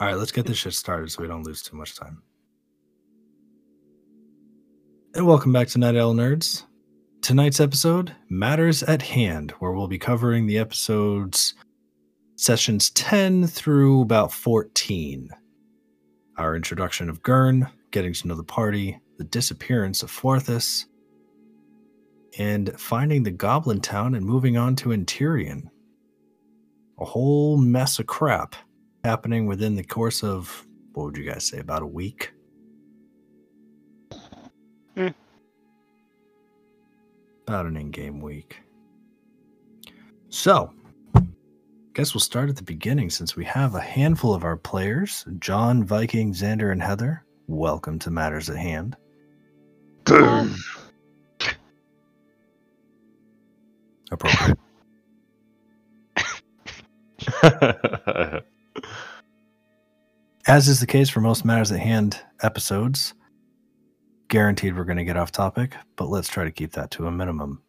All 0.00 0.06
right, 0.06 0.16
let's 0.16 0.32
get 0.32 0.46
this 0.46 0.56
shit 0.56 0.72
started 0.72 1.10
so 1.10 1.22
we 1.22 1.28
don't 1.28 1.44
lose 1.44 1.62
too 1.62 1.76
much 1.76 1.96
time. 1.96 2.22
And 5.14 5.26
welcome 5.26 5.52
back 5.52 5.68
to 5.68 5.78
Night 5.78 5.96
Owl 5.96 6.14
Nerds. 6.14 6.64
Tonight's 7.20 7.60
episode, 7.60 8.16
Matters 8.30 8.82
at 8.82 9.02
Hand, 9.02 9.50
where 9.58 9.72
we'll 9.72 9.88
be 9.88 9.98
covering 9.98 10.46
the 10.46 10.56
episodes 10.58 11.54
sessions 12.36 12.88
10 12.90 13.46
through 13.46 14.00
about 14.00 14.32
14. 14.32 15.28
Our 16.38 16.56
introduction 16.56 17.10
of 17.10 17.22
Gurn, 17.22 17.68
getting 17.90 18.14
to 18.14 18.28
know 18.28 18.34
the 18.34 18.42
party, 18.42 18.98
the 19.18 19.24
disappearance 19.24 20.02
of 20.02 20.10
Forthus, 20.10 20.86
and 22.38 22.72
finding 22.80 23.22
the 23.22 23.30
Goblin 23.30 23.82
Town 23.82 24.14
and 24.14 24.24
moving 24.24 24.56
on 24.56 24.74
to 24.76 24.88
Interion. 24.88 25.64
A 26.98 27.04
whole 27.04 27.58
mess 27.58 27.98
of 27.98 28.06
crap 28.06 28.56
happening 29.04 29.46
within 29.46 29.74
the 29.74 29.84
course 29.84 30.22
of, 30.22 30.66
what 30.92 31.04
would 31.04 31.16
you 31.16 31.24
guys 31.24 31.46
say, 31.46 31.58
about 31.58 31.82
a 31.82 31.86
week? 31.86 32.32
Hmm. 34.96 35.08
About 37.46 37.66
an 37.66 37.76
in 37.76 37.90
game 37.90 38.20
week. 38.20 38.62
So, 40.28 40.72
guess 41.94 42.14
we'll 42.14 42.20
start 42.20 42.48
at 42.48 42.56
the 42.56 42.62
beginning 42.62 43.10
since 43.10 43.36
we 43.36 43.44
have 43.44 43.74
a 43.74 43.80
handful 43.80 44.34
of 44.34 44.44
our 44.44 44.56
players 44.56 45.24
John, 45.38 45.84
Viking, 45.84 46.32
Xander, 46.32 46.72
and 46.72 46.82
Heather. 46.82 47.24
Welcome 47.48 47.98
to 48.00 48.10
Matters 48.10 48.48
at 48.48 48.56
Hand. 48.56 48.96
Appropriate. 54.10 54.58
As 60.46 60.68
is 60.68 60.80
the 60.80 60.86
case 60.86 61.08
for 61.08 61.20
most 61.20 61.44
Matters 61.44 61.70
at 61.70 61.80
Hand 61.80 62.18
episodes, 62.42 63.14
guaranteed 64.28 64.76
we're 64.76 64.84
going 64.84 64.98
to 64.98 65.04
get 65.04 65.16
off 65.16 65.30
topic, 65.30 65.74
but 65.96 66.08
let's 66.08 66.28
try 66.28 66.44
to 66.44 66.50
keep 66.50 66.72
that 66.72 66.90
to 66.92 67.06
a 67.06 67.10
minimum. 67.12 67.62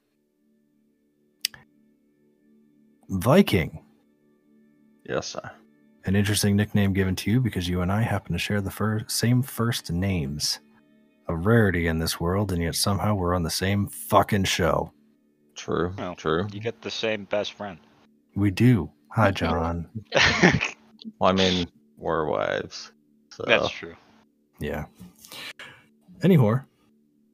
Viking, 3.10 3.84
yes, 5.08 5.28
sir. 5.28 5.52
an 6.06 6.16
interesting 6.16 6.56
nickname 6.56 6.94
given 6.94 7.16
to 7.18 7.30
you 7.30 7.40
because 7.40 7.68
you 7.70 7.82
and 7.82 7.92
I 7.92 8.02
happen 8.02 8.32
to 8.34 8.40
share 8.40 8.62
the 8.62 8.72
fir- 8.72 9.06
same 9.08 9.44
first 9.44 9.92
names. 9.92 10.60
A 11.30 11.36
rarity 11.36 11.88
in 11.88 12.00
this 12.00 12.20
world, 12.20 12.52
and 12.52 12.62
yet 12.62 12.76
somehow 12.76 13.16
we're 13.16 13.34
on 13.34 13.44
the 13.44 13.50
same 13.50 13.88
fucking 13.88 14.44
show. 14.44 14.92
True. 15.56 15.94
Well, 15.98 16.16
True. 16.16 16.48
You 16.52 16.60
get 16.60 16.82
the 16.82 16.92
same 16.92 17.24
best 17.26 17.54
friend. 17.54 17.78
We 18.36 18.52
do. 18.52 18.92
Hi, 19.12 19.32
John. 19.32 19.88
Well, 21.20 21.30
I 21.32 21.34
mean, 21.34 21.68
we're 22.04 22.30
wives. 22.30 22.92
So 23.32 23.46
That's 23.48 23.70
true. 23.70 23.96
Yeah. 24.60 24.86
Anyhow, 26.22 26.60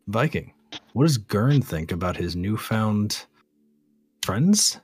Viking, 0.08 0.53
what 0.94 1.03
does 1.03 1.17
Gurn 1.17 1.62
think 1.62 1.92
about 1.92 2.16
his 2.16 2.36
newfound 2.36 3.25
friends? 4.23 4.80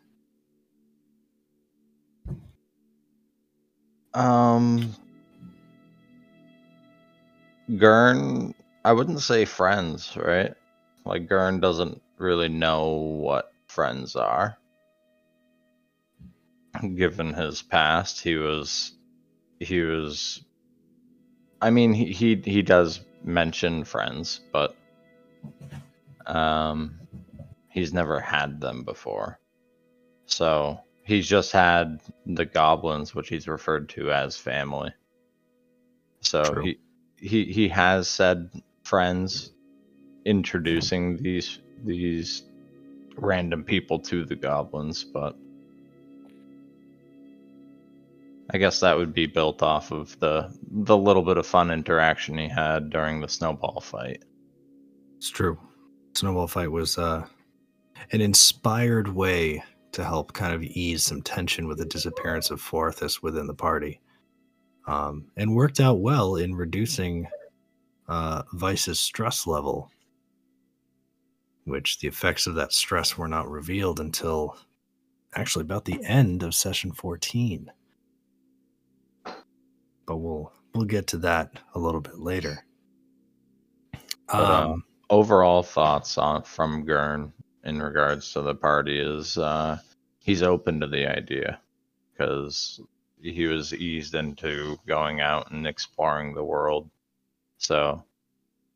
Um, 4.14 4.96
Gurn, 7.78 8.54
I 8.84 8.94
wouldn't 8.94 9.22
say 9.22 9.46
friends, 9.46 10.18
right? 10.18 10.54
Like 11.06 11.28
Gurn 11.28 11.60
doesn't 11.60 12.02
really 12.18 12.50
know 12.50 12.90
what 12.90 13.52
friends 13.68 14.16
are. 14.16 14.58
Given 16.96 17.34
his 17.34 17.62
past, 17.62 18.22
he 18.22 18.36
was, 18.36 18.94
he 19.60 19.82
was. 19.82 20.44
I 21.62 21.70
mean, 21.70 21.94
he 21.94 22.12
he, 22.12 22.42
he 22.44 22.62
does 22.62 23.02
mention 23.24 23.84
friends, 23.84 24.42
but 24.52 24.76
um, 26.26 27.00
he's 27.70 27.94
never 27.94 28.20
had 28.20 28.60
them 28.60 28.84
before. 28.84 29.40
So 30.26 30.80
he's 31.04 31.28
just 31.28 31.52
had 31.52 32.02
the 32.26 32.46
goblins, 32.46 33.16
which 33.16 33.30
he's 33.30 33.48
referred 33.48 33.90
to 33.90 34.12
as 34.12 34.38
family. 34.38 34.94
So 36.22 36.44
True. 36.44 36.64
he 36.64 36.80
he 37.18 37.46
he 37.46 37.68
has 37.70 38.08
said 38.08 38.50
friends, 38.84 39.52
introducing 40.26 41.22
these 41.22 41.60
these 41.84 42.44
random 43.18 43.64
people 43.64 44.00
to 44.00 44.26
the 44.26 44.36
goblins, 44.36 45.04
but 45.04 45.38
I 48.52 48.58
guess 48.58 48.80
that 48.80 48.96
would 48.96 49.14
be 49.14 49.26
built 49.26 49.64
off 49.64 49.92
of 49.92 50.20
the 50.20 50.56
the 50.72 50.98
little 50.98 51.24
bit 51.24 51.38
of 51.38 51.48
fun 51.48 51.72
interaction 51.72 52.38
he 52.38 52.48
had 52.48 52.90
during 52.90 53.20
the 53.20 53.28
snowball 53.28 53.82
fight. 53.82 54.24
It's 55.18 55.30
true. 55.30 55.58
Snowball 56.14 56.48
fight 56.48 56.72
was 56.72 56.98
uh, 56.98 57.26
an 58.12 58.22
inspired 58.22 59.08
way 59.08 59.64
to 59.94 60.04
help 60.04 60.34
kind 60.34 60.54
of 60.54 60.62
ease 60.62 61.04
some 61.04 61.22
tension 61.22 61.68
with 61.68 61.80
the 61.80 61.86
disappearance 61.86 62.52
of 62.52 62.62
Forthus 62.62 63.24
within 63.24 63.48
the 63.48 63.54
party, 63.54 64.00
um, 64.88 65.26
and 65.38 65.56
worked 65.56 65.80
out 65.80 66.00
well 66.00 66.36
in 66.36 66.54
reducing 66.54 67.28
uh, 68.08 68.44
Vice's 68.54 69.00
stress 69.00 69.48
level. 69.48 69.90
Which 71.64 71.98
the 71.98 72.08
effects 72.08 72.46
of 72.46 72.54
that 72.56 72.74
stress 72.74 73.18
were 73.18 73.28
not 73.28 73.50
revealed 73.50 74.00
until 74.00 74.56
actually 75.34 75.64
about 75.64 75.86
the 75.86 76.04
end 76.06 76.44
of 76.44 76.54
session 76.54 76.92
14. 76.92 77.72
But 80.06 80.18
we'll 80.18 80.54
we'll 80.74 80.86
get 80.86 81.08
to 81.08 81.18
that 81.18 81.60
a 81.74 81.80
little 81.80 82.02
bit 82.02 82.20
later. 82.20 82.66
But, 84.28 84.52
um, 84.52 84.84
overall 85.10 85.64
thoughts 85.64 86.18
on 86.18 86.44
from 86.44 86.86
Gurn 86.86 87.34
in 87.64 87.82
regards 87.82 88.34
to 88.34 88.42
the 88.42 88.56
party 88.56 89.00
is 89.00 89.38
uh, 89.38 89.80
he's 90.20 90.44
open 90.44 90.80
to 90.82 90.88
the 90.88 91.08
idea 91.08 91.60
because 92.12 92.80
he 93.22 93.48
was 93.48 93.74
eased 93.74 94.16
into 94.16 94.78
going 94.86 95.22
out 95.22 95.52
and 95.52 95.66
exploring 95.66 96.34
the 96.34 96.44
world. 96.44 96.90
So 97.58 98.04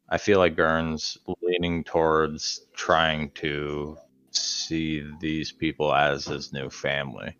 I 0.10 0.18
feel 0.18 0.40
like 0.40 0.56
Gurn's 0.56 1.18
leaning 1.42 1.84
towards 1.84 2.66
trying 2.74 3.32
to 3.32 3.98
see 4.32 5.08
these 5.20 5.52
people 5.52 5.94
as 5.94 6.26
his 6.26 6.52
new 6.52 6.70
family 6.70 7.38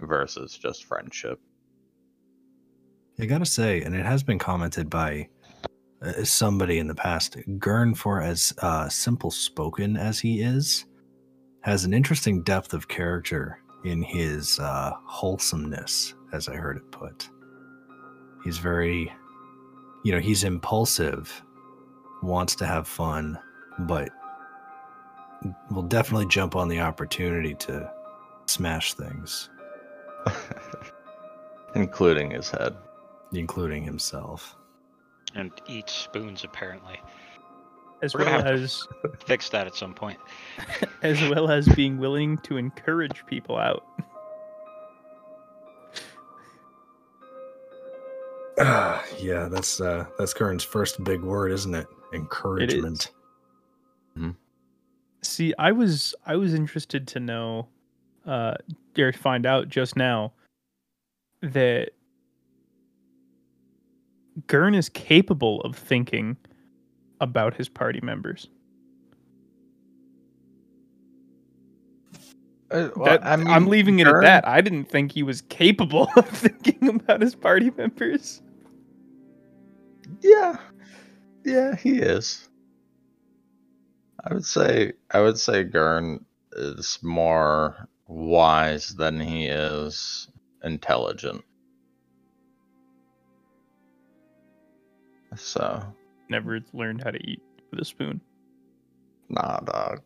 versus 0.00 0.56
just 0.56 0.84
friendship. 0.84 1.40
I 3.20 3.26
gotta 3.26 3.44
say, 3.44 3.82
and 3.82 3.94
it 3.94 4.06
has 4.06 4.22
been 4.22 4.38
commented 4.38 4.88
by 4.88 5.28
uh, 6.00 6.24
somebody 6.24 6.78
in 6.78 6.86
the 6.86 6.94
past, 6.94 7.36
Gurn, 7.58 7.94
for 7.94 8.22
as 8.22 8.54
uh, 8.62 8.88
simple 8.88 9.30
spoken 9.30 9.98
as 9.98 10.18
he 10.18 10.40
is, 10.40 10.86
has 11.60 11.84
an 11.84 11.92
interesting 11.92 12.42
depth 12.42 12.72
of 12.72 12.88
character 12.88 13.58
in 13.84 14.00
his 14.00 14.58
uh, 14.58 14.92
wholesomeness, 15.04 16.14
as 16.32 16.48
I 16.48 16.54
heard 16.54 16.78
it 16.78 16.90
put. 16.90 17.28
He's 18.42 18.56
very, 18.56 19.12
you 20.02 20.12
know, 20.12 20.20
he's 20.20 20.44
impulsive, 20.44 21.42
wants 22.22 22.54
to 22.56 22.66
have 22.66 22.88
fun, 22.88 23.38
but 23.80 24.08
will 25.70 25.82
definitely 25.82 26.26
jump 26.26 26.56
on 26.56 26.68
the 26.68 26.80
opportunity 26.80 27.54
to 27.56 27.92
smash 28.46 28.94
things, 28.94 29.50
Including 31.74 32.30
his 32.30 32.48
head. 32.48 32.74
Including 33.32 33.84
himself. 33.84 34.56
And 35.34 35.52
eat 35.68 35.88
spoons, 35.88 36.44
apparently. 36.44 37.00
as 38.02 38.14
We're 38.14 38.24
well 38.24 38.42
have 38.42 38.46
as 38.46 38.82
Fix 39.24 39.48
that 39.50 39.66
at 39.66 39.74
some 39.74 39.94
point. 39.94 40.18
as 41.02 41.20
well 41.28 41.50
as 41.50 41.68
being 41.68 41.98
willing 41.98 42.38
to 42.38 42.56
encourage 42.56 43.24
people 43.26 43.56
out. 43.56 43.84
Ah, 48.58 49.04
yeah, 49.18 49.48
that's 49.48 49.80
uh 49.80 50.06
that's 50.18 50.34
Gurn's 50.34 50.64
first 50.64 51.02
big 51.04 51.22
word, 51.22 51.52
isn't 51.52 51.74
it? 51.74 51.86
Encouragement. 52.12 53.12
See, 55.22 55.52
I 55.58 55.72
was 55.72 56.14
I 56.24 56.36
was 56.36 56.54
interested 56.54 57.06
to 57.08 57.20
know, 57.20 57.68
uh, 58.26 58.54
or 58.98 59.12
find 59.12 59.44
out 59.44 59.68
just 59.68 59.96
now 59.96 60.32
that 61.42 61.90
Gurn 64.46 64.74
is 64.74 64.88
capable 64.88 65.60
of 65.62 65.76
thinking 65.76 66.36
about 67.20 67.54
his 67.54 67.68
party 67.68 68.00
members. 68.02 68.48
Uh, 72.70 72.88
that- 73.04 73.20
I'm 73.24 73.66
leaving 73.66 73.98
it 73.98 74.06
at 74.06 74.20
that. 74.22 74.46
I 74.46 74.60
didn't 74.60 74.84
think 74.84 75.12
he 75.12 75.22
was 75.22 75.42
capable 75.42 76.08
of 76.16 76.28
thinking 76.28 76.88
about 76.88 77.20
his 77.20 77.34
party 77.34 77.70
members. 77.76 78.42
Yeah. 80.22 80.56
Yeah, 81.44 81.74
he 81.74 81.98
is. 81.98 82.48
I 84.24 84.34
would 84.34 84.44
say 84.44 84.92
I 85.10 85.20
would 85.20 85.38
say 85.38 85.64
Gurn 85.64 86.24
is 86.52 86.98
more 87.02 87.88
wise 88.06 88.90
than 88.90 89.18
he 89.18 89.46
is 89.46 90.28
intelligent. 90.62 91.42
So 95.36 95.82
Never 96.28 96.60
learned 96.72 97.02
how 97.02 97.10
to 97.10 97.18
eat 97.28 97.40
with 97.70 97.80
a 97.80 97.84
spoon. 97.84 98.20
nah, 99.28 99.58
dog. 99.60 100.02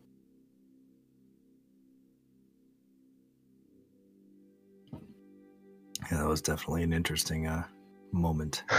Yeah, 6.11 6.17
that 6.19 6.27
was 6.27 6.41
definitely 6.41 6.83
an 6.83 6.93
interesting 6.93 7.47
uh, 7.47 7.63
moment. 8.11 8.63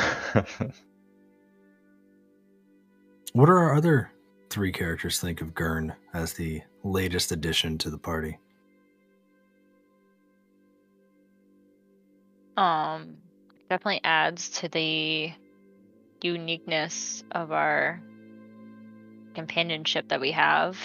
What 3.36 3.46
do 3.46 3.52
our 3.52 3.74
other 3.74 4.10
three 4.48 4.72
characters 4.72 5.20
think 5.20 5.42
of 5.42 5.52
Gurn 5.52 5.92
as 6.14 6.32
the 6.32 6.62
latest 6.84 7.32
addition 7.32 7.76
to 7.76 7.90
the 7.90 7.98
party? 7.98 8.38
Um, 12.56 13.18
definitely 13.68 14.00
adds 14.04 14.48
to 14.60 14.68
the 14.70 15.32
uniqueness 16.26 17.24
of 17.30 17.52
our 17.52 18.00
companionship 19.34 20.08
that 20.08 20.20
we 20.20 20.32
have. 20.32 20.78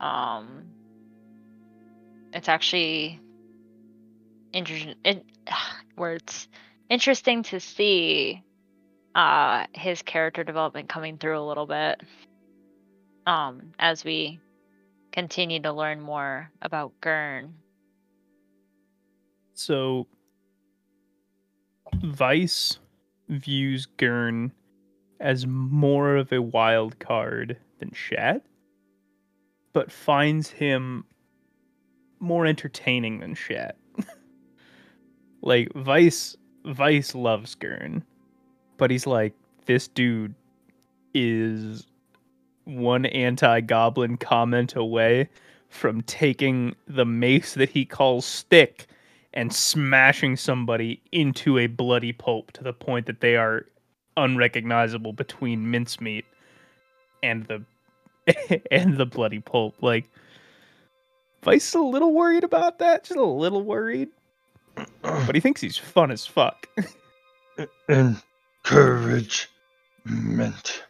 Um, 0.00 0.64
it's 2.32 2.48
actually 2.48 3.20
interesting. 4.52 4.94
Words 5.96 6.48
interesting 6.88 7.42
to 7.42 7.60
see 7.60 8.42
uh 9.14 9.66
his 9.74 10.00
character 10.02 10.42
development 10.42 10.88
coming 10.88 11.18
through 11.18 11.38
a 11.38 11.46
little 11.46 11.66
bit 11.66 12.00
um 13.26 13.72
as 13.78 14.04
we 14.04 14.40
continue 15.12 15.60
to 15.60 15.72
learn 15.72 16.00
more 16.00 16.50
about 16.62 16.92
Gurn. 17.02 17.54
So, 19.52 20.06
Vice 22.02 22.78
views 23.38 23.86
Gurn 23.96 24.52
as 25.20 25.46
more 25.46 26.16
of 26.16 26.32
a 26.32 26.42
wild 26.42 26.98
card 26.98 27.56
than 27.78 27.92
Shad, 27.92 28.42
but 29.72 29.90
finds 29.90 30.50
him 30.50 31.04
more 32.20 32.46
entertaining 32.46 33.20
than 33.20 33.34
Shad. 33.34 33.74
like 35.42 35.72
Vice, 35.74 36.36
Vice 36.64 37.14
loves 37.14 37.54
Gurn, 37.54 38.04
but 38.76 38.90
he's 38.90 39.06
like, 39.06 39.34
this 39.66 39.88
dude 39.88 40.34
is 41.14 41.86
one 42.64 43.06
anti-goblin 43.06 44.16
comment 44.16 44.76
away 44.76 45.28
from 45.68 46.02
taking 46.02 46.74
the 46.86 47.04
mace 47.04 47.54
that 47.54 47.70
he 47.70 47.84
calls 47.84 48.24
stick 48.24 48.86
and 49.34 49.52
smashing 49.52 50.36
somebody 50.36 51.00
into 51.12 51.58
a 51.58 51.66
bloody 51.66 52.12
pulp 52.12 52.52
to 52.52 52.62
the 52.62 52.72
point 52.72 53.06
that 53.06 53.20
they 53.20 53.36
are 53.36 53.66
unrecognizable 54.16 55.12
between 55.12 55.70
mincemeat 55.70 56.24
and 57.22 57.46
the 57.46 57.64
and 58.70 58.98
the 58.98 59.06
bloody 59.06 59.40
pulp. 59.40 59.74
Like 59.80 60.08
Vice 61.42 61.74
a 61.74 61.80
little 61.80 62.14
worried 62.14 62.44
about 62.44 62.78
that, 62.78 63.04
just 63.04 63.18
a 63.18 63.24
little 63.24 63.62
worried. 63.62 64.08
But 65.02 65.34
he 65.34 65.40
thinks 65.40 65.60
he's 65.60 65.76
fun 65.76 66.10
as 66.10 66.26
fuck. 66.26 66.66
Encouragement. 67.88 70.84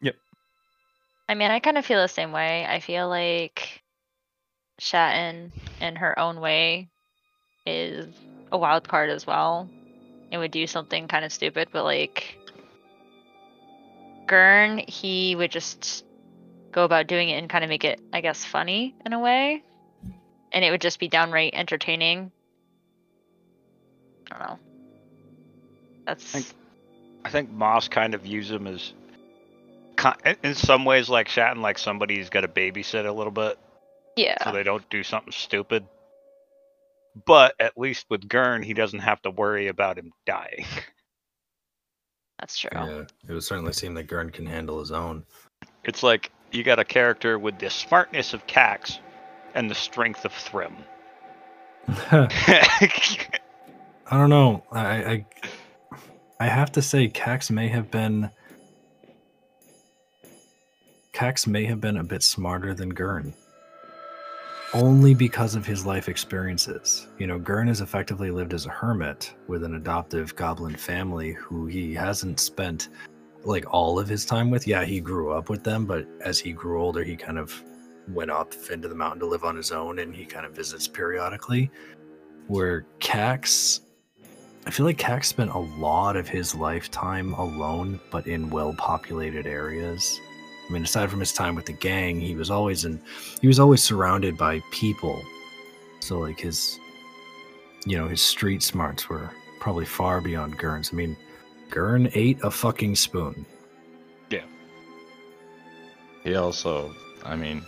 Yep. 0.00 0.16
I 1.28 1.34
mean, 1.34 1.50
I 1.50 1.60
kind 1.60 1.76
of 1.76 1.84
feel 1.84 2.00
the 2.00 2.08
same 2.08 2.32
way. 2.32 2.66
I 2.66 2.80
feel 2.80 3.08
like 3.08 3.82
Shatton, 4.80 5.52
in 5.80 5.96
her 5.96 6.18
own 6.18 6.40
way, 6.40 6.88
is 7.66 8.08
a 8.50 8.58
wild 8.58 8.88
card 8.88 9.10
as 9.10 9.26
well. 9.26 9.68
It 10.32 10.38
would 10.38 10.50
do 10.50 10.66
something 10.66 11.06
kind 11.06 11.24
of 11.24 11.32
stupid, 11.32 11.68
but 11.70 11.84
like 11.84 12.38
Gurn, 14.26 14.78
he 14.78 15.36
would 15.36 15.50
just 15.50 16.04
go 16.72 16.84
about 16.84 17.08
doing 17.08 17.28
it 17.28 17.34
and 17.34 17.50
kind 17.50 17.62
of 17.64 17.68
make 17.68 17.84
it, 17.84 18.00
I 18.12 18.20
guess, 18.20 18.44
funny 18.44 18.94
in 19.04 19.12
a 19.12 19.18
way. 19.18 19.62
And 20.52 20.64
it 20.64 20.70
would 20.70 20.80
just 20.80 20.98
be 20.98 21.08
downright 21.08 21.52
entertaining. 21.54 22.32
I 24.30 24.38
don't 24.38 24.48
know. 24.48 24.58
That's 26.06 26.24
Think- 26.24 26.46
I 27.24 27.28
think 27.28 27.50
Moss 27.50 27.88
kind 27.88 28.14
of 28.14 28.22
views 28.22 28.50
him 28.50 28.66
as, 28.66 28.94
in- 30.42 30.54
some 30.54 30.86
ways, 30.86 31.10
like 31.10 31.28
Shatton, 31.28 31.60
like 31.60 31.76
somebody's 31.76 32.30
got 32.30 32.40
to 32.42 32.48
babysit 32.48 33.04
a 33.06 33.12
little 33.12 33.32
bit 33.32 33.58
yeah. 34.16 34.42
so 34.44 34.52
they 34.52 34.62
don't 34.62 34.88
do 34.90 35.02
something 35.02 35.32
stupid. 35.32 35.84
But 37.26 37.54
at 37.58 37.76
least 37.76 38.06
with 38.08 38.28
Gurn, 38.28 38.62
he 38.62 38.74
doesn't 38.74 39.00
have 39.00 39.20
to 39.22 39.30
worry 39.30 39.68
about 39.68 39.98
him 39.98 40.12
dying. 40.26 40.64
That's 42.38 42.58
true. 42.58 42.70
Yeah, 42.72 43.04
it 43.28 43.32
would 43.32 43.42
certainly 43.42 43.72
seem 43.72 43.94
that 43.94 44.04
Gurn 44.04 44.30
can 44.30 44.46
handle 44.46 44.78
his 44.78 44.92
own. 44.92 45.24
It's 45.84 46.02
like 46.02 46.30
you 46.52 46.62
got 46.62 46.78
a 46.78 46.84
character 46.84 47.38
with 47.38 47.58
the 47.58 47.68
smartness 47.68 48.32
of 48.32 48.46
Cax 48.46 48.98
and 49.54 49.70
the 49.70 49.74
strength 49.74 50.24
of 50.24 50.32
Thrym. 50.32 50.76
I 51.88 52.28
don't 54.10 54.30
know. 54.30 54.64
I, 54.72 54.86
I 54.86 55.26
I 56.40 56.46
have 56.46 56.72
to 56.72 56.82
say, 56.82 57.08
Cax 57.08 57.50
may 57.50 57.68
have 57.68 57.90
been 57.90 58.30
Cax 61.12 61.46
may 61.46 61.66
have 61.66 61.82
been 61.82 61.98
a 61.98 62.04
bit 62.04 62.22
smarter 62.22 62.72
than 62.72 62.94
Gurn. 62.94 63.34
Only 64.72 65.14
because 65.14 65.56
of 65.56 65.66
his 65.66 65.84
life 65.84 66.08
experiences. 66.08 67.08
You 67.18 67.26
know, 67.26 67.38
Gurn 67.38 67.66
has 67.68 67.80
effectively 67.80 68.30
lived 68.30 68.54
as 68.54 68.66
a 68.66 68.70
hermit 68.70 69.34
with 69.48 69.64
an 69.64 69.74
adoptive 69.74 70.36
goblin 70.36 70.76
family 70.76 71.32
who 71.32 71.66
he 71.66 71.92
hasn't 71.94 72.38
spent 72.38 72.88
like 73.42 73.64
all 73.72 73.98
of 73.98 74.08
his 74.08 74.24
time 74.24 74.50
with. 74.50 74.66
Yeah, 74.66 74.84
he 74.84 75.00
grew 75.00 75.32
up 75.32 75.48
with 75.48 75.64
them, 75.64 75.86
but 75.86 76.06
as 76.20 76.38
he 76.38 76.52
grew 76.52 76.80
older, 76.80 77.02
he 77.02 77.16
kind 77.16 77.38
of 77.38 77.64
went 78.08 78.30
up 78.30 78.54
into 78.70 78.86
the 78.86 78.94
mountain 78.94 79.20
to 79.20 79.26
live 79.26 79.44
on 79.44 79.56
his 79.56 79.72
own 79.72 79.98
and 79.98 80.14
he 80.14 80.24
kind 80.24 80.46
of 80.46 80.52
visits 80.52 80.86
periodically. 80.86 81.70
Where 82.46 82.86
Cax 83.00 83.80
I 84.66 84.70
feel 84.70 84.84
like 84.84 84.98
Cax 84.98 85.24
spent 85.24 85.50
a 85.50 85.58
lot 85.58 86.16
of 86.16 86.28
his 86.28 86.54
lifetime 86.54 87.32
alone, 87.34 87.98
but 88.10 88.26
in 88.26 88.50
well-populated 88.50 89.46
areas. 89.46 90.20
I 90.70 90.72
mean, 90.72 90.84
aside 90.84 91.10
from 91.10 91.18
his 91.18 91.32
time 91.32 91.56
with 91.56 91.66
the 91.66 91.72
gang, 91.72 92.20
he 92.20 92.36
was 92.36 92.48
always 92.48 92.84
in, 92.84 93.00
he 93.40 93.48
was 93.48 93.58
always 93.58 93.82
surrounded 93.82 94.38
by 94.38 94.62
people. 94.70 95.20
So, 95.98 96.20
like 96.20 96.38
his, 96.38 96.78
you 97.84 97.98
know, 97.98 98.06
his 98.06 98.22
street 98.22 98.62
smarts 98.62 99.08
were 99.08 99.30
probably 99.58 99.84
far 99.84 100.20
beyond 100.20 100.58
Gurn's. 100.58 100.92
I 100.92 100.96
mean, 100.96 101.16
Gurn 101.70 102.08
ate 102.14 102.38
a 102.44 102.52
fucking 102.52 102.94
spoon. 102.94 103.44
Yeah. 104.30 104.44
He 106.22 106.36
also, 106.36 106.94
I 107.24 107.34
mean, 107.34 107.64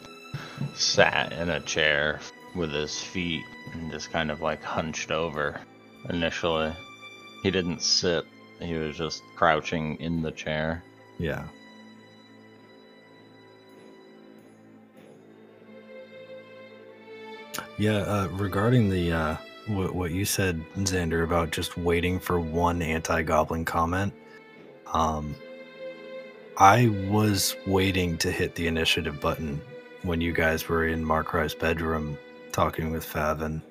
sat 0.74 1.32
in 1.32 1.50
a 1.50 1.60
chair 1.60 2.20
with 2.54 2.70
his 2.72 3.00
feet 3.00 3.42
and 3.72 3.90
just 3.90 4.12
kind 4.12 4.30
of 4.30 4.40
like 4.42 4.62
hunched 4.62 5.10
over 5.10 5.60
initially. 6.08 6.72
He 7.42 7.50
didn't 7.50 7.82
sit, 7.82 8.24
he 8.60 8.74
was 8.74 8.96
just 8.96 9.24
crouching 9.34 9.96
in 9.96 10.22
the 10.22 10.30
chair. 10.30 10.84
Yeah. 11.18 11.48
Yeah, 17.78 17.98
uh, 17.98 18.28
regarding 18.32 18.90
the 18.90 19.12
uh, 19.12 19.36
what, 19.66 19.94
what 19.94 20.10
you 20.10 20.24
said, 20.24 20.62
Xander, 20.76 21.24
about 21.24 21.50
just 21.50 21.76
waiting 21.76 22.20
for 22.20 22.38
one 22.38 22.82
anti-goblin 22.82 23.64
comment, 23.64 24.12
um, 24.92 25.34
I 26.58 26.88
was 27.08 27.56
waiting 27.66 28.18
to 28.18 28.30
hit 28.30 28.54
the 28.54 28.66
initiative 28.66 29.20
button 29.20 29.60
when 30.02 30.20
you 30.20 30.32
guys 30.32 30.68
were 30.68 30.86
in 30.86 31.04
Markri's 31.04 31.54
bedroom 31.54 32.18
talking 32.52 32.90
with 32.90 33.04
Favin. 33.04 33.62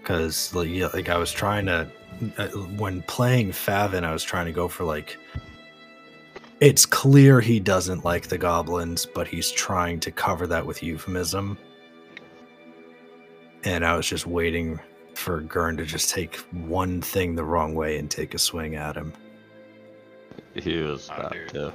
Because 0.00 0.54
like, 0.54 0.68
yeah, 0.68 0.88
like 0.88 1.08
I 1.08 1.16
was 1.16 1.32
trying 1.32 1.66
to, 1.66 1.90
uh, 2.36 2.48
when 2.76 3.00
playing 3.02 3.52
Favin, 3.52 4.04
I 4.04 4.12
was 4.12 4.22
trying 4.22 4.46
to 4.46 4.52
go 4.52 4.68
for 4.68 4.84
like 4.84 5.16
it's 6.64 6.86
clear 6.86 7.40
he 7.42 7.60
doesn't 7.60 8.04
like 8.04 8.28
the 8.28 8.38
goblins, 8.38 9.04
but 9.06 9.28
he's 9.28 9.50
trying 9.50 10.00
to 10.00 10.10
cover 10.10 10.46
that 10.46 10.64
with 10.64 10.82
euphemism. 10.82 11.58
And 13.64 13.84
I 13.84 13.96
was 13.96 14.06
just 14.06 14.26
waiting 14.26 14.80
for 15.14 15.40
Gurn 15.40 15.76
to 15.76 15.84
just 15.84 16.10
take 16.10 16.36
one 16.52 17.00
thing 17.02 17.34
the 17.34 17.44
wrong 17.44 17.74
way 17.74 17.98
and 17.98 18.10
take 18.10 18.34
a 18.34 18.38
swing 18.38 18.76
at 18.76 18.96
him. 18.96 19.12
He 20.54 20.78
was 20.78 21.10
Oh, 21.12 21.16
about 21.20 21.36
to. 21.48 21.72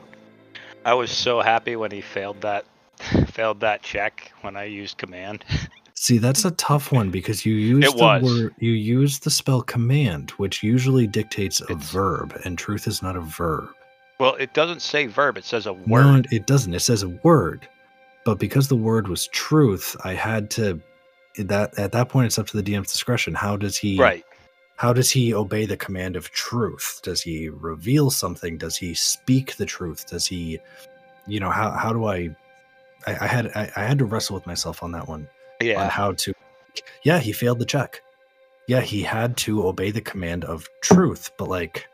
I 0.85 0.93
was 0.93 1.11
so 1.11 1.41
happy 1.41 1.75
when 1.75 1.91
he 1.91 2.01
failed 2.01 2.41
that 2.41 2.65
failed 3.27 3.59
that 3.61 3.81
check 3.83 4.31
when 4.41 4.55
I 4.57 4.63
used 4.65 4.97
command. 4.97 5.45
See, 5.93 6.17
that's 6.17 6.45
a 6.45 6.51
tough 6.51 6.91
one 6.93 7.11
because 7.11 7.45
you 7.45 7.53
use 7.53 7.85
It 7.85 7.97
the 7.97 8.03
was. 8.03 8.23
word 8.23 8.55
you 8.59 8.71
use 8.71 9.19
the 9.19 9.29
spell 9.29 9.61
command, 9.61 10.31
which 10.31 10.63
usually 10.63 11.05
dictates 11.07 11.61
a 11.61 11.65
It's- 11.65 11.91
verb, 11.91 12.39
and 12.45 12.57
truth 12.57 12.87
is 12.87 13.01
not 13.03 13.15
a 13.17 13.21
verb. 13.21 13.69
Well, 14.19 14.35
it 14.35 14.53
doesn't 14.53 14.81
say 14.81 15.05
verb; 15.05 15.37
it 15.37 15.45
says 15.45 15.65
a 15.65 15.73
No, 15.73 15.79
word. 15.87 16.27
it 16.31 16.45
doesn't. 16.45 16.73
It 16.73 16.81
says 16.81 17.03
a 17.03 17.09
word. 17.09 17.67
But 18.25 18.37
because 18.37 18.67
the 18.67 18.75
word 18.75 19.07
was 19.07 19.27
truth, 19.27 19.95
I 20.03 20.13
had 20.13 20.49
to 20.51 20.79
that 21.37 21.77
at 21.79 21.93
that 21.93 22.09
point 22.09 22.25
it's 22.25 22.37
up 22.37 22.47
to 22.47 22.57
the 22.61 22.63
DM's 22.63 22.91
discretion. 22.91 23.33
How 23.33 23.55
does 23.55 23.77
he 23.77 23.97
Right. 23.97 24.25
how 24.75 24.91
does 24.93 25.09
he 25.09 25.33
obey 25.33 25.65
the 25.65 25.77
command 25.77 26.15
of 26.17 26.29
truth? 26.31 26.99
Does 27.03 27.21
he 27.21 27.49
reveal 27.49 28.09
something? 28.09 28.57
Does 28.57 28.75
he 28.75 28.93
speak 28.93 29.55
the 29.55 29.65
truth? 29.65 30.05
Does 30.07 30.25
he 30.27 30.59
you 31.27 31.39
know, 31.39 31.49
how 31.49 31.71
how 31.71 31.93
do 31.93 32.05
I 32.05 32.29
I, 33.07 33.17
I 33.21 33.27
had 33.27 33.47
I, 33.55 33.71
I 33.77 33.83
had 33.83 33.99
to 33.99 34.05
wrestle 34.05 34.33
with 34.35 34.45
myself 34.47 34.83
on 34.83 34.91
that 34.91 35.07
one. 35.07 35.27
On 35.61 35.67
Yeah. 35.67 35.89
how 35.89 36.11
to 36.13 36.33
Yeah, 37.03 37.19
he 37.19 37.31
failed 37.31 37.59
the 37.59 37.65
check. 37.65 38.01
Yeah, 38.67 38.81
he 38.81 39.01
had 39.01 39.37
to 39.37 39.65
obey 39.65 39.91
the 39.91 40.01
command 40.01 40.43
of 40.45 40.67
truth, 40.81 41.31
but 41.37 41.47
like 41.47 41.87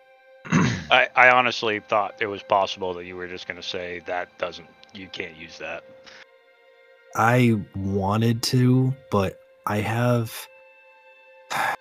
I, 0.91 1.07
I 1.15 1.29
honestly 1.29 1.79
thought 1.79 2.15
it 2.19 2.27
was 2.27 2.43
possible 2.43 2.93
that 2.93 3.05
you 3.05 3.15
were 3.15 3.27
just 3.27 3.47
going 3.47 3.57
to 3.57 3.67
say 3.67 4.01
that 4.05 4.37
doesn't, 4.37 4.67
you 4.93 5.07
can't 5.07 5.35
use 5.35 5.57
that. 5.57 5.83
I 7.15 7.59
wanted 7.75 8.43
to, 8.43 8.93
but 9.09 9.39
I 9.65 9.77
have. 9.77 10.31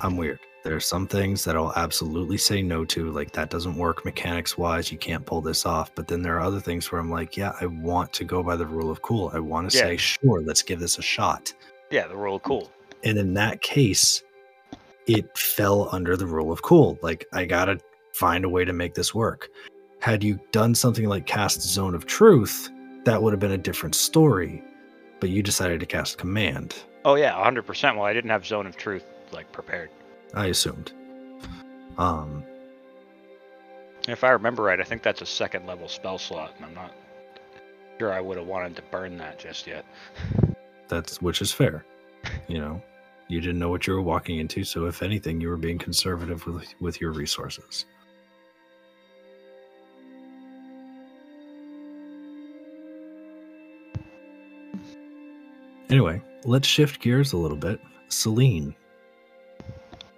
I'm 0.00 0.16
weird. 0.16 0.40
There 0.64 0.74
are 0.74 0.80
some 0.80 1.06
things 1.06 1.44
that 1.44 1.54
I'll 1.56 1.72
absolutely 1.76 2.38
say 2.38 2.60
no 2.60 2.84
to, 2.86 3.12
like 3.12 3.30
that 3.32 3.50
doesn't 3.50 3.76
work 3.76 4.04
mechanics 4.04 4.58
wise. 4.58 4.90
You 4.90 4.98
can't 4.98 5.24
pull 5.24 5.40
this 5.40 5.64
off. 5.64 5.94
But 5.94 6.08
then 6.08 6.22
there 6.22 6.34
are 6.36 6.40
other 6.40 6.58
things 6.58 6.90
where 6.90 7.00
I'm 7.00 7.10
like, 7.10 7.36
yeah, 7.36 7.52
I 7.60 7.66
want 7.66 8.12
to 8.14 8.24
go 8.24 8.42
by 8.42 8.56
the 8.56 8.66
rule 8.66 8.90
of 8.90 9.00
cool. 9.02 9.30
I 9.32 9.38
want 9.38 9.70
to 9.70 9.76
Yeah. 9.76 9.84
say, 9.84 9.96
sure, 9.96 10.42
let's 10.42 10.62
give 10.62 10.80
this 10.80 10.98
a 10.98 11.02
shot. 11.02 11.52
Yeah, 11.90 12.08
the 12.08 12.16
rule 12.16 12.36
of 12.36 12.42
cool. 12.42 12.72
And 13.04 13.16
in 13.16 13.32
that 13.34 13.62
case, 13.62 14.24
it 15.06 15.36
fell 15.38 15.88
under 15.92 16.16
the 16.16 16.26
rule 16.26 16.52
of 16.52 16.62
cool. 16.62 16.98
Like, 17.02 17.26
I 17.32 17.44
gotta 17.44 17.78
find 18.12 18.44
a 18.44 18.48
way 18.48 18.64
to 18.64 18.72
make 18.72 18.94
this 18.94 19.14
work. 19.14 19.48
Had 20.00 20.22
you 20.22 20.38
done 20.52 20.74
something 20.74 21.06
like 21.08 21.26
cast 21.26 21.62
Zone 21.62 21.94
of 21.94 22.06
Truth, 22.06 22.70
that 23.04 23.22
would 23.22 23.32
have 23.32 23.40
been 23.40 23.52
a 23.52 23.58
different 23.58 23.94
story. 23.94 24.62
But 25.20 25.30
you 25.30 25.42
decided 25.42 25.80
to 25.80 25.86
cast 25.86 26.18
Command. 26.18 26.74
Oh, 27.04 27.14
yeah, 27.14 27.32
100%. 27.32 27.94
Well, 27.96 28.04
I 28.04 28.12
didn't 28.12 28.30
have 28.30 28.44
Zone 28.44 28.66
of 28.66 28.76
Truth, 28.76 29.04
like, 29.32 29.50
prepared. 29.52 29.90
I 30.34 30.46
assumed. 30.46 30.92
Um, 31.98 32.42
If 34.08 34.22
I 34.24 34.30
remember 34.30 34.62
right, 34.62 34.80
I 34.80 34.84
think 34.84 35.02
that's 35.02 35.22
a 35.22 35.26
second 35.26 35.66
level 35.66 35.88
spell 35.88 36.18
slot, 36.18 36.52
and 36.56 36.66
I'm 36.66 36.74
not 36.74 36.92
sure 37.98 38.12
I 38.12 38.20
would 38.20 38.36
have 38.36 38.46
wanted 38.46 38.76
to 38.76 38.82
burn 38.90 39.16
that 39.18 39.38
just 39.38 39.66
yet. 39.66 39.84
that's 40.88 41.20
which 41.22 41.40
is 41.40 41.50
fair. 41.52 41.84
You 42.48 42.58
know, 42.58 42.82
you 43.28 43.40
didn't 43.40 43.58
know 43.58 43.68
what 43.68 43.86
you 43.86 43.94
were 43.94 44.02
walking 44.02 44.38
into, 44.38 44.64
so 44.64 44.86
if 44.86 45.02
anything, 45.02 45.40
you 45.40 45.48
were 45.48 45.56
being 45.56 45.78
conservative 45.78 46.46
with 46.46 46.74
with 46.80 47.00
your 47.00 47.12
resources. 47.12 47.86
Anyway, 55.88 56.20
let's 56.44 56.66
shift 56.66 57.00
gears 57.00 57.32
a 57.32 57.36
little 57.36 57.56
bit. 57.56 57.80
Celine, 58.08 58.74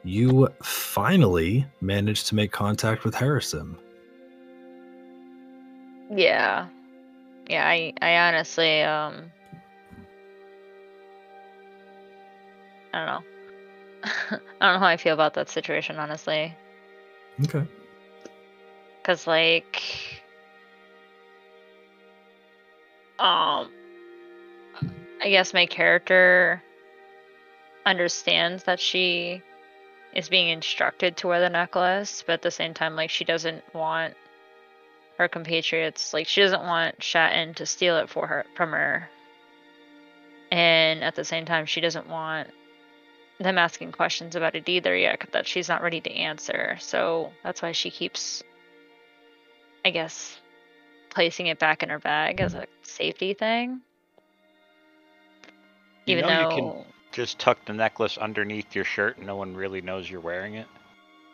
you 0.04 0.48
finally 0.62 1.66
managed 1.80 2.26
to 2.28 2.34
make 2.34 2.52
contact 2.52 3.04
with 3.04 3.14
Harrison. 3.14 3.76
Yeah. 6.10 6.68
Yeah, 7.48 7.66
I 7.66 7.92
I 8.00 8.16
honestly 8.18 8.82
um 8.82 9.30
I 12.92 12.98
don't 12.98 13.06
know. 13.06 13.22
I 14.60 14.66
don't 14.66 14.74
know 14.74 14.78
how 14.78 14.86
I 14.86 14.96
feel 14.96 15.14
about 15.14 15.34
that 15.34 15.48
situation 15.48 15.96
honestly 15.98 16.54
Okay. 17.44 17.66
cuz 19.02 19.26
like 19.26 19.82
um 23.18 23.70
I 25.20 25.30
guess 25.30 25.52
my 25.52 25.66
character 25.66 26.62
understands 27.84 28.64
that 28.64 28.78
she 28.78 29.42
is 30.14 30.28
being 30.28 30.48
instructed 30.48 31.16
to 31.18 31.28
wear 31.28 31.40
the 31.40 31.48
necklace, 31.48 32.22
but 32.26 32.34
at 32.34 32.42
the 32.42 32.50
same 32.50 32.74
time 32.74 32.94
like 32.96 33.10
she 33.10 33.24
doesn't 33.24 33.62
want 33.74 34.14
her 35.18 35.28
compatriots 35.28 36.14
like 36.14 36.28
she 36.28 36.40
doesn't 36.40 36.62
want 36.62 37.00
Shatton 37.00 37.54
to 37.56 37.66
steal 37.66 37.96
it 37.98 38.08
for 38.08 38.26
her 38.26 38.46
from 38.54 38.70
her. 38.70 39.08
And 40.52 41.02
at 41.02 41.14
the 41.16 41.24
same 41.24 41.44
time 41.44 41.66
she 41.66 41.80
doesn't 41.80 42.08
want 42.08 42.48
them 43.38 43.58
asking 43.58 43.92
questions 43.92 44.34
about 44.36 44.54
it 44.54 44.68
either 44.68 44.96
yet 44.96 45.28
that 45.32 45.46
she's 45.46 45.68
not 45.68 45.82
ready 45.82 46.00
to 46.00 46.10
answer. 46.10 46.76
So 46.80 47.32
that's 47.44 47.62
why 47.62 47.72
she 47.72 47.90
keeps 47.90 48.42
I 49.84 49.90
guess 49.90 50.38
placing 51.10 51.46
it 51.46 51.58
back 51.58 51.82
in 51.82 51.88
her 51.88 51.98
bag 51.98 52.40
as 52.40 52.54
a 52.54 52.66
safety 52.82 53.34
thing. 53.34 53.80
You 56.06 56.18
Even 56.18 56.28
know 56.28 56.28
though 56.28 56.56
you 56.56 56.62
can 56.62 56.84
just 57.12 57.38
tuck 57.38 57.64
the 57.66 57.72
necklace 57.72 58.18
underneath 58.18 58.74
your 58.74 58.84
shirt 58.84 59.18
and 59.18 59.26
no 59.26 59.36
one 59.36 59.54
really 59.54 59.80
knows 59.80 60.10
you're 60.10 60.20
wearing 60.20 60.54
it. 60.54 60.66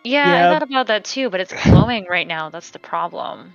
Yeah, 0.05 0.29
Yeah. 0.29 0.49
I 0.49 0.53
thought 0.53 0.63
about 0.63 0.87
that 0.89 1.05
too, 1.05 1.31
but 1.31 1.41
it's 1.41 1.53
glowing 1.65 2.07
right 2.09 2.27
now. 2.27 2.51
That's 2.51 2.71
the 2.71 2.79
problem. 2.79 3.55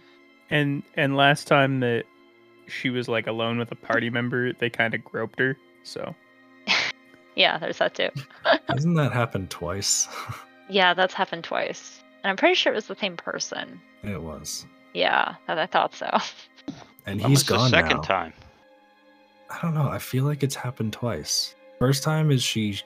And 0.49 0.83
and 0.95 1.15
last 1.15 1.47
time 1.47 1.79
that 1.81 2.05
she 2.67 2.89
was 2.89 3.07
like 3.07 3.27
alone 3.27 3.57
with 3.59 3.71
a 3.71 3.75
party 3.75 4.09
member, 4.09 4.53
they 4.53 4.69
kind 4.69 4.93
of 4.93 5.03
groped 5.03 5.39
her. 5.39 5.57
So 5.83 6.15
Yeah, 7.39 7.57
there's 7.57 7.77
that 7.77 7.95
too. 7.95 8.09
Hasn't 8.69 8.97
that 8.97 9.11
happened 9.13 9.49
twice? 9.49 10.07
Yeah, 10.71 10.93
that's 10.93 11.15
happened 11.15 11.43
twice. 11.45 12.03
And 12.23 12.29
I'm 12.29 12.37
pretty 12.37 12.53
sure 12.53 12.71
it 12.71 12.75
was 12.75 12.85
the 12.85 12.95
same 12.95 13.17
person. 13.17 13.81
it 14.03 14.21
was. 14.21 14.67
Yeah, 14.93 15.33
I 15.47 15.59
I 15.61 15.65
thought 15.65 15.95
so. 15.95 16.07
And 17.07 17.19
When 17.19 17.31
he's 17.31 17.39
was 17.39 17.47
the 17.47 17.55
gone 17.55 17.69
second 17.71 17.97
now. 17.97 18.03
time? 18.03 18.33
I 19.49 19.57
don't 19.63 19.73
know. 19.73 19.89
I 19.89 19.97
feel 19.97 20.25
like 20.25 20.43
it's 20.43 20.53
happened 20.53 20.93
twice. 20.93 21.55
First 21.79 22.03
time 22.03 22.29
is 22.29 22.43
she 22.43 22.79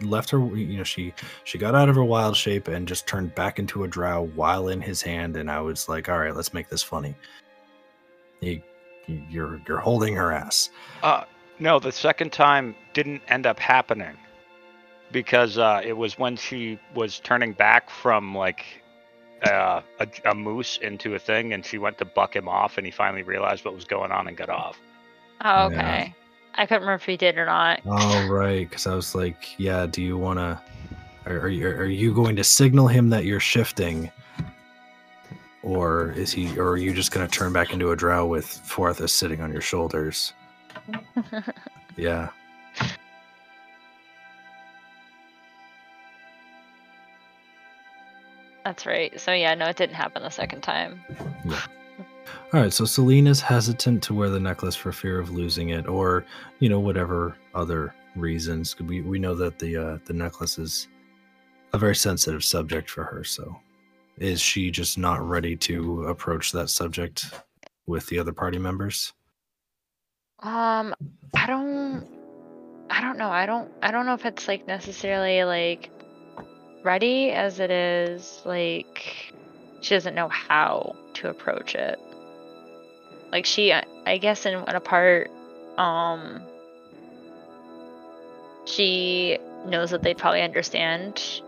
left 0.00 0.30
her. 0.30 0.40
You 0.56 0.78
know, 0.78 0.82
she 0.82 1.14
she 1.44 1.58
got 1.58 1.76
out 1.76 1.88
of 1.88 1.94
her 1.94 2.02
wild 2.02 2.36
shape 2.36 2.66
and 2.66 2.88
just 2.88 3.06
turned 3.06 3.36
back 3.36 3.60
into 3.60 3.84
a 3.84 3.88
drow 3.88 4.22
while 4.34 4.66
in 4.66 4.80
his 4.80 5.00
hand. 5.00 5.36
And 5.36 5.48
I 5.48 5.60
was 5.60 5.88
like, 5.88 6.08
all 6.08 6.18
right, 6.18 6.34
let's 6.34 6.52
make 6.52 6.68
this 6.68 6.82
funny. 6.82 7.14
You, 8.40 8.60
you're 9.06 9.60
you're 9.68 9.78
holding 9.78 10.16
her 10.16 10.32
ass. 10.32 10.70
Uh, 11.04 11.22
no, 11.58 11.78
the 11.78 11.92
second 11.92 12.32
time 12.32 12.74
didn't 12.92 13.22
end 13.28 13.46
up 13.46 13.58
happening 13.58 14.16
because 15.12 15.58
uh, 15.58 15.80
it 15.84 15.96
was 15.96 16.18
when 16.18 16.36
she 16.36 16.78
was 16.94 17.20
turning 17.20 17.52
back 17.52 17.90
from 17.90 18.34
like 18.36 18.64
uh, 19.42 19.80
a, 20.00 20.08
a 20.26 20.34
moose 20.34 20.78
into 20.82 21.14
a 21.14 21.18
thing, 21.18 21.52
and 21.52 21.64
she 21.64 21.78
went 21.78 21.98
to 21.98 22.04
buck 22.04 22.34
him 22.34 22.48
off, 22.48 22.76
and 22.76 22.86
he 22.86 22.90
finally 22.90 23.22
realized 23.22 23.64
what 23.64 23.74
was 23.74 23.84
going 23.84 24.10
on 24.10 24.28
and 24.28 24.36
got 24.36 24.50
off. 24.50 24.78
Oh, 25.44 25.68
Yeah. 25.70 25.76
okay. 25.78 26.14
I 26.54 26.66
couldn't 26.66 26.80
remember 26.80 26.96
if 26.96 27.04
he 27.04 27.16
did 27.16 27.38
or 27.38 27.46
not. 27.46 27.80
All 27.86 28.28
right, 28.28 28.68
because 28.68 28.86
I 28.88 28.94
was 28.94 29.14
like, 29.14 29.58
yeah. 29.60 29.86
Do 29.86 30.02
you 30.02 30.18
want 30.18 30.40
to? 30.40 30.60
Are, 31.26 31.40
are 31.42 31.48
you 31.48 31.68
are 31.68 31.84
you 31.84 32.12
going 32.12 32.34
to 32.34 32.42
signal 32.42 32.88
him 32.88 33.10
that 33.10 33.24
you're 33.24 33.38
shifting? 33.38 34.10
Or 35.62 36.12
is 36.12 36.32
he, 36.32 36.58
or 36.58 36.70
are 36.70 36.76
you 36.76 36.92
just 36.92 37.12
gonna 37.12 37.28
turn 37.28 37.52
back 37.52 37.72
into 37.72 37.90
a 37.92 37.96
drow 37.96 38.26
with 38.26 38.46
Forthus 38.46 39.10
sitting 39.10 39.40
on 39.40 39.52
your 39.52 39.60
shoulders? 39.60 40.32
Yeah. 41.96 42.28
That's 48.64 48.86
right. 48.86 49.18
So 49.18 49.32
yeah, 49.32 49.54
no, 49.54 49.66
it 49.66 49.76
didn't 49.76 49.96
happen 49.96 50.22
the 50.22 50.30
second 50.30 50.60
time. 50.60 51.00
Yeah. 51.44 51.60
All 52.52 52.60
right, 52.60 52.72
so 52.72 52.84
Celine 52.84 53.26
is 53.26 53.40
hesitant 53.40 54.02
to 54.04 54.14
wear 54.14 54.30
the 54.30 54.40
necklace 54.40 54.76
for 54.76 54.92
fear 54.92 55.18
of 55.18 55.30
losing 55.30 55.70
it, 55.70 55.86
or 55.86 56.24
you 56.60 56.68
know 56.68 56.80
whatever 56.80 57.36
other 57.54 57.94
reasons. 58.14 58.78
We 58.78 59.00
we 59.00 59.18
know 59.18 59.34
that 59.34 59.58
the 59.58 59.76
uh, 59.76 59.98
the 60.04 60.12
necklace 60.12 60.58
is 60.58 60.88
a 61.72 61.78
very 61.78 61.96
sensitive 61.96 62.44
subject 62.44 62.88
for 62.90 63.04
her. 63.04 63.24
So, 63.24 63.58
is 64.18 64.40
she 64.40 64.70
just 64.70 64.98
not 64.98 65.26
ready 65.26 65.56
to 65.56 66.04
approach 66.04 66.52
that 66.52 66.70
subject 66.70 67.26
with 67.86 68.06
the 68.06 68.18
other 68.18 68.32
party 68.32 68.58
members? 68.58 69.12
Um, 70.40 70.94
I 71.34 71.46
don't, 71.46 72.06
I 72.90 73.00
don't 73.00 73.18
know. 73.18 73.30
I 73.30 73.46
don't, 73.46 73.70
I 73.82 73.90
don't 73.90 74.06
know 74.06 74.14
if 74.14 74.24
it's 74.24 74.46
like 74.46 74.66
necessarily 74.66 75.44
like 75.44 75.90
ready 76.84 77.32
as 77.32 77.58
it 77.58 77.70
is 77.70 78.40
like 78.44 79.34
she 79.80 79.94
doesn't 79.94 80.14
know 80.14 80.28
how 80.28 80.94
to 81.14 81.28
approach 81.28 81.74
it. 81.74 81.98
Like 83.32 83.46
she, 83.46 83.72
I 83.72 84.18
guess 84.18 84.46
in, 84.46 84.54
in 84.54 84.74
a 84.76 84.80
part, 84.80 85.30
um, 85.76 86.40
she 88.64 89.38
knows 89.66 89.90
that 89.90 90.02
they'd 90.02 90.16
probably 90.16 90.42
understand 90.42 91.42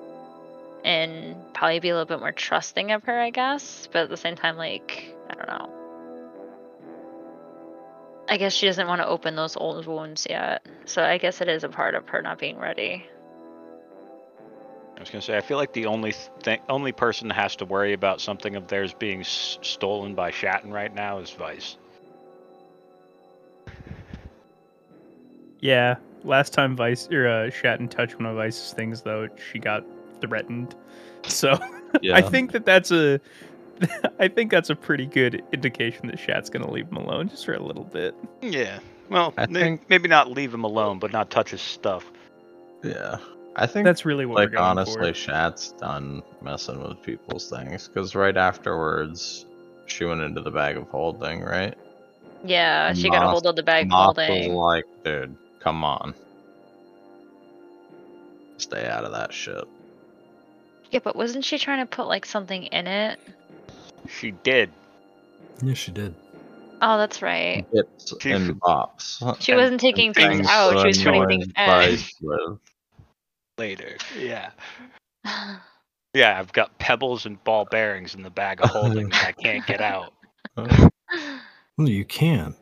and 0.85 1.37
probably 1.54 1.80
be 1.80 1.90
a 1.90 1.92
little 1.92 2.06
bit 2.06 2.20
more 2.20 2.32
trusting 2.32 2.92
of 2.92 3.04
her, 3.04 3.18
I 3.18 3.30
guess. 3.30 3.88
But 3.92 4.04
at 4.04 4.09
the 4.11 4.16
same 4.16 4.37
time, 4.37 4.56
like 4.56 5.14
I 5.28 5.35
don't 5.35 5.49
know. 5.49 5.79
I 8.30 8.37
guess 8.37 8.52
she 8.52 8.66
doesn't 8.66 8.87
want 8.87 9.00
to 9.00 9.08
open 9.08 9.34
those 9.34 9.56
old 9.56 9.87
wounds 9.87 10.25
yet. 10.30 10.64
So 10.84 11.02
I 11.02 11.18
guess 11.18 11.40
it 11.40 11.49
is 11.49 11.64
a 11.64 11.68
part 11.68 11.96
of 11.96 12.08
her 12.08 12.22
not 12.22 12.38
being 12.38 12.58
ready. 12.58 13.04
I 14.96 15.00
was 15.00 15.10
gonna 15.10 15.20
say, 15.22 15.37
I 15.37 15.40
feel 15.40 15.56
like 15.56 15.72
the 15.72 15.87
only 15.87 16.12
thing, 16.42 16.60
only 16.68 16.92
person 16.92 17.26
that 17.28 17.34
has 17.34 17.56
to 17.56 17.64
worry 17.64 17.92
about 17.92 18.20
something 18.20 18.54
of 18.54 18.68
theirs 18.68 18.94
being 18.94 19.20
s- 19.20 19.58
stolen 19.62 20.14
by 20.14 20.30
Shatton 20.30 20.70
right 20.72 20.94
now 20.94 21.18
is 21.18 21.30
Vice. 21.30 21.76
Yeah, 25.58 25.96
last 26.22 26.52
time 26.52 26.76
Vice 26.76 27.08
or 27.10 27.26
uh, 27.26 27.50
Shatton 27.50 27.90
touched 27.90 28.14
one 28.14 28.26
of 28.26 28.37
Vice's 28.37 28.72
things, 28.72 29.02
though, 29.02 29.28
she 29.50 29.58
got 29.58 29.84
threatened. 30.20 30.76
So 31.26 31.58
Yeah. 32.02 32.16
I 32.16 32.22
think 32.22 32.52
that 32.52 32.64
that's 32.64 32.92
a, 32.92 33.20
I 34.18 34.28
think 34.28 34.50
that's 34.50 34.70
a 34.70 34.76
pretty 34.76 35.06
good 35.06 35.42
indication 35.52 36.08
that 36.08 36.18
Shat's 36.18 36.50
gonna 36.50 36.70
leave 36.70 36.88
him 36.88 36.96
alone 36.99 37.28
just 37.28 37.44
for 37.46 37.54
a 37.54 37.62
little 37.62 37.84
bit. 37.84 38.14
Yeah. 38.42 38.78
Well, 39.08 39.34
I 39.37 39.46
may- 39.46 39.60
think- 39.60 39.88
maybe 39.90 40.08
not 40.08 40.30
leave 40.30 40.52
him 40.54 40.64
alone, 40.64 40.99
but 40.99 41.12
not 41.12 41.30
touch 41.30 41.50
his 41.50 41.60
stuff. 41.62 42.04
yeah. 42.82 43.16
I 43.56 43.66
think 43.66 43.84
That's 43.84 44.04
really 44.04 44.26
what 44.26 44.37
like 44.37 44.50
we're 44.50 44.56
going 44.58 44.78
honestly, 44.78 45.10
for. 45.10 45.14
Shat's 45.14 45.72
done 45.72 46.22
messing 46.40 46.80
with 46.87 47.02
people's 47.02 47.50
things 47.50 47.88
because 47.88 48.14
right 48.14 48.37
afterwards, 48.37 49.44
she 49.87 50.04
went 50.04 50.20
into 50.20 50.40
the 50.40 50.52
bag 50.52 50.76
of 50.76 50.88
holding, 50.88 51.42
right? 51.42 51.75
yeah, 52.44 52.92
she 52.94 53.10
got 53.10 53.25
a 53.25 53.28
hold 53.28 53.46
of 53.49 53.56
the 53.56 53.62
bag 53.64 53.88
Moss 53.88 54.16
holding. 54.16 54.54
was 54.54 54.56
like, 54.56 55.04
dude, 55.04 55.37
come 55.58 55.82
on, 55.82 56.14
stay 58.56 58.87
out 58.88 59.04
of 59.04 59.12
that 59.12 59.32
shit. 59.32 59.64
Yeah, 60.92 61.00
but 61.02 61.16
wasn't 61.16 61.44
she 61.44 61.58
trying 61.58 61.80
to 61.80 61.87
put 61.87 62.06
like 62.06 62.26
something 62.26 62.64
in 62.64 62.87
it? 62.87 63.18
She 64.18 64.30
did. 64.32 64.70
Yeah, 65.62 65.74
she 65.74 65.90
did. 65.92 66.14
Oh, 66.82 66.96
that's 66.96 67.20
right. 67.22 67.66
Bits 67.72 68.14
She- 68.20 68.32
and 68.32 68.58
bops. 68.60 69.40
She 69.40 69.54
wasn't 69.54 69.80
taking 69.80 70.08
and 70.08 70.16
things 70.16 70.46
out. 70.48 70.80
She 70.80 70.86
was 70.86 70.98
to 70.98 71.04
putting 71.04 71.28
things 71.52 72.12
in. 72.22 72.58
Later. 73.58 73.96
Yeah. 74.18 74.50
Yeah, 76.12 76.40
I've 76.40 76.52
got 76.52 76.76
pebbles 76.80 77.24
and 77.24 77.42
ball 77.44 77.66
bearings 77.70 78.16
in 78.16 78.24
the 78.24 78.30
bag 78.30 78.60
of 78.64 78.70
holding 78.70 79.10
that 79.10 79.26
I 79.28 79.30
can't 79.30 79.64
get 79.64 79.80
out. 79.80 80.12
Well, 80.56 81.88
you 81.88 82.04
can. 82.04 82.56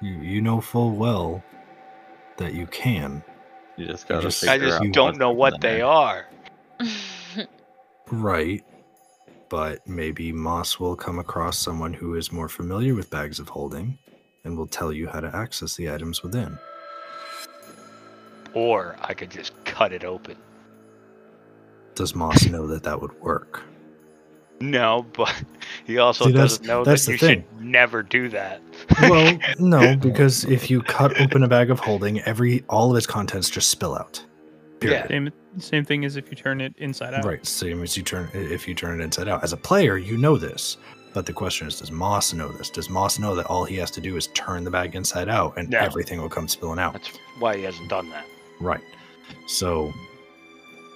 You 0.00 0.12
you 0.20 0.40
know 0.40 0.60
full 0.60 0.92
well 0.92 1.42
that 2.36 2.54
you 2.54 2.68
can. 2.68 3.24
You 3.76 3.86
just 3.86 4.06
gotta 4.06 4.22
just- 4.22 4.44
I 4.46 4.52
figure 4.52 4.68
just 4.68 4.82
out 4.82 4.92
don't 4.92 5.06
what's 5.06 5.18
know 5.18 5.32
what 5.32 5.60
they 5.60 5.78
there. 5.78 5.84
are. 5.86 6.26
Right. 8.12 8.64
But 9.50 9.86
maybe 9.86 10.32
Moss 10.32 10.80
will 10.80 10.96
come 10.96 11.18
across 11.18 11.58
someone 11.58 11.92
who 11.92 12.14
is 12.14 12.32
more 12.32 12.48
familiar 12.48 12.94
with 12.94 13.10
bags 13.10 13.38
of 13.40 13.48
holding 13.48 13.98
and 14.44 14.56
will 14.56 14.68
tell 14.68 14.92
you 14.92 15.08
how 15.08 15.20
to 15.20 15.34
access 15.36 15.74
the 15.76 15.90
items 15.90 16.22
within. 16.22 16.56
Or 18.54 18.96
I 19.02 19.12
could 19.12 19.30
just 19.30 19.52
cut 19.64 19.92
it 19.92 20.04
open. 20.04 20.36
Does 21.96 22.14
Moss 22.14 22.46
know 22.46 22.66
that 22.68 22.84
that 22.84 23.00
would 23.02 23.20
work? 23.20 23.62
No, 24.60 25.04
but 25.14 25.34
he 25.84 25.98
also 25.98 26.26
See, 26.26 26.32
doesn't 26.32 26.66
know 26.66 26.84
that 26.84 26.98
the 27.00 27.12
you 27.12 27.18
thing. 27.18 27.40
should 27.40 27.60
never 27.60 28.02
do 28.02 28.28
that. 28.28 28.62
Well, 29.02 29.36
no, 29.58 29.96
because 30.00 30.44
if 30.44 30.70
you 30.70 30.80
cut 30.82 31.20
open 31.20 31.42
a 31.42 31.48
bag 31.48 31.70
of 31.70 31.80
holding, 31.80 32.20
every 32.20 32.64
all 32.68 32.90
of 32.90 32.96
its 32.96 33.06
contents 33.06 33.50
just 33.50 33.68
spill 33.68 33.96
out. 33.96 34.24
Period. 34.80 35.06
Same, 35.08 35.30
same 35.58 35.84
thing 35.84 36.04
as 36.04 36.16
if 36.16 36.30
you 36.30 36.36
turn 36.36 36.60
it 36.60 36.74
inside 36.78 37.14
out. 37.14 37.24
Right. 37.24 37.44
Same 37.46 37.82
as 37.82 37.96
you 37.96 38.02
turn 38.02 38.28
if 38.34 38.66
you 38.66 38.74
turn 38.74 39.00
it 39.00 39.04
inside 39.04 39.28
out. 39.28 39.42
As 39.44 39.52
a 39.52 39.56
player, 39.56 39.96
you 39.98 40.16
know 40.16 40.36
this. 40.36 40.76
But 41.12 41.26
the 41.26 41.32
question 41.32 41.66
is, 41.66 41.80
does 41.80 41.90
Moss 41.90 42.32
know 42.32 42.48
this? 42.52 42.70
Does 42.70 42.88
Moss 42.88 43.18
know 43.18 43.34
that 43.34 43.46
all 43.46 43.64
he 43.64 43.74
has 43.76 43.90
to 43.92 44.00
do 44.00 44.16
is 44.16 44.28
turn 44.28 44.62
the 44.64 44.70
bag 44.70 44.94
inside 44.94 45.28
out 45.28 45.54
and 45.58 45.68
No. 45.70 45.78
everything 45.78 46.20
will 46.20 46.28
come 46.28 46.46
spilling 46.48 46.78
out? 46.78 46.92
That's 46.92 47.10
why 47.40 47.56
he 47.56 47.64
hasn't 47.64 47.88
done 47.90 48.08
that. 48.10 48.24
Right. 48.60 48.80
So 49.46 49.92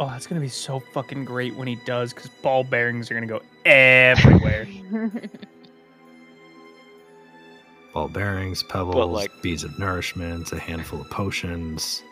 Oh, 0.01 0.07
that's 0.09 0.27
gonna 0.27 0.41
be 0.41 0.49
so 0.49 0.81
fucking 0.93 1.25
great 1.25 1.55
when 1.57 1.69
he 1.69 1.77
does, 1.85 2.13
because 2.13 2.29
ball 2.43 2.65
bearings 2.65 3.11
are 3.11 3.15
gonna 3.15 3.27
go 3.27 3.41
everywhere. 3.65 4.67
ball 7.93 8.09
bearings, 8.09 8.63
pebbles, 8.65 9.13
like- 9.13 9.31
beads 9.43 9.63
of 9.65 9.79
nourishment, 9.79 10.53
a 10.53 10.59
handful 10.59 11.01
of 11.01 11.11
potions. 11.11 12.03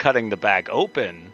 Cutting 0.00 0.30
the 0.30 0.36
bag 0.36 0.68
open 0.72 1.30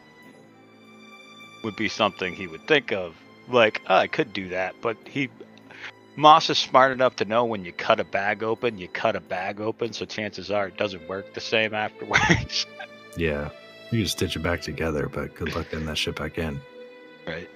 would 1.62 1.76
be 1.76 1.88
something 1.88 2.34
he 2.34 2.48
would 2.48 2.66
think 2.66 2.92
of. 2.92 3.14
Like, 3.48 3.80
oh, 3.88 3.94
I 3.94 4.08
could 4.08 4.32
do 4.32 4.48
that, 4.48 4.74
but 4.82 4.96
he 5.06 5.30
Moss 6.16 6.50
is 6.50 6.58
smart 6.58 6.92
enough 6.92 7.14
to 7.16 7.24
know 7.24 7.44
when 7.44 7.64
you 7.64 7.72
cut 7.72 8.00
a 8.00 8.04
bag 8.04 8.42
open, 8.42 8.76
you 8.76 8.88
cut 8.88 9.14
a 9.14 9.20
bag 9.20 9.60
open, 9.60 9.92
so 9.92 10.04
chances 10.04 10.50
are 10.50 10.66
it 10.66 10.76
doesn't 10.76 11.06
work 11.08 11.32
the 11.32 11.40
same 11.40 11.74
afterwards. 11.74 12.66
Yeah. 13.18 13.48
You 13.90 14.00
can 14.00 14.08
stitch 14.08 14.36
it 14.36 14.42
back 14.42 14.60
together, 14.60 15.08
but 15.08 15.34
good 15.34 15.56
luck 15.56 15.70
getting 15.70 15.86
that 15.86 15.96
shit 15.96 16.16
back 16.16 16.36
in. 16.36 16.60
right. 17.26 17.48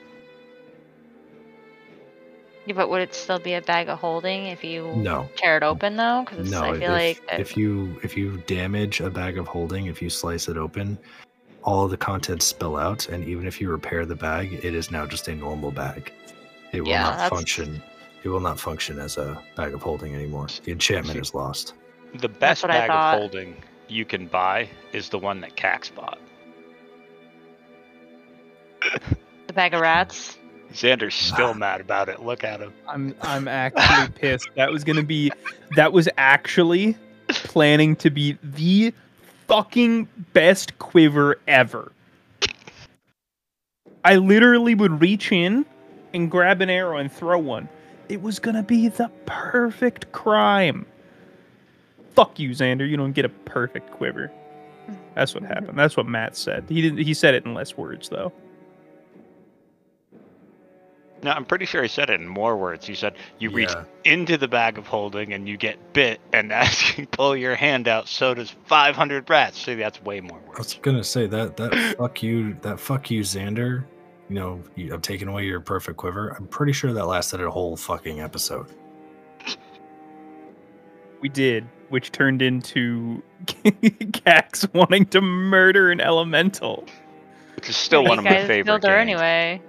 Yeah, 2.66 2.75
but 2.75 2.88
would 2.90 3.03
it 3.03 3.14
still 3.14 3.38
be 3.38 3.55
a 3.55 3.62
bag 3.62 3.88
of 3.88 3.99
holding 3.99 4.46
if 4.46 4.62
you 4.62 4.87
No. 4.96 5.29
tear 5.37 5.57
it 5.57 5.62
open 5.62 5.96
though? 5.96 6.25
Because 6.29 6.51
No, 6.51 6.62
I 6.62 6.73
feel 6.79 6.94
if, 6.94 7.18
like 7.18 7.27
that- 7.31 7.40
if 7.40 7.57
you 7.57 7.99
if 8.03 8.16
you 8.16 8.37
damage 8.46 9.01
a 9.01 9.11
bag 9.11 9.38
of 9.38 9.46
holding, 9.49 9.87
if 9.87 10.01
you 10.03 10.11
slice 10.11 10.49
it 10.49 10.57
open, 10.57 10.99
all 11.62 11.85
of 11.85 11.90
the 11.90 11.96
contents 11.96 12.46
spill 12.46 12.77
out, 12.77 13.09
and 13.09 13.25
even 13.27 13.46
if 13.46 13.61
you 13.61 13.70
repair 13.70 14.07
the 14.07 14.14
bag, 14.16 14.53
it 14.64 14.75
is 14.75 14.90
now 14.90 15.07
just 15.07 15.29
a 15.29 15.35
normal 15.35 15.70
bag. 15.70 16.12
It 16.73 16.81
will 16.83 16.88
Yeah, 16.88 17.03
not 17.03 17.12
that's- 17.12 17.31
function. 17.31 17.83
It 18.23 18.29
will 18.29 18.40
not 18.40 18.61
function 18.61 18.99
as 18.99 19.16
a 19.16 19.42
bag 19.57 19.73
of 19.73 19.83
holding 19.83 20.14
anymore. 20.14 20.46
The 20.64 20.73
enchantment 20.73 21.14
See- 21.16 21.20
is 21.20 21.35
lost. 21.35 21.75
The 22.14 22.29
best 22.29 22.66
bag 22.66 22.90
of 22.90 23.18
holding 23.20 23.57
you 23.88 24.05
can 24.05 24.27
buy 24.27 24.68
is 24.92 25.09
the 25.09 25.18
one 25.18 25.40
that 25.40 25.57
Cax 25.57 25.94
bought. 25.94 26.18
the 29.46 29.53
bag 29.53 29.75
of 29.75 29.81
rats. 29.81 30.37
Xander's 30.72 31.16
ah. 31.30 31.35
still 31.35 31.54
mad 31.54 31.80
about 31.80 32.09
it. 32.09 32.22
Look 32.22 32.44
at 32.44 32.61
him. 32.61 32.72
I'm 32.88 33.14
I'm 33.22 33.48
actually 33.48 34.12
pissed. 34.14 34.48
That 34.56 34.70
was 34.70 34.85
gonna 34.85 35.02
be 35.02 35.33
that 35.76 35.92
was 35.92 36.09
actually 36.16 36.96
planning 37.28 37.96
to 37.96 38.11
be 38.11 38.38
the 38.42 38.92
fucking 39.46 40.09
best 40.33 40.78
quiver 40.78 41.38
ever. 41.46 41.92
I 44.04 44.16
literally 44.16 44.74
would 44.74 45.00
reach 45.00 45.30
in 45.30 45.66
and 46.14 46.30
grab 46.30 46.61
an 46.61 46.70
arrow 46.70 46.96
and 46.96 47.12
throw 47.12 47.38
one. 47.38 47.68
It 48.09 48.22
was 48.22 48.38
gonna 48.38 48.62
be 48.62 48.88
the 48.88 49.11
perfect 49.26 50.11
crime. 50.12 50.87
Fuck 52.14 52.38
you, 52.38 52.50
Xander. 52.50 52.88
You 52.88 52.96
don't 52.96 53.12
get 53.12 53.24
a 53.24 53.28
perfect 53.28 53.90
quiver. 53.92 54.33
That's 55.14 55.35
what 55.35 55.44
happened. 55.44 55.78
That's 55.78 55.96
what 55.96 56.06
Matt 56.06 56.37
said. 56.37 56.64
He 56.68 56.83
didn't. 56.83 56.98
He 56.98 57.14
said 57.14 57.35
it 57.35 57.44
in 57.44 57.54
less 57.54 57.76
words, 57.76 58.09
though. 58.09 58.33
No, 61.22 61.33
I'm 61.33 61.44
pretty 61.44 61.66
sure 61.66 61.83
he 61.83 61.88
said 61.88 62.09
it 62.09 62.20
in 62.20 62.26
more 62.26 62.56
words. 62.56 62.87
He 62.87 62.94
said 62.94 63.14
you 63.38 63.50
reach 63.50 63.70
Yeah. 63.72 63.85
into 64.04 64.38
the 64.38 64.48
bag 64.48 64.78
of 64.78 64.87
holding 64.87 65.33
and 65.35 65.46
you 65.48 65.56
get 65.59 65.92
bit, 65.92 66.18
and 66.33 66.50
as 66.52 66.96
you 66.96 67.06
pull 67.06 67.37
your 67.37 67.54
hand 67.54 67.88
out, 67.88 68.09
so 68.09 68.33
does 68.35 68.50
500 68.66 69.28
rats. 69.28 69.59
See, 69.62 69.74
that's 69.74 70.02
way 70.02 70.20
more 70.20 70.38
words. 70.38 70.54
I 70.54 70.59
was 70.59 70.74
gonna 70.83 71.04
say 71.04 71.26
that 71.26 71.56
that 71.59 71.96
fuck 71.98 72.22
you 72.22 72.54
that 72.62 72.80
fuck 72.80 73.11
you 73.11 73.20
Xander. 73.20 73.85
You 74.28 74.35
know, 74.37 74.62
you, 74.76 74.94
I'm 74.94 75.00
taking 75.02 75.28
away 75.28 75.44
your 75.44 75.61
perfect 75.61 75.96
quiver. 75.98 76.30
I'm 76.30 76.46
pretty 76.46 76.72
sure 76.72 76.92
that 76.92 77.04
lasted 77.06 77.40
a 77.42 77.50
whole 77.50 77.76
fucking 77.76 78.20
episode. 78.20 78.66
We 81.20 81.28
did, 81.28 81.66
which 81.90 82.12
turned 82.12 82.40
into 82.40 83.22
Cax 83.46 84.72
wanting 84.72 85.06
to 85.06 85.20
murder 85.20 85.90
an 85.90 86.00
elemental. 86.00 86.87
Which 87.56 87.68
is 87.68 87.76
still 87.76 88.02
you 88.04 88.09
one 88.09 88.18
of 88.18 88.24
my 88.24 88.30
guys 88.30 88.46
favorite 88.46 88.64
killed 88.66 88.85
her 88.85 88.96
games. 89.04 89.20
anyway. 89.20 89.61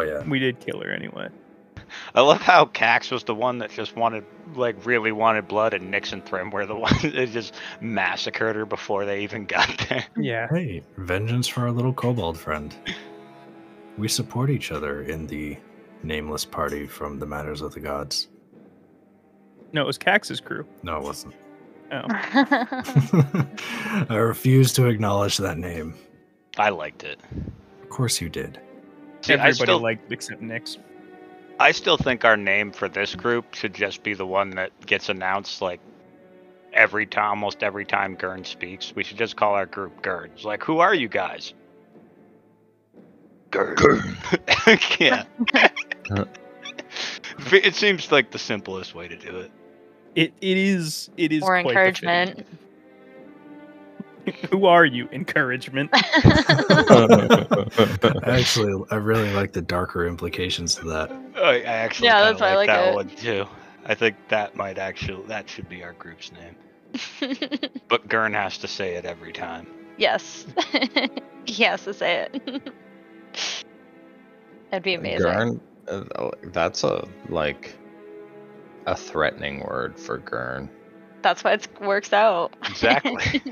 But 0.00 0.08
yeah, 0.08 0.28
We 0.28 0.38
did 0.38 0.60
kill 0.60 0.80
her 0.80 0.90
anyway. 0.90 1.28
I 2.14 2.20
love 2.20 2.40
how 2.40 2.66
Cax 2.66 3.10
was 3.10 3.24
the 3.24 3.34
one 3.34 3.58
that 3.58 3.70
just 3.70 3.96
wanted, 3.96 4.24
like, 4.54 4.86
really 4.86 5.12
wanted 5.12 5.46
blood, 5.48 5.74
and 5.74 5.90
Nix 5.90 6.12
and 6.12 6.24
Thrym 6.24 6.50
were 6.50 6.64
the 6.66 6.74
one 6.88 6.94
that 7.02 7.30
just 7.30 7.54
massacred 7.80 8.56
her 8.56 8.64
before 8.64 9.04
they 9.04 9.22
even 9.22 9.44
got 9.46 9.68
there. 9.88 10.04
Yeah. 10.16 10.46
hey, 10.50 10.82
vengeance 10.96 11.48
for 11.48 11.62
our 11.62 11.70
little 11.70 11.92
kobold 11.92 12.38
friend. 12.38 12.74
We 13.98 14.08
support 14.08 14.50
each 14.50 14.72
other 14.72 15.02
in 15.02 15.26
the 15.26 15.56
nameless 16.02 16.44
party 16.44 16.86
from 16.86 17.18
the 17.18 17.26
Matters 17.26 17.60
of 17.60 17.74
the 17.74 17.80
Gods. 17.80 18.28
No, 19.72 19.82
it 19.82 19.86
was 19.86 19.98
Cax's 19.98 20.40
crew. 20.40 20.66
No, 20.82 20.96
it 20.96 21.02
wasn't. 21.02 21.34
Oh. 21.92 22.06
I 24.08 24.16
refuse 24.16 24.72
to 24.74 24.86
acknowledge 24.86 25.36
that 25.38 25.58
name. 25.58 25.94
I 26.56 26.70
liked 26.70 27.04
it. 27.04 27.20
Of 27.82 27.88
course 27.90 28.20
you 28.20 28.28
did. 28.28 28.60
See, 29.22 29.34
I 29.34 29.36
Everybody 29.36 29.54
still, 29.54 29.80
liked 29.80 30.12
except 30.12 30.42
Nyx. 30.42 30.78
I 31.58 31.72
still 31.72 31.96
think 31.96 32.24
our 32.24 32.36
name 32.36 32.72
for 32.72 32.88
this 32.88 33.14
group 33.14 33.54
should 33.54 33.74
just 33.74 34.02
be 34.02 34.14
the 34.14 34.26
one 34.26 34.50
that 34.50 34.72
gets 34.86 35.08
announced, 35.08 35.60
like, 35.60 35.80
every 36.72 37.06
time, 37.06 37.30
almost 37.30 37.62
every 37.62 37.84
time 37.84 38.14
Gurn 38.14 38.44
speaks. 38.44 38.94
We 38.94 39.04
should 39.04 39.18
just 39.18 39.36
call 39.36 39.54
our 39.54 39.66
group 39.66 40.02
Gurns. 40.02 40.44
Like, 40.44 40.64
who 40.64 40.78
are 40.78 40.94
you 40.94 41.08
guys? 41.08 41.52
Gurn. 43.50 44.16
yeah. 44.98 45.24
Uh. 46.10 46.24
it 47.52 47.76
seems 47.76 48.10
like 48.10 48.32
the 48.32 48.38
simplest 48.38 48.96
way 48.96 49.06
to 49.06 49.16
do 49.16 49.36
it. 49.36 49.52
It 50.16 50.32
it 50.40 50.56
is 50.56 51.08
it 51.16 51.30
is 51.30 51.40
or 51.44 51.62
quite 51.62 51.66
encouragement. 51.66 52.30
fitting. 52.30 52.58
Who 54.50 54.66
are 54.66 54.84
you? 54.84 55.08
Encouragement. 55.12 55.90
Actually, 58.24 58.84
I 58.90 58.96
really 58.96 59.32
like 59.32 59.52
the 59.52 59.62
darker 59.66 60.06
implications 60.06 60.78
of 60.78 60.86
that. 60.86 61.10
I, 61.36 61.40
I 61.40 61.62
actually 61.62 62.08
Yeah, 62.08 62.20
that's 62.22 62.40
why 62.40 62.50
I 62.50 62.56
like 62.56 62.68
like 62.68 62.76
that 62.76 62.88
it. 62.88 62.94
one 62.94 63.08
too. 63.10 63.46
I 63.86 63.94
think 63.94 64.16
that 64.28 64.56
might 64.56 64.78
actually 64.78 65.26
that 65.26 65.48
should 65.48 65.68
be 65.68 65.82
our 65.82 65.94
group's 65.94 66.30
name. 66.32 66.56
but 67.88 68.08
Gurn 68.08 68.32
has 68.34 68.58
to 68.58 68.68
say 68.68 68.94
it 68.94 69.04
every 69.04 69.32
time. 69.32 69.66
yes. 69.96 70.46
he 71.46 71.62
has 71.64 71.84
to 71.84 71.94
say 71.94 72.28
it. 72.32 72.72
That'd 74.70 74.82
be 74.82 74.94
amazing. 74.94 75.22
Gurn, 75.22 75.60
uh, 75.88 76.04
oh, 76.16 76.32
that's 76.44 76.84
a 76.84 77.06
like 77.28 77.76
a 78.86 78.96
threatening 78.96 79.60
word 79.60 79.98
for 79.98 80.18
Gurn. 80.18 80.68
That's 81.22 81.44
why 81.44 81.52
it 81.52 81.68
works 81.80 82.12
out. 82.12 82.54
Exactly. 82.68 83.42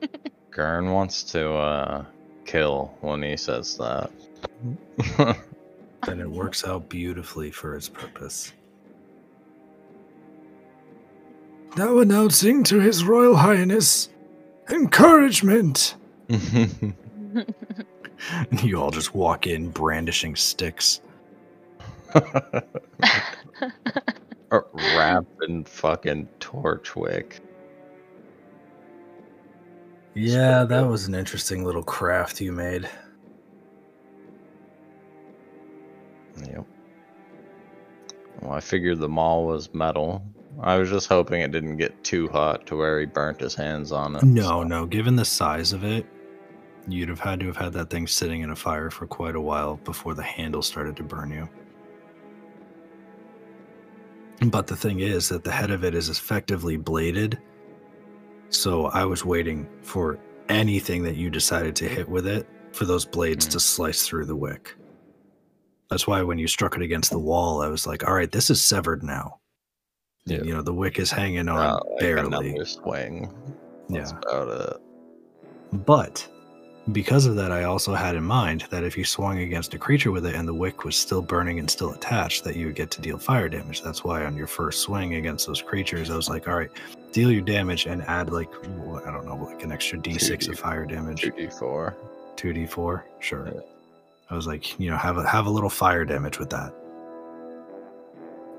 Gurn 0.50 0.90
wants 0.92 1.22
to 1.32 1.52
uh, 1.52 2.04
kill 2.44 2.96
when 3.00 3.22
he 3.22 3.36
says 3.36 3.76
that. 3.76 4.10
then 6.06 6.20
it 6.20 6.30
works 6.30 6.64
out 6.64 6.88
beautifully 6.88 7.50
for 7.50 7.76
its 7.76 7.88
purpose. 7.88 8.52
Now 11.76 11.98
announcing 11.98 12.64
to 12.64 12.80
His 12.80 13.04
Royal 13.04 13.36
Highness 13.36 14.08
encouragement. 14.70 15.96
you 18.62 18.80
all 18.80 18.90
just 18.90 19.14
walk 19.14 19.46
in 19.46 19.70
brandishing 19.70 20.36
sticks. 20.36 21.00
Wrapped 24.50 25.44
in 25.48 25.64
fucking 25.64 26.28
Torchwick. 26.40 27.40
Yeah, 30.14 30.64
that 30.64 30.86
was 30.86 31.06
an 31.06 31.14
interesting 31.14 31.64
little 31.64 31.82
craft 31.82 32.40
you 32.40 32.52
made. 32.52 32.88
Yep. 36.38 36.64
Well, 38.40 38.52
I 38.52 38.60
figured 38.60 38.98
the 38.98 39.08
maul 39.08 39.46
was 39.46 39.72
metal. 39.74 40.22
I 40.60 40.76
was 40.78 40.88
just 40.88 41.08
hoping 41.08 41.42
it 41.42 41.50
didn't 41.50 41.76
get 41.76 42.02
too 42.02 42.28
hot 42.28 42.66
to 42.66 42.76
where 42.76 43.00
he 43.00 43.06
burnt 43.06 43.40
his 43.40 43.54
hands 43.54 43.92
on 43.92 44.16
it. 44.16 44.22
No, 44.22 44.42
so. 44.42 44.62
no. 44.62 44.86
Given 44.86 45.16
the 45.16 45.24
size 45.24 45.72
of 45.72 45.84
it, 45.84 46.06
you'd 46.88 47.08
have 47.08 47.20
had 47.20 47.40
to 47.40 47.46
have 47.46 47.56
had 47.56 47.72
that 47.74 47.90
thing 47.90 48.06
sitting 48.06 48.40
in 48.40 48.50
a 48.50 48.56
fire 48.56 48.90
for 48.90 49.06
quite 49.06 49.36
a 49.36 49.40
while 49.40 49.76
before 49.84 50.14
the 50.14 50.22
handle 50.22 50.62
started 50.62 50.96
to 50.96 51.02
burn 51.02 51.30
you. 51.30 51.48
But 54.40 54.66
the 54.66 54.76
thing 54.76 55.00
is 55.00 55.28
that 55.30 55.44
the 55.44 55.50
head 55.50 55.70
of 55.70 55.84
it 55.84 55.94
is 55.94 56.08
effectively 56.08 56.76
bladed. 56.76 57.38
So 58.50 58.86
I 58.86 59.04
was 59.04 59.24
waiting 59.24 59.68
for 59.82 60.18
anything 60.48 61.02
that 61.04 61.16
you 61.16 61.30
decided 61.30 61.74
to 61.76 61.88
hit 61.88 62.08
with 62.08 62.26
it 62.26 62.46
for 62.72 62.84
those 62.84 63.04
blades 63.04 63.46
mm. 63.46 63.52
to 63.52 63.60
slice 63.60 64.06
through 64.06 64.26
the 64.26 64.36
wick. 64.36 64.74
That's 65.90 66.06
why 66.06 66.22
when 66.22 66.38
you 66.38 66.48
struck 66.48 66.76
it 66.76 66.82
against 66.82 67.10
the 67.10 67.18
wall, 67.18 67.62
I 67.62 67.68
was 67.68 67.86
like, 67.86 68.06
all 68.06 68.14
right, 68.14 68.30
this 68.30 68.50
is 68.50 68.60
severed 68.60 69.02
now. 69.02 69.40
Yeah. 70.26 70.42
You 70.42 70.54
know, 70.54 70.62
the 70.62 70.74
wick 70.74 70.98
is 70.98 71.10
hanging 71.10 71.48
on 71.48 71.58
uh, 71.58 71.80
barely. 72.00 72.64
swing. 72.64 73.32
That's 73.88 74.12
yeah. 74.12 74.18
about 74.18 74.48
it. 74.48 74.76
But 75.86 76.28
because 76.92 77.26
of 77.26 77.34
that, 77.36 77.50
I 77.50 77.64
also 77.64 77.94
had 77.94 78.14
in 78.14 78.22
mind 78.22 78.64
that 78.70 78.84
if 78.84 78.96
you 78.96 79.04
swung 79.04 79.38
against 79.38 79.74
a 79.74 79.78
creature 79.78 80.12
with 80.12 80.24
it 80.24 80.36
and 80.36 80.46
the 80.46 80.54
wick 80.54 80.84
was 80.84 80.96
still 80.96 81.20
burning 81.20 81.58
and 81.58 81.68
still 81.68 81.92
attached, 81.92 82.44
that 82.44 82.54
you 82.54 82.66
would 82.66 82.76
get 82.76 82.92
to 82.92 83.00
deal 83.00 83.18
fire 83.18 83.48
damage. 83.48 83.82
That's 83.82 84.04
why 84.04 84.24
on 84.24 84.36
your 84.36 84.46
first 84.46 84.82
swing 84.82 85.14
against 85.14 85.46
those 85.46 85.60
creatures, 85.60 86.10
I 86.10 86.16
was 86.16 86.28
like, 86.28 86.46
all 86.46 86.54
right, 86.54 86.70
deal 87.12 87.32
your 87.32 87.42
damage 87.42 87.86
and 87.86 88.02
add 88.02 88.30
like, 88.30 88.48
I 88.54 89.10
don't 89.10 89.26
know, 89.26 89.36
like 89.36 89.64
an 89.64 89.72
extra 89.72 89.98
d6 89.98 90.30
2D, 90.30 90.48
of 90.48 90.58
fire 90.60 90.86
damage. 90.86 91.22
2d4. 91.22 91.94
2d4? 92.36 93.02
Sure. 93.18 93.50
Yeah. 93.52 93.60
I 94.30 94.34
was 94.34 94.46
like, 94.46 94.78
you 94.78 94.88
know, 94.88 94.96
have 94.96 95.18
a, 95.18 95.26
have 95.26 95.46
a 95.46 95.50
little 95.50 95.70
fire 95.70 96.04
damage 96.04 96.38
with 96.38 96.50
that. 96.50 96.72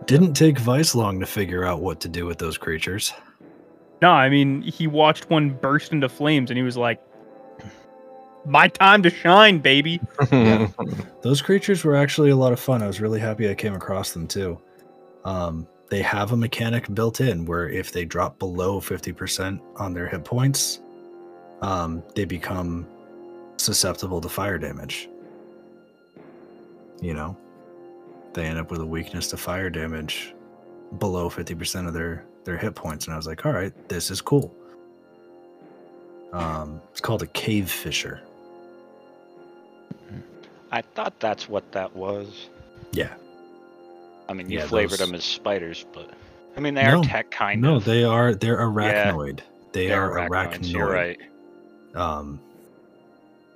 Didn't 0.06 0.34
take 0.34 0.60
Vice 0.60 0.96
long 0.96 1.20
to 1.22 1.26
figure 1.26 1.64
out 1.66 1.82
what 1.82 2.02
to 2.02 2.10
do 2.10 2.26
with 2.26 2.40
those 2.40 2.58
creatures. 2.58 3.14
No, 4.02 4.12
I 4.12 4.30
mean, 4.30 4.62
he 4.62 4.88
watched 4.88 5.30
one 5.30 5.50
burst 5.50 5.92
into 5.92 6.10
flames 6.10 6.52
and 6.52 6.58
he 6.58 6.64
was 6.64 6.78
like, 6.78 7.02
my 8.48 8.68
time 8.70 9.04
to 9.04 9.10
shine, 9.10 9.60
baby. 9.60 10.00
yeah. 10.32 10.68
Those 11.22 11.42
creatures 11.42 11.84
were 11.84 11.96
actually 11.96 12.30
a 12.30 12.36
lot 12.36 12.54
of 12.54 12.60
fun. 12.60 12.82
I 12.82 12.88
was 12.88 13.02
really 13.02 13.20
happy 13.20 13.50
I 13.50 13.56
came 13.56 13.74
across 13.74 14.12
them 14.12 14.28
too. 14.28 14.60
Um, 15.26 15.68
they 15.90 16.02
have 16.02 16.32
a 16.32 16.38
mechanic 16.38 16.94
built 16.94 17.22
in 17.22 17.46
where 17.46 17.70
if 17.70 17.92
they 17.92 18.06
drop 18.06 18.40
below 18.40 18.80
50% 18.80 19.60
on 19.78 19.94
their 19.94 20.08
hit 20.08 20.24
points, 20.24 20.80
um, 21.62 22.04
they 22.16 22.26
become 22.26 22.88
susceptible 23.58 24.22
to 24.22 24.30
fire 24.30 24.58
damage. 24.58 25.10
You 27.02 27.14
know, 27.14 27.38
they 28.34 28.46
end 28.46 28.60
up 28.60 28.72
with 28.72 28.82
a 28.82 28.86
weakness 28.86 29.30
to 29.30 29.38
fire 29.38 29.70
damage 29.70 30.34
below 31.00 31.30
50% 31.30 31.88
of 31.88 31.94
their, 31.94 32.26
their 32.44 32.58
hit 32.58 32.76
points. 32.76 33.06
And 33.06 33.14
I 33.14 33.18
was 33.18 33.28
like, 33.28 33.46
all 33.46 33.52
right, 33.52 33.74
this 33.90 34.10
is 34.10 34.22
cool. 34.22 34.54
Um, 36.34 36.82
it's 36.92 37.02
called 37.02 37.22
a 37.22 37.28
cave 37.28 37.70
fisher. 37.70 38.22
I 40.72 40.82
thought 40.82 41.20
that's 41.20 41.48
what 41.48 41.72
that 41.72 41.96
was. 41.96 42.50
Yeah. 42.92 43.14
I 44.30 44.34
mean, 44.34 44.50
you 44.50 44.60
yeah, 44.60 44.68
flavored 44.68 45.00
those... 45.00 45.08
them 45.08 45.16
as 45.16 45.24
spiders, 45.24 45.86
but 45.94 46.12
I 46.56 46.60
mean, 46.60 46.74
they 46.74 46.84
no, 46.84 47.00
are 47.00 47.04
tech 47.04 47.32
kind 47.32 47.62
no, 47.62 47.76
of. 47.76 47.88
No, 47.88 47.94
they 47.94 48.04
are. 48.04 48.36
They're 48.36 48.58
arachnoid. 48.58 49.40
Yeah, 49.40 49.46
they 49.72 49.92
are 49.92 50.12
arachnoid. 50.12 50.30
arachnoid. 50.30 50.72
You're 50.72 50.92
right. 50.92 51.20
Um, 51.96 52.42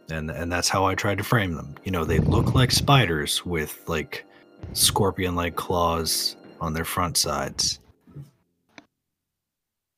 and 0.10 0.32
and 0.32 0.52
that's 0.52 0.70
how 0.70 0.86
I 0.86 0.96
tried 0.96 1.18
to 1.18 1.24
frame 1.24 1.54
them. 1.54 1.76
You 1.84 1.92
know, 1.92 2.06
they 2.06 2.20
look 2.20 2.56
like 2.56 2.72
spiders 2.72 3.46
with 3.46 3.84
like 3.88 4.26
scorpion-like 4.74 5.56
claws 5.56 6.36
on 6.60 6.74
their 6.74 6.86
front 6.86 7.18
sides, 7.18 7.80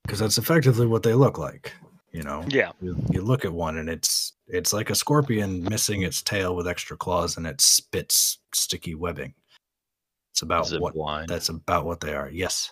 because 0.04 0.20
that's 0.20 0.38
effectively 0.38 0.88
what 0.88 1.04
they 1.04 1.14
look 1.14 1.38
like. 1.38 1.74
You 2.12 2.24
know, 2.24 2.44
yeah. 2.48 2.72
You, 2.82 2.96
you 3.12 3.22
look 3.22 3.44
at 3.44 3.52
one 3.52 3.78
and 3.78 3.90
it's 3.90 4.34
it's 4.54 4.72
like 4.72 4.92
a 4.92 4.96
scorpion 4.96 5.64
missing 5.64 6.04
its 6.04 6.22
tail 6.22 6.56
with 6.56 6.68
extra 6.68 6.96
claws 6.96 7.38
and 7.38 7.48
it 7.48 7.60
spits 7.60 8.38
sticky 8.54 8.94
webbing. 8.94 9.34
It's 10.32 10.44
about 10.44 10.70
what 10.80 10.94
blind? 10.94 11.28
that's 11.28 11.50
about 11.50 11.86
what 11.86 12.00
they 12.00 12.14
are. 12.14 12.30
Yes. 12.30 12.72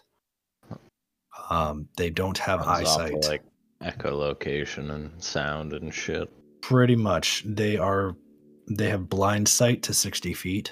Um, 1.49 1.87
they 1.97 2.11
don't 2.11 2.37
have 2.37 2.61
eyesight. 2.61 3.25
like 3.25 3.43
echolocation 3.81 4.91
and 4.91 5.21
sound 5.21 5.73
and 5.73 5.93
shit. 5.93 6.29
Pretty 6.61 6.95
much, 6.95 7.43
they 7.45 7.77
are. 7.77 8.15
They 8.69 8.89
have 8.89 9.09
blind 9.09 9.47
sight 9.49 9.81
to 9.83 9.93
sixty 9.93 10.33
feet. 10.33 10.71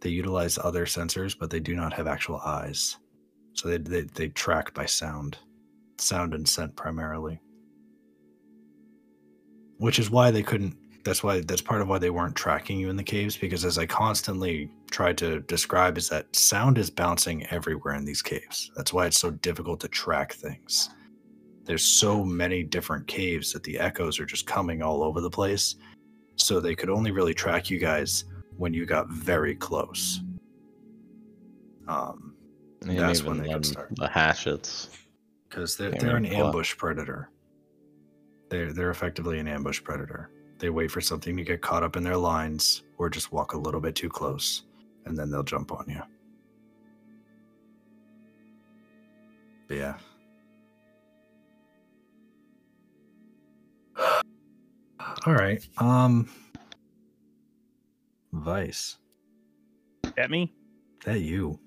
They 0.00 0.10
utilize 0.10 0.56
other 0.56 0.86
sensors, 0.86 1.36
but 1.38 1.50
they 1.50 1.60
do 1.60 1.76
not 1.76 1.92
have 1.92 2.06
actual 2.06 2.40
eyes. 2.40 2.96
So 3.52 3.68
they 3.68 3.76
they, 3.76 4.02
they 4.02 4.28
track 4.28 4.72
by 4.72 4.86
sound, 4.86 5.36
sound 5.98 6.32
and 6.32 6.48
scent 6.48 6.76
primarily 6.76 7.40
which 9.80 9.98
is 9.98 10.10
why 10.10 10.30
they 10.30 10.42
couldn't 10.42 10.76
that's 11.02 11.22
why 11.22 11.40
that's 11.40 11.62
part 11.62 11.80
of 11.80 11.88
why 11.88 11.98
they 11.98 12.10
weren't 12.10 12.36
tracking 12.36 12.78
you 12.78 12.90
in 12.90 12.96
the 12.96 13.02
caves 13.02 13.36
because 13.36 13.64
as 13.64 13.78
i 13.78 13.86
constantly 13.86 14.70
tried 14.90 15.16
to 15.18 15.40
describe 15.40 15.96
is 15.96 16.08
that 16.08 16.34
sound 16.34 16.76
is 16.76 16.90
bouncing 16.90 17.46
everywhere 17.46 17.94
in 17.94 18.04
these 18.04 18.22
caves. 18.22 18.70
That's 18.76 18.92
why 18.92 19.06
it's 19.06 19.18
so 19.18 19.30
difficult 19.30 19.80
to 19.80 19.88
track 19.88 20.34
things. 20.34 20.90
There's 21.64 21.84
so 21.84 22.24
many 22.24 22.62
different 22.62 23.06
caves 23.06 23.52
that 23.52 23.62
the 23.62 23.78
echoes 23.78 24.18
are 24.18 24.26
just 24.26 24.46
coming 24.46 24.82
all 24.82 25.02
over 25.02 25.20
the 25.20 25.30
place 25.30 25.76
so 26.36 26.58
they 26.58 26.74
could 26.74 26.90
only 26.90 27.10
really 27.10 27.34
track 27.34 27.70
you 27.70 27.78
guys 27.78 28.24
when 28.56 28.74
you 28.74 28.86
got 28.86 29.08
very 29.08 29.54
close. 29.54 30.20
Um 31.88 32.34
and 32.82 32.98
that's 32.98 33.22
when 33.22 33.42
they 33.42 33.52
could 33.52 33.66
start 33.66 33.90
the 33.94 34.08
hatchets. 34.08 34.88
Because 35.48 35.76
they're, 35.76 35.90
they're 35.90 36.16
an 36.16 36.26
ambush 36.26 36.76
predator 36.76 37.30
they're 38.50 38.72
they're 38.72 38.90
effectively 38.90 39.38
an 39.38 39.48
ambush 39.48 39.82
predator. 39.82 40.30
They 40.58 40.68
wait 40.68 40.90
for 40.90 41.00
something 41.00 41.36
to 41.36 41.44
get 41.44 41.62
caught 41.62 41.82
up 41.82 41.96
in 41.96 42.02
their 42.02 42.16
lines 42.16 42.82
or 42.98 43.08
just 43.08 43.32
walk 43.32 43.54
a 43.54 43.58
little 43.58 43.80
bit 43.80 43.94
too 43.94 44.10
close 44.10 44.64
and 45.06 45.16
then 45.16 45.30
they'll 45.30 45.42
jump 45.42 45.72
on 45.72 45.86
you. 45.88 46.02
But 49.68 49.76
yeah. 49.76 49.94
All 55.26 55.32
right. 55.34 55.66
Um 55.78 56.28
Vice. 58.32 58.98
At 60.18 60.30
me? 60.30 60.52
That 61.04 61.20
you. 61.20 61.58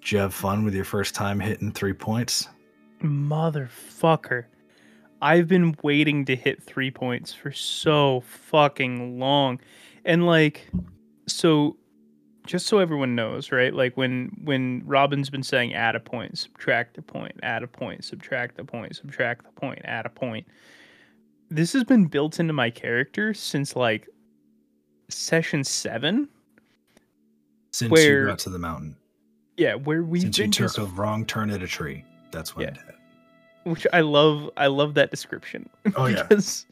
Did 0.00 0.12
you 0.12 0.18
have 0.18 0.34
fun 0.34 0.64
with 0.64 0.74
your 0.74 0.84
first 0.84 1.14
time 1.14 1.38
hitting 1.38 1.70
three 1.70 1.92
points? 1.92 2.48
Motherfucker. 3.00 4.44
I've 5.20 5.48
been 5.48 5.76
waiting 5.82 6.24
to 6.26 6.36
hit 6.36 6.62
three 6.62 6.90
points 6.90 7.32
for 7.32 7.50
so 7.50 8.20
fucking 8.20 9.18
long. 9.18 9.60
And 10.04 10.26
like, 10.26 10.68
so 11.26 11.76
just 12.48 12.66
so 12.66 12.78
everyone 12.78 13.14
knows, 13.14 13.52
right? 13.52 13.74
Like 13.74 13.96
when 13.96 14.36
when 14.42 14.82
Robin's 14.86 15.28
been 15.28 15.42
saying 15.42 15.74
add 15.74 15.94
a 15.94 16.00
point, 16.00 16.38
subtract 16.38 16.96
a 16.98 17.02
point, 17.02 17.38
add 17.42 17.62
a 17.62 17.66
point, 17.66 18.04
subtract 18.04 18.58
a 18.58 18.64
point, 18.64 18.96
subtract 18.96 19.44
the 19.44 19.60
point, 19.60 19.80
add 19.84 20.06
a 20.06 20.08
point. 20.08 20.46
This 21.50 21.72
has 21.74 21.84
been 21.84 22.06
built 22.06 22.40
into 22.40 22.52
my 22.52 22.70
character 22.70 23.34
since 23.34 23.76
like 23.76 24.08
session 25.08 25.62
seven. 25.62 26.28
Since 27.70 27.90
where, 27.90 28.20
you 28.20 28.26
got 28.26 28.38
to 28.40 28.50
the 28.50 28.58
mountain. 28.58 28.96
Yeah, 29.56 29.74
where 29.74 30.02
we 30.02 30.20
Since 30.20 30.38
you 30.38 30.44
took 30.46 30.66
just 30.66 30.78
a 30.78 30.84
wrong 30.84 31.26
turn 31.26 31.50
at 31.50 31.62
a 31.62 31.66
tree, 31.66 32.04
that's 32.30 32.54
when. 32.56 32.74
Yeah. 32.74 32.92
which 33.64 33.86
I 33.92 34.00
love. 34.00 34.50
I 34.56 34.66
love 34.68 34.94
that 34.94 35.10
description. 35.10 35.68
Oh, 35.96 36.06
yeah. 36.06 36.22
because 36.24 36.66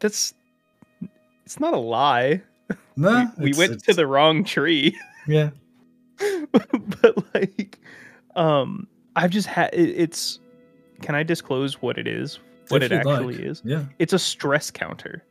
that's 0.00 0.34
it's 1.44 1.60
not 1.60 1.74
a 1.74 1.78
lie. 1.78 2.42
Nah, 2.96 3.26
we 3.38 3.44
we 3.44 3.50
it's- 3.50 3.58
went 3.68 3.84
to 3.84 3.92
the 3.94 4.06
wrong 4.06 4.44
tree, 4.44 4.98
yeah. 5.26 5.50
but 6.52 7.34
like, 7.34 7.78
um, 8.36 8.86
I've 9.16 9.30
just 9.30 9.46
had 9.48 9.70
it, 9.74 9.90
it's. 9.90 10.38
Can 11.02 11.14
I 11.14 11.22
disclose 11.22 11.82
what 11.82 11.98
it 11.98 12.06
is? 12.06 12.38
What 12.68 12.82
If 12.82 12.90
it 12.92 12.94
actually 12.96 13.36
like. 13.36 13.44
is? 13.44 13.60
Yeah. 13.64 13.84
It's 13.98 14.12
a 14.14 14.18
stress 14.18 14.70
counter. 14.70 15.22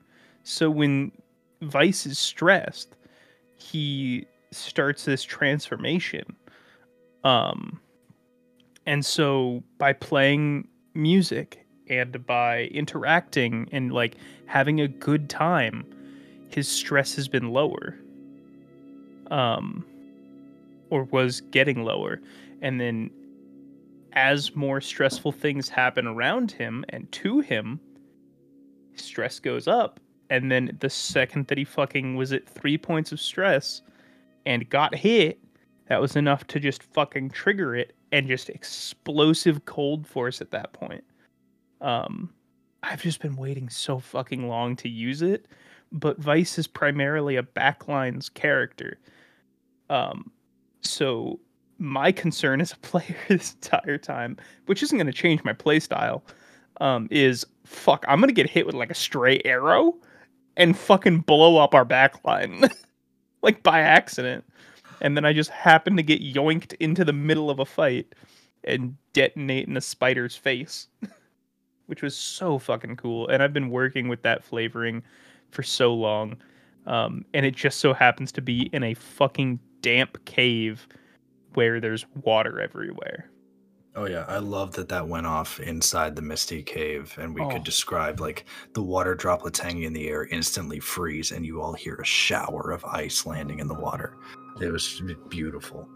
So 0.44 0.70
when 0.70 1.12
Vice 1.62 2.06
is 2.06 2.20
stressed, 2.20 2.96
he 3.56 4.26
starts 4.52 5.06
this 5.06 5.24
transformation. 5.24 6.36
Um 7.24 7.80
and 8.86 9.06
so 9.06 9.64
by 9.78 9.94
playing 9.94 10.68
music 10.94 11.66
and 11.90 12.26
by 12.26 12.66
interacting 12.66 13.68
and 13.72 13.92
like 13.92 14.16
having 14.46 14.82
a 14.82 14.88
good 14.88 15.30
time, 15.30 15.86
his 16.50 16.68
stress 16.68 17.16
has 17.16 17.28
been 17.28 17.50
lower. 17.50 17.96
Um 19.32 19.86
or 20.90 21.06
was 21.06 21.42
getting 21.42 21.84
lower. 21.84 22.22
And 22.62 22.80
then 22.80 23.10
as 24.14 24.56
more 24.56 24.80
stressful 24.80 25.32
things 25.32 25.68
happen 25.68 26.06
around 26.06 26.52
him 26.52 26.86
and 26.90 27.12
to 27.14 27.40
him, 27.40 27.80
stress 28.96 29.40
goes 29.40 29.68
up. 29.68 30.00
And 30.30 30.52
then 30.52 30.78
the 30.80 30.90
second 30.90 31.48
that 31.48 31.58
he 31.58 31.64
fucking 31.64 32.16
was 32.16 32.32
at 32.32 32.48
three 32.48 32.78
points 32.78 33.12
of 33.12 33.20
stress 33.20 33.82
and 34.46 34.70
got 34.70 34.94
hit, 34.94 35.40
that 35.90 36.00
was 36.00 36.16
enough 36.16 36.46
to 36.48 36.60
just 36.60 36.84
fucking 36.84 37.32
trigger 37.32 37.76
it 37.76 37.96
and 38.14 38.28
just 38.28 38.50
explosive 38.50 39.66
cold 39.66 40.08
force 40.08 40.40
at 40.40 40.52
that 40.52 40.72
point. 40.72 41.04
Um, 41.82 42.30
I've 42.84 43.02
just 43.02 43.20
been 43.20 43.36
waiting 43.36 43.70
so 43.70 43.98
fucking 43.98 44.48
long 44.48 44.76
to 44.78 44.88
use 44.88 45.24
it, 45.24 45.48
but 45.92 46.20
Vice 46.20 46.60
is 46.60 46.68
primarily 46.68 47.38
a 47.38 47.44
backlines 47.44 48.32
character. 48.32 49.00
Um, 49.90 50.32
so 50.82 51.40
my 51.80 52.12
concern 52.12 52.62
as 52.62 52.72
a 52.72 52.78
player 52.88 53.16
this 53.28 53.56
entire 53.56 53.98
time, 53.98 54.38
which 54.68 54.84
isn't 54.84 54.98
going 54.98 55.08
to 55.08 55.12
change 55.12 55.44
my 55.44 55.54
playstyle, 55.54 56.22
um, 56.82 57.08
is 57.10 57.44
fuck, 57.66 58.06
I'm 58.08 58.20
going 58.20 58.30
to 58.30 58.34
get 58.34 58.50
hit 58.50 58.68
with 58.68 58.76
like 58.76 58.92
a 58.92 58.96
stray 58.96 59.42
arrow 59.44 59.96
and 60.56 60.78
fucking 60.78 61.22
blow 61.22 61.58
up 61.58 61.74
our 61.74 61.86
backline 61.86 62.72
like 63.42 63.64
by 63.64 63.80
accident. 63.80 64.46
And 65.04 65.16
then 65.16 65.26
I 65.26 65.34
just 65.34 65.50
happen 65.52 65.96
to 65.98 66.04
get 66.04 66.22
yoinked 66.22 66.74
into 66.80 67.06
the 67.06 67.14
middle 67.14 67.50
of 67.50 67.60
a 67.60 67.66
fight 67.66 68.16
and 68.64 68.96
detonate 69.12 69.68
in 69.68 69.78
a 69.78 69.82
spider's 69.82 70.36
face, 70.36 70.88
which 71.88 72.02
was 72.02 72.16
so 72.18 72.58
fucking 72.58 72.96
cool. 72.96 73.28
And 73.28 73.44
I've 73.44 73.54
been 73.54 73.70
working 73.70 74.08
with 74.08 74.22
that 74.24 74.44
flavoring 74.44 75.04
for 75.52 75.62
so 75.62 75.94
long. 75.94 76.38
Um, 76.88 77.26
and 77.34 77.46
it 77.46 77.56
just 77.56 77.80
so 77.80 77.94
happens 77.94 78.32
to 78.34 78.42
be 78.42 78.70
in 78.74 78.84
a 78.84 78.94
fucking 78.94 79.60
damp 79.82 80.24
cave 80.26 80.88
where 81.54 81.80
there's 81.80 82.06
water 82.24 82.60
everywhere. 82.60 83.30
Oh 83.96 84.06
yeah, 84.08 84.26
I 84.28 84.40
love 84.40 84.72
that 84.74 84.90
that 84.90 85.08
went 85.08 85.28
off 85.28 85.60
inside 85.60 86.16
the 86.16 86.22
Misty 86.24 86.64
Cave, 86.64 87.16
and 87.22 87.36
we 87.36 87.42
Oh. 87.42 87.50
could 87.50 87.64
describe 87.64 88.20
like 88.20 88.46
the 88.74 88.82
water 88.82 89.14
droplets 89.14 89.60
hanging 89.60 89.84
in 89.84 89.94
the 89.94 90.08
air 90.08 90.26
instantly 90.26 90.80
freeze, 90.80 91.32
and 91.32 91.46
you 91.46 91.62
all 91.62 91.74
hear 91.74 91.96
a 91.98 92.06
shower 92.06 92.72
of 92.72 92.84
ice 92.86 93.28
landing 93.28 93.60
in 93.60 93.68
the 93.68 93.74
water. 93.76 94.18
It 94.62 94.72
was 94.72 95.02
beautiful. 95.30 95.88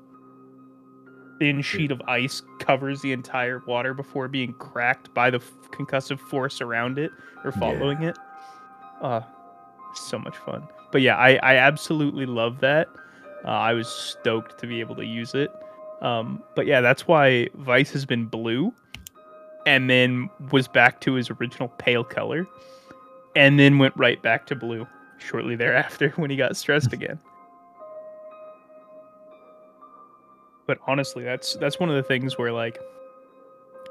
Thin 1.40 1.62
sheet 1.62 1.92
of 1.92 2.02
ice 2.08 2.42
covers 2.60 3.02
the 3.02 3.12
entire 3.12 3.62
water 3.68 3.94
before 3.94 4.28
being 4.28 4.54
cracked 4.54 5.14
by 5.14 5.30
the 5.30 5.38
f- 5.38 5.52
concussive 5.72 6.20
force 6.20 6.62
around 6.62 6.98
it 6.98 7.12
or 7.44 7.52
Yeah. 7.52 7.60
following 7.60 8.02
it. 8.04 8.18
Uh, 9.02 9.22
so 9.94 10.18
much 10.18 10.36
fun. 10.38 10.64
But 10.92 11.02
yeah, 11.02 11.16
I, 11.18 11.36
I 11.44 11.56
absolutely 11.58 12.26
love 12.26 12.60
that. 12.62 12.88
Uh, 13.46 13.50
I 13.50 13.74
was 13.74 13.88
stoked 13.88 14.58
to 14.60 14.68
be 14.68 14.80
able 14.80 14.96
to 14.96 15.06
use 15.06 15.36
it. 15.36 15.52
Um, 16.02 16.42
but 16.56 16.66
yeah, 16.66 16.82
that's 16.82 17.08
why 17.08 17.50
Vice 17.56 17.92
has 17.92 18.06
been 18.06 18.26
blue 18.26 18.74
and 19.68 19.88
then 19.90 20.30
was 20.52 20.68
back 20.68 21.02
to 21.02 21.14
his 21.14 21.30
original 21.30 21.68
pale 21.78 22.04
color 22.04 22.48
and 23.36 23.60
then 23.60 23.78
went 23.78 23.96
right 23.96 24.20
back 24.24 24.48
to 24.48 24.56
blue 24.56 24.88
shortly 25.20 25.56
thereafter 25.56 26.10
when 26.16 26.32
he 26.32 26.36
got 26.36 26.58
stressed 26.58 26.94
again. 26.94 27.20
But 30.68 30.80
honestly, 30.86 31.24
that's 31.24 31.56
that's 31.56 31.80
one 31.80 31.90
of 31.90 31.96
the 31.96 32.04
things 32.04 32.38
where 32.38 32.52
like 32.52 32.78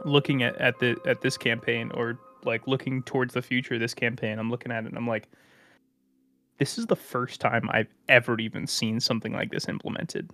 looking 0.05 0.43
at, 0.43 0.57
at 0.57 0.79
the 0.79 0.97
at 1.07 1.23
this 1.23 1.37
campaign 1.37 1.91
or 1.95 2.19
like 2.45 2.67
looking 2.69 3.03
towards 3.03 3.35
the 3.35 3.43
future 3.43 3.75
of 3.75 3.81
this 3.81 3.95
campaign, 3.95 4.39
I'm 4.39 4.51
looking 4.51 4.71
at 4.71 4.85
it 4.85 4.89
and 4.89 4.97
I'm 4.97 5.09
like, 5.09 5.29
this 6.59 6.79
is 6.79 6.87
the 6.87 6.97
first 6.97 7.41
time 7.41 7.69
I've 7.73 7.93
ever 8.09 8.39
even 8.39 8.67
seen 8.67 9.01
something 9.01 9.33
like 9.33 9.51
this 9.51 9.69
implemented. 9.69 10.31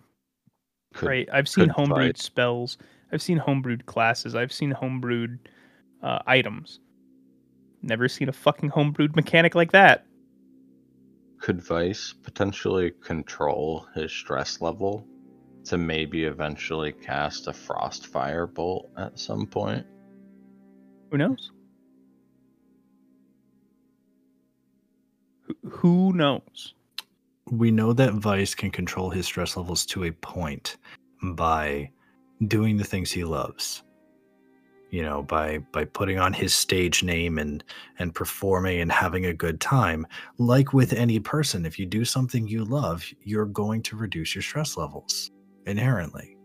Could- 0.95 1.09
right? 1.09 1.29
I've 1.33 1.49
seen 1.49 1.69
homebrewed 1.69 2.09
fight. 2.09 2.19
spells, 2.19 2.77
I've 3.13 3.23
seen 3.23 3.39
homebrewed 3.39 3.87
classes, 3.87 4.35
I've 4.35 4.53
seen 4.53 4.73
homebrewed 4.73 5.39
uh, 6.03 6.19
items. 6.27 6.81
Never 7.83 8.09
seen 8.09 8.29
a 8.29 8.33
fucking 8.33 8.71
homebrewed 8.71 9.17
mechanic 9.17 9.55
like 9.55 9.73
that. 9.73 10.07
Could 11.41 11.61
Vice 11.61 12.15
potentially 12.23 12.93
control 13.01 13.87
his 13.95 14.13
stress 14.13 14.61
level 14.61 15.05
to 15.65 15.79
maybe 15.79 16.25
eventually 16.25 16.93
cast 16.93 17.49
a 17.49 17.53
frost 17.53 18.07
fire 18.07 18.47
bolt 18.47 18.91
at 18.97 19.19
some 19.19 19.47
point? 19.47 19.87
Who 21.11 21.19
knows? 21.19 21.51
Who- 25.43 25.69
Who 25.69 26.13
knows? 26.13 26.75
We 27.51 27.71
know 27.71 27.93
that 27.93 28.15
Vice 28.15 28.55
can 28.55 28.71
control 28.71 29.11
his 29.11 29.27
stress 29.27 29.57
levels 29.57 29.85
to 29.87 30.05
a 30.05 30.13
point 30.13 30.77
by 31.23 31.91
doing 32.47 32.77
the 32.77 32.85
things 32.85 33.11
he 33.11 33.25
loves. 33.25 33.83
You 34.91 35.03
know, 35.03 35.23
by 35.23 35.59
by 35.73 35.85
putting 35.87 36.19
on 36.19 36.33
his 36.35 36.55
stage 36.55 37.03
name 37.03 37.39
and 37.39 37.65
and 37.99 38.15
performing 38.15 38.81
and 38.81 38.93
having 38.93 39.27
a 39.27 39.35
good 39.35 39.61
time. 39.61 40.07
Like 40.39 40.73
with 40.73 40.93
any 40.93 41.19
person, 41.19 41.67
if 41.67 41.79
you 41.79 41.87
do 41.87 42.05
something 42.05 42.47
you 42.47 42.65
love, 42.65 43.05
you're 43.25 43.47
going 43.47 43.83
to 43.85 43.97
reduce 43.97 44.35
your 44.35 44.43
stress 44.43 44.77
levels 44.77 45.32
inherently. 45.67 46.37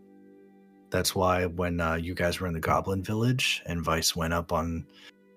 That's 0.90 1.14
why 1.14 1.46
when 1.46 1.80
uh, 1.80 1.94
you 1.94 2.14
guys 2.14 2.40
were 2.40 2.46
in 2.46 2.54
the 2.54 2.60
Goblin 2.60 3.02
Village 3.02 3.62
and 3.66 3.82
Vice 3.82 4.16
went 4.16 4.32
up 4.32 4.52
on, 4.52 4.86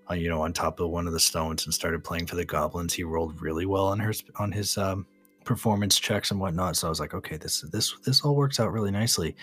uh, 0.10 0.14
you 0.14 0.30
know, 0.30 0.42
on 0.42 0.54
top 0.54 0.80
of 0.80 0.90
one 0.90 1.08
of 1.08 1.14
the 1.14 1.20
stones 1.20 1.66
and 1.66 1.74
started 1.74 2.04
playing 2.04 2.26
for 2.26 2.36
the 2.36 2.46
goblins, 2.46 2.94
he 2.94 3.04
rolled 3.04 3.42
really 3.42 3.66
well 3.66 3.88
on 3.88 4.00
her 4.00 4.14
on 4.38 4.52
his 4.52 4.78
um, 4.78 5.06
performance 5.44 6.00
checks 6.00 6.32
and 6.32 6.40
whatnot. 6.40 6.78
So 6.78 6.88
I 6.88 6.90
was 6.90 7.00
like, 7.00 7.14
okay, 7.14 7.38
this 7.38 7.62
this 7.72 7.94
this 8.06 8.22
all 8.22 8.36
works 8.36 8.60
out 8.60 8.72
really 8.72 8.92
nicely. 8.92 9.36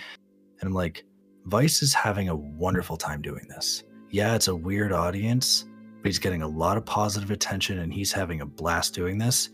And 0.60 0.68
I'm 0.68 0.74
like, 0.74 1.04
Vice 1.44 1.82
is 1.82 1.94
having 1.94 2.28
a 2.28 2.36
wonderful 2.36 2.96
time 2.96 3.22
doing 3.22 3.46
this. 3.48 3.84
Yeah, 4.10 4.34
it's 4.34 4.48
a 4.48 4.56
weird 4.56 4.92
audience, 4.92 5.66
but 6.02 6.06
he's 6.06 6.18
getting 6.18 6.42
a 6.42 6.48
lot 6.48 6.76
of 6.76 6.84
positive 6.84 7.30
attention 7.30 7.80
and 7.80 7.92
he's 7.92 8.12
having 8.12 8.40
a 8.40 8.46
blast 8.46 8.94
doing 8.94 9.18
this. 9.18 9.50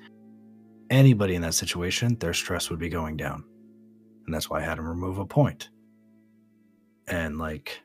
Anybody 0.90 1.35
in 1.35 1.42
that 1.42 1.55
situation, 1.55 2.16
their 2.18 2.35
stress 2.35 2.70
would 2.70 2.79
be 2.79 2.88
going 2.88 3.16
down. 3.16 3.44
And 4.27 4.35
that's 4.35 4.49
why 4.49 4.61
I 4.61 4.65
had 4.65 4.79
him 4.79 4.89
remove 4.89 5.19
a 5.19 5.27
point. 5.27 5.71
And 7.09 7.39
like, 7.39 7.81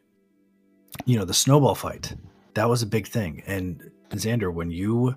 you 1.05 1.17
know, 1.17 1.25
the 1.25 1.33
snowball 1.33 1.75
fight, 1.75 2.15
that 2.53 2.69
was 2.69 2.81
a 2.81 2.87
big 2.87 3.07
thing. 3.07 3.43
And 3.45 3.91
Xander, 4.11 4.53
when 4.53 4.71
you 4.71 5.15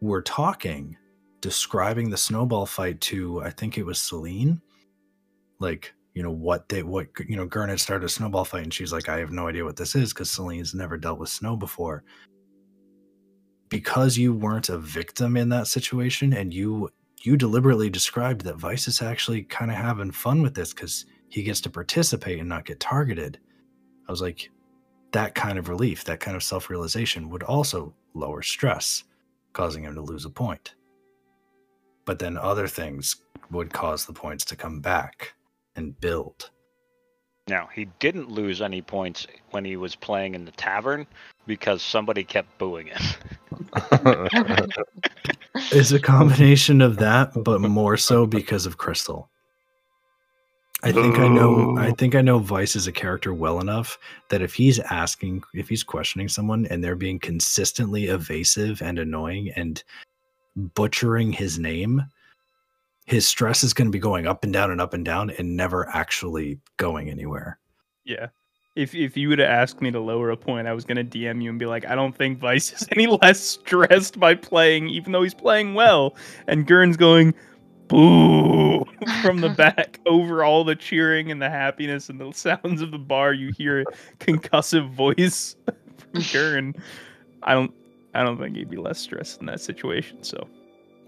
were 0.00 0.22
talking, 0.22 0.96
describing 1.40 2.10
the 2.10 2.16
snowball 2.16 2.66
fight 2.66 3.00
to 3.00 3.42
I 3.42 3.50
think 3.50 3.78
it 3.78 3.84
was 3.84 3.98
Celine, 4.00 4.60
like 5.58 5.92
you 6.14 6.22
know 6.22 6.30
what 6.30 6.68
they 6.68 6.82
what 6.82 7.08
you 7.28 7.36
know 7.36 7.48
had 7.66 7.80
started 7.80 8.04
a 8.04 8.08
snowball 8.08 8.44
fight 8.44 8.64
and 8.64 8.74
she's 8.74 8.92
like 8.92 9.08
I 9.08 9.18
have 9.18 9.30
no 9.30 9.46
idea 9.48 9.64
what 9.64 9.76
this 9.76 9.94
is 9.94 10.12
because 10.12 10.30
Celine's 10.30 10.74
never 10.74 10.96
dealt 10.96 11.18
with 11.18 11.28
snow 11.28 11.56
before. 11.56 12.04
Because 13.68 14.18
you 14.18 14.34
weren't 14.34 14.68
a 14.68 14.78
victim 14.78 15.36
in 15.36 15.48
that 15.50 15.68
situation 15.68 16.32
and 16.32 16.52
you 16.52 16.90
you 17.20 17.36
deliberately 17.36 17.90
described 17.90 18.42
that 18.42 18.56
Vice 18.56 18.88
is 18.88 19.02
actually 19.02 19.42
kind 19.42 19.70
of 19.70 19.76
having 19.76 20.10
fun 20.10 20.42
with 20.42 20.54
this 20.54 20.72
because 20.72 21.06
he 21.28 21.42
gets 21.42 21.60
to 21.62 21.70
participate 21.70 22.38
and 22.38 22.48
not 22.48 22.64
get 22.64 22.80
targeted. 22.80 23.38
I 24.08 24.12
was 24.12 24.22
like, 24.22 24.50
that 25.12 25.34
kind 25.34 25.58
of 25.58 25.68
relief, 25.68 26.04
that 26.04 26.20
kind 26.20 26.36
of 26.36 26.42
self 26.42 26.70
realization 26.70 27.28
would 27.30 27.42
also 27.42 27.94
lower 28.14 28.42
stress, 28.42 29.04
causing 29.52 29.84
him 29.84 29.94
to 29.94 30.02
lose 30.02 30.24
a 30.24 30.30
point 30.30 30.74
but 32.10 32.18
then 32.18 32.36
other 32.36 32.66
things 32.66 33.16
would 33.52 33.72
cause 33.72 34.04
the 34.04 34.12
points 34.12 34.44
to 34.44 34.56
come 34.56 34.80
back 34.80 35.32
and 35.76 36.00
build. 36.00 36.50
Now, 37.46 37.68
he 37.72 37.84
didn't 38.00 38.28
lose 38.28 38.60
any 38.60 38.82
points 38.82 39.28
when 39.50 39.64
he 39.64 39.76
was 39.76 39.94
playing 39.94 40.34
in 40.34 40.44
the 40.44 40.50
tavern 40.50 41.06
because 41.50 41.82
somebody 41.82 42.22
kept 42.22 42.56
booing 42.58 42.86
him. 42.86 43.02
It's 45.72 45.90
a 45.90 45.98
combination 45.98 46.80
of 46.80 46.96
that, 46.98 47.32
but 47.44 47.60
more 47.60 47.96
so 47.96 48.24
because 48.24 48.66
of 48.66 48.78
Crystal. 48.78 49.28
I 50.84 50.92
think 50.92 51.18
I 51.18 51.26
know. 51.26 51.76
I 51.76 51.90
think 51.90 52.14
I 52.14 52.20
know 52.20 52.38
Vice 52.38 52.76
as 52.76 52.86
a 52.86 52.92
character 52.92 53.34
well 53.34 53.60
enough 53.60 53.98
that 54.28 54.42
if 54.42 54.54
he's 54.54 54.78
asking, 54.78 55.42
if 55.52 55.68
he's 55.68 55.82
questioning 55.82 56.28
someone, 56.28 56.66
and 56.66 56.82
they're 56.82 56.94
being 56.96 57.18
consistently 57.18 58.06
evasive 58.06 58.80
and 58.80 58.98
annoying 58.98 59.50
and 59.56 59.82
butchering 60.56 61.32
his 61.32 61.58
name, 61.58 62.02
his 63.06 63.26
stress 63.26 63.64
is 63.64 63.74
going 63.74 63.88
to 63.88 63.92
be 63.92 63.98
going 63.98 64.26
up 64.26 64.44
and 64.44 64.52
down 64.52 64.70
and 64.70 64.80
up 64.80 64.94
and 64.94 65.04
down, 65.04 65.30
and 65.30 65.56
never 65.56 65.88
actually 65.88 66.60
going 66.76 67.10
anywhere. 67.10 67.58
Yeah. 68.04 68.28
If 68.80 68.94
if 68.94 69.16
you 69.16 69.28
would 69.28 69.38
have 69.38 69.50
asked 69.50 69.82
me 69.82 69.90
to 69.90 70.00
lower 70.00 70.30
a 70.30 70.36
point, 70.36 70.66
I 70.66 70.72
was 70.72 70.84
gonna 70.84 71.04
DM 71.04 71.42
you 71.42 71.50
and 71.50 71.58
be 71.58 71.66
like, 71.66 71.84
I 71.86 71.94
don't 71.94 72.16
think 72.16 72.38
Vice 72.38 72.72
is 72.72 72.88
any 72.92 73.06
less 73.22 73.40
stressed 73.40 74.18
by 74.18 74.34
playing, 74.34 74.88
even 74.88 75.12
though 75.12 75.22
he's 75.22 75.34
playing 75.34 75.74
well. 75.74 76.16
And 76.46 76.66
Gurn's 76.66 76.96
going, 76.96 77.34
boo 77.88 78.84
from 79.22 79.40
the 79.40 79.48
back 79.56 80.00
over 80.06 80.44
all 80.44 80.64
the 80.64 80.76
cheering 80.76 81.30
and 81.30 81.42
the 81.42 81.50
happiness 81.50 82.08
and 82.08 82.20
the 82.20 82.32
sounds 82.32 82.80
of 82.80 82.90
the 82.90 82.98
bar. 82.98 83.34
You 83.34 83.52
hear 83.52 83.80
a 83.80 83.84
concussive 84.18 84.90
voice 84.90 85.56
from 85.98 86.22
Gurn. 86.32 86.74
I 87.42 87.54
don't 87.54 87.74
I 88.14 88.22
don't 88.24 88.38
think 88.38 88.56
he'd 88.56 88.70
be 88.70 88.76
less 88.76 88.98
stressed 88.98 89.40
in 89.40 89.46
that 89.46 89.60
situation. 89.60 90.22
So 90.22 90.48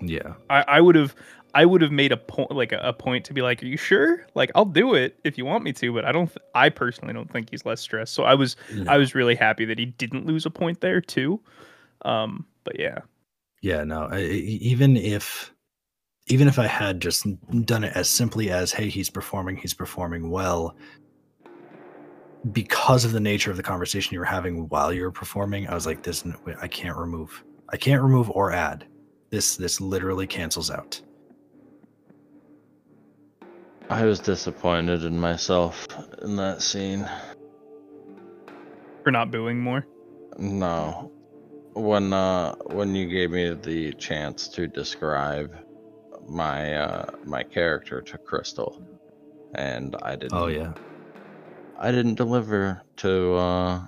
Yeah. 0.00 0.34
I, 0.50 0.62
I 0.68 0.80
would 0.80 0.94
have 0.94 1.14
I 1.54 1.64
would 1.66 1.82
have 1.82 1.92
made 1.92 2.12
a 2.12 2.16
point 2.16 2.50
like 2.50 2.72
a, 2.72 2.78
a 2.78 2.92
point 2.92 3.24
to 3.26 3.34
be 3.34 3.42
like, 3.42 3.62
Are 3.62 3.66
you 3.66 3.76
sure? 3.76 4.26
Like 4.34 4.50
I'll 4.54 4.64
do 4.64 4.94
it 4.94 5.18
if 5.24 5.36
you 5.36 5.44
want 5.44 5.64
me 5.64 5.72
to, 5.74 5.92
but 5.92 6.04
I 6.04 6.12
don't 6.12 6.28
th- 6.28 6.38
I 6.54 6.68
personally 6.68 7.12
don't 7.14 7.30
think 7.30 7.50
he's 7.50 7.66
less 7.66 7.80
stressed. 7.80 8.14
So 8.14 8.24
I 8.24 8.34
was 8.34 8.56
I 8.88 8.96
was 8.98 9.14
really 9.14 9.34
happy 9.34 9.64
that 9.66 9.78
he 9.78 9.86
didn't 9.86 10.26
lose 10.26 10.46
a 10.46 10.50
point 10.50 10.80
there 10.80 11.00
too. 11.00 11.40
Um 12.04 12.46
but 12.64 12.78
yeah. 12.78 12.98
Yeah, 13.60 13.84
no. 13.84 14.08
I- 14.10 14.20
even 14.22 14.96
if 14.96 15.52
even 16.28 16.48
if 16.48 16.58
I 16.58 16.66
had 16.66 17.00
just 17.00 17.26
done 17.66 17.84
it 17.84 17.92
as 17.96 18.08
simply 18.08 18.50
as 18.50 18.72
hey, 18.72 18.88
he's 18.88 19.10
performing, 19.10 19.56
he's 19.56 19.74
performing 19.74 20.30
well 20.30 20.76
because 22.50 23.04
of 23.04 23.12
the 23.12 23.20
nature 23.20 23.50
of 23.50 23.56
the 23.56 23.62
conversation 23.62 24.12
you 24.14 24.18
were 24.18 24.24
having 24.24 24.68
while 24.68 24.92
you 24.92 25.02
were 25.02 25.12
performing, 25.12 25.68
I 25.68 25.74
was 25.74 25.86
like 25.86 26.02
this 26.02 26.24
I 26.60 26.68
can't 26.68 26.96
remove. 26.96 27.44
I 27.68 27.76
can't 27.76 28.02
remove 28.02 28.30
or 28.30 28.52
add. 28.52 28.86
This 29.30 29.56
this 29.56 29.80
literally 29.80 30.26
cancels 30.26 30.70
out. 30.70 31.00
I 33.90 34.04
was 34.04 34.20
disappointed 34.20 35.04
in 35.04 35.18
myself 35.18 35.86
in 36.22 36.36
that 36.36 36.62
scene. 36.62 37.08
For 39.04 39.10
not 39.10 39.30
booing 39.30 39.58
more. 39.58 39.86
No. 40.38 41.12
When 41.74 42.12
uh 42.12 42.54
when 42.66 42.94
you 42.94 43.08
gave 43.08 43.30
me 43.30 43.54
the 43.54 43.92
chance 43.94 44.48
to 44.48 44.66
describe 44.66 45.54
my 46.28 46.74
uh 46.74 47.10
my 47.24 47.42
character 47.42 48.00
to 48.00 48.18
Crystal 48.18 48.82
and 49.54 49.96
I 50.02 50.16
didn't 50.16 50.38
Oh 50.38 50.46
yeah. 50.46 50.72
I 51.78 51.90
didn't 51.90 52.14
deliver 52.14 52.82
to 52.98 53.34
uh 53.34 53.86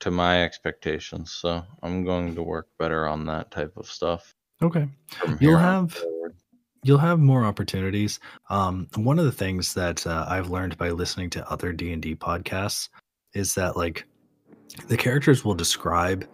to 0.00 0.10
my 0.10 0.42
expectations, 0.44 1.32
so 1.32 1.64
I'm 1.82 2.04
going 2.04 2.34
to 2.34 2.42
work 2.42 2.68
better 2.78 3.08
on 3.08 3.24
that 3.26 3.50
type 3.50 3.72
of 3.76 3.86
stuff. 3.86 4.34
Okay. 4.60 4.86
You'll 5.26 5.38
here 5.38 5.56
on 5.56 5.62
have- 5.62 5.92
forward. 5.92 6.17
You'll 6.84 6.98
have 6.98 7.18
more 7.18 7.44
opportunities. 7.44 8.20
Um, 8.50 8.86
one 8.94 9.18
of 9.18 9.24
the 9.24 9.32
things 9.32 9.74
that 9.74 10.06
uh, 10.06 10.26
I've 10.28 10.50
learned 10.50 10.78
by 10.78 10.90
listening 10.90 11.30
to 11.30 11.50
other 11.50 11.72
D 11.72 11.92
and 11.92 12.02
D 12.02 12.14
podcasts 12.14 12.88
is 13.34 13.54
that 13.54 13.76
like 13.76 14.06
the 14.86 14.96
characters 14.96 15.44
will 15.44 15.54
describe 15.54 16.26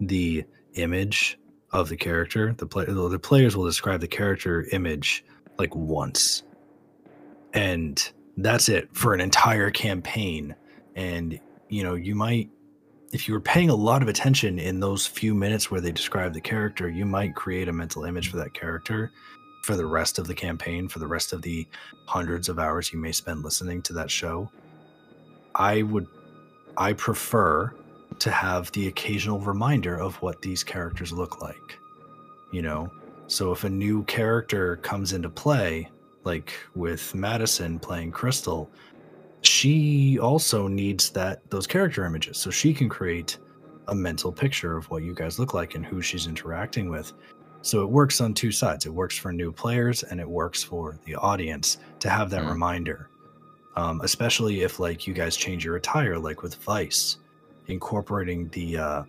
the 0.00 0.44
image 0.74 1.38
of 1.72 1.88
the 1.88 1.96
character. 1.96 2.54
The 2.56 2.66
play 2.66 2.84
the 2.86 3.18
players 3.18 3.56
will 3.56 3.64
describe 3.64 4.00
the 4.00 4.08
character 4.08 4.66
image 4.72 5.24
like 5.58 5.74
once, 5.74 6.42
and 7.52 8.12
that's 8.36 8.68
it 8.68 8.88
for 8.92 9.14
an 9.14 9.20
entire 9.20 9.70
campaign. 9.70 10.54
And 10.96 11.38
you 11.68 11.84
know, 11.84 11.94
you 11.94 12.14
might 12.14 12.50
if 13.12 13.28
you 13.28 13.34
were 13.34 13.40
paying 13.40 13.70
a 13.70 13.74
lot 13.74 14.02
of 14.02 14.08
attention 14.08 14.58
in 14.58 14.80
those 14.80 15.06
few 15.06 15.34
minutes 15.34 15.70
where 15.70 15.80
they 15.80 15.92
describe 15.92 16.32
the 16.32 16.40
character, 16.40 16.88
you 16.88 17.04
might 17.04 17.34
create 17.34 17.68
a 17.68 17.72
mental 17.72 18.04
image 18.04 18.30
for 18.30 18.38
that 18.38 18.54
character 18.54 19.12
for 19.62 19.76
the 19.76 19.86
rest 19.86 20.18
of 20.18 20.26
the 20.26 20.34
campaign, 20.34 20.88
for 20.88 20.98
the 20.98 21.06
rest 21.06 21.32
of 21.32 21.42
the 21.42 21.66
hundreds 22.06 22.48
of 22.48 22.58
hours 22.58 22.92
you 22.92 22.98
may 22.98 23.12
spend 23.12 23.42
listening 23.42 23.80
to 23.82 23.92
that 23.92 24.10
show. 24.10 24.50
I 25.54 25.82
would, 25.82 26.06
I 26.76 26.92
prefer 26.92 27.72
to 28.18 28.30
have 28.30 28.70
the 28.72 28.88
occasional 28.88 29.40
reminder 29.40 29.96
of 29.96 30.16
what 30.16 30.42
these 30.42 30.64
characters 30.64 31.12
look 31.12 31.40
like. 31.40 31.78
You 32.52 32.62
know, 32.62 32.90
so 33.28 33.52
if 33.52 33.64
a 33.64 33.70
new 33.70 34.04
character 34.04 34.76
comes 34.76 35.12
into 35.12 35.30
play, 35.30 35.88
like 36.24 36.52
with 36.74 37.14
Madison 37.14 37.78
playing 37.78 38.12
Crystal, 38.12 38.70
she 39.42 40.18
also 40.18 40.68
needs 40.68 41.10
that 41.10 41.48
those 41.50 41.66
character 41.66 42.04
images 42.04 42.38
so 42.38 42.50
she 42.50 42.74
can 42.74 42.88
create 42.88 43.38
a 43.88 43.94
mental 43.94 44.30
picture 44.32 44.76
of 44.76 44.88
what 44.90 45.02
you 45.02 45.14
guys 45.14 45.38
look 45.38 45.54
like 45.54 45.74
and 45.74 45.84
who 45.84 46.00
she's 46.00 46.26
interacting 46.26 46.88
with. 46.90 47.12
So 47.62 47.82
it 47.82 47.88
works 47.90 48.20
on 48.20 48.34
two 48.34 48.50
sides. 48.52 48.86
It 48.86 48.92
works 48.92 49.16
for 49.16 49.32
new 49.32 49.52
players 49.52 50.02
and 50.02 50.20
it 50.20 50.28
works 50.28 50.62
for 50.62 50.98
the 51.04 51.14
audience 51.14 51.78
to 52.00 52.10
have 52.10 52.28
that 52.30 52.42
Mm. 52.42 52.50
reminder. 52.50 53.08
Um, 53.76 54.00
especially 54.02 54.62
if 54.62 54.78
like 54.78 55.06
you 55.06 55.14
guys 55.14 55.36
change 55.36 55.64
your 55.64 55.76
attire, 55.76 56.18
like 56.18 56.42
with 56.42 56.56
Vice, 56.56 57.16
incorporating 57.68 58.48
the 58.50 58.76
uh, 58.76 59.02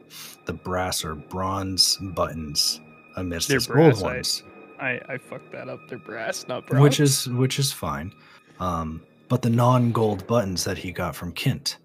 the 0.46 0.54
brass 0.54 1.04
or 1.04 1.16
bronze 1.16 1.98
buttons 2.16 2.80
amidst 3.18 3.50
They're 3.50 3.58
his 3.58 3.68
gold 3.68 4.02
ones 4.02 4.44
I, 4.80 5.00
I 5.10 5.18
fucked 5.18 5.52
that 5.52 5.68
up. 5.70 5.80
They're 5.90 5.98
brass, 5.98 6.46
not 6.48 6.66
bronze. 6.68 6.82
which 6.82 7.00
is 7.00 7.28
which 7.30 7.60
is 7.60 7.72
fine. 7.74 8.14
Um, 8.60 9.02
but 9.30 9.42
the 9.42 9.50
non-gold 9.50 10.28
buttons 10.28 10.64
that 10.64 10.78
he 10.78 10.92
got 10.92 11.16
from 11.16 11.34
Kint, 11.34 11.78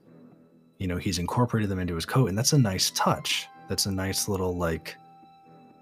you 0.79 0.87
know, 0.87 0.97
he's 0.99 1.19
incorporated 1.19 1.71
them 1.71 1.79
into 1.79 1.95
his 1.95 2.05
coat, 2.07 2.29
and 2.29 2.37
that's 2.39 2.53
a 2.53 2.59
nice 2.59 2.91
touch. 2.91 3.47
That's 3.69 3.87
a 3.87 3.93
nice 3.93 4.29
little 4.29 4.57
like, 4.57 4.97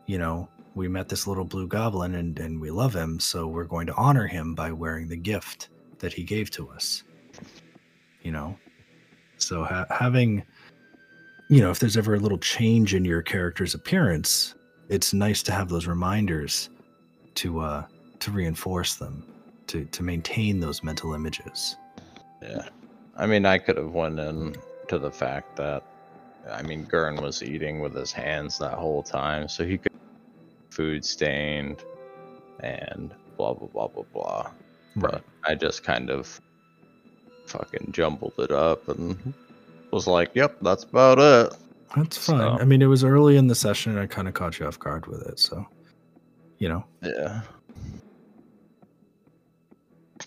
you 0.06 0.18
know, 0.18 0.48
we 0.76 0.86
met 0.86 1.08
this 1.08 1.26
little 1.26 1.44
blue 1.44 1.66
goblin 1.66 2.14
and 2.14 2.38
and 2.38 2.60
we 2.60 2.70
love 2.70 2.94
him, 2.94 3.18
so 3.18 3.48
we're 3.48 3.64
going 3.64 3.88
to 3.88 3.94
honor 3.94 4.28
him 4.28 4.54
by 4.54 4.70
wearing 4.70 5.08
the 5.08 5.16
gift 5.16 5.70
that 5.98 6.12
he 6.12 6.22
gave 6.22 6.50
to 6.52 6.68
us. 6.70 7.02
You 8.22 8.30
know, 8.32 8.56
so 9.38 9.64
ha- 9.64 9.86
having, 9.90 10.44
you 11.48 11.60
know, 11.60 11.70
if 11.70 11.78
there's 11.78 11.96
ever 11.96 12.14
a 12.14 12.20
little 12.20 12.38
change 12.38 12.94
in 12.94 13.04
your 13.04 13.22
character's 13.22 13.74
appearance, 13.74 14.54
it's 14.88 15.14
nice 15.14 15.42
to 15.44 15.52
have 15.52 15.68
those 15.68 15.86
reminders 15.86 16.70
to 17.36 17.60
uh 17.60 17.84
to 18.20 18.30
reinforce 18.30 18.94
them 18.96 19.24
to 19.66 19.84
to 19.86 20.02
maintain 20.02 20.60
those 20.60 20.82
mental 20.82 21.12
images 21.14 21.76
Yeah. 22.42 22.68
I 23.16 23.26
mean, 23.26 23.46
I 23.46 23.58
could 23.58 23.76
have 23.78 23.92
went 23.92 24.18
in 24.20 24.56
to 24.88 24.98
the 24.98 25.10
fact 25.10 25.56
that, 25.56 25.82
I 26.50 26.62
mean, 26.62 26.84
Gurn 26.84 27.16
was 27.16 27.42
eating 27.42 27.80
with 27.80 27.94
his 27.94 28.12
hands 28.12 28.58
that 28.58 28.74
whole 28.74 29.02
time, 29.02 29.48
so 29.48 29.64
he 29.64 29.78
could 29.78 29.92
food 30.76 31.04
stained 31.04 31.82
and 32.60 33.14
blah 33.36 33.54
blah 33.54 33.68
blah 33.68 33.88
blah 33.88 34.04
blah. 34.12 34.50
But 34.96 35.24
I 35.44 35.54
just 35.54 35.82
kind 35.84 36.10
of 36.10 36.40
fucking 37.46 37.92
jumbled 37.92 38.34
it 38.38 38.50
up 38.50 38.88
and 38.88 39.34
was 39.90 40.06
like, 40.06 40.30
"Yep, 40.34 40.58
that's 40.62 40.84
about 40.84 41.18
it." 41.18 41.54
that's 41.96 42.18
fine 42.26 42.38
So- 42.40 42.58
i 42.60 42.64
mean 42.64 42.82
it 42.82 42.86
was 42.86 43.04
early 43.04 43.36
in 43.36 43.46
the 43.46 43.54
session 43.54 43.92
and 43.92 44.00
i 44.00 44.06
kind 44.06 44.26
of 44.26 44.34
caught 44.34 44.58
you 44.58 44.66
off 44.66 44.76
guard 44.78 45.06
with 45.06 45.22
it 45.28 45.38
so 45.38 45.64
you 46.58 46.68
know 46.68 46.84
Yeah. 47.00 47.42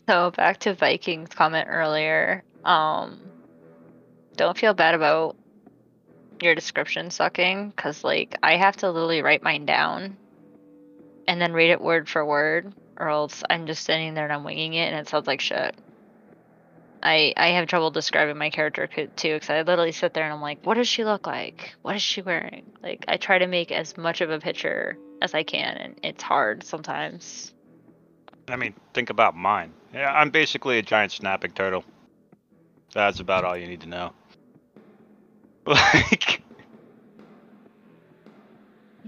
So 0.08 0.32
back 0.32 0.60
to 0.62 0.74
Viking's 0.74 1.30
comment 1.30 1.68
earlier. 1.70 2.44
Um, 2.64 3.20
don't 4.36 4.58
feel 4.58 4.74
bad 4.74 4.96
about 4.96 5.36
your 6.42 6.56
description 6.56 7.10
sucking, 7.12 7.74
cause 7.76 8.04
like 8.04 8.38
I 8.42 8.56
have 8.56 8.78
to 8.78 8.90
literally 8.92 9.22
write 9.22 9.44
mine 9.44 9.66
down, 9.66 10.16
and 11.30 11.40
then 11.40 11.54
read 11.54 11.70
it 11.70 11.80
word 11.80 12.10
for 12.10 12.26
word, 12.26 12.74
or 12.98 13.08
else 13.08 13.44
I'm 13.48 13.68
just 13.68 13.86
sitting 13.86 14.16
there 14.16 14.24
and 14.24 14.34
I'm 14.34 14.44
winging 14.44 14.74
it, 14.74 14.92
and 14.92 14.96
it 14.96 15.08
sounds 15.08 15.28
like 15.28 15.40
shit. 15.40 15.76
I 17.04 17.36
I 17.38 17.50
have 17.50 17.68
trouble 17.68 17.92
describing 17.92 18.36
my 18.36 18.50
character 18.50 18.88
too, 18.88 19.40
cause 19.40 19.50
I 19.52 19.62
literally 19.62 19.92
sit 19.92 20.16
there 20.16 20.24
and 20.24 20.34
I'm 20.34 20.42
like, 20.42 20.66
what 20.66 20.74
does 20.74 20.88
she 20.88 21.06
look 21.06 21.28
like? 21.28 21.76
What 21.84 21.96
is 21.96 22.02
she 22.02 22.24
wearing? 22.24 22.66
Like 22.82 23.06
I 23.08 23.18
try 23.18 23.38
to 23.38 23.46
make 23.46 23.72
as 23.72 23.96
much 23.96 24.22
of 24.22 24.32
a 24.32 24.40
picture 24.40 24.98
as 25.22 25.36
I 25.36 25.44
can, 25.44 25.78
and 25.78 26.00
it's 26.02 26.24
hard 26.24 26.64
sometimes. 26.64 27.54
I 28.48 28.56
mean, 28.56 28.74
think 28.96 29.12
about 29.12 29.38
mine. 29.38 29.72
Yeah, 29.94 30.12
I'm 30.12 30.32
basically 30.32 30.80
a 30.80 30.82
giant 30.82 31.12
snapping 31.12 31.52
turtle. 31.52 31.86
That's 32.92 33.20
about 33.20 33.46
all 33.46 33.56
you 33.56 33.68
need 33.68 33.82
to 33.82 33.88
know. 33.88 34.14
Like, 35.68 36.42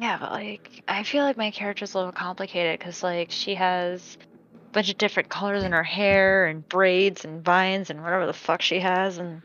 Yeah, 0.02 0.18
but 0.20 0.32
like 0.32 0.84
I 0.88 1.04
feel 1.04 1.24
like 1.24 1.38
my 1.38 1.52
character's 1.52 1.94
a 1.94 1.98
little 2.00 2.12
complicated 2.12 2.80
because 2.80 3.04
like 3.04 3.30
she 3.30 3.54
has 3.56 4.18
a 4.54 4.72
bunch 4.74 4.90
of 4.90 4.98
different 4.98 5.30
colors 5.30 5.64
in 5.64 5.72
her 5.74 5.84
hair 5.84 6.48
and 6.48 6.68
braids 6.68 7.24
and 7.24 7.44
vines 7.46 7.90
and 7.92 8.02
whatever 8.04 8.26
the 8.26 8.34
fuck 8.34 8.62
she 8.64 8.80
has 8.80 9.20
and 9.20 9.42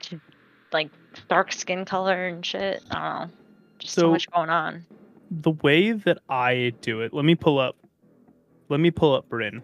she 0.00 0.20
like 0.72 0.90
dark 1.28 1.52
skin 1.52 1.84
color 1.86 2.26
and 2.26 2.44
shit. 2.44 2.82
I 2.90 2.94
don't 3.18 3.28
know. 3.30 3.36
Just 3.78 3.94
so, 3.94 4.02
So- 4.02 4.10
much 4.10 4.30
going 4.30 4.50
on. 4.50 4.84
the 5.30 5.52
way 5.52 5.92
that 5.92 6.18
I 6.28 6.74
do 6.82 7.00
it. 7.00 7.14
Let 7.14 7.24
me 7.24 7.34
pull 7.34 7.58
up. 7.58 7.76
Let 8.68 8.78
me 8.80 8.90
pull 8.90 9.14
up 9.14 9.28
Bryn. 9.30 9.62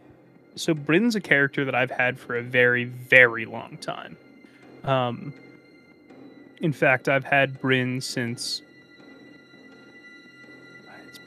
so 0.55 0.73
Bryn's 0.75 1.15
a 1.17 1.21
character 1.21 1.65
that 1.67 1.75
I've 1.75 1.91
had 1.91 2.19
for 2.19 2.35
a 2.37 2.43
very, 2.43 2.85
very 2.85 3.45
long 3.45 3.77
time. 3.79 4.17
Um, 4.85 5.35
in 6.63 6.73
fact, 6.73 7.09
I've 7.11 7.25
had 7.25 7.61
Bryn 7.61 8.01
since 8.01 8.63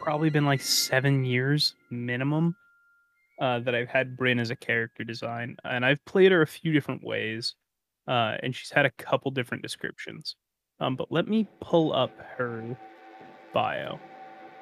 probably 0.01 0.31
been 0.31 0.45
like 0.45 0.61
seven 0.61 1.23
years 1.23 1.75
minimum 1.91 2.55
uh, 3.39 3.59
that 3.59 3.75
I've 3.75 3.87
had 3.87 4.17
Bryn 4.17 4.39
as 4.39 4.49
a 4.49 4.55
character 4.55 5.03
design, 5.03 5.55
and 5.63 5.85
I've 5.85 6.03
played 6.05 6.31
her 6.31 6.41
a 6.41 6.47
few 6.47 6.73
different 6.73 7.03
ways, 7.03 7.55
uh, 8.07 8.35
and 8.41 8.55
she's 8.55 8.71
had 8.71 8.85
a 8.85 8.91
couple 8.91 9.29
different 9.31 9.61
descriptions. 9.63 10.35
Um, 10.79 10.95
but 10.95 11.11
let 11.11 11.27
me 11.27 11.47
pull 11.59 11.93
up 11.93 12.11
her 12.37 12.77
bio, 13.53 13.99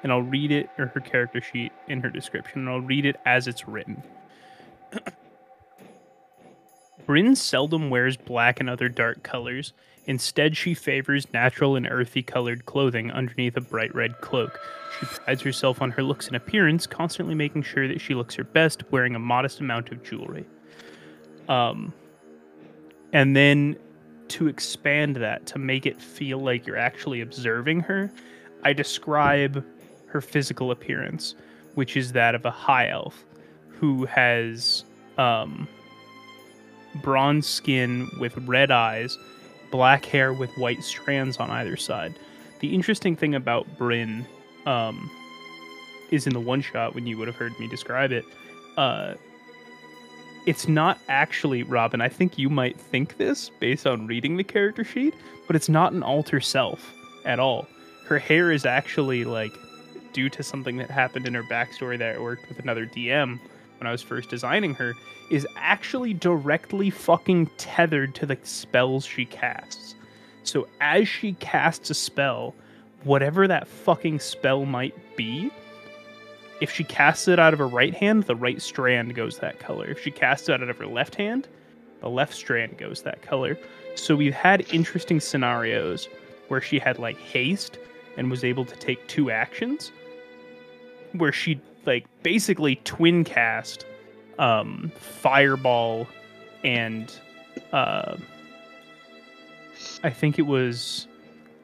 and 0.02 0.12
I'll 0.12 0.22
read 0.22 0.52
it 0.52 0.68
or 0.78 0.86
her 0.88 1.00
character 1.00 1.40
sheet 1.40 1.72
in 1.88 2.02
her 2.02 2.10
description, 2.10 2.60
and 2.60 2.68
I'll 2.68 2.80
read 2.80 3.06
it 3.06 3.16
as 3.24 3.48
it's 3.48 3.66
written. 3.66 4.02
Bryn 7.06 7.34
seldom 7.34 7.88
wears 7.88 8.16
black 8.16 8.60
and 8.60 8.68
other 8.68 8.90
dark 8.90 9.22
colors. 9.22 9.72
Instead, 10.10 10.56
she 10.56 10.74
favors 10.74 11.32
natural 11.32 11.76
and 11.76 11.86
earthy 11.88 12.20
colored 12.20 12.66
clothing 12.66 13.12
underneath 13.12 13.56
a 13.56 13.60
bright 13.60 13.94
red 13.94 14.20
cloak. 14.20 14.58
She 14.98 15.06
prides 15.06 15.40
herself 15.40 15.80
on 15.80 15.92
her 15.92 16.02
looks 16.02 16.26
and 16.26 16.34
appearance, 16.34 16.84
constantly 16.84 17.36
making 17.36 17.62
sure 17.62 17.86
that 17.86 18.00
she 18.00 18.16
looks 18.16 18.34
her 18.34 18.42
best, 18.42 18.82
wearing 18.90 19.14
a 19.14 19.20
modest 19.20 19.60
amount 19.60 19.92
of 19.92 20.02
jewelry. 20.02 20.44
Um, 21.48 21.92
and 23.12 23.36
then 23.36 23.76
to 24.30 24.48
expand 24.48 25.14
that, 25.14 25.46
to 25.46 25.60
make 25.60 25.86
it 25.86 26.02
feel 26.02 26.38
like 26.40 26.66
you're 26.66 26.76
actually 26.76 27.20
observing 27.20 27.78
her, 27.82 28.10
I 28.64 28.72
describe 28.72 29.64
her 30.06 30.20
physical 30.20 30.72
appearance, 30.72 31.36
which 31.76 31.96
is 31.96 32.10
that 32.14 32.34
of 32.34 32.44
a 32.44 32.50
high 32.50 32.88
elf 32.88 33.24
who 33.68 34.06
has 34.06 34.82
um, 35.18 35.68
bronze 36.96 37.46
skin 37.46 38.10
with 38.18 38.36
red 38.38 38.72
eyes, 38.72 39.16
black 39.70 40.04
hair 40.04 40.32
with 40.32 40.56
white 40.58 40.82
strands 40.82 41.36
on 41.38 41.50
either 41.50 41.76
side. 41.76 42.14
The 42.60 42.74
interesting 42.74 43.16
thing 43.16 43.34
about 43.34 43.66
Bryn 43.78 44.26
um, 44.66 45.10
is 46.10 46.26
in 46.26 46.32
the 46.32 46.40
one 46.40 46.60
shot 46.60 46.94
when 46.94 47.06
you 47.06 47.16
would 47.18 47.28
have 47.28 47.36
heard 47.36 47.58
me 47.58 47.68
describe 47.68 48.12
it. 48.12 48.24
Uh, 48.76 49.14
it's 50.46 50.68
not 50.68 50.98
actually 51.08 51.62
Robin. 51.62 52.00
I 52.00 52.08
think 52.08 52.38
you 52.38 52.48
might 52.48 52.78
think 52.78 53.16
this 53.16 53.50
based 53.60 53.86
on 53.86 54.06
reading 54.06 54.36
the 54.36 54.44
character 54.44 54.84
sheet, 54.84 55.14
but 55.46 55.56
it's 55.56 55.68
not 55.68 55.92
an 55.92 56.02
alter 56.02 56.40
self 56.40 56.94
at 57.24 57.38
all. 57.38 57.66
Her 58.06 58.18
hair 58.18 58.50
is 58.50 58.64
actually 58.64 59.24
like 59.24 59.52
due 60.12 60.28
to 60.30 60.42
something 60.42 60.76
that 60.78 60.90
happened 60.90 61.26
in 61.26 61.34
her 61.34 61.42
backstory 61.44 61.98
that 61.98 62.20
worked 62.20 62.48
with 62.48 62.58
another 62.58 62.86
DM 62.86 63.38
when 63.80 63.86
I 63.86 63.92
was 63.92 64.02
first 64.02 64.28
designing 64.28 64.74
her, 64.74 64.94
is 65.30 65.46
actually 65.56 66.12
directly 66.14 66.90
fucking 66.90 67.46
tethered 67.56 68.14
to 68.16 68.26
the 68.26 68.38
spells 68.42 69.04
she 69.04 69.24
casts. 69.24 69.94
So 70.42 70.68
as 70.80 71.08
she 71.08 71.32
casts 71.34 71.90
a 71.90 71.94
spell, 71.94 72.54
whatever 73.04 73.48
that 73.48 73.66
fucking 73.66 74.20
spell 74.20 74.66
might 74.66 74.94
be, 75.16 75.50
if 76.60 76.70
she 76.70 76.84
casts 76.84 77.26
it 77.26 77.38
out 77.38 77.54
of 77.54 77.58
her 77.58 77.68
right 77.68 77.94
hand, 77.94 78.24
the 78.24 78.36
right 78.36 78.60
strand 78.60 79.14
goes 79.14 79.38
that 79.38 79.58
color. 79.58 79.86
If 79.86 80.02
she 80.02 80.10
casts 80.10 80.48
it 80.48 80.62
out 80.62 80.68
of 80.68 80.76
her 80.76 80.86
left 80.86 81.14
hand, 81.14 81.48
the 82.00 82.10
left 82.10 82.34
strand 82.34 82.76
goes 82.76 83.02
that 83.02 83.22
color. 83.22 83.58
So 83.94 84.14
we've 84.14 84.34
had 84.34 84.72
interesting 84.72 85.20
scenarios 85.20 86.08
where 86.48 86.60
she 86.60 86.78
had 86.78 86.98
like 86.98 87.18
haste 87.18 87.78
and 88.18 88.30
was 88.30 88.44
able 88.44 88.66
to 88.66 88.76
take 88.76 89.06
two 89.06 89.30
actions 89.30 89.90
where 91.12 91.32
she 91.32 91.60
like 91.86 92.06
basically 92.22 92.76
twin 92.84 93.24
cast 93.24 93.86
um, 94.38 94.90
fireball 94.96 96.06
and 96.64 97.12
uh, 97.72 98.16
I 100.02 100.10
think 100.10 100.38
it 100.38 100.46
was 100.46 101.06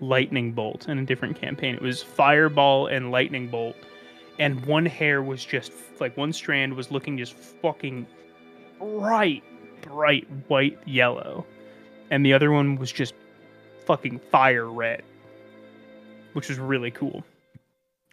lightning 0.00 0.52
bolt 0.52 0.88
in 0.88 0.98
a 0.98 1.04
different 1.04 1.40
campaign. 1.40 1.74
It 1.74 1.82
was 1.82 2.02
fireball 2.02 2.86
and 2.86 3.10
lightning 3.10 3.48
bolt, 3.48 3.76
and 4.38 4.64
one 4.66 4.86
hair 4.86 5.22
was 5.22 5.44
just 5.44 5.72
like 6.00 6.16
one 6.16 6.32
strand 6.32 6.74
was 6.74 6.90
looking 6.90 7.16
just 7.18 7.34
fucking 7.34 8.06
bright, 8.78 9.42
bright 9.82 10.26
white 10.48 10.78
yellow, 10.86 11.46
and 12.10 12.24
the 12.24 12.32
other 12.32 12.50
one 12.50 12.76
was 12.76 12.92
just 12.92 13.14
fucking 13.86 14.20
fire 14.30 14.70
red, 14.70 15.02
which 16.32 16.48
was 16.48 16.58
really 16.58 16.90
cool. 16.90 17.24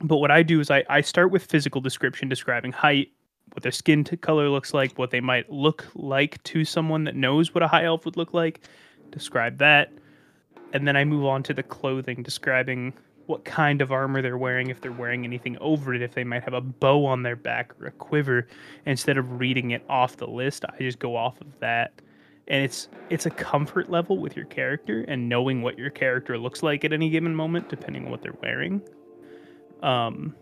But 0.03 0.17
what 0.17 0.31
I 0.31 0.43
do 0.43 0.59
is 0.59 0.69
I, 0.69 0.83
I 0.89 0.99
start 0.99 1.31
with 1.31 1.45
physical 1.45 1.79
description 1.79 2.27
describing 2.27 2.73
height, 2.73 3.11
what 3.53 3.63
their 3.63 3.71
skin 3.71 4.03
color 4.03 4.49
looks 4.49 4.73
like, 4.73 4.97
what 4.97 5.11
they 5.11 5.21
might 5.21 5.49
look 5.49 5.87
like 5.95 6.43
to 6.43 6.65
someone 6.65 7.05
that 7.05 7.15
knows 7.15 7.55
what 7.55 7.63
a 7.63 7.67
high 7.67 7.85
elf 7.85 8.03
would 8.03 8.17
look 8.17 8.33
like, 8.33 8.61
describe 9.11 9.57
that. 9.59 9.91
And 10.73 10.85
then 10.85 10.97
I 10.97 11.05
move 11.05 11.25
on 11.25 11.41
to 11.43 11.53
the 11.53 11.63
clothing, 11.63 12.21
describing 12.21 12.93
what 13.27 13.45
kind 13.45 13.81
of 13.81 13.93
armor 13.93 14.21
they're 14.21 14.37
wearing, 14.37 14.69
if 14.69 14.81
they're 14.81 14.91
wearing 14.91 15.23
anything 15.23 15.57
over 15.61 15.93
it, 15.93 16.01
if 16.01 16.13
they 16.13 16.25
might 16.25 16.43
have 16.43 16.53
a 16.53 16.59
bow 16.59 17.05
on 17.05 17.23
their 17.23 17.37
back 17.37 17.71
or 17.79 17.87
a 17.87 17.91
quiver. 17.91 18.47
Instead 18.85 19.17
of 19.17 19.39
reading 19.39 19.71
it 19.71 19.85
off 19.87 20.17
the 20.17 20.27
list, 20.27 20.65
I 20.67 20.77
just 20.79 20.99
go 20.99 21.15
off 21.15 21.39
of 21.39 21.59
that. 21.59 21.93
And 22.49 22.61
it's 22.61 22.89
it's 23.09 23.25
a 23.25 23.29
comfort 23.29 23.89
level 23.89 24.17
with 24.17 24.35
your 24.35 24.45
character 24.47 25.05
and 25.07 25.29
knowing 25.29 25.61
what 25.61 25.77
your 25.77 25.89
character 25.89 26.37
looks 26.37 26.61
like 26.61 26.83
at 26.83 26.91
any 26.91 27.09
given 27.09 27.33
moment, 27.33 27.69
depending 27.69 28.03
on 28.03 28.11
what 28.11 28.21
they're 28.21 28.35
wearing. 28.41 28.81
Um, 29.83 30.35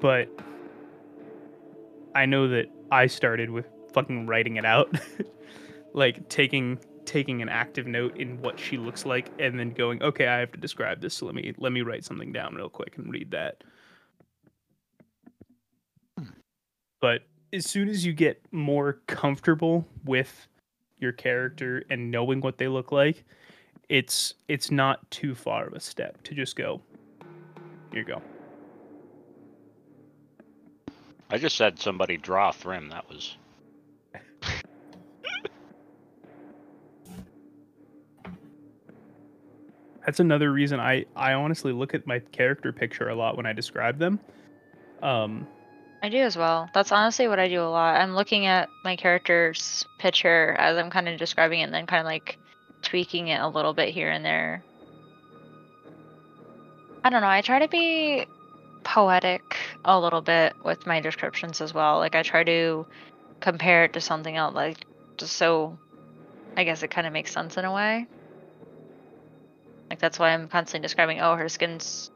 but 0.00 0.28
I 2.14 2.26
know 2.26 2.48
that 2.48 2.66
I 2.90 3.06
started 3.06 3.50
with 3.50 3.66
fucking 3.92 4.26
writing 4.26 4.56
it 4.56 4.64
out, 4.64 4.98
like 5.92 6.28
taking 6.28 6.78
taking 7.04 7.42
an 7.42 7.48
active 7.48 7.86
note 7.86 8.16
in 8.16 8.40
what 8.40 8.58
she 8.58 8.78
looks 8.78 9.04
like, 9.04 9.30
and 9.38 9.58
then 9.58 9.70
going, 9.70 10.02
okay, 10.02 10.26
I 10.26 10.38
have 10.38 10.52
to 10.52 10.58
describe 10.58 11.00
this. 11.00 11.14
So 11.14 11.26
let 11.26 11.34
me 11.34 11.52
let 11.58 11.70
me 11.70 11.82
write 11.82 12.04
something 12.04 12.32
down 12.32 12.54
real 12.54 12.70
quick 12.70 12.96
and 12.96 13.12
read 13.12 13.30
that. 13.32 13.62
But 17.00 17.22
as 17.52 17.66
soon 17.66 17.88
as 17.88 18.04
you 18.04 18.12
get 18.12 18.42
more 18.52 19.00
comfortable 19.06 19.86
with 20.04 20.46
your 20.98 21.12
character 21.12 21.82
and 21.90 22.10
knowing 22.10 22.40
what 22.40 22.58
they 22.58 22.68
look 22.68 22.92
like, 22.92 23.24
it's 23.88 24.34
it's 24.48 24.70
not 24.70 25.10
too 25.10 25.34
far 25.34 25.66
of 25.66 25.72
a 25.74 25.80
step 25.80 26.22
to 26.22 26.34
just 26.34 26.56
go, 26.56 26.80
here 27.92 28.00
you 28.00 28.04
go. 28.04 28.22
I 31.30 31.38
just 31.38 31.56
said 31.56 31.78
somebody 31.78 32.16
draw 32.16 32.50
Thrym. 32.52 32.88
That 32.88 33.08
was. 33.08 33.36
That's 40.04 40.18
another 40.20 40.52
reason 40.52 40.80
I 40.80 41.06
I 41.14 41.34
honestly 41.34 41.72
look 41.72 41.94
at 41.94 42.06
my 42.06 42.18
character 42.18 42.72
picture 42.72 43.08
a 43.08 43.14
lot 43.14 43.36
when 43.36 43.46
I 43.46 43.52
describe 43.52 43.98
them. 43.98 44.18
Um, 45.02 45.46
I 46.02 46.08
do 46.08 46.18
as 46.18 46.36
well. 46.36 46.68
That's 46.72 46.92
honestly 46.92 47.28
what 47.28 47.38
I 47.38 47.48
do 47.48 47.60
a 47.60 47.68
lot. 47.68 48.00
I'm 48.00 48.14
looking 48.14 48.46
at 48.46 48.68
my 48.84 48.96
character's 48.96 49.84
picture 49.98 50.56
as 50.58 50.78
I'm 50.78 50.90
kind 50.90 51.08
of 51.08 51.18
describing 51.18 51.60
it 51.60 51.64
and 51.64 51.74
then 51.74 51.86
kind 51.86 52.00
of 52.00 52.06
like 52.06 52.38
tweaking 52.82 53.28
it 53.28 53.40
a 53.40 53.48
little 53.48 53.74
bit 53.74 53.90
here 53.90 54.10
and 54.10 54.24
there. 54.24 54.64
I 57.02 57.10
don't 57.10 57.22
know. 57.22 57.28
I 57.28 57.40
try 57.40 57.60
to 57.60 57.68
be 57.68 58.26
poetic 58.82 59.56
a 59.84 59.98
little 59.98 60.20
bit 60.20 60.54
with 60.64 60.86
my 60.86 61.00
descriptions 61.00 61.60
as 61.60 61.72
well. 61.72 61.98
Like 61.98 62.14
I 62.14 62.22
try 62.22 62.44
to 62.44 62.86
compare 63.40 63.84
it 63.84 63.94
to 63.94 64.00
something 64.00 64.36
else, 64.36 64.54
like 64.54 64.84
just 65.16 65.36
so 65.36 65.78
I 66.56 66.64
guess 66.64 66.82
it 66.82 66.88
kind 66.88 67.06
of 67.06 67.12
makes 67.12 67.32
sense 67.32 67.56
in 67.56 67.64
a 67.64 67.72
way. 67.72 68.06
Like 69.88 69.98
that's 69.98 70.18
why 70.18 70.30
I'm 70.30 70.48
constantly 70.48 70.84
describing, 70.84 71.20
oh, 71.20 71.34
her 71.36 71.48
skin's 71.48 72.10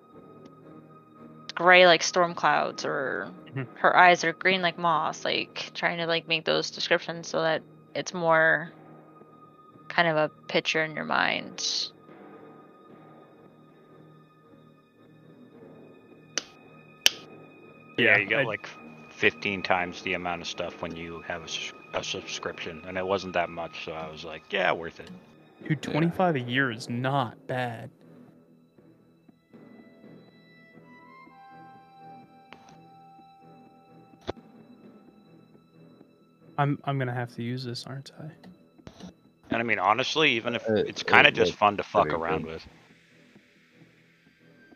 gray 1.54 1.86
like 1.86 2.02
storm 2.02 2.34
clouds, 2.34 2.84
or 2.84 3.30
mm-hmm. 3.46 3.62
her 3.76 3.96
eyes 3.96 4.24
are 4.24 4.32
green 4.32 4.62
like 4.62 4.78
moss. 4.78 5.24
Like 5.24 5.70
trying 5.74 5.98
to 5.98 6.06
like 6.06 6.28
make 6.28 6.44
those 6.44 6.70
descriptions 6.70 7.28
so 7.28 7.42
that 7.42 7.62
it's 7.94 8.12
more 8.12 8.72
kind 9.88 10.08
of 10.08 10.16
a 10.16 10.28
picture 10.48 10.84
in 10.84 10.94
your 10.94 11.04
mind. 11.04 11.90
Yeah, 17.96 18.18
you 18.18 18.26
get 18.26 18.40
I, 18.40 18.44
like 18.44 18.68
15 19.10 19.62
times 19.62 20.02
the 20.02 20.14
amount 20.14 20.42
of 20.42 20.48
stuff 20.48 20.82
when 20.82 20.96
you 20.96 21.20
have 21.26 21.42
a, 21.42 21.98
a, 21.98 22.04
subscription, 22.04 22.82
and 22.86 22.98
it 22.98 23.06
wasn't 23.06 23.34
that 23.34 23.48
much, 23.48 23.84
so 23.84 23.92
I 23.92 24.10
was 24.10 24.24
like, 24.24 24.42
yeah, 24.50 24.72
worth 24.72 25.00
it. 25.00 25.10
Dude, 25.66 25.80
25 25.82 26.36
yeah. 26.36 26.42
a 26.42 26.46
year 26.46 26.70
is 26.70 26.88
not 26.90 27.46
bad. 27.46 27.90
I'm 36.56 36.78
I'm 36.84 36.98
gonna 36.98 37.14
have 37.14 37.34
to 37.34 37.42
use 37.42 37.64
this, 37.64 37.84
aren't 37.84 38.12
I? 38.20 38.30
And 39.50 39.60
I 39.60 39.62
mean, 39.62 39.78
honestly, 39.78 40.32
even 40.32 40.54
if 40.54 40.64
it's 40.68 41.02
kind 41.02 41.26
of 41.26 41.34
just 41.34 41.54
fun 41.54 41.76
to 41.76 41.82
fuck 41.82 42.12
around 42.12 42.46
with. 42.46 42.64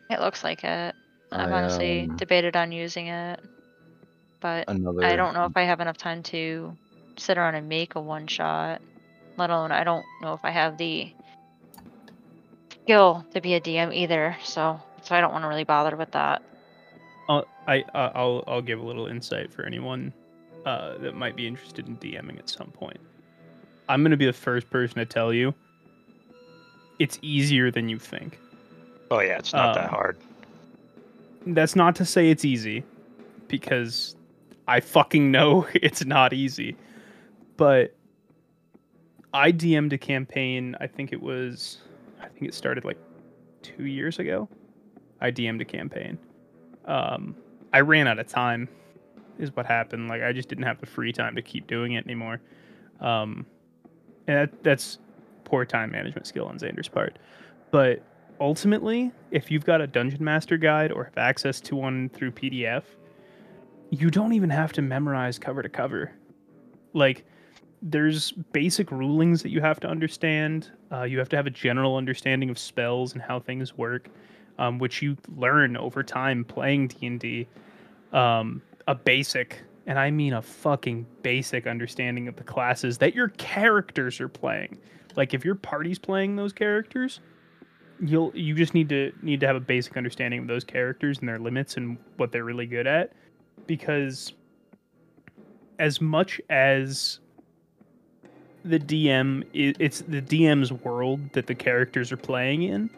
It 0.09 0.19
looks 0.19 0.43
like 0.43 0.63
it. 0.63 0.95
I've 1.31 1.51
honestly 1.51 2.03
um, 2.03 2.17
debated 2.17 2.55
on 2.55 2.71
using 2.71 3.07
it. 3.07 3.39
but 4.41 4.69
Another. 4.69 5.03
I 5.03 5.15
don't 5.15 5.33
know 5.33 5.45
if 5.45 5.55
I 5.55 5.63
have 5.63 5.79
enough 5.79 5.97
time 5.97 6.23
to 6.23 6.75
sit 7.17 7.37
around 7.37 7.55
and 7.55 7.69
make 7.69 7.95
a 7.95 8.01
one 8.01 8.27
shot. 8.27 8.81
Let 9.37 9.49
alone, 9.49 9.71
I 9.71 9.83
don't 9.83 10.05
know 10.21 10.33
if 10.33 10.41
I 10.43 10.51
have 10.51 10.77
the 10.77 11.11
skill 12.83 13.25
to 13.33 13.41
be 13.41 13.53
a 13.53 13.61
DM 13.61 13.93
either. 13.93 14.35
So, 14.43 14.79
so 15.03 15.15
I 15.15 15.21
don't 15.21 15.31
want 15.31 15.43
to 15.43 15.47
really 15.47 15.63
bother 15.63 15.95
with 15.95 16.11
that. 16.11 16.41
I'll, 17.29 17.45
I 17.67 17.81
uh, 17.93 18.11
I'll 18.15 18.43
I'll 18.47 18.61
give 18.61 18.79
a 18.79 18.83
little 18.83 19.05
insight 19.07 19.53
for 19.53 19.63
anyone 19.63 20.11
uh, 20.65 20.97
that 20.97 21.15
might 21.15 21.35
be 21.35 21.47
interested 21.47 21.87
in 21.87 21.95
DMing 21.97 22.39
at 22.39 22.49
some 22.49 22.71
point. 22.71 22.99
I'm 23.87 24.03
gonna 24.03 24.17
be 24.17 24.25
the 24.25 24.33
first 24.33 24.69
person 24.69 24.95
to 24.97 25.05
tell 25.05 25.31
you 25.31 25.53
it's 26.97 27.19
easier 27.21 27.71
than 27.71 27.87
you 27.87 27.97
think. 27.99 28.39
Oh 29.11 29.19
yeah, 29.19 29.37
it's 29.37 29.53
not 29.53 29.75
that 29.75 29.85
Um, 29.85 29.89
hard. 29.89 30.17
That's 31.45 31.75
not 31.75 31.95
to 31.97 32.05
say 32.05 32.29
it's 32.29 32.45
easy, 32.45 32.83
because 33.47 34.15
I 34.67 34.79
fucking 34.79 35.31
know 35.31 35.67
it's 35.73 36.05
not 36.05 36.33
easy. 36.33 36.75
But 37.57 37.95
I 39.33 39.51
DM'd 39.51 39.93
a 39.93 39.97
campaign. 39.97 40.75
I 40.79 40.87
think 40.87 41.11
it 41.11 41.21
was. 41.21 41.79
I 42.21 42.27
think 42.27 42.43
it 42.47 42.53
started 42.53 42.85
like 42.85 42.97
two 43.61 43.85
years 43.85 44.19
ago. 44.19 44.49
I 45.21 45.31
DM'd 45.31 45.61
a 45.61 45.65
campaign. 45.65 46.17
Um, 46.85 47.35
I 47.73 47.81
ran 47.81 48.07
out 48.07 48.19
of 48.19 48.27
time, 48.27 48.67
is 49.37 49.55
what 49.55 49.65
happened. 49.65 50.07
Like 50.07 50.23
I 50.23 50.31
just 50.31 50.49
didn't 50.49 50.63
have 50.63 50.79
the 50.79 50.85
free 50.85 51.11
time 51.11 51.35
to 51.35 51.41
keep 51.41 51.67
doing 51.67 51.93
it 51.93 52.05
anymore. 52.05 52.41
Um, 52.99 53.45
and 54.27 54.37
that, 54.37 54.63
that's 54.63 54.99
poor 55.43 55.65
time 55.65 55.91
management 55.91 56.27
skill 56.27 56.45
on 56.45 56.57
Xander's 56.57 56.87
part. 56.87 57.19
But 57.71 58.01
ultimately, 58.39 59.11
if 59.31 59.51
you've 59.51 59.65
got 59.65 59.81
a 59.81 59.87
dungeon 59.87 60.23
master 60.23 60.57
guide 60.57 60.91
or 60.91 61.05
have 61.05 61.17
access 61.17 61.59
to 61.61 61.75
one 61.75 62.09
through 62.09 62.31
PDF, 62.31 62.83
you 63.89 64.09
don't 64.09 64.33
even 64.33 64.49
have 64.49 64.71
to 64.73 64.81
memorize 64.81 65.39
cover 65.39 65.61
to 65.61 65.69
cover. 65.69 66.11
Like, 66.93 67.25
there's 67.81 68.31
basic 68.31 68.91
rulings 68.91 69.41
that 69.43 69.49
you 69.49 69.61
have 69.61 69.79
to 69.81 69.87
understand. 69.87 70.71
Uh, 70.91 71.03
you 71.03 71.17
have 71.19 71.29
to 71.29 71.35
have 71.35 71.47
a 71.47 71.51
general 71.51 71.95
understanding 71.95 72.49
of 72.49 72.59
spells 72.59 73.13
and 73.13 73.21
how 73.21 73.39
things 73.39 73.77
work, 73.77 74.09
um, 74.57 74.79
which 74.79 75.01
you 75.01 75.17
learn 75.35 75.77
over 75.77 76.03
time 76.03 76.43
playing 76.43 76.87
D 76.89 77.07
and 77.07 77.19
D. 77.19 77.47
Um, 78.11 78.61
a 78.87 78.95
basic, 78.95 79.61
and 79.85 79.99
I 79.99 80.11
mean 80.11 80.33
a 80.33 80.41
fucking 80.41 81.05
basic 81.21 81.67
understanding 81.67 82.27
of 82.27 82.35
the 82.35 82.43
classes 82.43 82.97
that 82.97 83.15
your 83.15 83.29
characters 83.29 84.19
are 84.19 84.27
playing. 84.27 84.77
Like, 85.15 85.33
if 85.33 85.45
your 85.45 85.55
party's 85.55 85.99
playing 85.99 86.35
those 86.35 86.53
characters, 86.53 87.19
you'll 88.01 88.31
you 88.35 88.55
just 88.55 88.73
need 88.73 88.89
to 88.89 89.11
need 89.21 89.39
to 89.41 89.47
have 89.47 89.55
a 89.55 89.61
basic 89.61 89.97
understanding 89.97 90.39
of 90.39 90.47
those 90.47 90.63
characters 90.63 91.19
and 91.19 91.27
their 91.27 91.39
limits 91.39 91.77
and 91.77 91.97
what 92.17 92.31
they're 92.31 92.43
really 92.43 92.65
good 92.65 92.87
at. 92.87 93.11
Because 93.67 94.33
as 95.79 96.01
much 96.01 96.41
as 96.49 97.19
the 98.65 98.79
DM 98.79 99.45
it's 99.53 100.01
the 100.01 100.21
DM's 100.21 100.71
world 100.71 101.21
that 101.33 101.47
the 101.47 101.55
characters 101.55 102.11
are 102.11 102.17
playing 102.17 102.63
in 102.63 102.89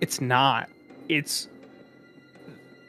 it's 0.00 0.20
not. 0.20 0.68
It's 1.08 1.48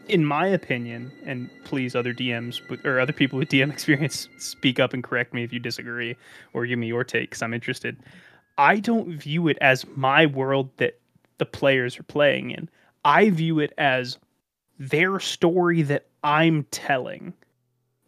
in 0.08 0.26
my 0.26 0.48
opinion 0.48 1.12
and 1.26 1.50
please 1.64 1.96
other 1.96 2.14
DMs 2.14 2.60
or 2.84 3.00
other 3.00 3.14
people 3.14 3.40
with 3.40 3.50
DM 3.50 3.72
experience 3.74 4.28
speak 4.38 4.80
up 4.80 4.94
and 4.94 5.04
correct 5.04 5.34
me 5.34 5.44
if 5.44 5.54
you 5.54 5.60
disagree 5.60 6.16
or 6.54 6.66
give 6.66 6.80
me 6.80 6.88
your 6.88 7.04
take 7.04 7.32
cuz 7.32 7.42
I'm 7.42 7.54
interested. 7.54 7.98
I 8.58 8.80
don't 8.80 9.18
view 9.18 9.48
it 9.48 9.58
as 9.62 9.86
my 9.96 10.26
world 10.26 10.70
that 10.78 10.99
the 11.40 11.46
players 11.46 12.00
are 12.00 12.04
playing 12.04 12.52
in. 12.52 12.70
I 13.04 13.32
view 13.32 13.60
it 13.60 13.74
as 13.78 14.20
their 14.78 15.20
story 15.20 15.82
that 15.84 16.06
I'm 16.24 16.64
telling. 16.72 17.34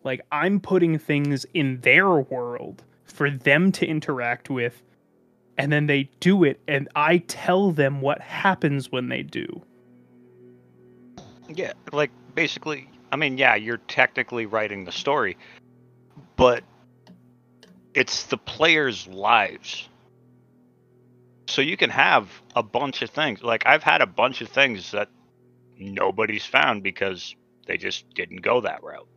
Like 0.03 0.21
I'm 0.31 0.59
putting 0.59 0.99
things 0.99 1.45
in 1.53 1.81
their 1.81 2.09
world 2.09 2.83
for 3.05 3.29
them 3.29 3.71
to 3.73 3.85
interact 3.85 4.49
with 4.49 4.81
and 5.57 5.71
then 5.71 5.87
they 5.87 6.09
do 6.19 6.43
it 6.43 6.59
and 6.67 6.87
I 6.95 7.17
tell 7.19 7.71
them 7.71 8.01
what 8.01 8.21
happens 8.21 8.91
when 8.91 9.09
they 9.09 9.23
do. 9.23 9.61
Yeah, 11.49 11.73
like 11.91 12.11
basically, 12.33 12.89
I 13.11 13.15
mean, 13.17 13.37
yeah, 13.37 13.55
you're 13.55 13.77
technically 13.77 14.45
writing 14.45 14.85
the 14.85 14.91
story, 14.91 15.37
but 16.35 16.63
it's 17.93 18.23
the 18.23 18.37
players' 18.37 19.07
lives. 19.07 19.89
So 21.51 21.61
you 21.61 21.75
can 21.75 21.89
have 21.89 22.29
a 22.55 22.63
bunch 22.63 23.01
of 23.01 23.09
things. 23.09 23.43
Like 23.43 23.65
I've 23.65 23.83
had 23.83 24.01
a 24.01 24.07
bunch 24.07 24.41
of 24.41 24.47
things 24.47 24.91
that 24.91 25.09
nobody's 25.77 26.45
found 26.45 26.81
because 26.81 27.35
they 27.67 27.75
just 27.75 28.09
didn't 28.13 28.41
go 28.41 28.61
that 28.61 28.81
route. 28.81 29.09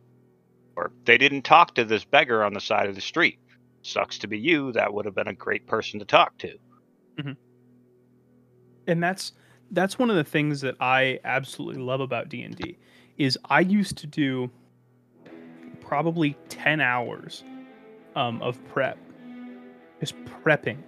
Or 0.75 0.91
they 1.05 1.17
didn't 1.17 1.43
talk 1.43 1.75
to 1.75 1.85
this 1.85 2.03
beggar 2.03 2.43
on 2.43 2.53
the 2.53 2.59
side 2.59 2.89
of 2.89 2.95
the 2.95 3.01
street. 3.01 3.39
Sucks 3.83 4.17
to 4.19 4.27
be 4.27 4.37
you, 4.37 4.73
that 4.73 4.93
would 4.93 5.05
have 5.05 5.15
been 5.15 5.29
a 5.29 5.33
great 5.33 5.65
person 5.65 5.99
to 5.99 6.05
talk 6.05 6.37
to. 6.39 6.57
and 8.87 9.01
that's 9.01 9.31
that's 9.71 9.97
one 9.97 10.09
of 10.09 10.17
the 10.17 10.23
things 10.23 10.59
that 10.61 10.75
I 10.81 11.19
absolutely 11.23 11.81
love 11.81 12.01
about 12.01 12.27
D&D 12.27 12.77
is 13.17 13.39
I 13.45 13.61
used 13.61 13.97
to 13.99 14.07
do 14.07 14.51
probably 15.79 16.37
10 16.49 16.81
hours 16.81 17.45
um, 18.15 18.41
of 18.41 18.63
prep 18.65 18.97
just 19.99 20.15
prepping 20.25 20.79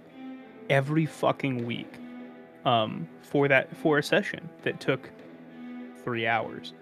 every 0.70 1.06
fucking 1.06 1.66
week 1.66 1.92
um, 2.64 3.08
for 3.22 3.48
that 3.48 3.74
for 3.76 3.98
a 3.98 4.02
session 4.02 4.48
that 4.62 4.80
took 4.80 5.10
3 6.04 6.26
hours 6.26 6.72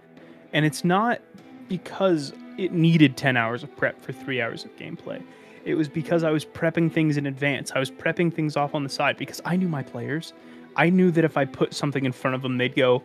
and 0.52 0.64
it's 0.64 0.84
not 0.84 1.20
because 1.68 2.32
it 2.58 2.72
needed 2.72 3.16
10 3.16 3.36
hours 3.36 3.62
of 3.62 3.74
prep 3.76 4.00
for 4.02 4.12
3 4.12 4.40
hours 4.40 4.64
of 4.64 4.74
gameplay 4.76 5.22
it 5.64 5.74
was 5.74 5.88
because 5.88 6.22
I 6.22 6.30
was 6.30 6.44
prepping 6.44 6.92
things 6.92 7.16
in 7.16 7.26
advance 7.26 7.72
I 7.74 7.78
was 7.78 7.90
prepping 7.90 8.32
things 8.32 8.56
off 8.56 8.74
on 8.74 8.82
the 8.82 8.88
side 8.88 9.16
because 9.16 9.40
I 9.44 9.56
knew 9.56 9.68
my 9.68 9.82
players 9.82 10.32
I 10.76 10.90
knew 10.90 11.10
that 11.12 11.24
if 11.24 11.36
I 11.36 11.44
put 11.44 11.74
something 11.74 12.04
in 12.04 12.12
front 12.12 12.34
of 12.34 12.42
them, 12.42 12.58
they'd 12.58 12.76
go, 12.76 13.02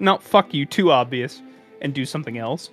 "No, 0.00 0.18
fuck 0.18 0.52
you, 0.52 0.66
too 0.66 0.90
obvious," 0.90 1.40
and 1.80 1.94
do 1.94 2.04
something 2.04 2.36
else. 2.38 2.70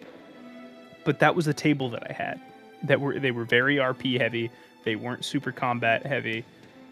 But 1.06 1.20
that 1.20 1.36
was 1.36 1.48
a 1.48 1.54
table 1.54 1.90
that 1.92 2.10
I 2.10 2.14
had. 2.14 2.42
That 2.84 3.00
were 3.00 3.20
they 3.20 3.32
were 3.32 3.46
very 3.46 3.78
RP 3.78 4.18
heavy. 4.20 4.50
They 4.84 4.96
weren't 4.96 5.24
super 5.24 5.52
combat 5.52 6.06
heavy, 6.06 6.44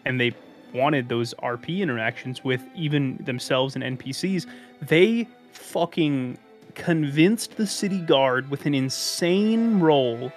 and 0.04 0.20
they 0.20 0.32
wanted 0.74 1.08
those 1.08 1.34
RP 1.34 1.80
interactions 1.80 2.44
with 2.44 2.62
even 2.74 3.18
themselves 3.24 3.74
and 3.74 3.84
NPCs. 3.98 4.46
They 4.82 5.28
fucking 5.52 6.38
convinced 6.74 7.56
the 7.56 7.66
city 7.66 8.00
guard 8.00 8.50
with 8.50 8.66
an 8.66 8.74
insane 8.74 9.80
role 9.80 10.32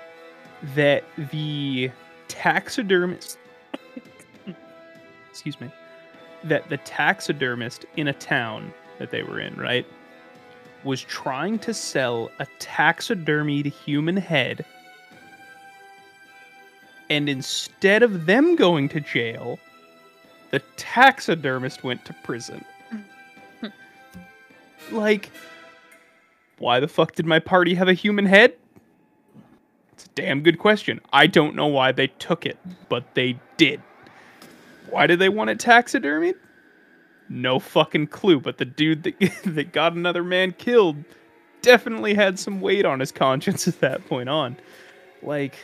that 0.76 1.04
the 1.32 1.92
taxidermist 2.28 3.38
excuse 5.30 5.60
me 5.60 5.72
that 6.44 6.70
the 6.70 6.78
taxidermist 6.78 7.86
in 7.96 8.08
a 8.08 8.14
town 8.14 8.74
that 9.00 9.12
they 9.12 9.24
were 9.24 9.40
in, 9.40 9.56
right, 9.56 9.86
was 10.84 11.02
trying 11.02 11.58
to 11.60 11.74
sell 11.74 12.30
a 12.40 12.48
taxidermied 12.60 13.72
human 13.72 14.18
head. 14.18 14.66
And 17.10 17.30
instead 17.30 18.04
of 18.04 18.26
them 18.26 18.56
going 18.56 18.90
to 18.90 19.00
jail, 19.00 19.60
the 20.54 20.60
taxidermist 20.78 21.84
went 21.84 22.06
to 22.06 22.14
prison. 22.24 22.64
like, 24.92 25.32
why 26.60 26.80
the 26.80 26.88
fuck 26.88 27.16
did 27.16 27.26
my 27.26 27.40
party 27.40 27.74
have 27.74 27.88
a 27.88 27.94
human 27.96 28.28
head? 28.28 28.54
It's 29.94 30.06
a 30.06 30.10
damn 30.10 30.42
good 30.44 30.60
question. 30.60 31.02
I 31.12 31.26
don't 31.26 31.56
know 31.56 31.66
why 31.66 31.92
they 31.92 32.06
took 32.06 32.46
it, 32.46 32.60
but 32.88 33.16
they 33.16 33.40
did. 33.58 33.82
Why 34.92 35.08
did 35.08 35.18
they 35.18 35.28
want 35.28 35.50
it 35.50 35.58
taxidermied? 35.58 36.36
No 37.30 37.58
fucking 37.58 38.06
clue, 38.08 38.40
but 38.40 38.60
the 38.60 38.66
dude 38.66 39.02
that, 39.06 39.20
that 39.46 39.72
got 39.72 39.94
another 39.94 40.24
man 40.24 40.52
killed 40.52 41.04
definitely 41.64 42.14
had 42.14 42.38
some 42.38 42.62
weight 42.62 42.86
on 42.86 43.00
his 43.00 43.12
conscience 43.12 43.68
at 43.68 43.80
that 43.80 44.06
point 44.06 44.30
on. 44.30 44.58
Like, 45.24 45.56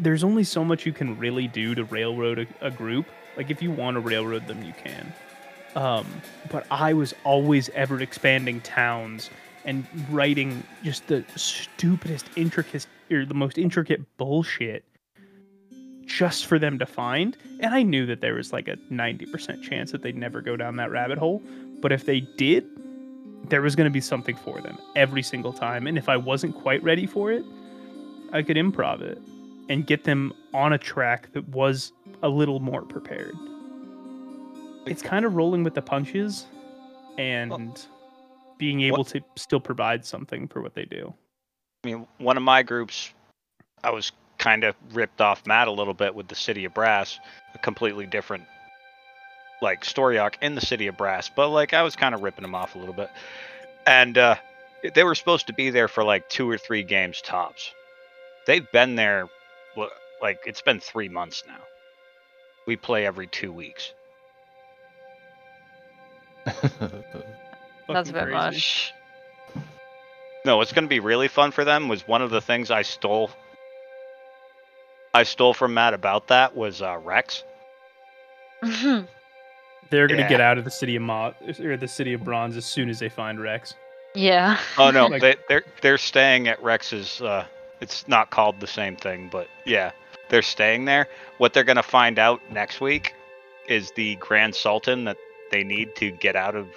there's 0.00 0.24
only 0.24 0.42
so 0.42 0.64
much 0.64 0.84
you 0.84 0.92
can 0.92 1.16
really 1.16 1.46
do 1.46 1.76
to 1.76 1.84
railroad 1.84 2.40
a, 2.40 2.66
a 2.66 2.72
group. 2.72 3.06
Like, 3.36 3.50
if 3.50 3.62
you 3.62 3.70
want 3.70 3.94
to 3.94 4.00
railroad 4.00 4.46
them, 4.46 4.62
you 4.62 4.72
can. 4.72 5.12
Um, 5.76 6.06
but 6.50 6.66
I 6.70 6.92
was 6.94 7.14
always 7.24 7.68
ever 7.70 8.00
expanding 8.00 8.60
towns 8.60 9.30
and 9.64 9.86
writing 10.10 10.64
just 10.82 11.06
the 11.06 11.24
stupidest, 11.36 12.26
intricate, 12.36 12.86
or 13.10 13.24
the 13.24 13.34
most 13.34 13.58
intricate 13.58 14.00
bullshit 14.16 14.84
just 16.06 16.46
for 16.46 16.58
them 16.58 16.78
to 16.78 16.86
find. 16.86 17.36
And 17.60 17.74
I 17.74 17.82
knew 17.82 18.04
that 18.06 18.20
there 18.20 18.34
was 18.34 18.52
like 18.52 18.68
a 18.68 18.76
90% 18.90 19.62
chance 19.62 19.92
that 19.92 20.02
they'd 20.02 20.16
never 20.16 20.40
go 20.40 20.56
down 20.56 20.76
that 20.76 20.90
rabbit 20.90 21.18
hole. 21.18 21.40
But 21.80 21.92
if 21.92 22.04
they 22.04 22.20
did, 22.20 22.66
there 23.48 23.62
was 23.62 23.76
going 23.76 23.84
to 23.84 23.92
be 23.92 24.00
something 24.00 24.36
for 24.36 24.60
them 24.60 24.78
every 24.96 25.22
single 25.22 25.52
time. 25.52 25.86
And 25.86 25.96
if 25.96 26.08
I 26.08 26.16
wasn't 26.16 26.56
quite 26.56 26.82
ready 26.82 27.06
for 27.06 27.30
it, 27.30 27.44
I 28.32 28.42
could 28.42 28.56
improv 28.56 29.02
it 29.02 29.18
and 29.68 29.86
get 29.86 30.04
them 30.04 30.32
on 30.52 30.72
a 30.72 30.78
track 30.78 31.32
that 31.32 31.48
was 31.48 31.92
a 32.22 32.28
little 32.28 32.60
more 32.60 32.82
prepared. 32.82 33.34
It's 34.86 35.02
kind 35.02 35.24
of 35.24 35.34
rolling 35.34 35.64
with 35.64 35.74
the 35.74 35.82
punches 35.82 36.46
and 37.18 37.86
being 38.58 38.82
able 38.82 39.04
to 39.04 39.20
still 39.36 39.60
provide 39.60 40.04
something 40.04 40.48
for 40.48 40.60
what 40.60 40.74
they 40.74 40.84
do. 40.84 41.12
I 41.84 41.88
mean, 41.88 42.06
one 42.18 42.36
of 42.36 42.42
my 42.42 42.62
groups, 42.62 43.12
I 43.82 43.90
was 43.90 44.12
kind 44.38 44.64
of 44.64 44.74
ripped 44.92 45.20
off 45.20 45.46
Matt 45.46 45.68
a 45.68 45.70
little 45.70 45.94
bit 45.94 46.14
with 46.14 46.28
the 46.28 46.34
City 46.34 46.64
of 46.64 46.74
Brass, 46.74 47.18
a 47.54 47.58
completely 47.58 48.06
different 48.06 48.44
like 49.62 49.84
story 49.84 50.18
arc 50.18 50.38
in 50.42 50.54
the 50.54 50.60
City 50.60 50.86
of 50.86 50.96
Brass, 50.96 51.30
but 51.34 51.48
like 51.48 51.74
I 51.74 51.82
was 51.82 51.94
kind 51.96 52.14
of 52.14 52.22
ripping 52.22 52.42
them 52.42 52.54
off 52.54 52.74
a 52.74 52.78
little 52.78 52.94
bit, 52.94 53.10
and 53.86 54.16
uh, 54.16 54.36
they 54.94 55.04
were 55.04 55.14
supposed 55.14 55.46
to 55.48 55.52
be 55.52 55.70
there 55.70 55.88
for 55.88 56.02
like 56.02 56.28
two 56.28 56.48
or 56.48 56.58
three 56.58 56.82
games 56.82 57.20
tops. 57.20 57.70
They've 58.46 58.70
been 58.72 58.96
there, 58.96 59.28
like 60.22 60.40
it's 60.46 60.62
been 60.62 60.80
three 60.80 61.08
months 61.08 61.44
now. 61.46 61.60
We 62.66 62.76
play 62.76 63.06
every 63.06 63.26
two 63.26 63.52
weeks. 63.52 63.92
That's 67.88 68.10
a 68.10 68.12
bit 68.12 68.28
much. 68.28 68.92
No, 70.44 70.56
what's 70.56 70.72
going 70.72 70.84
to 70.84 70.88
be 70.88 71.00
really 71.00 71.28
fun 71.28 71.50
for 71.50 71.64
them 71.64 71.88
was 71.88 72.06
one 72.06 72.22
of 72.22 72.30
the 72.30 72.40
things 72.40 72.70
I 72.70 72.82
stole. 72.82 73.30
I 75.12 75.24
stole 75.24 75.52
from 75.52 75.74
Matt 75.74 75.92
about 75.92 76.28
that 76.28 76.56
was 76.56 76.80
uh, 76.80 76.98
Rex. 77.02 77.42
They're 78.62 80.06
going 80.06 80.18
to 80.18 80.22
yeah. 80.22 80.28
get 80.28 80.40
out 80.40 80.56
of 80.56 80.64
the 80.64 80.70
city 80.70 80.96
of 80.96 81.02
Mo- 81.02 81.34
or 81.62 81.76
the 81.76 81.88
city 81.88 82.12
of 82.12 82.22
Bronze 82.22 82.56
as 82.56 82.64
soon 82.64 82.88
as 82.88 83.00
they 83.00 83.08
find 83.08 83.40
Rex. 83.40 83.74
Yeah. 84.14 84.58
Oh 84.78 84.90
no, 84.90 85.06
like, 85.08 85.20
they, 85.20 85.36
they're 85.48 85.64
they're 85.82 85.98
staying 85.98 86.48
at 86.48 86.62
Rex's. 86.62 87.20
Uh, 87.20 87.44
it's 87.80 88.06
not 88.06 88.30
called 88.30 88.60
the 88.60 88.66
same 88.66 88.96
thing, 88.96 89.28
but 89.30 89.48
yeah, 89.66 89.92
they're 90.30 90.42
staying 90.42 90.86
there. 90.86 91.08
What 91.38 91.52
they're 91.52 91.64
going 91.64 91.76
to 91.76 91.82
find 91.82 92.18
out 92.18 92.40
next 92.50 92.80
week 92.80 93.14
is 93.68 93.92
the 93.92 94.16
Grand 94.16 94.54
Sultan 94.54 95.04
that 95.04 95.16
they 95.50 95.62
need 95.62 95.94
to 95.96 96.10
get 96.10 96.36
out 96.36 96.56
of 96.56 96.68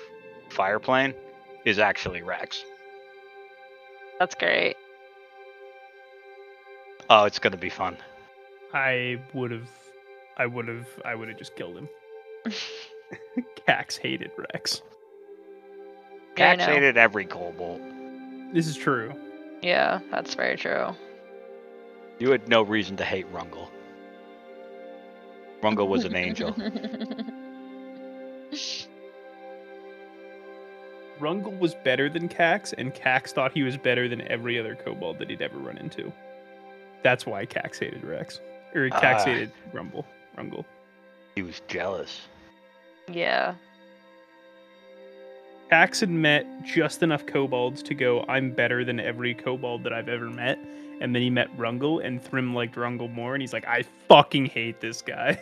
Fireplane 0.49 1.13
is 1.65 1.79
actually 1.79 2.21
Rex. 2.21 2.63
That's 4.19 4.35
great. 4.35 4.75
Oh, 7.09 7.25
it's 7.25 7.39
gonna 7.39 7.57
be 7.57 7.69
fun. 7.69 7.97
I 8.73 9.19
would 9.33 9.51
have, 9.51 9.69
I 10.37 10.45
would 10.45 10.67
have, 10.67 10.87
I 11.03 11.15
would 11.15 11.27
have 11.27 11.37
just 11.37 11.55
killed 11.55 11.77
him. 11.77 11.89
Cax 13.67 13.97
hated 13.97 14.31
Rex. 14.37 14.81
Cax 16.35 16.61
hated 16.61 16.97
every 16.97 17.25
Kobold. 17.25 17.81
This 18.53 18.67
is 18.67 18.75
true. 18.77 19.13
Yeah, 19.61 19.99
that's 20.11 20.33
very 20.33 20.55
true. 20.57 20.95
You 22.23 22.31
had 22.31 22.47
no 22.47 22.61
reason 22.61 22.95
to 22.95 23.03
hate 23.03 23.29
Rungle. 23.33 23.67
Rungle 25.61 25.89
was 25.89 26.05
an 26.05 26.15
angel. 26.15 26.53
Rungle 31.19 31.59
was 31.59 31.75
better 31.83 32.07
than 32.07 32.29
Cax, 32.29 32.73
and 32.77 32.93
Cax 32.93 33.31
thought 33.31 33.51
he 33.51 33.63
was 33.63 33.75
better 33.75 34.07
than 34.07 34.25
every 34.29 34.57
other 34.57 34.73
kobold 34.73 35.19
that 35.19 35.29
he'd 35.29 35.41
ever 35.41 35.57
run 35.57 35.77
into. 35.77 36.13
That's 37.03 37.25
why 37.25 37.45
Cax 37.45 37.77
hated 37.77 38.05
Rex. 38.05 38.39
Or 38.73 38.87
Cax 38.87 39.19
uh, 39.19 39.25
hated 39.25 39.51
Rumble. 39.73 40.05
Rungle. 40.37 40.63
He 41.35 41.41
was 41.41 41.61
jealous. 41.67 42.21
Yeah. 43.11 43.55
Cax 45.69 45.99
had 45.99 46.09
met 46.09 46.45
just 46.63 47.03
enough 47.03 47.25
kobolds 47.25 47.83
to 47.83 47.93
go, 47.93 48.23
I'm 48.29 48.51
better 48.51 48.85
than 48.85 49.01
every 49.01 49.33
kobold 49.33 49.83
that 49.83 49.91
I've 49.91 50.07
ever 50.07 50.29
met. 50.29 50.57
And 51.03 51.13
then 51.13 51.21
he 51.21 51.29
met 51.29 51.55
Rungle, 51.57 51.99
and 52.03 52.23
Thrym 52.23 52.55
liked 52.55 52.75
Rungle 52.75 53.11
more, 53.11 53.35
and 53.35 53.41
he's 53.41 53.51
like, 53.51 53.67
I 53.67 53.83
fucking 54.07 54.45
hate 54.45 54.79
this 54.79 55.01
guy. 55.01 55.37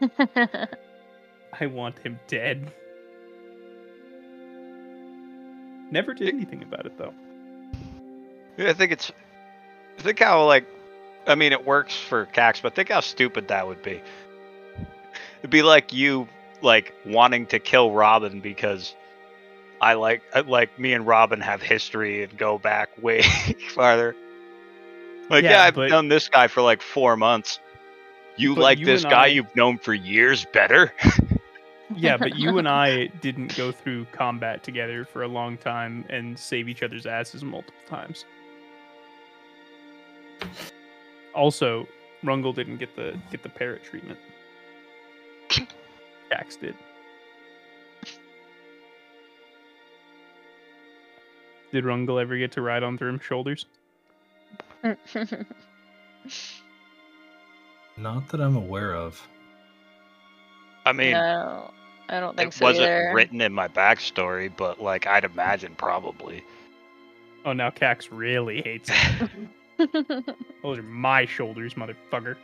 I 1.60 1.66
want 1.66 1.98
him 1.98 2.18
dead. 2.26 2.72
Never 5.90 6.14
did 6.14 6.28
anything 6.28 6.62
about 6.62 6.86
it 6.86 6.96
though. 6.96 7.12
Yeah, 8.56 8.70
I 8.70 8.72
think 8.72 8.92
it's. 8.92 9.12
Think 9.98 10.20
how 10.20 10.46
like, 10.46 10.66
I 11.26 11.34
mean, 11.34 11.52
it 11.52 11.66
works 11.66 11.94
for 11.94 12.24
Cax, 12.24 12.62
but 12.62 12.74
think 12.74 12.88
how 12.88 13.00
stupid 13.00 13.48
that 13.48 13.66
would 13.66 13.82
be. 13.82 14.00
It'd 15.40 15.50
be 15.50 15.62
like 15.62 15.92
you 15.92 16.26
like 16.62 16.94
wanting 17.04 17.44
to 17.48 17.58
kill 17.58 17.92
Robin 17.92 18.40
because 18.40 18.94
I 19.82 19.94
like 19.94 20.22
like 20.46 20.78
me 20.78 20.94
and 20.94 21.06
Robin 21.06 21.42
have 21.42 21.60
history 21.60 22.24
and 22.24 22.38
go 22.38 22.58
back 22.58 22.88
way 23.02 23.20
farther. 23.74 24.16
Like, 25.30 25.44
yeah, 25.44 25.50
yeah 25.50 25.62
I've 25.64 25.74
but, 25.74 25.90
known 25.90 26.08
this 26.08 26.28
guy 26.28 26.48
for 26.48 26.62
like 26.62 26.82
four 26.82 27.16
months. 27.16 27.58
You 28.36 28.54
like 28.54 28.78
you 28.78 28.86
this 28.86 29.04
guy 29.04 29.24
I, 29.24 29.26
you've 29.26 29.54
known 29.54 29.78
for 29.78 29.94
years 29.94 30.44
better? 30.52 30.92
yeah, 31.96 32.16
but 32.16 32.36
you 32.36 32.58
and 32.58 32.68
I 32.68 33.06
didn't 33.20 33.56
go 33.56 33.70
through 33.70 34.06
combat 34.06 34.62
together 34.62 35.04
for 35.04 35.22
a 35.22 35.28
long 35.28 35.56
time 35.56 36.04
and 36.08 36.38
save 36.38 36.68
each 36.68 36.82
other's 36.82 37.06
asses 37.06 37.44
multiple 37.44 37.80
times. 37.88 38.24
Also, 41.34 41.86
Rungle 42.24 42.54
didn't 42.54 42.78
get 42.78 42.96
the 42.96 43.18
get 43.30 43.42
the 43.42 43.48
parrot 43.48 43.84
treatment. 43.84 44.18
Cax 45.48 46.58
did. 46.60 46.74
Did 51.72 51.84
Rungle 51.84 52.20
ever 52.20 52.36
get 52.38 52.52
to 52.52 52.62
ride 52.62 52.82
on 52.82 52.96
Thrym's 52.98 53.22
shoulders? 53.22 53.66
Not 57.96 58.28
that 58.28 58.40
I'm 58.40 58.56
aware 58.56 58.94
of. 58.94 59.26
I 60.84 60.92
mean, 60.92 61.12
no, 61.12 61.70
I 62.08 62.20
don't 62.20 62.36
think 62.36 62.52
so. 62.52 62.56
it 62.56 62.58
so. 62.58 62.64
wasn't 62.66 62.86
either. 62.86 63.12
written 63.14 63.40
in 63.40 63.52
my 63.52 63.68
backstory, 63.68 64.52
but 64.54 64.82
like 64.82 65.06
I'd 65.06 65.24
imagine 65.24 65.74
probably. 65.76 66.44
Oh, 67.44 67.52
now 67.52 67.70
Cax 67.70 68.08
really 68.10 68.62
hates 68.62 68.90
Those 70.62 70.78
are 70.78 70.82
my 70.82 71.26
shoulders, 71.26 71.74
motherfucker. 71.74 72.36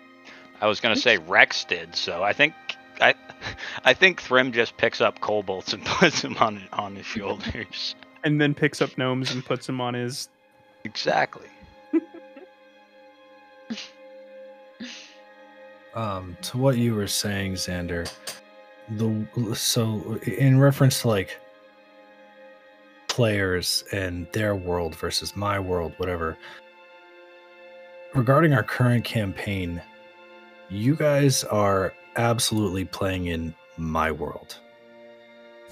I 0.60 0.66
was 0.66 0.80
gonna 0.80 0.96
say 0.96 1.18
Rex 1.18 1.64
did, 1.64 1.94
so 1.94 2.22
I 2.22 2.32
think 2.32 2.54
I, 3.00 3.14
I 3.84 3.94
think 3.94 4.20
Thrym 4.20 4.52
just 4.52 4.76
picks 4.76 5.00
up 5.00 5.20
kobolds 5.20 5.72
and 5.72 5.84
puts 5.84 6.22
them 6.22 6.36
on 6.38 6.62
on 6.72 6.96
his 6.96 7.06
shoulders. 7.06 7.94
And 8.22 8.40
then 8.40 8.54
picks 8.54 8.82
up 8.82 8.98
gnomes 8.98 9.32
and 9.32 9.44
puts 9.44 9.66
them 9.66 9.80
on 9.80 9.94
his. 9.94 10.28
Exactly. 10.84 11.46
Um, 15.94 16.36
to 16.42 16.58
what 16.58 16.76
you 16.76 16.94
were 16.94 17.06
saying, 17.06 17.54
Xander, 17.54 18.10
the 18.90 19.54
so 19.54 20.18
in 20.26 20.58
reference 20.58 21.02
to 21.02 21.08
like 21.08 21.38
players 23.08 23.84
and 23.92 24.26
their 24.32 24.54
world 24.54 24.94
versus 24.94 25.36
my 25.36 25.58
world, 25.58 25.92
whatever. 25.96 26.36
Regarding 28.14 28.52
our 28.52 28.62
current 28.62 29.04
campaign, 29.04 29.80
you 30.68 30.96
guys 30.96 31.44
are 31.44 31.92
absolutely 32.16 32.84
playing 32.84 33.26
in 33.26 33.54
my 33.76 34.10
world. 34.10 34.58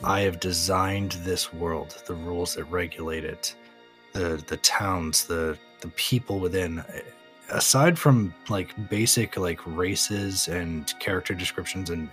I 0.04 0.20
have 0.20 0.38
designed 0.38 1.12
this 1.12 1.52
world, 1.52 2.02
the 2.06 2.14
rules 2.14 2.54
that 2.54 2.64
regulate 2.64 3.24
it, 3.24 3.54
the 4.12 4.42
the 4.46 4.58
towns, 4.58 5.24
the 5.24 5.58
the 5.80 5.88
people 5.88 6.38
within 6.40 6.84
aside 7.51 7.99
from 7.99 8.34
like 8.49 8.74
basic 8.88 9.36
like 9.36 9.61
races 9.66 10.49
and 10.49 10.92
character 10.99 11.34
descriptions 11.34 11.90
and 11.90 12.09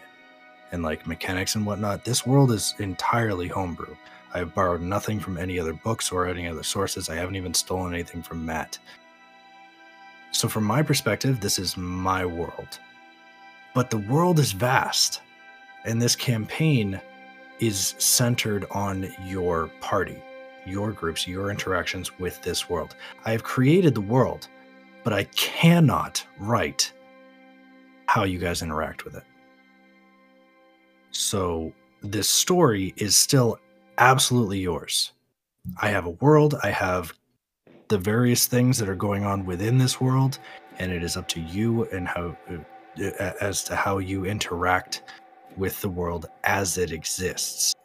and 0.72 0.84
like 0.84 1.08
mechanics 1.08 1.56
and 1.56 1.66
whatnot, 1.66 2.04
this 2.04 2.26
world 2.26 2.52
is 2.52 2.74
entirely 2.80 3.48
homebrew. 3.48 3.96
I've 4.34 4.54
borrowed 4.54 4.82
nothing 4.82 5.20
from 5.20 5.38
any 5.38 5.60
other 5.60 5.74
books 5.74 6.12
or 6.12 6.28
any 6.28 6.48
other 6.48 6.64
sources. 6.64 7.08
I 7.08 7.16
haven't 7.16 7.36
even 7.38 7.54
stolen 7.54 7.94
anything 7.94 8.22
from 8.22 8.46
Matt. 8.46 8.78
So, 10.32 10.50
from 10.50 10.66
my 10.66 10.84
perspective, 10.84 11.40
this 11.40 11.58
is 11.58 11.78
my 11.78 12.26
world. 12.26 12.80
But 13.74 13.90
the 13.90 14.00
world 14.00 14.40
is 14.40 14.52
vast, 14.52 15.22
and 15.86 16.02
this 16.02 16.16
campaign 16.16 17.00
is 17.60 17.96
centered 18.00 18.66
on 18.72 19.14
your 19.24 19.70
party, 19.80 20.22
your 20.66 20.92
groups, 20.92 21.26
your 21.26 21.50
interactions 21.50 22.20
with 22.20 22.42
this 22.42 22.70
world. 22.70 22.96
I 23.24 23.32
have 23.32 23.44
created 23.44 23.96
the 23.96 24.02
world 24.02 24.50
but 25.06 25.14
I 25.14 25.26
cannot 25.36 26.26
write 26.39 26.91
how 28.08 28.24
you 28.24 28.39
guys 28.39 28.64
interact 28.64 29.06
with 29.06 29.16
it. 29.16 29.24
So 31.12 31.72
this 32.01 32.28
story 32.28 32.93
is 32.97 33.16
still 33.16 33.60
absolutely 33.99 34.60
yours. 34.60 35.14
I 35.80 35.89
have 35.89 36.08
a 36.08 36.12
world, 36.12 36.56
I 36.64 36.72
have 36.72 37.14
the 37.88 37.99
various 37.99 38.47
things 38.47 38.80
that 38.80 38.89
are 38.89 38.95
going 38.95 39.24
on 39.24 39.45
within 39.45 39.78
this 39.78 40.01
world, 40.01 40.39
and 40.80 40.91
it 40.91 41.03
is 41.03 41.16
up 41.16 41.28
to 41.30 41.39
you 41.39 41.86
and 41.86 42.08
how 42.08 42.36
uh, 42.49 43.32
as 43.41 43.64
to 43.66 43.76
how 43.76 43.99
you 43.99 44.26
interact 44.26 45.03
with 45.56 45.80
the 45.82 45.89
world 45.89 46.26
as 46.43 46.80
it 46.80 46.91
exists. 46.91 47.76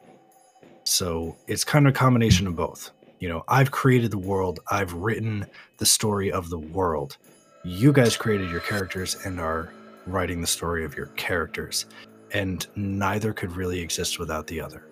So 0.85 1.37
it's 1.47 1.63
kind 1.63 1.85
of 1.85 1.93
a 1.93 1.97
combination 1.97 2.47
of 2.47 2.55
both 2.55 2.91
you 3.21 3.29
know, 3.29 3.43
I've 3.47 3.69
created 3.69 4.09
the 4.09 4.17
world, 4.17 4.59
I've 4.71 4.91
written 4.93 5.45
the 5.77 5.85
story 5.85 6.31
of 6.31 6.49
the 6.49 6.57
world. 6.57 7.17
You 7.63 7.93
guys 7.93 8.17
created 8.17 8.49
your 8.49 8.61
characters 8.61 9.15
and 9.23 9.39
are 9.39 9.71
writing 10.07 10.41
the 10.41 10.47
story 10.47 10.83
of 10.83 10.97
your 10.97 11.05
characters. 11.17 11.85
And 12.33 12.65
neither 12.75 13.31
could 13.31 13.55
really 13.55 13.79
exist 13.79 14.17
without 14.17 14.47
the 14.47 14.59
other. 14.59 14.87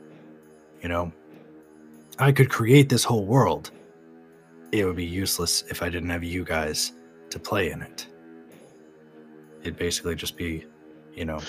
You 0.83 0.89
know, 0.89 1.11
I 2.19 2.31
could 2.31 2.51
create 2.51 2.87
this 2.87 3.03
whole 3.03 3.25
world, 3.25 3.71
it 4.71 4.85
would 4.85 4.95
be 4.95 5.05
useless 5.05 5.63
if 5.69 5.81
I 5.81 5.89
didn't 5.89 6.11
have 6.11 6.23
you 6.23 6.43
guys 6.45 6.91
to 7.31 7.39
play 7.39 7.71
in 7.71 7.81
it. 7.81 8.07
It'd 9.61 9.77
basically 9.77 10.13
just 10.13 10.37
be, 10.37 10.65
you 11.15 11.25
know, 11.25 11.39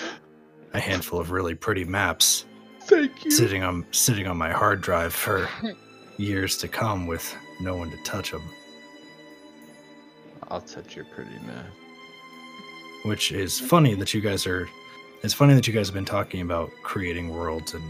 a 0.73 0.79
handful 0.79 1.19
of 1.19 1.29
really 1.29 1.53
pretty 1.53 1.83
maps 1.83 2.45
Thank 2.85 3.23
you. 3.23 3.29
sitting 3.29 3.61
on 3.61 3.85
sitting 3.91 4.25
on 4.25 4.37
my 4.37 4.51
hard 4.51 4.81
drive 4.81 5.13
for 5.13 5.47
years 6.21 6.57
to 6.57 6.67
come 6.67 7.07
with 7.07 7.35
no 7.59 7.75
one 7.75 7.89
to 7.91 7.97
touch 8.03 8.31
them. 8.31 8.43
I'll 10.49 10.61
touch 10.61 10.95
your 10.95 11.05
pretty 11.05 11.37
map. 11.45 11.65
Which 13.03 13.31
is 13.31 13.59
funny 13.59 13.95
that 13.95 14.13
you 14.13 14.21
guys 14.21 14.45
are. 14.45 14.69
It's 15.23 15.33
funny 15.33 15.53
that 15.53 15.67
you 15.67 15.73
guys 15.73 15.87
have 15.87 15.93
been 15.93 16.05
talking 16.05 16.41
about 16.41 16.71
creating 16.83 17.29
worlds 17.29 17.73
and 17.73 17.83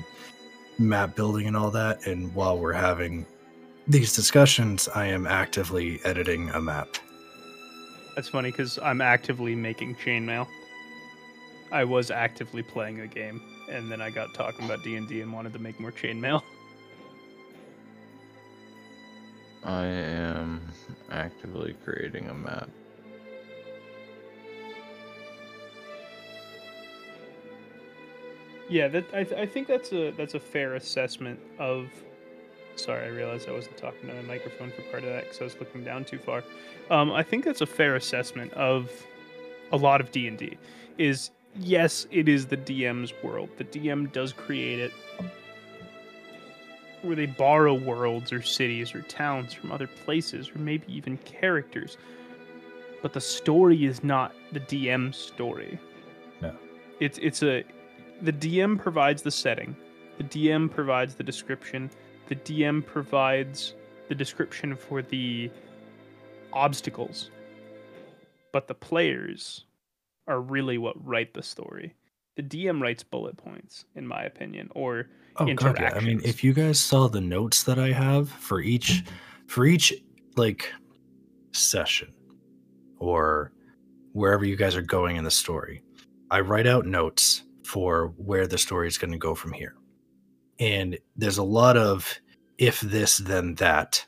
map 0.77 1.15
building 1.15 1.47
and 1.47 1.55
all 1.55 1.71
that. 1.71 2.05
And 2.05 2.33
while 2.35 2.57
we're 2.57 2.73
having 2.73 3.25
these 3.87 4.15
discussions, 4.15 4.87
I 4.89 5.07
am 5.07 5.25
actively 5.25 5.99
editing 6.03 6.49
a 6.49 6.61
map. 6.61 6.97
That's 8.15 8.27
funny 8.27 8.51
because 8.51 8.77
I'm 8.79 9.01
actively 9.01 9.55
making 9.55 9.95
chainmail. 9.95 10.47
I 11.71 11.85
was 11.85 12.11
actively 12.11 12.63
playing 12.63 12.99
a 12.99 13.07
game, 13.07 13.41
and 13.69 13.89
then 13.89 14.01
I 14.01 14.09
got 14.09 14.33
talking 14.33 14.65
about 14.65 14.83
D 14.83 14.97
and 14.97 15.07
D 15.07 15.21
and 15.21 15.31
wanted 15.31 15.53
to 15.53 15.59
make 15.59 15.79
more 15.79 15.91
chainmail. 15.91 16.43
I 19.63 19.85
am 19.85 20.61
actively 21.11 21.75
creating 21.83 22.29
a 22.29 22.33
map. 22.33 22.69
Yeah, 28.69 28.87
that 28.87 29.05
I, 29.13 29.23
th- 29.23 29.39
I 29.39 29.45
think 29.45 29.67
that's 29.67 29.91
a 29.91 30.11
that's 30.11 30.33
a 30.33 30.39
fair 30.39 30.75
assessment 30.75 31.39
of. 31.59 31.89
Sorry, 32.77 33.05
I 33.05 33.09
realized 33.09 33.49
I 33.49 33.51
wasn't 33.51 33.75
talking 33.75 34.07
to 34.07 34.15
my 34.15 34.21
microphone 34.21 34.71
for 34.71 34.81
part 34.83 35.03
of 35.03 35.09
that 35.09 35.25
because 35.25 35.41
I 35.41 35.43
was 35.43 35.59
looking 35.59 35.83
down 35.83 36.05
too 36.05 36.17
far. 36.17 36.41
Um, 36.89 37.11
I 37.11 37.21
think 37.21 37.43
that's 37.43 37.59
a 37.59 37.65
fair 37.65 37.95
assessment 37.97 38.53
of 38.53 38.89
a 39.73 39.77
lot 39.77 39.99
of 39.99 40.11
D 40.11 40.27
and 40.27 40.37
D. 40.37 40.57
Is 40.97 41.31
yes, 41.59 42.07
it 42.11 42.29
is 42.29 42.47
the 42.47 42.55
DM's 42.55 43.13
world. 43.21 43.49
The 43.57 43.65
DM 43.65 44.11
does 44.13 44.31
create 44.31 44.79
it, 44.79 44.93
where 47.01 47.15
they 47.15 47.25
borrow 47.25 47.73
worlds 47.73 48.31
or 48.31 48.41
cities 48.41 48.93
or 48.93 49.01
towns 49.03 49.53
from 49.53 49.71
other 49.71 49.87
places, 49.87 50.49
or 50.49 50.59
maybe 50.59 50.85
even 50.87 51.17
characters. 51.19 51.97
But 53.01 53.13
the 53.13 53.21
story 53.21 53.85
is 53.85 54.03
not 54.03 54.33
the 54.51 54.59
DM's 54.59 55.17
story. 55.17 55.79
No. 56.41 56.55
It's 56.99 57.17
it's 57.21 57.43
a 57.43 57.63
the 58.21 58.33
DM 58.33 58.77
provides 58.79 59.21
the 59.23 59.31
setting. 59.31 59.75
The 60.17 60.23
DM 60.23 60.69
provides 60.69 61.15
the 61.15 61.23
description. 61.23 61.89
The 62.27 62.35
DM 62.35 62.85
provides 62.85 63.73
the 64.07 64.15
description 64.15 64.75
for 64.75 65.01
the 65.01 65.49
obstacles. 66.53 67.31
But 68.51 68.67
the 68.67 68.75
players 68.75 69.65
are 70.27 70.41
really 70.41 70.77
what 70.77 70.95
write 71.05 71.33
the 71.33 71.41
story. 71.41 71.95
The 72.41 72.65
DM 72.65 72.81
writes 72.81 73.03
bullet 73.03 73.37
points, 73.37 73.85
in 73.95 74.07
my 74.07 74.23
opinion, 74.23 74.69
or 74.73 75.07
Oh 75.37 75.53
god, 75.53 75.77
yeah. 75.79 75.93
I 75.95 75.99
mean, 75.99 76.21
if 76.23 76.43
you 76.43 76.53
guys 76.53 76.79
saw 76.79 77.07
the 77.07 77.21
notes 77.21 77.63
that 77.63 77.77
I 77.77 77.91
have 77.91 78.29
for 78.29 78.59
each 78.59 79.03
for 79.45 79.65
each 79.65 79.93
like 80.35 80.73
session 81.51 82.13
or 82.99 83.51
wherever 84.13 84.43
you 84.43 84.55
guys 84.55 84.75
are 84.75 84.81
going 84.81 85.17
in 85.17 85.23
the 85.23 85.31
story, 85.31 85.83
I 86.31 86.39
write 86.39 86.67
out 86.67 86.85
notes 86.85 87.43
for 87.63 88.13
where 88.17 88.47
the 88.47 88.57
story 88.57 88.87
is 88.87 88.97
going 88.97 89.11
to 89.11 89.17
go 89.17 89.35
from 89.35 89.53
here. 89.53 89.75
And 90.59 90.97
there's 91.15 91.37
a 91.37 91.43
lot 91.43 91.77
of 91.77 92.19
if 92.57 92.81
this 92.81 93.17
then 93.17 93.55
that. 93.55 94.03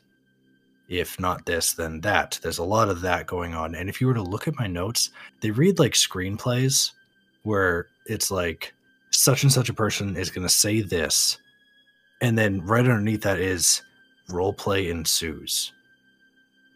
If 0.88 1.18
not 1.18 1.46
this 1.46 1.72
then 1.72 2.00
that. 2.02 2.38
There's 2.42 2.58
a 2.58 2.64
lot 2.64 2.90
of 2.90 3.00
that 3.00 3.26
going 3.26 3.54
on. 3.54 3.74
And 3.74 3.88
if 3.88 4.00
you 4.00 4.08
were 4.08 4.14
to 4.14 4.22
look 4.22 4.48
at 4.48 4.58
my 4.58 4.66
notes, 4.66 5.10
they 5.40 5.50
read 5.50 5.78
like 5.78 5.92
screenplays 5.92 6.90
where 7.44 7.88
it's 8.06 8.30
like 8.30 8.74
such 9.10 9.42
and 9.42 9.52
such 9.52 9.68
a 9.68 9.74
person 9.74 10.16
is 10.16 10.30
going 10.30 10.46
to 10.46 10.52
say 10.52 10.80
this. 10.80 11.38
And 12.20 12.38
then 12.38 12.64
right 12.64 12.80
underneath 12.80 13.22
that 13.22 13.38
is 13.38 13.82
roleplay 14.28 14.90
ensues. 14.90 15.72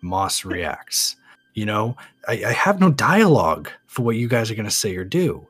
Moss 0.02 0.44
reacts. 0.44 1.16
You 1.54 1.66
know 1.66 1.96
I, 2.28 2.44
I 2.44 2.52
have 2.52 2.78
no 2.80 2.90
dialogue 2.90 3.70
for 3.86 4.02
what 4.02 4.16
you 4.16 4.28
guys 4.28 4.50
are 4.50 4.54
going 4.54 4.64
to 4.64 4.70
say 4.70 4.94
or 4.94 5.04
do. 5.04 5.46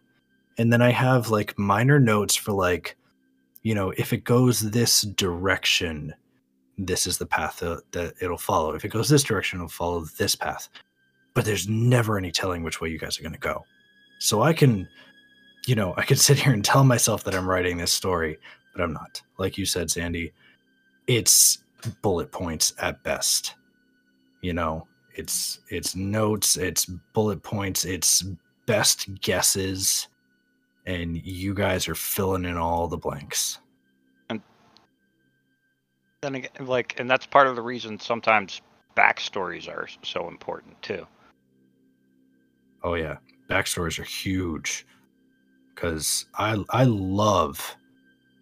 And 0.57 0.73
then 0.73 0.81
i 0.83 0.91
have 0.91 1.29
like 1.29 1.59
minor 1.59 2.01
notes 2.01 2.35
for 2.35 2.53
like 2.53 2.97
you 3.63 3.75
know 3.75 3.91
if 3.91 4.13
it 4.13 4.25
goes 4.25 4.71
this 4.71 5.03
direction 5.03 6.15
this 6.79 7.07
is 7.07 7.19
the 7.19 7.27
path 7.27 7.59
that, 7.59 7.83
that 7.93 8.15
it'll 8.23 8.39
follow. 8.39 8.73
If 8.75 8.85
it 8.85 8.89
goes 8.89 9.09
this 9.09 9.25
direction 9.25 9.59
it'll 9.59 9.69
follow 9.69 10.05
this 10.17 10.35
path. 10.35 10.69
But 11.35 11.45
there's 11.45 11.69
never 11.69 12.17
any 12.17 12.31
telling 12.31 12.63
which 12.63 12.81
way 12.81 12.89
you 12.89 12.99
guys 12.99 13.19
are 13.19 13.23
going 13.23 13.35
to 13.35 13.39
go. 13.39 13.65
So 14.19 14.43
i 14.43 14.53
can 14.53 14.89
you 15.69 15.75
know, 15.75 15.93
I 15.97 16.05
could 16.05 16.19
sit 16.29 16.39
here 16.39 16.53
and 16.53 16.65
tell 16.65 16.83
myself 16.83 17.25
that 17.25 17.35
I'm 17.35 17.49
writing 17.49 17.77
this 17.77 17.93
story, 17.93 18.39
but 18.75 18.83
I'm 18.83 18.93
not. 18.93 19.23
Like 19.37 19.59
you 19.59 19.67
said, 19.67 19.91
Sandy, 19.91 20.33
it's 21.07 21.59
bullet 22.03 22.33
points 22.33 22.73
at 22.79 23.03
best. 23.03 23.55
You 24.41 24.55
know, 24.55 24.87
it's 25.15 25.61
it's 25.69 25.95
notes, 25.95 26.57
it's 26.57 26.87
bullet 26.87 27.43
points, 27.43 27.85
it's 27.85 28.25
best 28.67 29.09
guesses, 29.21 30.09
and 30.87 31.21
you 31.25 31.55
guys 31.55 31.89
are 31.89 31.95
filling 31.95 32.45
in 32.45 32.57
all 32.57 32.89
the 32.89 32.97
blanks. 32.97 33.59
And 34.31 34.41
then 36.23 36.37
again, 36.37 36.51
like, 36.61 36.99
and 36.99 37.11
that's 37.11 37.27
part 37.27 37.47
of 37.47 37.57
the 37.57 37.63
reason 37.63 37.99
sometimes 37.99 38.63
backstories 38.97 39.69
are 39.69 39.89
so 40.03 40.29
important 40.29 40.81
too. 40.83 41.07
Oh 42.85 42.95
yeah, 42.95 43.17
backstories 43.51 43.99
are 43.99 44.05
huge 44.05 44.87
because 45.79 46.27
I 46.35 46.63
I 46.71 46.85
love 46.85 47.77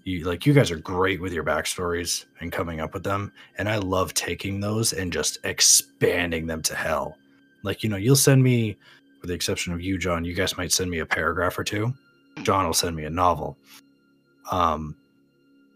you. 0.05 0.25
Like 0.25 0.47
you 0.47 0.53
guys 0.53 0.71
are 0.71 0.79
great 0.79 1.21
with 1.21 1.33
your 1.33 1.45
backstories 1.45 2.25
and 2.41 2.51
coming 2.51 2.81
up 2.81 2.95
with 2.95 3.05
them, 3.05 3.33
and 3.59 3.69
I 3.69 3.77
love 3.77 4.15
taking 4.15 4.61
those 4.61 4.93
and 4.93 5.13
just 5.13 5.39
expanding 5.45 6.47
them 6.47 6.63
to 6.63 6.75
hell. 6.75 7.17
Like 7.63 7.83
you 7.83 7.91
know, 7.91 7.97
you'll 7.97 8.17
send 8.17 8.43
me, 8.43 8.77
with 9.21 9.29
the 9.29 9.35
exception 9.35 9.73
of 9.73 9.83
you, 9.83 9.99
John. 9.99 10.25
You 10.25 10.35
guys 10.35 10.57
might 10.57 10.73
send 10.73 10.91
me 10.91 11.01
a 11.01 11.07
paragraph 11.07 11.59
or 11.59 11.65
two. 11.65 11.93
John 12.43 12.65
will 12.65 12.75
send 12.75 12.97
me 12.97 13.05
a 13.05 13.11
novel. 13.11 13.57
Um, 14.51 14.97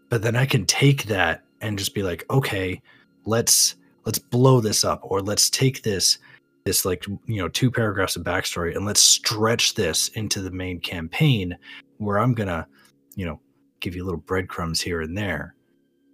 but 0.09 0.21
then 0.21 0.35
I 0.35 0.45
can 0.45 0.65
take 0.65 1.03
that 1.05 1.43
and 1.61 1.77
just 1.77 1.93
be 1.93 2.03
like, 2.03 2.25
okay, 2.31 2.81
let's 3.25 3.75
let's 4.05 4.19
blow 4.19 4.61
this 4.61 4.83
up, 4.83 5.01
or 5.03 5.21
let's 5.21 5.49
take 5.49 5.83
this 5.83 6.17
this 6.65 6.85
like 6.85 7.05
you 7.25 7.37
know 7.37 7.47
two 7.47 7.71
paragraphs 7.71 8.15
of 8.15 8.23
backstory 8.23 8.75
and 8.75 8.85
let's 8.85 9.01
stretch 9.01 9.73
this 9.73 10.09
into 10.09 10.41
the 10.41 10.51
main 10.51 10.79
campaign 10.79 11.57
where 11.97 12.19
i'm 12.19 12.33
gonna 12.33 12.67
you 13.15 13.25
know 13.25 13.39
give 13.81 13.95
you 13.95 14.05
little 14.05 14.19
breadcrumbs 14.19 14.79
here 14.79 15.01
and 15.01 15.17
there. 15.17 15.55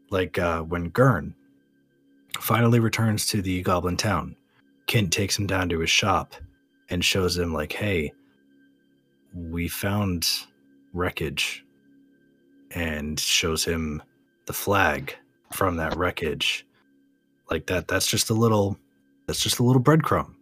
Like 0.09 0.39
uh 0.39 0.61
when 0.61 0.89
gurn 0.89 1.35
finally 2.39 2.79
returns 2.79 3.27
to 3.27 3.41
the 3.41 3.61
goblin 3.61 3.97
town 3.97 4.35
kent 4.87 5.11
takes 5.11 5.37
him 5.37 5.47
down 5.47 5.69
to 5.69 5.79
his 5.79 5.89
shop 5.89 6.33
and 6.89 7.03
shows 7.03 7.37
him 7.37 7.53
like 7.53 7.73
hey 7.73 8.11
we 9.33 9.67
found 9.67 10.27
wreckage 10.93 11.65
and 12.71 13.19
shows 13.19 13.63
him 13.63 14.01
the 14.45 14.53
flag 14.53 15.15
from 15.53 15.77
that 15.77 15.95
wreckage. 15.95 16.65
Like 17.51 17.67
that 17.67 17.87
that's 17.87 18.07
just 18.07 18.29
a 18.29 18.33
little 18.33 18.77
that's 19.25 19.43
just 19.43 19.59
a 19.59 19.63
little 19.63 19.81
breadcrumb 19.81 20.33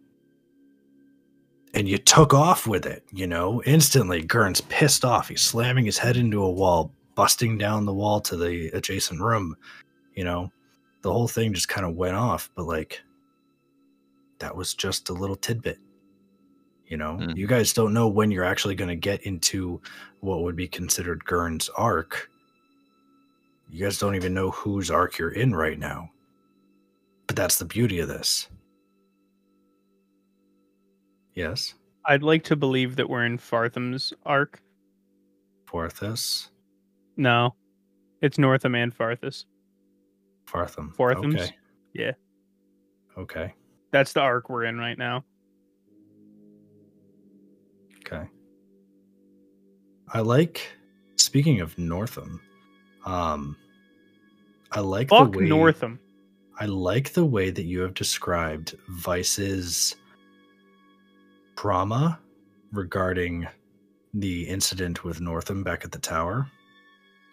and 1.76 1.86
you 1.86 1.98
took 1.98 2.32
off 2.32 2.66
with 2.66 2.86
it, 2.86 3.04
you 3.12 3.26
know, 3.26 3.62
instantly. 3.64 4.22
Gurn's 4.22 4.62
pissed 4.62 5.04
off. 5.04 5.28
He's 5.28 5.42
slamming 5.42 5.84
his 5.84 5.98
head 5.98 6.16
into 6.16 6.42
a 6.42 6.50
wall, 6.50 6.90
busting 7.14 7.58
down 7.58 7.84
the 7.84 7.92
wall 7.92 8.18
to 8.22 8.36
the 8.36 8.68
adjacent 8.68 9.20
room. 9.20 9.54
You 10.14 10.24
know, 10.24 10.50
the 11.02 11.12
whole 11.12 11.28
thing 11.28 11.52
just 11.52 11.68
kind 11.68 11.86
of 11.86 11.94
went 11.94 12.16
off, 12.16 12.50
but 12.56 12.64
like, 12.64 13.02
that 14.38 14.56
was 14.56 14.72
just 14.72 15.10
a 15.10 15.12
little 15.12 15.36
tidbit. 15.36 15.78
You 16.86 16.96
know, 16.96 17.18
Mm. 17.20 17.36
you 17.36 17.46
guys 17.46 17.74
don't 17.74 17.92
know 17.92 18.08
when 18.08 18.30
you're 18.30 18.44
actually 18.44 18.74
going 18.74 18.88
to 18.88 18.96
get 18.96 19.22
into 19.22 19.80
what 20.20 20.42
would 20.42 20.56
be 20.56 20.68
considered 20.68 21.24
Gurn's 21.26 21.68
arc. 21.76 22.30
You 23.68 23.84
guys 23.84 23.98
don't 23.98 24.14
even 24.14 24.32
know 24.32 24.50
whose 24.50 24.90
arc 24.90 25.18
you're 25.18 25.30
in 25.32 25.54
right 25.54 25.78
now. 25.78 26.10
But 27.26 27.36
that's 27.36 27.58
the 27.58 27.64
beauty 27.66 27.98
of 27.98 28.08
this. 28.08 28.48
Yes. 31.36 31.74
I'd 32.06 32.22
like 32.22 32.42
to 32.44 32.56
believe 32.56 32.96
that 32.96 33.08
we're 33.08 33.26
in 33.26 33.38
Fartham's 33.38 34.12
arc. 34.24 34.60
Porthos. 35.66 36.50
No, 37.16 37.54
it's 38.22 38.38
Northam 38.38 38.74
and 38.74 38.96
Farthus. 38.96 39.44
Fartham. 40.46 40.92
Fartham's? 40.96 41.34
Okay. 41.36 41.56
Yeah. 41.92 42.12
Okay. 43.18 43.54
That's 43.92 44.12
the 44.12 44.20
arc 44.20 44.48
we're 44.48 44.64
in 44.64 44.78
right 44.78 44.98
now. 44.98 45.24
Okay. 47.98 48.28
I 50.12 50.20
like 50.20 50.66
speaking 51.16 51.60
of 51.60 51.76
Northam, 51.78 52.40
um 53.04 53.56
I 54.72 54.80
like 54.80 55.08
Fuck 55.08 55.32
the 55.32 55.38
way 55.40 55.44
Northam. 55.46 55.98
I 56.58 56.66
like 56.66 57.12
the 57.12 57.24
way 57.24 57.50
that 57.50 57.64
you 57.64 57.80
have 57.80 57.94
described 57.94 58.76
Vice's 58.88 59.96
trauma 61.56 62.20
regarding 62.72 63.46
the 64.14 64.48
incident 64.48 65.04
with 65.04 65.20
Northam 65.20 65.62
back 65.62 65.84
at 65.84 65.92
the 65.92 65.98
tower. 65.98 66.46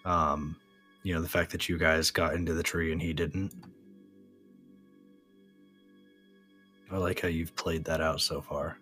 Um, 0.06 0.56
you 1.04 1.14
know, 1.14 1.22
the 1.22 1.30
fact 1.30 1.52
that 1.52 1.70
you 1.70 1.78
guys 1.78 2.12
got 2.12 2.34
into 2.34 2.54
the 2.54 2.64
tree 2.64 2.92
and 2.92 3.02
he 3.02 3.14
didn't. 3.14 3.54
I 6.92 6.98
like 6.98 7.22
how 7.22 7.28
you've 7.28 7.56
played 7.56 7.86
that 7.86 8.02
out 8.02 8.22
so 8.22 8.42
far. 8.42 8.78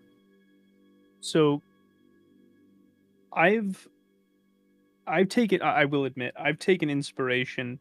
So 1.21 1.61
I've 3.31 3.87
I've 5.07 5.29
taken 5.29 5.61
I 5.61 5.85
will 5.85 6.05
admit 6.05 6.33
I've 6.37 6.59
taken 6.59 6.89
inspiration 6.89 7.79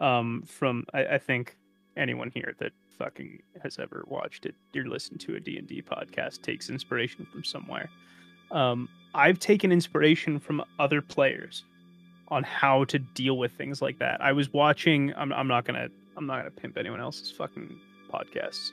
um 0.00 0.42
from 0.46 0.84
I, 0.92 1.04
I 1.04 1.18
think 1.18 1.56
anyone 1.96 2.30
here 2.34 2.54
that 2.58 2.72
fucking 3.00 3.40
has 3.62 3.78
ever 3.78 4.04
watched 4.06 4.46
it 4.46 4.54
or 4.76 4.84
listened 4.84 5.20
to 5.20 5.34
a 5.36 5.40
D&D 5.40 5.82
podcast 5.82 6.42
takes 6.42 6.68
inspiration 6.70 7.26
from 7.32 7.42
somewhere. 7.42 7.88
Um 8.50 8.88
I've 9.14 9.38
taken 9.38 9.72
inspiration 9.72 10.38
from 10.38 10.62
other 10.78 11.02
players 11.02 11.64
on 12.28 12.44
how 12.44 12.84
to 12.84 12.98
deal 12.98 13.38
with 13.38 13.52
things 13.52 13.82
like 13.82 13.98
that. 13.98 14.20
I 14.20 14.32
was 14.32 14.52
watching 14.52 15.12
I'm 15.16 15.32
I'm 15.32 15.48
not 15.48 15.64
going 15.64 15.80
to 15.80 15.90
I'm 16.16 16.26
not 16.26 16.42
going 16.42 16.52
to 16.52 16.60
pimp 16.60 16.76
anyone 16.76 17.00
else's 17.00 17.30
fucking 17.30 17.78
podcasts. 18.12 18.72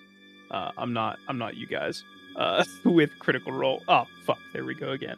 Uh, 0.52 0.72
I'm 0.78 0.94
not 0.94 1.18
I'm 1.28 1.38
not 1.38 1.56
you 1.56 1.68
guys. 1.68 2.04
Uh, 2.36 2.64
with 2.86 3.10
critical 3.20 3.52
role. 3.52 3.82
Oh 3.88 4.06
fuck, 4.26 4.40
there 4.54 4.66
we 4.66 4.76
go 4.76 4.92
again. 4.92 5.18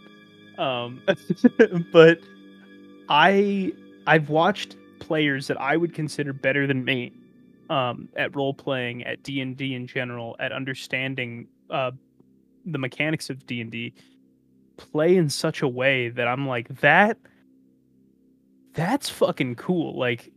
Um, 0.57 1.01
but 1.91 2.19
I 3.09 3.73
I've 4.07 4.29
watched 4.29 4.77
players 4.99 5.47
that 5.47 5.59
I 5.59 5.77
would 5.77 5.93
consider 5.93 6.33
better 6.33 6.67
than 6.67 6.83
me 6.85 7.11
um, 7.69 8.09
at 8.15 8.35
role 8.35 8.53
playing, 8.53 9.03
at 9.03 9.23
D 9.23 9.41
and 9.41 9.55
D 9.55 9.75
in 9.75 9.87
general, 9.87 10.35
at 10.39 10.51
understanding 10.51 11.47
uh, 11.69 11.91
the 12.65 12.77
mechanics 12.77 13.29
of 13.29 13.45
D 13.45 13.61
and 13.61 13.71
D, 13.71 13.93
play 14.77 15.15
in 15.15 15.29
such 15.29 15.61
a 15.61 15.67
way 15.67 16.09
that 16.09 16.27
I'm 16.27 16.47
like 16.47 16.67
that. 16.79 17.17
That's 18.73 19.09
fucking 19.09 19.55
cool. 19.55 19.97
Like 19.97 20.31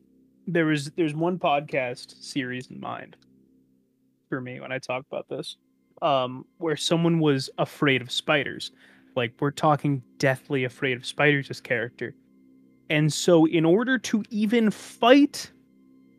there 0.47 0.67
was 0.67 0.91
there's 0.97 1.15
one 1.15 1.39
podcast 1.39 2.23
series 2.23 2.69
in 2.69 2.81
mind 2.81 3.17
for 4.29 4.41
me 4.41 4.61
when 4.61 4.73
I 4.73 4.79
talk 4.79 5.05
about 5.11 5.29
this, 5.29 5.57
um, 6.01 6.45
where 6.59 6.77
someone 6.77 7.21
was 7.21 7.51
afraid 7.59 8.03
of 8.03 8.11
spiders. 8.11 8.73
Like 9.15 9.35
we're 9.41 9.51
talking 9.51 10.03
deathly 10.19 10.65
afraid 10.65 10.97
of 10.97 11.07
spiders 11.07 11.51
as 11.51 11.61
character. 11.61 12.15
And 12.91 13.13
so 13.13 13.47
in 13.47 13.65
order 13.65 13.99
to 13.99 14.23
even 14.31 14.71
fight 14.71 15.52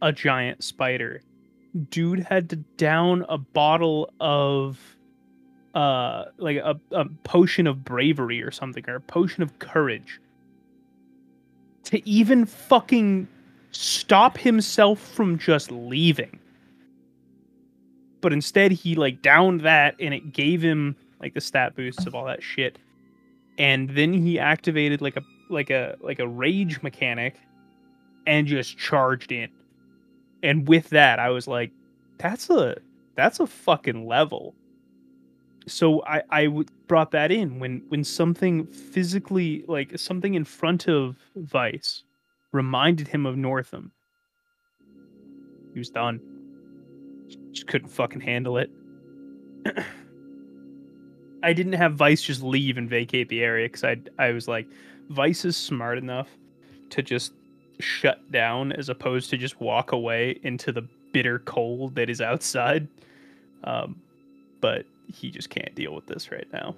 a 0.04 0.12
giant 0.12 0.64
spider, 0.64 1.22
dude 1.90 2.20
had 2.20 2.50
to 2.52 2.58
down 2.78 3.26
a 3.30 3.38
bottle 3.38 4.14
of 4.20 4.78
uh 5.74 6.26
like 6.38 6.58
a, 6.58 6.80
a 6.92 7.06
potion 7.24 7.66
of 7.66 7.84
bravery 7.84 8.44
or 8.44 8.52
something 8.52 8.84
or 8.88 8.96
a 8.96 9.02
potion 9.02 9.42
of 9.42 9.58
courage 9.58 10.20
to 11.86 12.08
even 12.08 12.46
fucking 12.46 13.28
stop 13.72 14.38
himself 14.38 15.00
from 15.00 15.40
just 15.40 15.72
leaving. 15.72 16.40
But 18.22 18.34
instead 18.34 18.72
he 18.72 18.96
like 18.96 19.24
downed 19.24 19.62
that 19.62 19.96
and 20.00 20.14
it 20.14 20.32
gave 20.32 20.62
him 20.62 20.96
like 21.20 21.34
the 21.34 21.42
stat 21.42 21.76
boosts 21.76 22.06
of 22.06 22.14
all 22.14 22.26
that 22.26 22.44
shit. 22.44 22.78
And 23.58 23.90
then 23.90 24.14
he 24.14 24.38
activated 24.38 25.02
like 25.02 25.18
a 25.18 25.24
like 25.50 25.70
a 25.70 25.96
like 26.02 26.20
a 26.20 26.28
rage 26.28 26.82
mechanic 26.84 27.36
and 28.28 28.46
just 28.46 28.78
charged 28.78 29.32
in 29.32 29.50
and 30.44 30.68
with 30.68 30.90
that 30.90 31.18
i 31.18 31.30
was 31.30 31.48
like 31.48 31.72
that's 32.18 32.50
a 32.50 32.78
that's 33.16 33.40
a 33.40 33.48
fucking 33.48 34.08
level. 34.08 34.56
So 35.68 36.04
i 36.06 36.22
i 36.30 36.48
brought 36.88 37.12
that 37.12 37.32
in 37.32 37.60
when 37.60 37.84
when 37.90 38.04
something 38.04 38.66
physically 38.68 39.64
like 39.68 39.98
something 39.98 40.34
in 40.34 40.46
front 40.46 40.88
of 40.88 41.18
vice 41.36 42.04
reminded 42.52 43.08
him 43.08 43.26
of 43.26 43.38
northam. 43.38 43.92
He 45.74 45.80
was 45.80 45.90
done. 45.90 46.22
Just 47.52 47.68
couldn't 47.68 47.90
fucking 47.90 48.22
handle 48.22 48.58
it. 48.58 48.70
I 51.44 51.52
didn't 51.52 51.74
have 51.74 51.96
Vice 51.96 52.22
just 52.22 52.42
leave 52.42 52.78
and 52.78 52.90
vacate 52.90 53.28
the 53.28 53.44
area 53.44 53.68
because 53.68 53.84
I 53.84 53.98
I 54.18 54.32
was 54.32 54.48
like, 54.48 54.68
Vice 55.10 55.46
is 55.46 55.58
smart 55.58 55.98
enough 55.98 56.30
to 56.92 57.02
just 57.02 57.34
shut 57.80 58.32
down 58.32 58.72
as 58.72 58.90
opposed 58.90 59.30
to 59.32 59.38
just 59.38 59.60
walk 59.60 59.92
away 59.92 60.40
into 60.44 60.72
the 60.72 60.88
bitter 61.12 61.40
cold 61.40 61.96
that 61.96 62.10
is 62.10 62.22
outside. 62.22 62.88
Um, 63.64 64.02
but 64.62 64.86
he 65.14 65.30
just 65.30 65.50
can't 65.50 65.74
deal 65.76 65.94
with 65.94 66.06
this 66.08 66.32
right 66.32 66.48
now. 66.52 66.76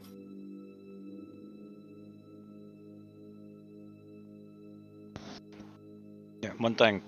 Yeah, 6.41 6.51
one 6.57 6.75
thing, 6.75 7.01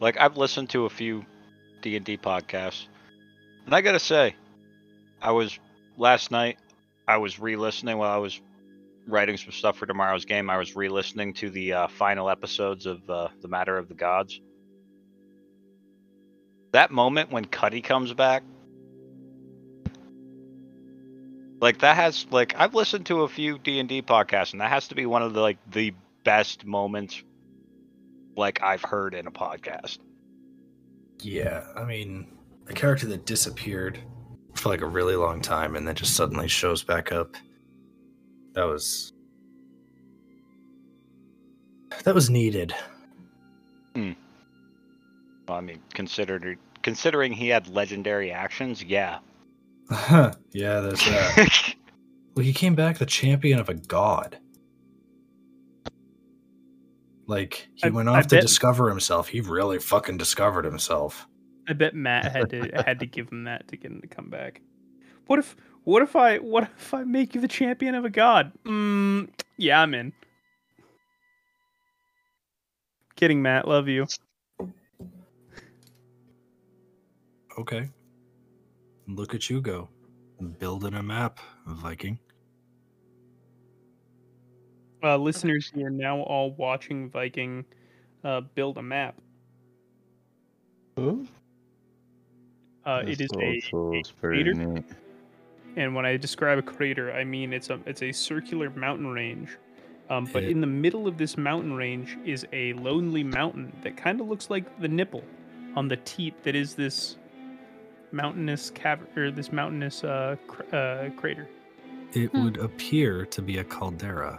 like 0.00 0.18
I've 0.18 0.36
listened 0.36 0.70
to 0.70 0.86
a 0.86 0.90
few 0.90 1.24
D 1.82 1.96
and 1.96 2.04
D 2.04 2.16
podcasts, 2.16 2.86
and 3.66 3.74
I 3.74 3.80
gotta 3.80 3.98
say, 3.98 4.34
I 5.20 5.32
was 5.32 5.58
last 5.96 6.30
night. 6.30 6.58
I 7.06 7.16
was 7.16 7.38
re-listening 7.38 7.98
while 7.98 8.10
I 8.10 8.16
was 8.16 8.40
writing 9.06 9.36
some 9.36 9.52
stuff 9.52 9.76
for 9.76 9.86
tomorrow's 9.86 10.24
game. 10.24 10.50
I 10.50 10.56
was 10.56 10.76
re-listening 10.76 11.34
to 11.34 11.50
the 11.50 11.72
uh, 11.72 11.88
final 11.88 12.30
episodes 12.30 12.86
of 12.86 13.08
uh, 13.08 13.28
the 13.40 13.48
Matter 13.48 13.76
of 13.76 13.88
the 13.88 13.94
Gods. 13.94 14.40
That 16.72 16.90
moment 16.90 17.30
when 17.30 17.44
Cuddy 17.44 17.82
comes 17.82 18.12
back, 18.14 18.42
like 21.60 21.78
that 21.80 21.96
has 21.96 22.26
like 22.30 22.54
I've 22.56 22.74
listened 22.74 23.06
to 23.06 23.22
a 23.22 23.28
few 23.28 23.58
D 23.58 23.78
and 23.78 23.88
D 23.88 24.02
podcasts, 24.02 24.52
and 24.52 24.60
that 24.60 24.70
has 24.70 24.88
to 24.88 24.94
be 24.94 25.06
one 25.06 25.22
of 25.22 25.34
the 25.34 25.40
like 25.40 25.58
the 25.70 25.92
best 26.24 26.64
moments 26.64 27.22
like 28.36 28.62
I've 28.62 28.82
heard 28.82 29.14
in 29.14 29.26
a 29.26 29.30
podcast. 29.30 29.98
Yeah, 31.20 31.64
I 31.76 31.84
mean, 31.84 32.26
a 32.68 32.72
character 32.72 33.06
that 33.08 33.26
disappeared 33.26 33.98
for 34.54 34.68
like 34.68 34.80
a 34.80 34.86
really 34.86 35.16
long 35.16 35.40
time 35.40 35.76
and 35.76 35.86
then 35.86 35.94
just 35.94 36.14
suddenly 36.14 36.48
shows 36.48 36.82
back 36.82 37.12
up. 37.12 37.36
That 38.54 38.64
was 38.64 39.12
that 42.04 42.14
was 42.14 42.30
needed. 42.30 42.74
Hmm. 43.94 44.12
Well, 45.46 45.58
I 45.58 45.60
mean, 45.60 45.80
considered 45.94 46.58
considering 46.82 47.32
he 47.32 47.48
had 47.48 47.68
legendary 47.68 48.30
actions, 48.30 48.82
yeah. 48.82 49.18
yeah, 49.90 50.80
there's 50.80 51.04
that. 51.04 51.74
well, 52.34 52.44
he 52.44 52.52
came 52.52 52.74
back 52.74 52.98
the 52.98 53.06
champion 53.06 53.58
of 53.58 53.68
a 53.68 53.74
god. 53.74 54.38
Like 57.26 57.68
he 57.74 57.84
I, 57.86 57.88
went 57.90 58.08
off 58.08 58.16
I 58.16 58.22
to 58.22 58.28
bet... 58.28 58.42
discover 58.42 58.88
himself. 58.88 59.28
He 59.28 59.40
really 59.40 59.78
fucking 59.78 60.16
discovered 60.16 60.64
himself. 60.64 61.26
I 61.68 61.72
bet 61.72 61.94
Matt 61.94 62.32
had 62.32 62.50
to 62.50 62.82
had 62.86 62.98
to 63.00 63.06
give 63.06 63.30
him 63.30 63.44
that 63.44 63.68
to 63.68 63.76
get 63.76 63.90
him 63.90 64.00
to 64.00 64.08
come 64.08 64.28
back. 64.28 64.60
What 65.26 65.38
if 65.38 65.56
what 65.84 66.02
if 66.02 66.16
I 66.16 66.38
what 66.38 66.64
if 66.76 66.94
I 66.94 67.04
make 67.04 67.34
you 67.34 67.40
the 67.40 67.48
champion 67.48 67.94
of 67.94 68.04
a 68.04 68.10
god? 68.10 68.52
Mm, 68.64 69.28
yeah, 69.56 69.80
I'm 69.80 69.94
in. 69.94 70.12
Kidding, 73.16 73.42
Matt. 73.42 73.68
Love 73.68 73.88
you. 73.88 74.06
Okay. 77.58 77.88
Look 79.06 79.34
at 79.34 79.50
you 79.50 79.60
go. 79.60 79.88
Building 80.58 80.94
a 80.94 81.02
map, 81.02 81.38
Viking. 81.66 82.18
Uh, 85.04 85.16
listeners, 85.16 85.70
you're 85.74 85.90
now 85.90 86.20
all 86.20 86.52
watching 86.52 87.10
Viking 87.10 87.64
uh, 88.24 88.40
build 88.40 88.78
a 88.78 88.82
map. 88.82 89.16
Ooh. 90.98 91.26
Uh, 92.84 93.02
it 93.06 93.20
is 93.20 93.30
a, 93.40 93.60
a 93.72 94.02
crater. 94.20 94.84
Neat. 95.74 95.82
And 95.82 95.94
when 95.94 96.06
I 96.06 96.16
describe 96.16 96.58
a 96.58 96.62
crater, 96.62 97.12
I 97.12 97.24
mean 97.24 97.52
it's 97.52 97.70
a 97.70 97.80
it's 97.86 98.02
a 98.02 98.12
circular 98.12 98.70
mountain 98.70 99.08
range. 99.08 99.58
Um, 100.10 100.28
but 100.30 100.44
in 100.44 100.60
the 100.60 100.66
middle 100.66 101.06
of 101.06 101.16
this 101.16 101.38
mountain 101.38 101.72
range 101.72 102.18
is 102.24 102.46
a 102.52 102.74
lonely 102.74 103.24
mountain 103.24 103.72
that 103.82 103.96
kind 103.96 104.20
of 104.20 104.28
looks 104.28 104.50
like 104.50 104.80
the 104.80 104.88
nipple 104.88 105.24
on 105.74 105.88
the 105.88 105.96
teat 105.98 106.42
that 106.42 106.54
is 106.54 106.74
this 106.74 107.16
mountainous 108.10 108.68
cavern 108.70 109.08
or 109.16 109.30
this 109.30 109.52
mountainous 109.52 110.04
uh, 110.04 110.36
cr- 110.46 110.76
uh, 110.76 111.08
crater. 111.16 111.48
It 112.12 112.26
hmm. 112.26 112.44
would 112.44 112.58
appear 112.58 113.24
to 113.26 113.40
be 113.40 113.58
a 113.58 113.64
caldera. 113.64 114.38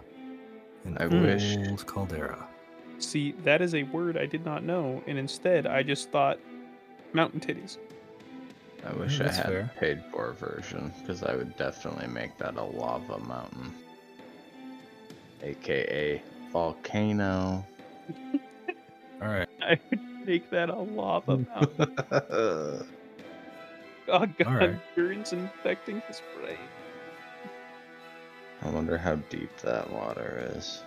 An 0.85 0.97
I 0.99 1.07
wish 1.07 1.55
caldera. 1.85 2.47
See, 2.99 3.31
that 3.43 3.61
is 3.61 3.73
a 3.73 3.83
word 3.83 4.17
I 4.17 4.25
did 4.25 4.45
not 4.45 4.63
know, 4.63 5.01
and 5.07 5.17
instead 5.17 5.65
I 5.65 5.81
just 5.81 6.11
thought 6.11 6.39
mountain 7.13 7.39
titties. 7.39 7.77
I 8.85 8.93
wish 8.93 9.19
I 9.21 9.31
had 9.31 9.45
fair. 9.45 9.71
paid 9.79 10.03
for 10.11 10.33
version 10.33 10.93
because 10.99 11.23
I 11.23 11.35
would 11.35 11.55
definitely 11.57 12.07
make 12.07 12.37
that 12.37 12.55
a 12.57 12.63
lava 12.63 13.19
mountain, 13.19 13.73
aka 15.41 16.21
volcano. 16.51 17.65
All 19.21 19.27
right. 19.29 19.47
I 19.61 19.79
would 19.89 19.99
Make 20.25 20.49
that 20.51 20.69
a 20.69 20.79
lava 20.79 21.37
mountain. 21.37 21.97
oh 22.09 22.85
god, 24.07 24.39
right. 24.47 24.95
burns 24.95 25.33
infecting 25.33 26.01
his 26.07 26.21
brain. 26.39 26.57
I 28.61 28.69
wonder 28.69 28.97
how 28.97 29.15
deep 29.29 29.49
that 29.57 29.89
water 29.91 30.49
is. 30.55 30.81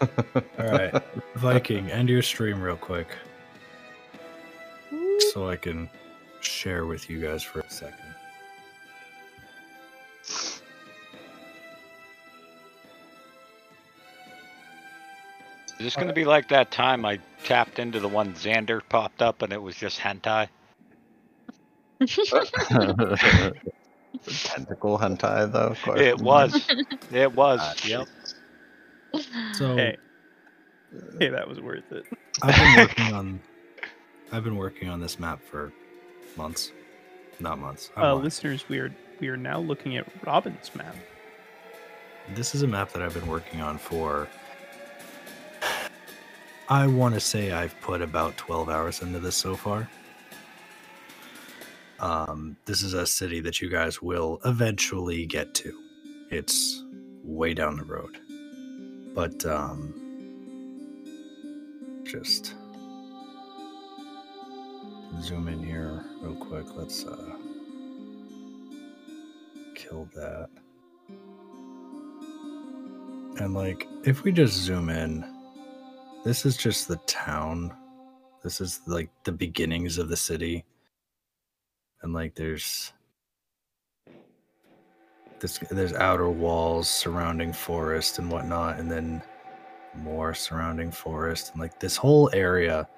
All 0.00 0.70
right, 0.70 1.02
Viking, 1.34 1.90
end 1.90 2.08
your 2.08 2.22
stream 2.22 2.60
real 2.62 2.76
quick, 2.76 3.08
so 5.38 5.48
I 5.48 5.54
can 5.54 5.88
share 6.40 6.84
with 6.84 7.08
you 7.08 7.20
guys 7.20 7.44
for 7.44 7.60
a 7.60 7.70
second. 7.70 7.94
Is 15.78 15.84
this 15.84 15.94
going 15.94 16.08
to 16.08 16.14
be 16.14 16.24
like 16.24 16.48
that 16.48 16.72
time 16.72 17.04
I 17.04 17.20
tapped 17.44 17.78
into 17.78 18.00
the 18.00 18.08
one 18.08 18.34
Xander 18.34 18.80
popped 18.88 19.22
up 19.22 19.42
and 19.42 19.52
it 19.52 19.62
was 19.62 19.76
just 19.76 20.00
hentai? 20.00 20.48
Tentacle 24.26 24.98
hentai 24.98 25.52
though. 25.52 25.76
It 25.94 26.18
was. 26.20 26.68
It 27.12 27.32
was. 27.32 27.60
Ah, 27.62 27.74
yep. 27.86 28.08
So 29.54 29.76
Hey. 29.76 29.96
Hey, 31.20 31.28
that 31.28 31.48
was 31.48 31.60
worth 31.60 31.90
it. 31.92 32.04
I've 32.42 32.54
been 32.56 32.76
working 32.76 33.14
on 33.14 33.40
I've 34.32 34.44
been 34.44 34.56
working 34.56 34.88
on 34.88 35.00
this 35.00 35.18
map 35.18 35.42
for 35.42 35.72
months. 36.36 36.72
Not 37.40 37.58
months. 37.58 37.90
Uh, 37.96 38.14
listeners, 38.14 38.68
we 38.68 38.78
are 38.78 38.94
we 39.20 39.28
are 39.28 39.36
now 39.36 39.58
looking 39.58 39.96
at 39.96 40.06
Robin's 40.24 40.74
map. 40.74 40.94
This 42.34 42.54
is 42.54 42.62
a 42.62 42.66
map 42.66 42.92
that 42.92 43.02
I've 43.02 43.14
been 43.14 43.26
working 43.26 43.60
on 43.60 43.78
for 43.78 44.28
I 46.68 46.86
want 46.86 47.14
to 47.14 47.20
say 47.20 47.52
I've 47.52 47.78
put 47.80 48.02
about 48.02 48.36
12 48.36 48.68
hours 48.68 49.00
into 49.00 49.18
this 49.18 49.36
so 49.36 49.56
far. 49.56 49.88
Um, 51.98 52.56
this 52.66 52.82
is 52.82 52.92
a 52.92 53.06
city 53.06 53.40
that 53.40 53.60
you 53.62 53.70
guys 53.70 54.02
will 54.02 54.38
eventually 54.44 55.24
get 55.24 55.54
to. 55.54 55.72
It's 56.30 56.84
way 57.22 57.54
down 57.54 57.76
the 57.76 57.84
road. 57.84 58.18
But 59.14 59.44
um 59.46 59.94
just 62.04 62.54
zoom 65.22 65.48
in 65.48 65.62
here 65.62 66.04
real 66.20 66.36
quick. 66.36 66.66
Let's 66.74 67.04
uh 67.04 67.36
kill 69.74 70.08
that. 70.14 70.48
And 73.40 73.54
like, 73.54 73.86
if 74.04 74.24
we 74.24 74.32
just 74.32 74.54
zoom 74.54 74.88
in, 74.88 75.24
this 76.24 76.44
is 76.44 76.56
just 76.56 76.88
the 76.88 76.96
town. 77.06 77.72
This 78.42 78.60
is 78.60 78.80
like 78.86 79.10
the 79.24 79.32
beginnings 79.32 79.98
of 79.98 80.08
the 80.08 80.16
city. 80.16 80.64
And 82.02 82.12
like, 82.12 82.34
there's 82.34 82.92
this, 85.40 85.58
there's 85.70 85.92
outer 85.92 86.28
walls 86.28 86.88
surrounding 86.88 87.52
forest 87.52 88.18
and 88.18 88.30
whatnot, 88.30 88.80
and 88.80 88.90
then 88.90 89.22
more 89.94 90.34
surrounding 90.34 90.90
forest, 90.90 91.52
and 91.52 91.60
like 91.60 91.78
this 91.78 91.96
whole 91.96 92.28
area. 92.32 92.88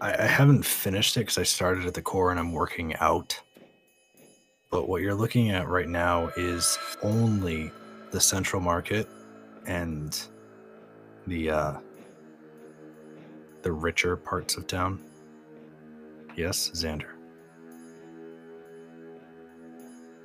I, 0.00 0.24
I 0.24 0.26
haven't 0.26 0.64
finished 0.64 1.16
it 1.16 1.20
because 1.20 1.38
I 1.38 1.42
started 1.42 1.86
at 1.86 1.94
the 1.94 2.02
core 2.02 2.30
and 2.30 2.38
I'm 2.38 2.52
working 2.52 2.94
out. 2.96 3.40
But 4.70 4.88
what 4.88 5.02
you're 5.02 5.14
looking 5.14 5.50
at 5.50 5.66
right 5.68 5.88
now 5.88 6.30
is 6.36 6.78
only 7.02 7.70
the 8.10 8.20
central 8.20 8.60
market 8.60 9.08
and 9.66 10.20
the 11.26 11.50
uh 11.50 11.72
the 13.62 13.72
richer 13.72 14.16
parts 14.16 14.56
of 14.56 14.66
town. 14.66 15.00
Yes, 16.36 16.70
Xander. 16.74 17.10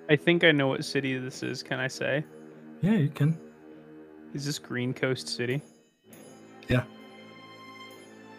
I 0.10 0.16
think 0.16 0.44
I 0.44 0.52
know 0.52 0.68
what 0.68 0.86
city 0.86 1.18
this 1.18 1.42
is. 1.44 1.64
Can 1.64 1.80
I 1.80 1.88
say? 1.88 2.24
Yeah, 2.82 2.94
you 2.94 3.10
can. 3.10 3.38
Is 4.34 4.46
this 4.46 4.60
Green 4.60 4.94
Coast 4.94 5.28
City? 5.28 5.62
Yeah. 6.68 6.84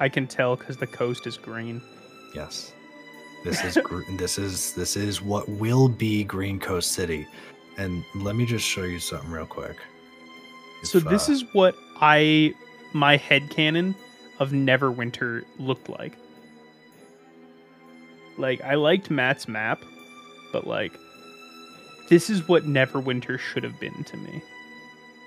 I 0.04 0.08
can 0.10 0.26
tell 0.26 0.54
because 0.54 0.76
the 0.76 0.86
coast 0.86 1.26
is 1.26 1.38
green. 1.38 1.80
Yes. 2.34 2.74
This 3.42 3.64
is 3.64 3.78
gr- 3.82 4.02
this 4.18 4.36
is 4.36 4.74
this 4.74 4.98
is 4.98 5.22
what 5.22 5.48
will 5.48 5.88
be 5.88 6.24
Green 6.24 6.60
Coast 6.60 6.92
City. 6.92 7.26
And 7.78 8.04
let 8.16 8.36
me 8.36 8.44
just 8.44 8.66
show 8.66 8.82
you 8.82 8.98
something 8.98 9.30
real 9.30 9.46
quick. 9.46 9.78
so 10.82 11.00
this 11.00 11.30
uh, 11.30 11.32
is 11.32 11.44
what 11.54 11.74
I 12.02 12.52
my 12.92 13.16
headcanon 13.16 13.94
of 14.40 14.50
Neverwinter 14.50 15.42
looked 15.58 15.88
like. 15.88 16.18
Like 18.36 18.60
I 18.60 18.74
liked 18.74 19.10
Matt's 19.10 19.48
map, 19.48 19.82
but 20.52 20.66
like 20.66 20.92
this 22.10 22.28
is 22.28 22.46
what 22.46 22.64
Neverwinter 22.64 23.38
should 23.38 23.64
have 23.64 23.80
been 23.80 24.04
to 24.04 24.18
me. 24.18 24.42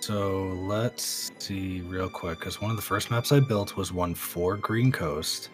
So 0.07 0.57
let's 0.61 1.33
see 1.37 1.81
real 1.81 2.07
quick, 2.07 2.39
because 2.39 2.61
one 2.61 2.71
of 2.71 2.77
the 2.77 2.81
first 2.81 3.11
maps 3.11 3.33
I 3.33 3.41
built 3.41 3.75
was 3.75 3.91
one 3.91 4.15
for 4.15 4.55
Green 4.55 4.89
Coast. 4.89 5.49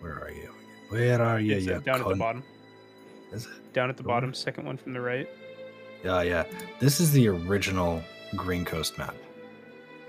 Where 0.00 0.14
are 0.14 0.32
you? 0.32 0.52
Where 0.88 1.22
are 1.22 1.38
you? 1.38 1.54
It's, 1.54 1.68
uh, 1.68 1.78
down 1.78 2.00
at 2.00 2.08
the 2.08 2.16
bottom. 2.16 2.42
Is 3.30 3.46
it? 3.46 3.72
Down 3.72 3.88
at 3.88 3.96
the 3.96 4.02
bottom, 4.02 4.34
second 4.34 4.66
one 4.66 4.76
from 4.76 4.94
the 4.94 5.00
right. 5.00 5.28
Yeah, 6.02 6.22
yeah. 6.22 6.44
This 6.80 6.98
is 6.98 7.12
the 7.12 7.28
original 7.28 8.02
Green 8.34 8.64
Coast 8.64 8.98
map. 8.98 9.14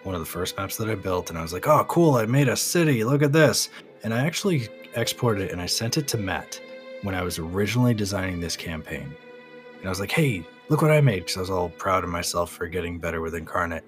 One 0.02 0.16
of 0.16 0.22
the 0.22 0.26
first 0.26 0.58
maps 0.58 0.76
that 0.78 0.90
I 0.90 0.96
built, 0.96 1.30
and 1.30 1.38
I 1.38 1.44
was 1.44 1.54
like, 1.54 1.68
oh, 1.68 1.86
cool, 1.88 2.16
I 2.16 2.26
made 2.26 2.50
a 2.50 2.58
city. 2.58 3.04
Look 3.04 3.22
at 3.22 3.34
this. 3.34 3.70
And 4.04 4.16
I 4.16 4.26
actually 4.26 4.68
exported 4.96 5.44
it 5.44 5.52
and 5.52 5.62
I 5.62 5.68
sent 5.68 5.98
it 5.98 6.08
to 6.08 6.18
Matt 6.18 6.60
when 7.04 7.14
I 7.14 7.22
was 7.22 7.38
originally 7.38 7.94
designing 7.94 8.40
this 8.40 8.56
campaign. 8.56 9.16
And 9.78 9.86
I 9.86 9.90
was 9.90 10.00
like, 10.00 10.12
hey, 10.12 10.44
look 10.70 10.82
what 10.82 10.92
I 10.92 11.02
made. 11.02 11.20
Because 11.20 11.38
I 11.38 11.40
was 11.42 11.50
all 11.50 11.70
proud 11.70 12.04
of 12.04 12.10
myself 12.10 12.52
for 12.52 12.68
getting 12.68 13.00
better 13.00 13.22
with 13.22 13.34
Inkarnate. 13.34 13.84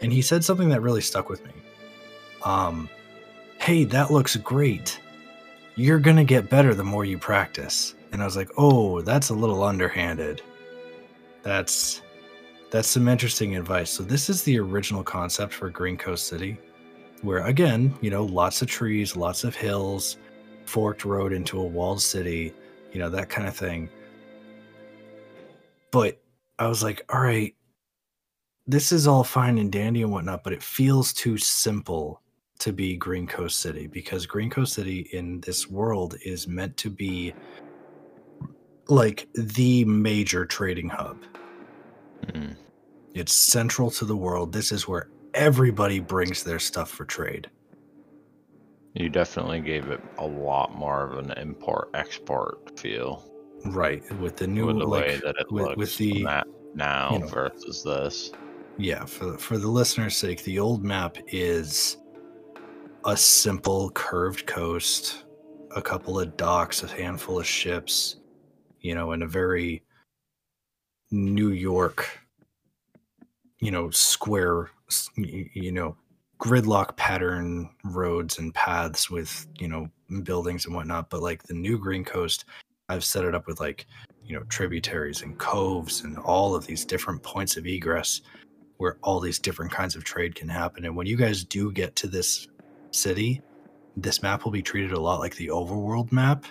And 0.00 0.12
he 0.12 0.22
said 0.22 0.44
something 0.44 0.68
that 0.68 0.80
really 0.80 1.00
stuck 1.00 1.28
with 1.28 1.44
me. 1.44 1.52
Um, 2.44 2.88
hey, 3.58 3.84
that 3.84 4.10
looks 4.10 4.36
great. 4.36 5.00
You're 5.74 5.98
going 5.98 6.16
to 6.16 6.24
get 6.24 6.50
better 6.50 6.74
the 6.74 6.84
more 6.84 7.04
you 7.04 7.18
practice. 7.18 7.94
And 8.12 8.22
I 8.22 8.24
was 8.24 8.36
like, 8.36 8.50
oh, 8.56 9.00
that's 9.02 9.30
a 9.30 9.34
little 9.34 9.62
underhanded. 9.62 10.42
That's 11.42 12.02
that's 12.70 12.88
some 12.88 13.08
interesting 13.08 13.56
advice. 13.56 13.90
So 13.90 14.02
this 14.02 14.28
is 14.28 14.42
the 14.42 14.58
original 14.58 15.04
concept 15.04 15.52
for 15.52 15.70
Green 15.70 15.96
Coast 15.96 16.26
City, 16.26 16.58
where 17.22 17.46
again, 17.46 17.94
you 18.00 18.10
know, 18.10 18.24
lots 18.24 18.60
of 18.62 18.68
trees, 18.68 19.16
lots 19.16 19.44
of 19.44 19.54
hills, 19.54 20.18
forked 20.64 21.04
road 21.04 21.32
into 21.32 21.60
a 21.60 21.64
walled 21.64 22.02
city, 22.02 22.52
you 22.92 22.98
know, 22.98 23.08
that 23.10 23.28
kind 23.28 23.46
of 23.46 23.56
thing. 23.56 23.88
But 25.96 26.20
I 26.58 26.66
was 26.66 26.82
like, 26.82 27.02
all 27.08 27.22
right, 27.22 27.54
this 28.66 28.92
is 28.92 29.06
all 29.06 29.24
fine 29.24 29.56
and 29.56 29.72
dandy 29.72 30.02
and 30.02 30.12
whatnot, 30.12 30.44
but 30.44 30.52
it 30.52 30.62
feels 30.62 31.10
too 31.14 31.38
simple 31.38 32.20
to 32.58 32.70
be 32.70 32.98
Green 32.98 33.26
Coast 33.26 33.60
City 33.60 33.86
because 33.86 34.26
Green 34.26 34.50
Coast 34.50 34.74
City 34.74 35.08
in 35.14 35.40
this 35.40 35.70
world 35.70 36.14
is 36.22 36.46
meant 36.46 36.76
to 36.76 36.90
be 36.90 37.32
like 38.88 39.26
the 39.32 39.86
major 39.86 40.44
trading 40.44 40.90
hub. 40.90 41.16
Mm. 42.26 42.56
It's 43.14 43.32
central 43.32 43.90
to 43.92 44.04
the 44.04 44.16
world. 44.16 44.52
This 44.52 44.72
is 44.72 44.86
where 44.86 45.08
everybody 45.32 45.98
brings 45.98 46.42
their 46.42 46.58
stuff 46.58 46.90
for 46.90 47.06
trade. 47.06 47.48
You 48.92 49.08
definitely 49.08 49.60
gave 49.60 49.88
it 49.88 50.02
a 50.18 50.26
lot 50.26 50.74
more 50.74 51.04
of 51.04 51.16
an 51.16 51.30
import 51.38 51.88
export 51.94 52.78
feel 52.78 53.32
Right. 53.64 54.02
With 54.20 54.36
the 54.36 54.46
new 54.46 54.66
with 54.66 54.78
the 54.78 54.86
like 54.86 55.04
way 55.04 55.20
that 55.24 55.36
it 55.38 55.50
with, 55.50 55.64
looks 55.64 55.76
with 55.76 55.96
the 55.96 56.26
now 56.74 57.12
you 57.12 57.18
know. 57.20 57.26
versus 57.26 57.82
this. 57.82 58.30
yeah, 58.78 59.04
for 59.04 59.38
for 59.38 59.58
the 59.58 59.68
listener's 59.68 60.16
sake, 60.16 60.42
the 60.44 60.58
old 60.58 60.84
map 60.84 61.16
is 61.28 61.96
a 63.04 63.16
simple 63.16 63.90
curved 63.90 64.46
coast, 64.46 65.24
a 65.74 65.82
couple 65.82 66.18
of 66.18 66.36
docks, 66.36 66.82
a 66.82 66.88
handful 66.88 67.38
of 67.38 67.46
ships, 67.46 68.16
you 68.80 68.94
know, 68.94 69.12
and 69.12 69.22
a 69.22 69.26
very 69.26 69.82
New 71.10 71.50
York, 71.50 72.20
you 73.60 73.70
know, 73.70 73.90
square, 73.90 74.70
you 75.16 75.72
know, 75.72 75.96
gridlock 76.40 76.96
pattern 76.96 77.70
roads 77.84 78.38
and 78.38 78.52
paths 78.52 79.08
with, 79.08 79.46
you 79.58 79.68
know, 79.68 79.88
buildings 80.24 80.66
and 80.66 80.74
whatnot. 80.74 81.08
But 81.08 81.22
like 81.22 81.44
the 81.44 81.54
new 81.54 81.78
Green 81.78 82.04
Coast, 82.04 82.44
I've 82.88 83.04
set 83.04 83.24
it 83.24 83.34
up 83.34 83.46
with 83.46 83.60
like, 83.60 83.86
you 84.24 84.36
know, 84.36 84.44
tributaries 84.44 85.22
and 85.22 85.38
coves 85.38 86.02
and 86.02 86.18
all 86.18 86.54
of 86.54 86.66
these 86.66 86.84
different 86.84 87.22
points 87.22 87.56
of 87.56 87.66
egress 87.66 88.22
where 88.78 88.98
all 89.02 89.20
these 89.20 89.38
different 89.38 89.72
kinds 89.72 89.96
of 89.96 90.04
trade 90.04 90.34
can 90.34 90.48
happen. 90.48 90.84
And 90.84 90.94
when 90.94 91.06
you 91.06 91.16
guys 91.16 91.44
do 91.44 91.72
get 91.72 91.96
to 91.96 92.06
this 92.06 92.48
city, 92.90 93.40
this 93.96 94.22
map 94.22 94.44
will 94.44 94.52
be 94.52 94.62
treated 94.62 94.92
a 94.92 95.00
lot 95.00 95.20
like 95.20 95.34
the 95.36 95.48
overworld 95.48 96.12
map, 96.12 96.44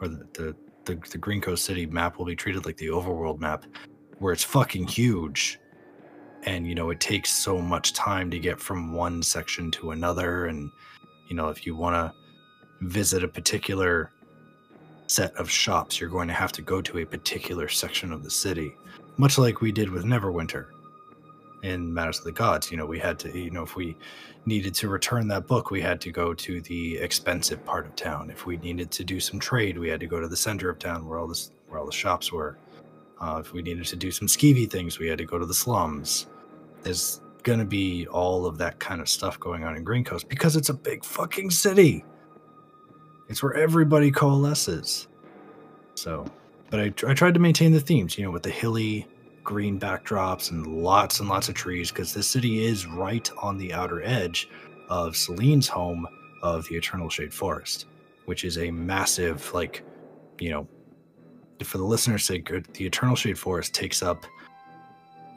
or 0.00 0.08
the 0.08 0.26
the, 0.34 0.56
the, 0.84 0.94
the 1.10 1.18
Green 1.18 1.40
Coast 1.40 1.64
City 1.64 1.86
map 1.86 2.18
will 2.18 2.26
be 2.26 2.36
treated 2.36 2.66
like 2.66 2.76
the 2.76 2.88
overworld 2.88 3.38
map, 3.40 3.64
where 4.18 4.32
it's 4.32 4.44
fucking 4.44 4.86
huge. 4.86 5.58
and 6.44 6.66
you 6.66 6.74
know 6.74 6.90
it 6.90 7.00
takes 7.00 7.30
so 7.30 7.58
much 7.58 7.92
time 7.92 8.30
to 8.30 8.38
get 8.38 8.60
from 8.60 8.94
one 8.94 9.22
section 9.22 9.70
to 9.70 9.90
another 9.90 10.46
and 10.46 10.70
you 11.28 11.36
know 11.36 11.48
if 11.48 11.66
you 11.66 11.76
want 11.76 11.94
to 11.94 12.86
visit 12.86 13.22
a 13.22 13.28
particular 13.28 14.10
set 15.10 15.34
of 15.36 15.50
shops 15.50 16.00
you're 16.00 16.10
going 16.10 16.28
to 16.28 16.34
have 16.34 16.52
to 16.52 16.62
go 16.62 16.80
to 16.80 16.98
a 16.98 17.04
particular 17.04 17.68
section 17.68 18.12
of 18.12 18.22
the 18.22 18.30
city 18.30 18.74
much 19.16 19.38
like 19.38 19.60
we 19.60 19.72
did 19.72 19.90
with 19.90 20.04
neverwinter 20.04 20.66
in 21.62 21.92
matters 21.92 22.18
of 22.18 22.24
the 22.24 22.32
gods 22.32 22.70
you 22.70 22.76
know 22.76 22.86
we 22.86 22.98
had 22.98 23.18
to 23.18 23.36
you 23.38 23.50
know 23.50 23.62
if 23.62 23.76
we 23.76 23.96
needed 24.46 24.74
to 24.74 24.88
return 24.88 25.28
that 25.28 25.46
book 25.46 25.70
we 25.70 25.80
had 25.80 26.00
to 26.00 26.10
go 26.10 26.32
to 26.32 26.60
the 26.62 26.96
expensive 26.98 27.62
part 27.66 27.86
of 27.86 27.94
town 27.96 28.30
if 28.30 28.46
we 28.46 28.56
needed 28.58 28.90
to 28.90 29.04
do 29.04 29.20
some 29.20 29.38
trade 29.38 29.76
we 29.76 29.88
had 29.88 30.00
to 30.00 30.06
go 30.06 30.20
to 30.20 30.28
the 30.28 30.36
center 30.36 30.70
of 30.70 30.78
town 30.78 31.06
where 31.06 31.18
all 31.18 31.26
this 31.26 31.50
where 31.68 31.78
all 31.78 31.86
the 31.86 31.92
shops 31.92 32.32
were 32.32 32.56
uh, 33.20 33.38
if 33.38 33.52
we 33.52 33.62
needed 33.62 33.84
to 33.84 33.96
do 33.96 34.10
some 34.10 34.26
skeevy 34.26 34.68
things, 34.70 34.98
we 34.98 35.06
had 35.06 35.18
to 35.18 35.24
go 35.24 35.38
to 35.38 35.46
the 35.46 35.54
slums. 35.54 36.26
There's 36.82 37.20
gonna 37.42 37.66
be 37.66 38.06
all 38.08 38.46
of 38.46 38.58
that 38.58 38.78
kind 38.78 39.00
of 39.00 39.08
stuff 39.08 39.38
going 39.38 39.64
on 39.64 39.76
in 39.76 39.84
Green 39.84 40.04
Coast 40.04 40.28
because 40.28 40.56
it's 40.56 40.70
a 40.70 40.74
big 40.74 41.04
fucking 41.04 41.50
city. 41.50 42.04
It's 43.30 43.44
where 43.44 43.54
everybody 43.54 44.10
coalesces. 44.10 45.06
So, 45.94 46.26
but 46.68 46.80
I, 46.80 46.86
I 47.06 47.14
tried 47.14 47.34
to 47.34 47.40
maintain 47.40 47.70
the 47.70 47.80
themes, 47.80 48.18
you 48.18 48.24
know, 48.24 48.32
with 48.32 48.42
the 48.42 48.50
hilly 48.50 49.06
green 49.44 49.78
backdrops 49.78 50.50
and 50.50 50.66
lots 50.66 51.20
and 51.20 51.28
lots 51.28 51.48
of 51.48 51.54
trees 51.54 51.90
because 51.92 52.12
the 52.12 52.24
city 52.24 52.64
is 52.64 52.86
right 52.86 53.30
on 53.38 53.56
the 53.56 53.72
outer 53.72 54.02
edge 54.02 54.48
of 54.88 55.16
Celine's 55.16 55.68
home 55.68 56.08
of 56.42 56.66
the 56.66 56.74
Eternal 56.74 57.08
Shade 57.08 57.32
Forest, 57.32 57.86
which 58.24 58.44
is 58.44 58.58
a 58.58 58.72
massive, 58.72 59.54
like, 59.54 59.84
you 60.40 60.50
know, 60.50 60.66
for 61.62 61.78
the 61.78 61.84
listener's 61.84 62.24
sake, 62.24 62.50
the 62.72 62.84
Eternal 62.84 63.14
Shade 63.14 63.38
Forest 63.38 63.74
takes 63.74 64.02
up 64.02 64.26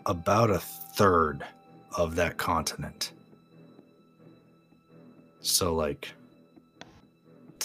about 0.08 0.50
a 0.50 0.60
third 0.60 1.46
of 1.96 2.16
that 2.16 2.38
continent. 2.38 3.14
So, 5.42 5.76
like, 5.76 6.12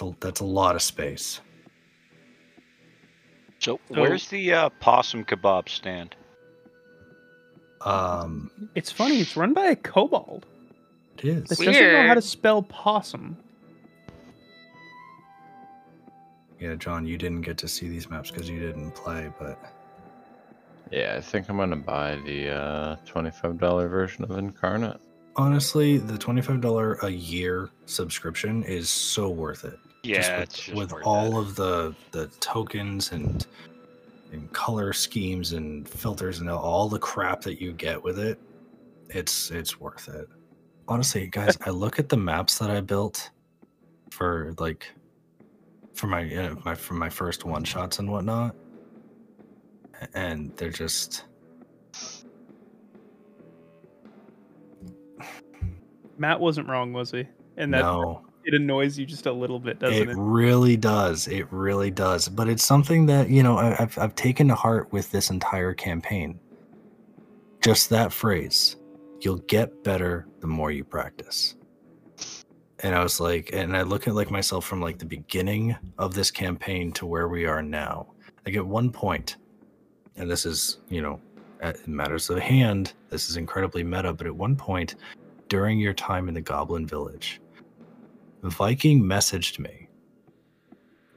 a, 0.02 0.14
that's 0.20 0.40
a 0.40 0.44
lot 0.44 0.74
of 0.74 0.82
space. 0.82 1.40
So, 3.58 3.80
so 3.92 4.00
where's 4.00 4.28
the 4.28 4.52
uh, 4.52 4.68
possum 4.80 5.24
kebab 5.24 5.68
stand? 5.68 6.14
Um, 7.80 8.50
it's 8.74 8.92
funny. 8.92 9.20
It's 9.20 9.36
run 9.36 9.54
by 9.54 9.66
a 9.66 9.76
kobold. 9.76 10.46
It 11.18 11.24
is. 11.24 11.48
That 11.48 11.58
doesn't 11.58 11.92
know 11.92 12.06
how 12.06 12.14
to 12.14 12.22
spell 12.22 12.62
possum. 12.62 13.36
Yeah, 16.60 16.74
John, 16.74 17.06
you 17.06 17.16
didn't 17.16 17.42
get 17.42 17.56
to 17.58 17.68
see 17.68 17.88
these 17.88 18.10
maps 18.10 18.30
because 18.30 18.48
you 18.48 18.58
didn't 18.58 18.92
play, 18.92 19.30
but 19.38 19.58
yeah, 20.90 21.14
I 21.16 21.20
think 21.20 21.48
I'm 21.48 21.56
gonna 21.56 21.76
buy 21.76 22.16
the 22.24 22.50
uh, 22.50 22.96
twenty-five 23.04 23.58
dollar 23.58 23.88
version 23.88 24.24
of 24.24 24.30
Inkarnate. 24.30 24.98
Honestly, 25.36 25.98
the 25.98 26.18
twenty-five 26.18 26.60
dollar 26.60 26.94
a 27.02 27.10
year 27.10 27.70
subscription 27.86 28.64
is 28.64 28.90
so 28.90 29.30
worth 29.30 29.64
it. 29.64 29.78
Yeah, 30.02 30.44
just 30.44 30.68
with, 30.74 30.92
with 30.92 31.02
all 31.04 31.38
of 31.38 31.56
the 31.56 31.94
the 32.12 32.28
tokens 32.40 33.12
and 33.12 33.46
and 34.32 34.52
color 34.52 34.92
schemes 34.92 35.52
and 35.52 35.88
filters 35.88 36.40
and 36.40 36.50
all 36.50 36.88
the 36.88 36.98
crap 36.98 37.40
that 37.42 37.60
you 37.60 37.72
get 37.72 38.02
with 38.02 38.18
it, 38.18 38.38
it's 39.10 39.50
it's 39.50 39.80
worth 39.80 40.08
it. 40.08 40.28
Honestly, 40.86 41.26
guys, 41.26 41.56
I 41.66 41.70
look 41.70 41.98
at 41.98 42.08
the 42.08 42.16
maps 42.16 42.58
that 42.58 42.70
I 42.70 42.80
built 42.80 43.30
for 44.10 44.54
like 44.58 44.86
for 45.94 46.06
my 46.06 46.32
uh, 46.34 46.54
my 46.64 46.74
for 46.74 46.94
my 46.94 47.10
first 47.10 47.44
one 47.44 47.64
shots 47.64 47.98
and 47.98 48.10
whatnot, 48.10 48.54
and 50.14 50.56
they're 50.56 50.70
just. 50.70 51.24
Matt 56.16 56.40
wasn't 56.40 56.68
wrong, 56.68 56.92
was 56.92 57.12
he? 57.12 57.26
And 57.56 57.72
that 57.74 57.82
no. 57.82 58.27
It 58.48 58.54
annoys 58.54 58.98
you 58.98 59.06
just 59.06 59.26
a 59.26 59.32
little 59.32 59.60
bit, 59.60 59.78
doesn't 59.78 60.08
it? 60.08 60.12
It 60.12 60.16
really 60.16 60.76
does. 60.76 61.28
It 61.28 61.46
really 61.52 61.90
does. 61.90 62.28
But 62.28 62.48
it's 62.48 62.64
something 62.64 63.06
that 63.06 63.30
you 63.30 63.42
know 63.42 63.58
I've 63.58 63.96
I've 63.96 64.14
taken 64.16 64.48
to 64.48 64.54
heart 64.54 64.92
with 64.92 65.10
this 65.12 65.30
entire 65.30 65.74
campaign. 65.74 66.40
Just 67.60 67.90
that 67.90 68.12
phrase, 68.12 68.76
you'll 69.20 69.38
get 69.38 69.84
better 69.84 70.26
the 70.40 70.46
more 70.46 70.70
you 70.70 70.84
practice 70.84 71.56
and 72.80 72.94
I 72.94 73.02
was 73.02 73.20
like, 73.20 73.50
and 73.52 73.76
I 73.76 73.82
look 73.82 74.06
at 74.06 74.14
like 74.14 74.30
myself 74.30 74.64
from 74.64 74.80
like 74.80 74.98
the 74.98 75.04
beginning 75.04 75.76
of 75.98 76.14
this 76.14 76.30
campaign 76.30 76.92
to 76.92 77.06
where 77.06 77.28
we 77.28 77.44
are 77.44 77.62
now. 77.62 78.06
Like 78.46 78.54
at 78.54 78.66
one 78.66 78.90
point, 78.90 79.36
and 80.16 80.30
this 80.30 80.46
is, 80.46 80.78
you 80.88 81.02
know, 81.02 81.20
matters 81.86 82.30
of 82.30 82.38
hand, 82.38 82.92
this 83.10 83.28
is 83.28 83.36
incredibly 83.36 83.82
meta, 83.82 84.12
but 84.12 84.26
at 84.26 84.34
one 84.34 84.54
point 84.54 84.94
during 85.48 85.80
your 85.80 85.94
time 85.94 86.28
in 86.28 86.34
the 86.34 86.40
Goblin 86.40 86.86
Village, 86.86 87.40
Viking 88.42 89.02
messaged 89.02 89.58
me, 89.58 89.88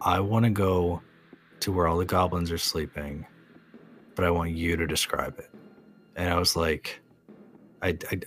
I 0.01 0.19
want 0.19 0.45
to 0.45 0.51
go 0.51 1.01
to 1.59 1.72
where 1.72 1.88
all 1.88 1.97
the 1.97 2.05
goblins 2.05 2.51
are 2.51 2.57
sleeping, 2.57 3.26
but 4.15 4.26
I 4.26 4.32
want 4.32 4.51
you 4.51 4.76
to 4.76 4.88
describe 4.88 5.38
it. 5.38 5.49
And 6.15 6.30
I 6.30 6.38
was 6.38 6.55
like, 6.55 6.99
I, 7.82 7.97
I, 8.09 8.19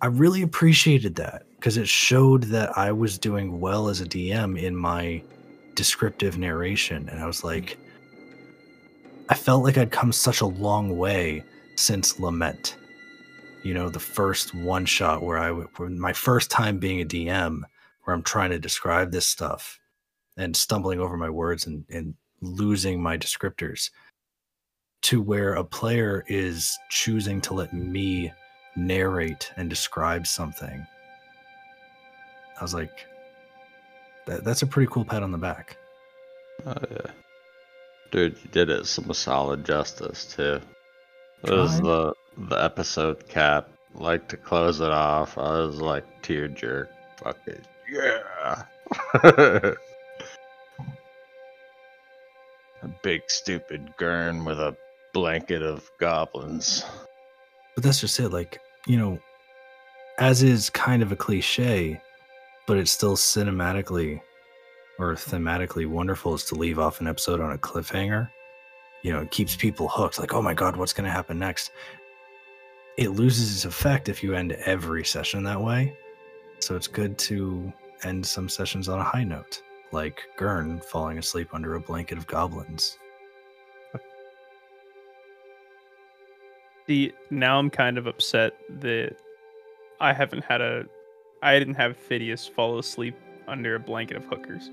I 0.00 0.06
really 0.06 0.42
appreciated 0.42 1.16
that 1.16 1.44
because 1.56 1.76
it 1.76 1.88
showed 1.88 2.44
that 2.44 2.76
I 2.78 2.92
was 2.92 3.18
doing 3.18 3.60
well 3.60 3.88
as 3.88 4.00
a 4.00 4.06
DM 4.06 4.60
in 4.60 4.76
my 4.76 5.22
descriptive 5.74 6.38
narration. 6.38 7.08
And 7.08 7.20
I 7.20 7.26
was 7.26 7.42
like, 7.42 7.78
I 9.28 9.34
felt 9.34 9.64
like 9.64 9.78
I'd 9.78 9.90
come 9.90 10.12
such 10.12 10.40
a 10.40 10.46
long 10.46 10.96
way 10.96 11.42
since 11.76 12.20
Lament. 12.20 12.76
You 13.62 13.74
know, 13.74 13.88
the 13.88 13.98
first 13.98 14.54
one 14.54 14.84
shot 14.84 15.22
where 15.22 15.38
I, 15.38 15.64
my 15.88 16.12
first 16.12 16.50
time 16.50 16.78
being 16.78 17.00
a 17.00 17.04
DM, 17.04 17.62
where 18.04 18.14
I'm 18.14 18.22
trying 18.22 18.50
to 18.50 18.58
describe 18.58 19.10
this 19.10 19.26
stuff 19.26 19.80
and 20.36 20.56
stumbling 20.56 21.00
over 21.00 21.16
my 21.16 21.30
words 21.30 21.66
and, 21.66 21.84
and 21.90 22.14
losing 22.40 23.02
my 23.02 23.18
descriptors, 23.18 23.90
to 25.02 25.20
where 25.20 25.54
a 25.54 25.64
player 25.64 26.24
is 26.28 26.76
choosing 26.90 27.40
to 27.42 27.54
let 27.54 27.72
me 27.72 28.32
narrate 28.76 29.52
and 29.56 29.68
describe 29.70 30.26
something 30.26 30.86
I 32.58 32.62
was 32.62 32.74
like, 32.74 33.06
that, 34.26 34.44
that's 34.44 34.62
a 34.62 34.66
pretty 34.66 34.88
cool 34.90 35.04
pat 35.04 35.22
on 35.22 35.32
the 35.32 35.38
back. 35.38 35.76
Oh 36.66 36.74
yeah, 36.90 37.10
dude, 38.12 38.36
you 38.42 38.48
did 38.50 38.70
it 38.70 38.86
some 38.86 39.12
solid 39.12 39.64
justice 39.64 40.24
too. 40.36 40.60
It 41.42 41.50
was 41.50 41.80
the 41.80 42.14
the 42.38 42.56
episode 42.62 43.28
cap. 43.28 43.68
Like 43.94 44.28
to 44.28 44.36
close 44.36 44.80
it 44.80 44.90
off. 44.90 45.36
I 45.36 45.58
was 45.58 45.80
like 45.80 46.22
tear 46.22 46.48
jerk. 46.48 46.90
Fuck 47.16 47.38
it, 47.46 47.64
yeah. 47.94 48.64
a 52.82 52.88
big 53.02 53.22
stupid 53.28 53.94
gurn 53.96 54.44
with 54.44 54.58
a 54.58 54.76
blanket 55.12 55.62
of 55.62 55.90
goblins. 55.98 56.84
But 57.74 57.84
that's 57.84 58.00
just 58.00 58.18
it. 58.20 58.30
Like 58.30 58.60
you 58.86 58.96
know, 58.96 59.18
as 60.18 60.42
is 60.42 60.70
kind 60.70 61.02
of 61.02 61.12
a 61.12 61.16
cliche, 61.16 62.00
but 62.66 62.76
it's 62.76 62.90
still 62.90 63.16
cinematically 63.16 64.20
or 64.98 65.14
thematically 65.14 65.86
wonderful 65.86 66.34
is 66.34 66.44
to 66.44 66.54
leave 66.54 66.78
off 66.78 67.00
an 67.00 67.06
episode 67.06 67.40
on 67.40 67.52
a 67.52 67.58
cliffhanger. 67.58 68.28
You 69.02 69.12
know, 69.12 69.20
it 69.20 69.30
keeps 69.30 69.56
people 69.56 69.88
hooked. 69.88 70.18
Like, 70.18 70.32
oh 70.34 70.42
my 70.42 70.54
god, 70.54 70.76
what's 70.76 70.92
going 70.92 71.04
to 71.04 71.10
happen 71.10 71.38
next? 71.38 71.72
It 72.96 73.10
loses 73.10 73.52
its 73.54 73.64
effect 73.64 74.08
if 74.08 74.22
you 74.22 74.34
end 74.34 74.52
every 74.52 75.04
session 75.04 75.42
that 75.44 75.60
way. 75.60 75.96
So 76.60 76.76
it's 76.76 76.86
good 76.86 77.18
to 77.18 77.72
end 78.04 78.24
some 78.26 78.48
sessions 78.48 78.88
on 78.88 78.98
a 78.98 79.04
high 79.04 79.24
note, 79.24 79.62
like 79.92 80.22
Gurn 80.36 80.80
falling 80.80 81.18
asleep 81.18 81.48
under 81.52 81.74
a 81.74 81.80
blanket 81.80 82.18
of 82.18 82.26
goblins. 82.26 82.98
See, 86.86 87.12
now 87.30 87.58
I'm 87.58 87.70
kind 87.70 87.96
of 87.96 88.06
upset 88.06 88.54
that 88.80 89.16
I 90.00 90.12
haven't 90.12 90.44
had 90.44 90.60
a 90.60 90.84
I 91.42 91.58
didn't 91.58 91.74
have 91.74 91.96
Phidias 91.96 92.48
fall 92.50 92.78
asleep 92.78 93.14
under 93.48 93.74
a 93.74 93.80
blanket 93.80 94.16
of 94.16 94.24
hookers. 94.24 94.70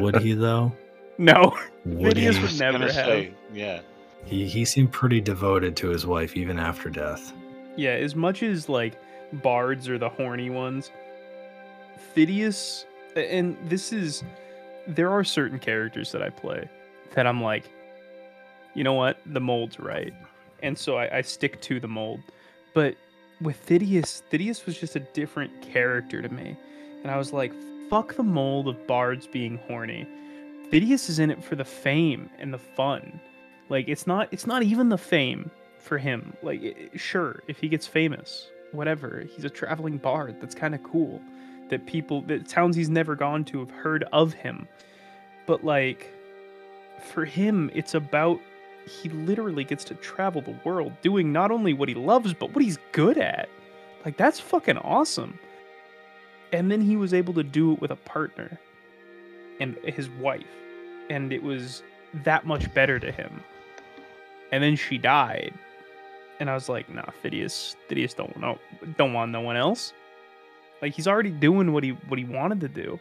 would 0.00 0.16
he 0.20 0.32
though? 0.34 0.72
No, 1.18 1.54
would 1.84 2.16
Phidias 2.16 2.36
he? 2.36 2.42
would 2.42 2.58
never 2.58 2.78
have. 2.78 2.94
Say, 2.94 3.34
yeah, 3.52 3.80
he 4.24 4.46
he 4.46 4.64
seemed 4.64 4.90
pretty 4.90 5.20
devoted 5.20 5.76
to 5.76 5.88
his 5.90 6.06
wife 6.06 6.34
even 6.34 6.58
after 6.58 6.88
death. 6.88 7.34
Yeah, 7.76 7.90
as 7.90 8.14
much 8.14 8.42
as 8.42 8.70
like 8.70 8.98
bards 9.42 9.86
are 9.86 9.98
the 9.98 10.08
horny 10.08 10.48
ones, 10.48 10.90
Phidias, 12.14 12.84
and 13.16 13.56
this 13.68 13.92
is 13.92 14.22
there 14.86 15.10
are 15.10 15.24
certain 15.24 15.58
characters 15.58 16.10
that 16.12 16.22
I 16.22 16.30
play 16.30 16.68
that 17.14 17.26
I'm 17.26 17.42
like, 17.42 17.70
you 18.74 18.84
know 18.84 18.94
what, 18.94 19.18
the 19.26 19.40
mold's 19.40 19.78
right, 19.78 20.14
and 20.62 20.76
so 20.78 20.96
I, 20.96 21.18
I 21.18 21.20
stick 21.22 21.60
to 21.62 21.80
the 21.80 21.88
mold. 21.88 22.20
But 22.74 22.96
with 23.40 23.64
Phidias, 23.66 24.22
Phidias 24.30 24.66
was 24.66 24.78
just 24.78 24.96
a 24.96 25.00
different 25.00 25.62
character 25.62 26.22
to 26.22 26.28
me. 26.28 26.56
And 27.02 27.10
I 27.10 27.16
was 27.16 27.32
like, 27.32 27.52
fuck 27.88 28.14
the 28.14 28.22
mold 28.22 28.68
of 28.68 28.86
bards 28.86 29.26
being 29.26 29.56
horny. 29.66 30.06
Phidias 30.70 31.08
is 31.08 31.18
in 31.18 31.30
it 31.30 31.42
for 31.42 31.56
the 31.56 31.64
fame 31.64 32.30
and 32.38 32.52
the 32.54 32.58
fun. 32.58 33.18
Like 33.68 33.88
it's 33.88 34.06
not 34.06 34.28
it's 34.30 34.46
not 34.46 34.62
even 34.62 34.88
the 34.88 34.98
fame 34.98 35.50
for 35.78 35.96
him. 35.98 36.34
Like, 36.42 36.60
i- 36.62 36.96
sure, 36.96 37.42
if 37.48 37.58
he 37.58 37.68
gets 37.68 37.86
famous, 37.86 38.48
whatever, 38.72 39.24
he's 39.34 39.44
a 39.44 39.50
traveling 39.50 39.96
bard. 39.96 40.36
That's 40.40 40.54
kind 40.54 40.74
of 40.74 40.82
cool. 40.82 41.20
That 41.70 41.86
people, 41.86 42.22
that 42.22 42.48
towns 42.48 42.76
he's 42.76 42.90
never 42.90 43.14
gone 43.16 43.44
to 43.46 43.60
have 43.60 43.70
heard 43.70 44.04
of 44.12 44.32
him. 44.32 44.68
But, 45.46 45.64
like, 45.64 46.12
for 47.12 47.24
him, 47.24 47.70
it's 47.74 47.94
about 47.94 48.40
he 49.02 49.08
literally 49.08 49.64
gets 49.64 49.84
to 49.84 49.94
travel 49.94 50.42
the 50.42 50.56
world 50.64 50.92
doing 51.02 51.32
not 51.32 51.50
only 51.50 51.72
what 51.72 51.88
he 51.88 51.94
loves, 51.94 52.34
but 52.34 52.52
what 52.54 52.64
he's 52.64 52.78
good 52.92 53.18
at. 53.18 53.48
Like, 54.04 54.16
that's 54.16 54.40
fucking 54.40 54.78
awesome. 54.78 55.38
And 56.52 56.70
then 56.70 56.80
he 56.80 56.96
was 56.96 57.14
able 57.14 57.34
to 57.34 57.42
do 57.42 57.72
it 57.72 57.80
with 57.80 57.90
a 57.90 57.96
partner 57.96 58.58
and 59.60 59.76
his 59.84 60.08
wife. 60.08 60.46
And 61.08 61.32
it 61.32 61.42
was 61.42 61.82
that 62.24 62.46
much 62.46 62.72
better 62.74 62.98
to 62.98 63.12
him. 63.12 63.42
And 64.50 64.62
then 64.62 64.76
she 64.76 64.98
died. 64.98 65.54
And 66.40 66.50
I 66.50 66.54
was 66.54 66.68
like, 66.68 66.88
nah, 66.92 67.04
Phidias, 67.22 67.76
Phidias 67.88 68.16
don't 68.16 68.36
know 68.38 68.58
don't 68.96 69.12
want 69.12 69.30
no 69.30 69.42
one 69.42 69.56
else. 69.56 69.92
Like 70.82 70.94
he's 70.94 71.06
already 71.06 71.30
doing 71.30 71.72
what 71.72 71.84
he 71.84 71.90
what 71.90 72.18
he 72.18 72.24
wanted 72.24 72.60
to 72.60 72.68
do. 72.68 72.98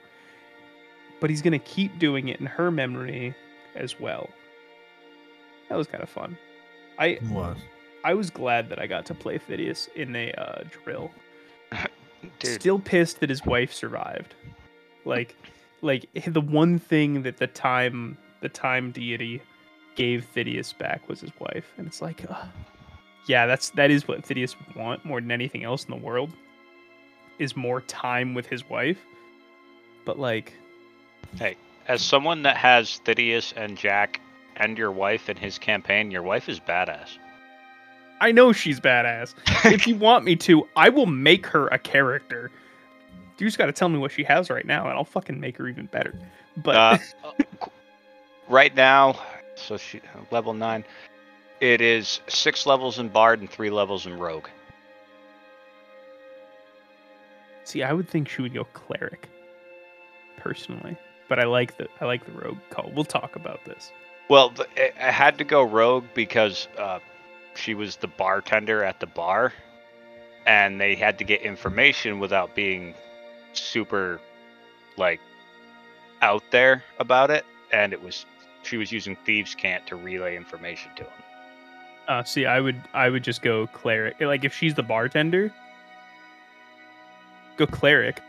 But 1.19 1.29
he's 1.29 1.41
gonna 1.41 1.59
keep 1.59 1.99
doing 1.99 2.29
it 2.29 2.39
in 2.39 2.45
her 2.45 2.71
memory 2.71 3.35
as 3.75 3.99
well. 3.99 4.29
That 5.69 5.77
was 5.77 5.87
kind 5.87 6.03
of 6.03 6.09
fun. 6.09 6.37
I 6.97 7.19
What? 7.29 7.57
I 8.03 8.13
was 8.13 8.29
glad 8.29 8.69
that 8.69 8.79
I 8.79 8.87
got 8.87 9.05
to 9.07 9.13
play 9.13 9.37
Phidias 9.37 9.89
in 9.95 10.15
a 10.15 10.31
uh, 10.33 10.63
drill. 10.83 11.11
Dude, 12.39 12.59
Still 12.59 12.79
pissed 12.79 13.19
that 13.19 13.29
his 13.29 13.45
wife 13.45 13.73
survived. 13.73 14.35
Like, 15.05 15.35
like 15.81 16.09
the 16.27 16.41
one 16.41 16.79
thing 16.79 17.23
that 17.23 17.37
the 17.37 17.47
time 17.47 18.17
the 18.41 18.49
time 18.49 18.91
deity 18.91 19.41
gave 19.95 20.25
Phidias 20.33 20.77
back 20.77 21.07
was 21.07 21.21
his 21.21 21.31
wife, 21.39 21.73
and 21.77 21.87
it's 21.87 22.01
like, 22.01 22.29
uh, 22.29 22.45
yeah, 23.27 23.45
that's 23.45 23.69
that 23.71 23.91
is 23.91 24.07
what 24.07 24.23
Phidias 24.23 24.55
would 24.59 24.75
want 24.75 25.05
more 25.05 25.19
than 25.21 25.31
anything 25.31 25.63
else 25.63 25.83
in 25.85 25.91
the 25.91 25.97
world, 25.97 26.31
is 27.39 27.55
more 27.55 27.81
time 27.81 28.33
with 28.33 28.45
his 28.45 28.67
wife. 28.69 28.99
But 30.05 30.19
like, 30.19 30.53
hey, 31.37 31.55
as 31.87 32.01
someone 32.01 32.43
that 32.43 32.57
has 32.57 33.01
Phidias 33.05 33.53
and 33.55 33.77
Jack 33.77 34.21
and 34.57 34.77
your 34.77 34.91
wife 34.91 35.29
in 35.29 35.37
his 35.37 35.57
campaign, 35.57 36.11
your 36.11 36.21
wife 36.23 36.49
is 36.49 36.59
badass. 36.59 37.17
I 38.21 38.31
know 38.31 38.51
she's 38.51 38.79
badass. 38.79 39.33
if 39.65 39.87
you 39.87 39.95
want 39.95 40.25
me 40.25 40.35
to, 40.37 40.67
I 40.75 40.89
will 40.89 41.05
make 41.05 41.45
her 41.47 41.67
a 41.67 41.79
character. 41.79 42.51
You 43.37 43.47
just 43.47 43.57
got 43.57 43.67
to 43.67 43.71
tell 43.71 43.87
me 43.87 43.97
what 43.97 44.11
she 44.11 44.23
has 44.25 44.49
right 44.49 44.65
now, 44.65 44.83
and 44.83 44.93
I'll 44.93 45.05
fucking 45.05 45.39
make 45.39 45.55
her 45.57 45.67
even 45.67 45.85
better. 45.85 46.13
But 46.57 47.01
Uh, 47.23 47.37
right 48.49 48.75
now, 48.75 49.17
so 49.55 49.77
she 49.77 50.01
level 50.31 50.53
nine. 50.53 50.83
It 51.61 51.81
is 51.81 52.19
six 52.27 52.65
levels 52.65 52.99
in 52.99 53.09
Bard 53.09 53.39
and 53.39 53.49
three 53.49 53.69
levels 53.69 54.05
in 54.05 54.17
Rogue. 54.17 54.47
See, 57.69 57.83
I 57.83 57.93
would 57.93 58.09
think 58.09 58.27
she 58.27 58.41
would 58.41 58.55
go 58.55 58.63
cleric, 58.73 59.29
personally. 60.37 60.97
But 61.27 61.37
I 61.37 61.43
like 61.43 61.77
the 61.77 61.87
I 62.01 62.05
like 62.05 62.25
the 62.25 62.31
rogue 62.31 62.57
call. 62.71 62.91
We'll 62.95 63.05
talk 63.05 63.35
about 63.35 63.63
this. 63.63 63.91
Well, 64.27 64.51
I 64.75 64.91
I 64.99 65.11
had 65.11 65.37
to 65.37 65.43
go 65.43 65.61
Rogue 65.61 66.05
because 66.15 66.67
uh, 66.79 66.97
she 67.53 67.75
was 67.75 67.97
the 67.97 68.07
bartender 68.07 68.83
at 68.83 68.99
the 68.99 69.05
bar, 69.05 69.53
and 70.47 70.81
they 70.81 70.95
had 70.95 71.19
to 71.19 71.23
get 71.23 71.43
information 71.43 72.19
without 72.19 72.55
being 72.55 72.95
super, 73.53 74.19
like, 74.97 75.19
out 76.23 76.43
there 76.49 76.83
about 76.97 77.29
it. 77.29 77.45
And 77.71 77.93
it 77.93 78.01
was 78.01 78.25
she 78.63 78.77
was 78.77 78.91
using 78.91 79.15
thieves' 79.25 79.53
cant 79.53 79.85
to 79.85 79.95
relay 79.95 80.35
information 80.35 80.89
to 80.95 81.03
him. 81.03 81.23
Uh, 82.07 82.23
see, 82.23 82.47
I 82.47 82.59
would 82.61 82.81
I 82.95 83.11
would 83.11 83.23
just 83.23 83.43
go 83.43 83.67
cleric. 83.67 84.19
Like 84.19 84.43
if 84.43 84.55
she's 84.55 84.73
the 84.73 84.81
bartender, 84.81 85.53
go 87.59 87.67
cleric 87.67 88.21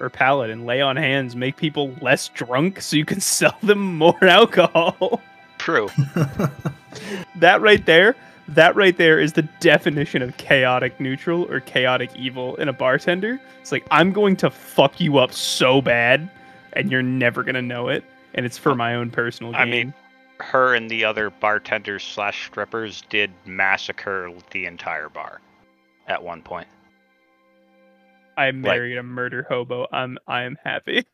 or 0.00 0.10
paladin. 0.10 0.66
Lay 0.66 0.80
on 0.80 0.96
hands, 0.96 1.36
make 1.36 1.56
people 1.56 1.94
less 2.00 2.28
drunk, 2.28 2.80
so 2.80 2.96
you 2.96 3.04
can 3.04 3.20
sell 3.38 3.56
them 3.62 3.96
more 3.96 4.22
alcohol. 4.24 5.20
True. 5.58 5.88
that 7.36 7.60
right 7.60 7.84
there, 7.86 8.16
that 8.48 8.74
right 8.74 8.96
there 8.96 9.20
is 9.20 9.34
the 9.34 9.42
definition 9.60 10.22
of 10.22 10.36
chaotic 10.36 10.98
neutral 11.00 11.50
or 11.50 11.60
chaotic 11.60 12.10
evil 12.16 12.56
in 12.56 12.68
a 12.68 12.72
bartender. 12.72 13.40
It's 13.60 13.72
like 13.72 13.86
I'm 13.90 14.12
going 14.12 14.36
to 14.36 14.50
fuck 14.50 15.00
you 15.00 15.18
up 15.18 15.32
so 15.32 15.82
bad, 15.82 16.30
and 16.72 16.90
you're 16.90 17.02
never 17.02 17.42
gonna 17.42 17.62
know 17.62 17.88
it, 17.88 18.04
and 18.34 18.46
it's 18.46 18.56
for 18.56 18.72
uh, 18.72 18.76
my 18.76 18.94
own 18.94 19.10
personal 19.10 19.52
gain. 19.52 19.60
I 19.60 19.64
mean, 19.64 19.94
her 20.38 20.74
and 20.74 20.88
the 20.88 21.04
other 21.04 21.30
bartenders 21.30 22.04
slash 22.04 22.46
strippers 22.46 23.02
did 23.10 23.32
massacre 23.44 24.32
the 24.52 24.66
entire 24.66 25.08
bar 25.08 25.40
at 26.06 26.22
one 26.22 26.40
point. 26.40 26.68
I 28.38 28.52
married 28.52 28.96
a 28.96 29.02
murder 29.02 29.44
hobo. 29.48 29.88
I'm 29.92 30.16
I 30.28 30.44
am 30.44 30.56
happy. 30.64 31.04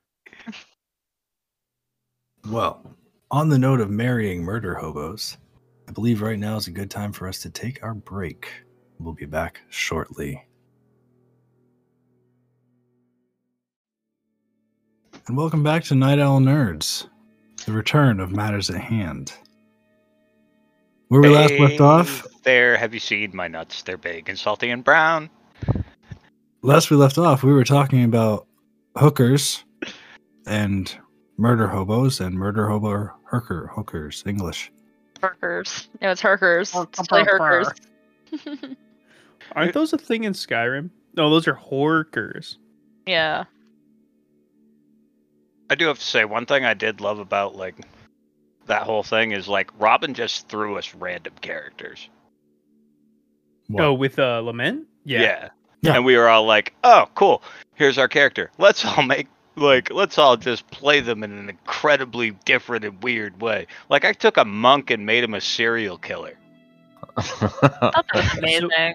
Well, 2.51 2.94
on 3.30 3.48
the 3.48 3.59
note 3.59 3.80
of 3.80 3.88
marrying 3.88 4.42
murder 4.42 4.74
hobos, 4.74 5.38
I 5.88 5.92
believe 5.92 6.20
right 6.20 6.38
now 6.38 6.56
is 6.56 6.66
a 6.66 6.70
good 6.70 6.90
time 6.90 7.10
for 7.10 7.26
us 7.26 7.38
to 7.40 7.48
take 7.48 7.82
our 7.82 7.94
break. 7.94 8.51
We'll 8.98 9.14
be 9.14 9.24
back 9.24 9.62
shortly. 9.70 10.46
And 15.26 15.34
welcome 15.38 15.62
back 15.62 15.84
to 15.84 15.94
Night 15.94 16.18
Owl 16.18 16.40
Nerds, 16.40 17.09
the 17.64 17.72
return 17.72 18.20
of 18.20 18.30
matters 18.30 18.68
at 18.68 18.82
hand. 18.82 19.32
Where 21.09 21.22
we 21.22 21.30
last 21.30 21.55
left 21.55 21.80
off, 21.80 22.26
There, 22.42 22.76
have 22.76 22.92
you 22.92 23.01
seen 23.01 23.34
my 23.34 23.48
nuts? 23.48 23.80
They're 23.80 23.96
big 23.96 24.28
and 24.28 24.38
salty 24.38 24.68
and 24.68 24.84
brown. 24.84 25.30
Last 26.64 26.90
we 26.90 26.96
left 26.96 27.18
off, 27.18 27.42
we 27.42 27.52
were 27.52 27.64
talking 27.64 28.04
about 28.04 28.46
hookers 28.96 29.64
and 30.46 30.94
murder 31.36 31.68
hobos 31.68 32.20
and 32.20 32.34
murder 32.34 32.68
hobo 32.68 33.10
hooker 33.24 33.70
hookers 33.74 34.24
English. 34.26 34.72
Herkers. 35.20 35.88
No, 36.00 36.10
it's 36.10 36.22
Herkers. 36.22 36.74
It's 36.82 37.10
really 37.10 37.24
Herkers. 37.24 38.76
Aren't 39.52 39.74
those 39.74 39.92
a 39.92 39.98
thing 39.98 40.24
in 40.24 40.32
Skyrim? 40.32 40.90
No, 41.16 41.30
those 41.30 41.46
are 41.46 41.54
horkers. 41.54 42.56
yeah. 43.06 43.44
I 45.70 45.76
do 45.76 45.86
have 45.86 45.98
to 45.98 46.04
say 46.04 46.26
one 46.26 46.44
thing 46.44 46.66
I 46.66 46.74
did 46.74 47.00
love 47.00 47.18
about 47.18 47.56
like 47.56 47.74
that 48.66 48.82
whole 48.82 49.02
thing 49.02 49.32
is 49.32 49.48
like 49.48 49.70
Robin 49.80 50.12
just 50.12 50.46
threw 50.48 50.76
us 50.76 50.94
random 50.94 51.32
characters. 51.40 52.10
What? 53.68 53.82
Oh, 53.82 53.94
with 53.94 54.18
uh 54.18 54.40
Lament? 54.40 54.86
Yeah. 55.04 55.22
Yeah. 55.22 55.48
And 55.93 56.05
we 56.05 56.16
were 56.16 56.28
all 56.28 56.44
like, 56.44 56.74
"Oh, 56.85 57.09
cool. 57.15 57.43
Here's 57.74 57.98
our 57.98 58.09
character. 58.09 58.51
Let's 58.59 58.85
all 58.85 59.02
make 59.02 59.28
like 59.56 59.93
let's 59.93 60.19
all 60.19 60.36
just 60.36 60.69
play 60.70 61.01
them 61.01 61.23
in 61.23 61.32
an 61.32 61.48
incredibly 61.48 62.32
different 62.44 62.85
and 62.85 63.02
weird 63.02 63.40
way." 63.40 63.66
Like 63.89 64.05
I 64.05 64.12
took 64.12 64.36
a 64.36 64.44
monk 64.44 64.90
and 64.90 65.05
made 65.05 65.24
him 65.24 65.35
a 65.35 65.40
serial 65.40 65.98
killer. 65.98 66.39
I 67.16 67.23
thought 67.23 68.06
that 68.12 68.15
was 68.15 68.39
amazing. 68.39 68.94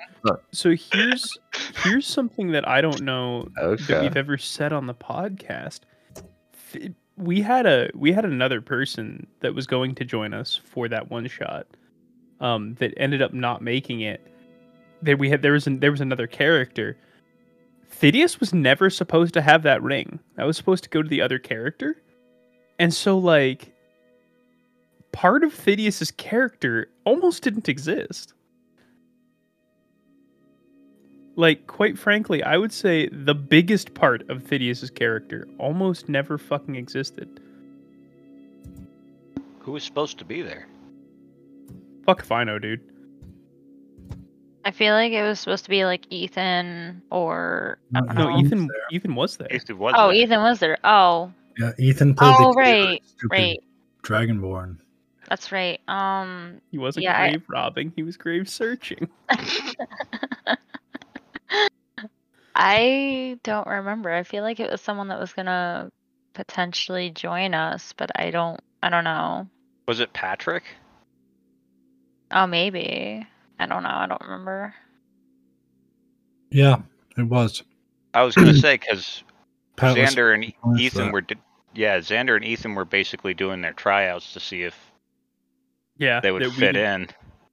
So 0.52 0.76
here's 0.76 1.38
here's 1.84 2.06
something 2.06 2.52
that 2.52 2.68
I 2.68 2.82
don't 2.82 3.02
know 3.02 3.48
that 3.56 3.64
okay. 3.64 4.02
we've 4.02 4.18
ever 4.18 4.38
said 4.38 4.74
on 4.74 4.88
the 4.88 4.94
podcast. 4.94 5.82
We 7.18 7.41
had 7.41 7.66
a 7.66 7.90
we 7.94 8.11
had 8.11 8.26
another 8.26 8.61
person 8.61 9.28
that 9.40 9.53
was 9.53 9.68
going 9.68 9.95
to 9.95 10.06
join 10.06 10.34
us 10.34 10.56
for 10.56 10.88
that 10.90 11.10
one 11.10 11.28
shot, 11.28 11.68
um, 12.40 12.76
that 12.76 12.94
ended 12.98 13.22
up 13.22 13.34
not 13.34 13.61
making 13.61 14.02
it. 14.02 14.26
There 15.01 15.17
we 15.17 15.30
had 15.30 15.41
there 15.41 15.53
was 15.53 15.67
an, 15.67 15.80
there 15.80 15.91
was 15.91 16.01
another 16.01 16.27
character. 16.27 16.97
Phidias 17.89 18.39
was 18.39 18.53
never 18.53 18.89
supposed 18.89 19.34
to 19.34 19.41
have 19.41 19.63
that 19.63 19.81
ring. 19.81 20.19
That 20.35 20.45
was 20.45 20.57
supposed 20.57 20.84
to 20.84 20.89
go 20.89 21.01
to 21.01 21.09
the 21.09 21.21
other 21.21 21.39
character, 21.39 22.01
and 22.77 22.93
so 22.93 23.17
like 23.17 23.73
part 25.11 25.43
of 25.43 25.53
Phidias's 25.53 26.11
character 26.11 26.89
almost 27.05 27.43
didn't 27.43 27.69
exist. 27.69 28.34
Like, 31.35 31.67
quite 31.67 31.97
frankly, 31.97 32.43
I 32.43 32.57
would 32.57 32.73
say 32.73 33.07
the 33.09 33.34
biggest 33.34 33.93
part 33.93 34.30
of 34.30 34.43
Phidias's 34.43 34.89
character 34.89 35.47
almost 35.57 36.09
never 36.09 36.38
fucking 36.38 36.76
existed. 36.76 37.39
Who 39.59 39.71
was 39.71 39.84
supposed 39.84 40.17
to 40.19 40.26
be 40.26 40.41
there? 40.41 40.67
Fuck 42.05 42.19
if 42.21 42.31
I 42.31 42.43
know, 42.43 42.59
dude. 42.59 42.81
I 44.65 44.72
feel 44.72 44.94
like 44.94 45.11
it 45.14 45.23
was 45.23 45.40
supposed 45.40 45.64
to 45.65 45.69
be 45.69 45.86
like 45.86 46.06
Ethan 46.11 47.02
or 47.11 47.80
I 47.95 48.02
No, 48.02 48.14
know. 48.30 48.38
Ethan. 48.40 48.68
Ethan 48.91 49.15
was 49.15 49.38
there. 49.38 49.48
Ethan 49.52 49.77
was 49.77 49.94
Oh, 49.98 50.07
there. 50.07 50.15
Ethan 50.18 50.41
was 50.41 50.60
there. 50.60 50.77
Oh, 50.84 51.31
Yeah, 51.57 51.72
Ethan 51.80 52.14
played 52.15 52.36
Oh, 52.40 52.52
the 52.53 52.57
right, 52.57 53.02
right. 53.31 53.60
Dragonborn. 54.03 54.77
That's 55.30 55.52
right. 55.52 55.80
Um, 55.88 56.60
He 56.72 56.77
wasn't 56.77 57.03
Yeah, 57.03 57.19
I- 57.22 57.30
grave 57.30 57.44
robbing. 57.49 57.94
He 57.95 58.03
was 58.03 58.18
grave 58.18 58.49
searching. 58.49 59.07
I 62.56 63.38
don't 63.44 63.68
remember. 63.68 64.11
I 64.11 64.23
feel 64.23 64.44
like 64.44 64.60
it 64.60 64.69
was 64.69 64.81
someone 64.81 65.07
that 65.10 65.19
was 65.19 65.31
gonna 65.34 65.90
potentially 66.34 67.10
join 67.11 67.53
us, 67.53 67.94
but 67.95 68.11
I 68.19 68.31
don't. 68.31 68.60
I 68.84 68.90
don't 68.90 69.03
know. 69.03 69.48
Was 69.88 69.99
it 69.99 70.11
Patrick? 70.14 70.64
Oh, 72.31 72.48
maybe. 72.48 73.26
I 73.60 73.65
don't 73.65 73.84
know. 73.84 73.90
I 73.90 74.07
don't 74.07 74.22
remember. 74.22 74.73
Yeah, 76.49 76.77
it 77.18 77.23
was. 77.23 77.61
I 78.14 78.23
was 78.23 78.36
gonna 78.36 78.56
say 78.56 78.77
because 78.77 79.23
Xander 79.77 80.34
and 80.34 80.80
Ethan 80.80 81.06
that. 81.06 81.14
were, 81.14 81.23
yeah, 81.76 81.99
Xander 81.99 82.36
and 82.36 82.45
Ethan 82.45 82.76
were 82.76 82.86
basically 82.86 83.34
doing 83.34 83.61
their 83.61 83.73
tryouts 83.73 84.34
to 84.34 84.40
see 84.40 84.64
if 84.64 84.76
Yeah, 85.98 86.19
they 86.22 86.31
would 86.31 86.41
that 86.41 86.49
we 86.49 86.56
fit 86.56 86.76
in. 86.76 87.07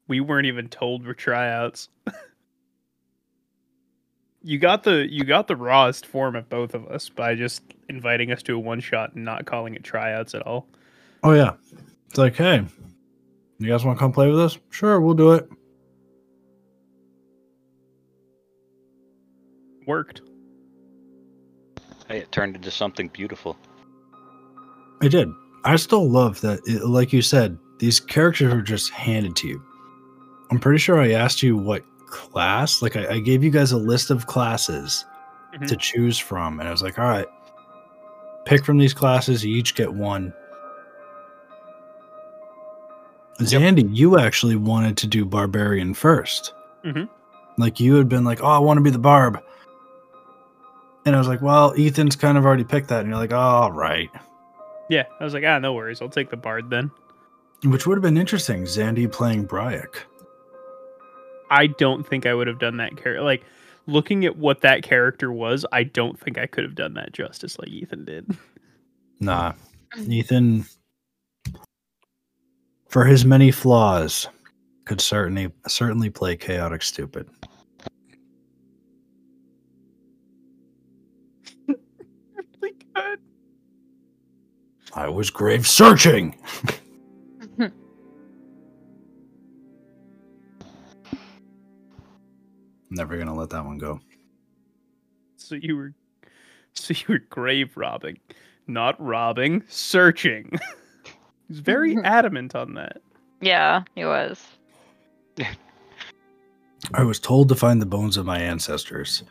We 0.09 0.21
weren't 0.21 0.47
even 0.47 0.69
told 0.69 1.05
we're 1.05 1.15
tryouts. 1.15 1.89
you 4.43 4.59
got 4.59 4.85
the 4.85 5.07
you 5.11 5.25
got 5.25 5.49
the 5.49 5.57
rawest 5.57 6.07
form 6.07 6.37
of 6.37 6.49
both 6.49 6.75
of 6.75 6.87
us 6.87 7.09
by 7.09 7.35
just 7.35 7.63
inviting 7.89 8.31
us 8.31 8.43
to 8.45 8.55
a 8.55 8.59
one 8.59 8.81
shot 8.81 9.15
and 9.15 9.25
not 9.25 9.45
calling 9.45 9.75
it 9.75 9.83
tryouts 9.83 10.35
at 10.35 10.43
all. 10.47 10.69
Oh 11.25 11.33
yeah, 11.33 11.55
it's 12.09 12.19
like, 12.19 12.37
hey, 12.37 12.65
you 13.59 13.69
guys 13.69 13.85
want 13.85 13.99
to 13.99 14.01
come 14.01 14.13
play 14.13 14.29
with 14.29 14.39
us? 14.39 14.59
Sure, 14.71 15.01
we'll 15.01 15.15
do 15.15 15.33
it. 15.33 15.49
Worked. 19.87 20.23
Hey, 22.09 22.19
it 22.19 22.33
turned 22.33 22.57
into 22.57 22.71
something 22.71 23.09
beautiful. 23.09 23.57
I 25.03 25.09
did. 25.09 25.29
I 25.65 25.77
still 25.77 26.09
love 26.09 26.41
that. 26.43 26.61
It, 26.67 26.85
like 26.85 27.13
you 27.13 27.23
said, 27.23 27.59
these 27.79 27.99
characters 28.01 28.53
were 28.53 28.63
just 28.63 28.91
handed 28.91 29.37
to 29.37 29.49
you. 29.49 29.63
I'm 30.51 30.59
pretty 30.61 30.79
sure 30.79 31.01
I 31.01 31.13
asked 31.13 31.43
you 31.43 31.57
what 31.57 31.85
class. 32.07 32.83
Like 32.83 32.97
I, 32.97 33.15
I 33.15 33.19
gave 33.21 33.43
you 33.43 33.51
guys 33.51 33.73
a 33.73 33.77
list 33.77 34.11
of 34.11 34.27
classes 34.27 35.05
Mhm. 35.55 35.67
to 35.69 35.77
choose 35.77 36.19
from, 36.19 36.61
and 36.61 36.69
I 36.69 36.73
was 36.73 36.83
like, 36.83 36.99
all 36.99 37.09
right, 37.09 37.27
pick 38.45 38.65
from 38.65 38.79
these 38.79 38.95
classes. 38.95 39.45
You 39.45 39.57
each 39.57 39.75
get 39.75 39.93
one. 39.93 40.33
Zandy, 43.41 43.89
you 43.95 44.19
actually 44.19 44.57
wanted 44.57 44.97
to 44.99 45.07
do 45.07 45.25
barbarian 45.25 45.93
1st 45.95 46.53
Mhm. 46.85 47.09
Like 47.59 47.81
you 47.81 47.95
had 47.97 48.09
been 48.09 48.25
like, 48.25 48.41
oh, 48.43 48.47
I 48.47 48.59
want 48.59 48.79
to 48.79 48.83
be 48.83 48.91
the 48.91 48.99
barb. 48.99 49.41
And 51.07 51.15
I 51.15 51.19
was 51.19 51.29
like, 51.29 51.41
well, 51.41 51.73
Ethan's 51.79 52.17
kind 52.17 52.37
of 52.37 52.45
already 52.45 52.65
picked 52.65 52.89
that. 52.89 53.01
And 53.01 53.09
you're 53.09 53.19
like, 53.19 53.33
all 53.33 53.71
right. 53.71 54.11
Yeah, 54.91 55.05
I 55.21 55.25
was 55.25 55.35
like, 55.35 55.45
ah, 55.47 55.59
no 55.61 55.73
worries. 55.73 56.03
I'll 56.03 56.09
take 56.09 56.31
the 56.31 56.37
bard 56.37 56.69
then. 56.69 56.91
Which 57.65 57.87
would 57.87 57.97
have 57.97 58.03
been 58.03 58.19
interesting, 58.19 58.65
Zandy 58.65 59.11
playing 59.11 59.47
Bryac. 59.47 59.99
I 61.49 61.69
don't 61.69 62.07
think 62.07 62.27
I 62.27 62.35
would 62.35 62.49
have 62.49 62.59
done 62.59 62.79
that 62.79 62.97
character. 62.97 63.23
Like 63.23 63.45
looking 63.87 64.25
at 64.25 64.37
what 64.37 64.63
that 64.63 64.83
character 64.83 65.31
was, 65.31 65.65
I 65.71 65.85
don't 65.85 66.19
think 66.19 66.39
I 66.39 66.47
could 66.47 66.65
have 66.65 66.75
done 66.75 66.95
that 66.95 67.13
justice 67.13 67.57
like 67.59 67.69
Ethan 67.69 68.05
did. 68.05 68.37
Nah. 69.19 69.55
Ethan, 69.99 70.67
for 72.87 73.07
his 73.07 73.25
many 73.25 73.51
flaws, 73.51 74.29
could 74.85 75.01
certainly 75.01 75.51
certainly 75.67 76.11
play 76.11 76.37
chaotic 76.37 76.83
stupid. 76.83 77.27
I 84.97 85.09
was 85.11 85.29
grave 85.29 85.67
searching. 85.69 86.35
Never 92.91 93.19
gonna 93.19 93.35
let 93.35 93.51
that 93.51 93.65
one 93.65 93.77
go. 93.77 94.01
So 95.37 95.55
you 95.55 95.77
were, 95.77 95.93
so 96.73 96.95
you 96.95 97.05
were 97.09 97.19
grave 97.19 97.77
robbing, 97.77 98.19
not 98.67 98.99
robbing, 98.99 99.63
searching. 99.69 100.51
He's 101.49 101.59
very 101.59 101.99
adamant 102.05 102.55
on 102.55 102.73
that. 102.75 103.03
Yeah, 103.43 103.83
he 103.95 104.07
was. 104.07 104.43
I 106.95 107.03
was 107.03 107.21
told 107.21 107.51
to 107.51 107.55
find 107.55 107.83
the 107.83 107.87
bones 107.87 108.17
of 108.17 108.25
my 108.25 108.39
ancestors. 108.39 109.25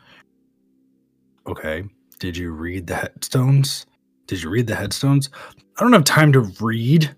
Okay. 1.47 1.85
Did 2.19 2.37
you 2.37 2.51
read 2.51 2.85
the 2.85 2.95
headstones? 2.95 3.87
Did 4.27 4.41
you 4.41 4.49
read 4.49 4.67
the 4.67 4.75
headstones? 4.75 5.29
I 5.77 5.83
don't 5.83 5.93
have 5.93 6.03
time 6.03 6.31
to 6.33 6.41
read. 6.61 7.15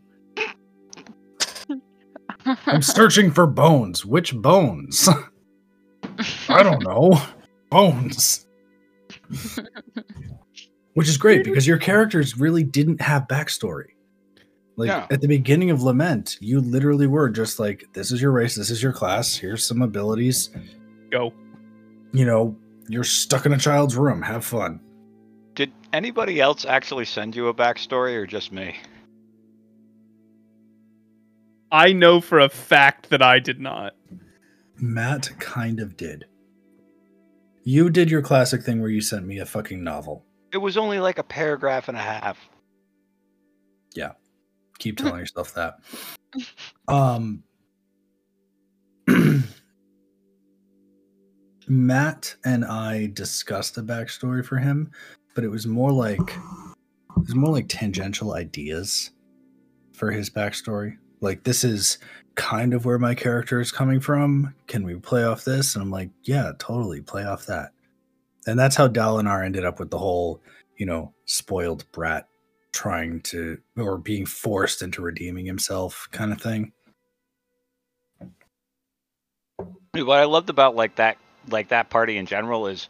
I'm 2.66 2.82
searching 2.82 3.32
for 3.32 3.46
bones. 3.48 4.06
Which 4.06 4.36
bones? 4.36 5.08
I 6.50 6.64
don't 6.64 6.84
know. 6.88 7.22
Bones. 7.70 8.48
Which 10.94 11.08
is 11.10 11.18
great 11.18 11.44
because 11.44 11.68
your 11.68 11.78
characters 11.78 12.38
really 12.40 12.64
didn't 12.64 13.02
have 13.02 13.28
backstory. 13.28 13.90
Like 14.78 14.88
No. 14.90 15.06
at 15.12 15.22
the 15.22 15.28
beginning 15.28 15.70
of 15.72 15.82
Lament, 15.84 16.38
you 16.40 16.60
literally 16.62 17.08
were 17.08 17.30
just 17.30 17.60
like, 17.60 17.86
this 17.94 18.12
is 18.12 18.22
your 18.22 18.32
race, 18.32 18.56
this 18.56 18.70
is 18.70 18.82
your 18.82 18.94
class, 18.94 19.36
here's 19.36 19.66
some 19.66 19.82
abilities. 19.82 20.50
Go. 21.12 21.34
You 22.14 22.26
know, 22.26 22.56
you're 22.88 23.04
stuck 23.04 23.46
in 23.46 23.54
a 23.54 23.58
child's 23.58 23.96
room. 23.98 24.22
Have 24.22 24.46
fun. 24.46 24.80
Did 25.92 25.98
anybody 25.98 26.42
else 26.42 26.66
actually 26.66 27.06
send 27.06 27.36
you 27.36 27.48
a 27.48 27.54
backstory 27.54 28.16
or 28.16 28.26
just 28.26 28.52
me? 28.52 28.76
I 31.72 31.94
know 31.94 32.22
for 32.22 32.40
a 32.40 32.50
fact 32.50 33.10
that 33.10 33.22
I 33.22 33.40
did 33.40 33.60
not. 33.60 33.94
Matt 34.78 35.32
kind 35.40 35.80
of 35.80 35.98
did. 35.98 36.26
You 37.64 37.90
did 37.90 38.10
your 38.10 38.22
classic 38.22 38.64
thing 38.64 38.80
where 38.80 38.90
you 38.90 39.02
sent 39.02 39.26
me 39.26 39.40
a 39.40 39.46
fucking 39.46 39.84
novel. 39.84 40.24
It 40.54 40.58
was 40.60 40.78
only 40.78 41.00
like 41.00 41.18
a 41.20 41.24
paragraph 41.24 41.90
and 41.90 41.98
a 41.98 42.02
half. 42.02 42.38
Yeah. 43.94 44.14
Keep 44.80 44.98
telling 44.98 45.20
yourself 45.20 45.54
that. 45.56 45.80
Um 46.88 47.44
Matt 51.68 52.36
and 52.46 52.64
I 52.64 53.08
discussed 53.08 53.78
a 53.78 53.82
backstory 53.82 54.46
for 54.46 54.58
him, 54.58 54.92
but 55.38 55.44
it 55.44 55.52
was 55.52 55.68
more 55.68 55.92
like 55.92 56.32
it 56.32 57.20
was 57.20 57.36
more 57.36 57.54
like 57.54 57.68
tangential 57.70 58.34
ideas 58.34 59.12
for 59.94 60.10
his 60.10 60.32
backstory. 60.32 60.98
Like 61.22 61.44
this 61.44 61.64
is 61.64 62.00
kind 62.34 62.74
of 62.74 62.86
where 62.86 62.98
my 62.98 63.14
character 63.14 63.62
is 63.62 63.72
coming 63.72 64.00
from. 64.00 64.56
Can 64.66 64.84
we 64.84 64.96
play 64.96 65.24
off 65.24 65.44
this? 65.44 65.76
And 65.76 65.84
I'm 65.84 65.92
like, 65.92 66.10
yeah, 66.24 66.54
totally 66.58 67.02
play 67.02 67.24
off 67.24 67.46
that. 67.46 67.70
And 68.48 68.58
that's 68.58 68.76
how 68.76 68.88
Dalinar 68.88 69.46
ended 69.46 69.64
up 69.64 69.80
with 69.80 69.92
the 69.92 70.00
whole, 70.00 70.42
you 70.76 70.88
know, 70.88 71.14
spoiled 71.26 71.86
brat 71.92 72.28
trying 72.72 73.22
to 73.22 73.60
or 73.78 74.00
being 74.00 74.26
forced 74.26 74.82
into 74.82 75.04
redeeming 75.04 75.46
himself 75.46 76.08
kind 76.12 76.32
of 76.32 76.42
thing. 76.42 76.72
What 79.94 80.18
I 80.18 80.24
loved 80.24 80.50
about 80.50 80.76
like 80.76 80.96
that 80.96 81.20
like 81.48 81.68
that 81.68 81.92
party 81.92 82.18
in 82.18 82.26
general 82.26 82.66
is 82.66 82.90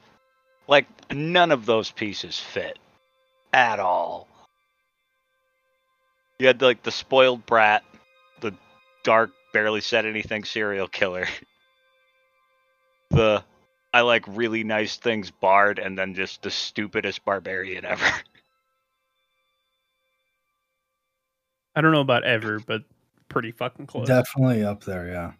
like 0.67 0.85
none 1.11 1.51
of 1.51 1.65
those 1.65 1.91
pieces 1.91 2.39
fit 2.39 2.77
at 3.53 3.79
all. 3.79 4.27
You 6.39 6.47
had 6.47 6.61
like 6.61 6.83
the 6.83 6.91
spoiled 6.91 7.45
brat, 7.45 7.83
the 8.41 8.53
dark, 9.03 9.31
barely 9.53 9.81
said 9.81 10.05
anything 10.05 10.43
serial 10.43 10.87
killer. 10.87 11.27
The 13.09 13.41
I 13.93 14.01
like 14.01 14.25
really 14.27 14.65
nice 14.65 14.97
things 14.97 15.31
bard 15.31 15.79
and 15.79 15.97
then 15.97 16.13
just 16.13 16.41
the 16.41 16.51
stupidest 16.51 17.23
barbarian 17.23 17.85
ever. 17.85 18.05
I 21.75 21.81
don't 21.81 21.93
know 21.93 22.01
about 22.01 22.25
ever, 22.25 22.59
but 22.59 22.83
pretty 23.29 23.51
fucking 23.51 23.87
close. 23.87 24.07
Definitely 24.07 24.65
up 24.65 24.83
there, 24.83 25.07
yeah. 25.07 25.31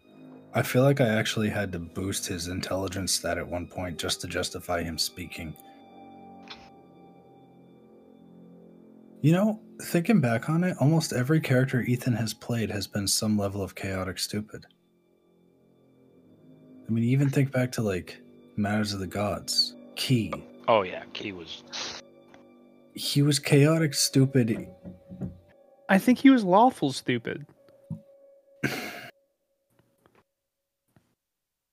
I 0.54 0.62
feel 0.62 0.82
like 0.82 1.00
I 1.00 1.08
actually 1.08 1.50
had 1.50 1.72
to 1.72 1.78
boost 1.78 2.26
his 2.26 2.48
intelligence 2.48 3.12
stat 3.12 3.38
at 3.38 3.46
one 3.46 3.66
point 3.66 3.98
just 3.98 4.20
to 4.22 4.26
justify 4.26 4.82
him 4.82 4.98
speaking. 4.98 5.54
You 9.20 9.32
know, 9.32 9.60
thinking 9.82 10.20
back 10.20 10.48
on 10.48 10.64
it, 10.64 10.76
almost 10.80 11.12
every 11.12 11.40
character 11.40 11.82
Ethan 11.82 12.14
has 12.14 12.32
played 12.32 12.70
has 12.70 12.86
been 12.86 13.06
some 13.06 13.36
level 13.36 13.62
of 13.62 13.74
chaotic 13.74 14.18
stupid. 14.18 14.64
I 16.88 16.92
mean, 16.92 17.04
even 17.04 17.28
think 17.28 17.50
back 17.52 17.70
to 17.72 17.82
like 17.82 18.20
Matters 18.56 18.94
of 18.94 19.00
the 19.00 19.06
Gods, 19.06 19.74
Key. 19.96 20.32
Oh 20.66 20.82
yeah, 20.82 21.04
Key 21.12 21.32
was 21.32 21.62
He 22.94 23.22
was 23.22 23.38
chaotic 23.38 23.92
stupid. 23.92 24.68
I 25.88 25.98
think 25.98 26.18
he 26.18 26.30
was 26.30 26.44
lawful 26.44 26.92
stupid. 26.92 27.44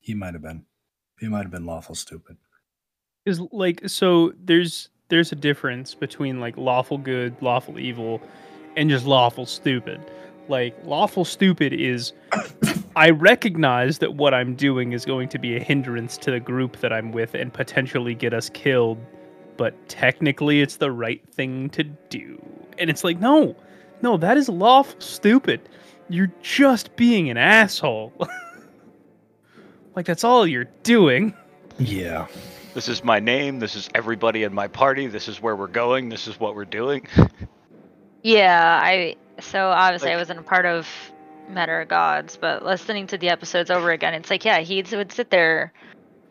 He 0.06 0.14
might 0.14 0.36
have 0.36 0.44
been. 0.44 0.64
He 1.20 1.28
might 1.28 1.42
have 1.42 1.52
been 1.52 1.66
lawful 1.66 1.96
stupid. 1.96 2.38
Is 3.26 3.42
like 3.52 3.90
so 3.90 4.34
there's 4.38 4.90
there's 5.10 5.32
a 5.32 5.36
difference 5.36 5.96
between 5.96 6.40
like 6.40 6.56
lawful 6.58 7.00
good, 7.00 7.36
lawful 7.42 7.80
evil, 7.80 8.22
and 8.78 8.88
just 8.88 9.08
lawful 9.08 9.48
stupid. 9.48 10.00
Like 10.48 10.78
lawful 10.84 11.26
stupid 11.26 11.74
is 11.74 12.14
I 12.96 13.10
recognize 13.10 13.98
that 13.98 14.14
what 14.14 14.36
I'm 14.36 14.54
doing 14.54 14.94
is 14.94 15.06
going 15.06 15.28
to 15.30 15.40
be 15.40 15.56
a 15.56 15.60
hindrance 15.60 16.18
to 16.20 16.30
the 16.30 16.40
group 16.40 16.78
that 16.82 16.94
I'm 16.94 17.12
with 17.12 17.34
and 17.34 17.52
potentially 17.52 18.14
get 18.14 18.32
us 18.32 18.48
killed, 18.50 19.00
but 19.58 19.74
technically 19.90 20.62
it's 20.62 20.78
the 20.78 20.92
right 20.92 21.28
thing 21.34 21.72
to 21.72 21.84
do. 21.84 22.40
And 22.78 22.92
it's 22.92 23.04
like, 23.04 23.20
no, 23.20 23.56
no, 24.04 24.18
that 24.18 24.38
is 24.38 24.50
lawful 24.50 25.02
stupid. 25.02 25.68
You're 26.10 26.32
just 26.44 26.96
being 26.96 27.32
an 27.32 27.38
asshole. 27.38 28.14
Like 29.96 30.06
that's 30.06 30.24
all 30.24 30.46
you're 30.46 30.68
doing. 30.84 31.34
Yeah. 31.78 32.28
This 32.74 32.90
is 32.90 33.04
my 33.04 33.20
name. 33.20 33.60
This 33.60 33.76
is 33.76 33.90
everybody 33.96 34.44
in 34.44 34.54
my 34.54 34.68
party. 34.68 35.08
This 35.08 35.28
is 35.28 35.42
where 35.42 35.56
we're 35.56 35.68
going. 35.68 36.10
This 36.10 36.28
is 36.28 36.40
what 36.40 36.56
we're 36.56 36.66
doing. 36.66 37.08
Yeah, 38.26 38.80
I 38.82 39.18
so 39.40 39.68
obviously 39.68 40.12
I 40.12 40.16
wasn't 40.16 40.40
a 40.40 40.42
part 40.42 40.66
of 40.66 40.88
Matter 41.48 41.80
of 41.82 41.88
Gods, 41.88 42.38
but 42.38 42.66
listening 42.66 43.06
to 43.06 43.20
the 43.20 43.30
episodes 43.30 43.70
over 43.70 43.92
again, 43.92 44.16
it's 44.16 44.32
like 44.32 44.44
yeah, 44.44 44.62
he 44.62 44.84
would 44.94 45.12
sit 45.12 45.30
there, 45.30 45.72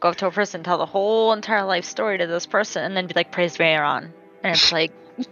go 0.00 0.08
up 0.08 0.16
to 0.16 0.26
a 0.26 0.32
person, 0.32 0.64
tell 0.64 0.76
the 0.76 0.86
whole 0.86 1.32
entire 1.32 1.62
life 1.62 1.84
story 1.84 2.18
to 2.18 2.26
this 2.26 2.46
person, 2.46 2.82
and 2.82 2.96
then 2.96 3.06
be 3.06 3.12
like, 3.14 3.30
"Praise 3.30 3.56
Veyron," 3.56 4.10
and 4.42 4.56
it's 4.56 4.72
like, 4.72 4.90
it's 5.18 5.28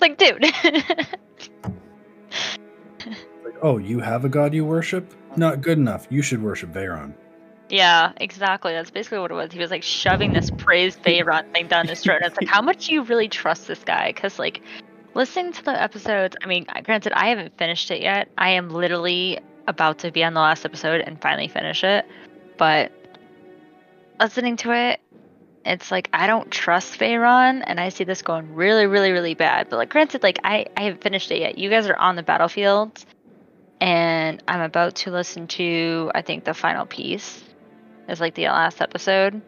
like, 0.00 0.18
dude, 0.18 0.40
Like, 0.40 1.18
oh, 3.62 3.78
you 3.78 4.00
have 4.00 4.24
a 4.24 4.28
god 4.28 4.52
you 4.54 4.64
worship? 4.64 5.14
Not 5.36 5.62
good 5.62 5.78
enough. 5.78 6.06
You 6.10 6.20
should 6.22 6.42
worship 6.42 6.70
Veyron. 6.72 7.14
yeah, 7.70 8.12
exactly. 8.18 8.72
That's 8.72 8.90
basically 8.90 9.20
what 9.20 9.30
it 9.30 9.34
was. 9.34 9.50
He 9.52 9.58
was 9.58 9.70
like 9.70 9.82
shoving 9.82 10.32
this 10.34 10.50
Praise 10.50 10.96
Veyron 10.96 11.50
thing 11.54 11.68
down 11.68 11.88
his 11.88 12.02
throat. 12.02 12.18
And 12.22 12.26
it's 12.26 12.36
like, 12.38 12.48
how 12.48 12.60
much 12.60 12.86
do 12.88 12.92
you 12.94 13.02
really 13.02 13.28
trust 13.28 13.66
this 13.66 13.82
guy? 13.82 14.12
Because 14.12 14.38
like, 14.38 14.60
listening 15.14 15.52
to 15.52 15.64
the 15.64 15.82
episodes, 15.82 16.36
I 16.42 16.46
mean, 16.46 16.66
granted, 16.84 17.12
I 17.14 17.28
haven't 17.28 17.56
finished 17.56 17.90
it 17.90 18.02
yet. 18.02 18.28
I 18.36 18.50
am 18.50 18.68
literally 18.70 19.40
about 19.68 20.00
to 20.00 20.10
be 20.10 20.22
on 20.22 20.34
the 20.34 20.40
last 20.40 20.66
episode 20.66 21.00
and 21.00 21.20
finally 21.22 21.48
finish 21.48 21.82
it. 21.82 22.04
But 22.58 22.92
listening 24.20 24.56
to 24.58 24.72
it, 24.72 25.00
it's 25.64 25.90
like 25.90 26.10
I 26.12 26.26
don't 26.26 26.50
trust 26.50 26.98
Veyron, 26.98 27.62
and 27.64 27.78
I 27.80 27.88
see 27.88 28.04
this 28.04 28.20
going 28.20 28.54
really, 28.54 28.86
really, 28.86 29.12
really 29.12 29.34
bad. 29.34 29.68
But 29.70 29.76
like, 29.76 29.88
granted, 29.90 30.22
like 30.22 30.40
I 30.44 30.66
I 30.76 30.82
haven't 30.82 31.02
finished 31.02 31.30
it 31.30 31.38
yet. 31.38 31.56
You 31.56 31.70
guys 31.70 31.86
are 31.86 31.96
on 31.96 32.16
the 32.16 32.22
battlefield, 32.22 33.04
and 33.82 34.40
I'm 34.46 34.60
about 34.60 34.94
to 34.94 35.10
listen 35.10 35.48
to 35.48 36.12
I 36.14 36.22
think 36.22 36.44
the 36.44 36.54
final 36.54 36.86
piece 36.86 37.42
is 38.08 38.20
like 38.20 38.36
the 38.36 38.44
last 38.44 38.80
episode. 38.80 39.42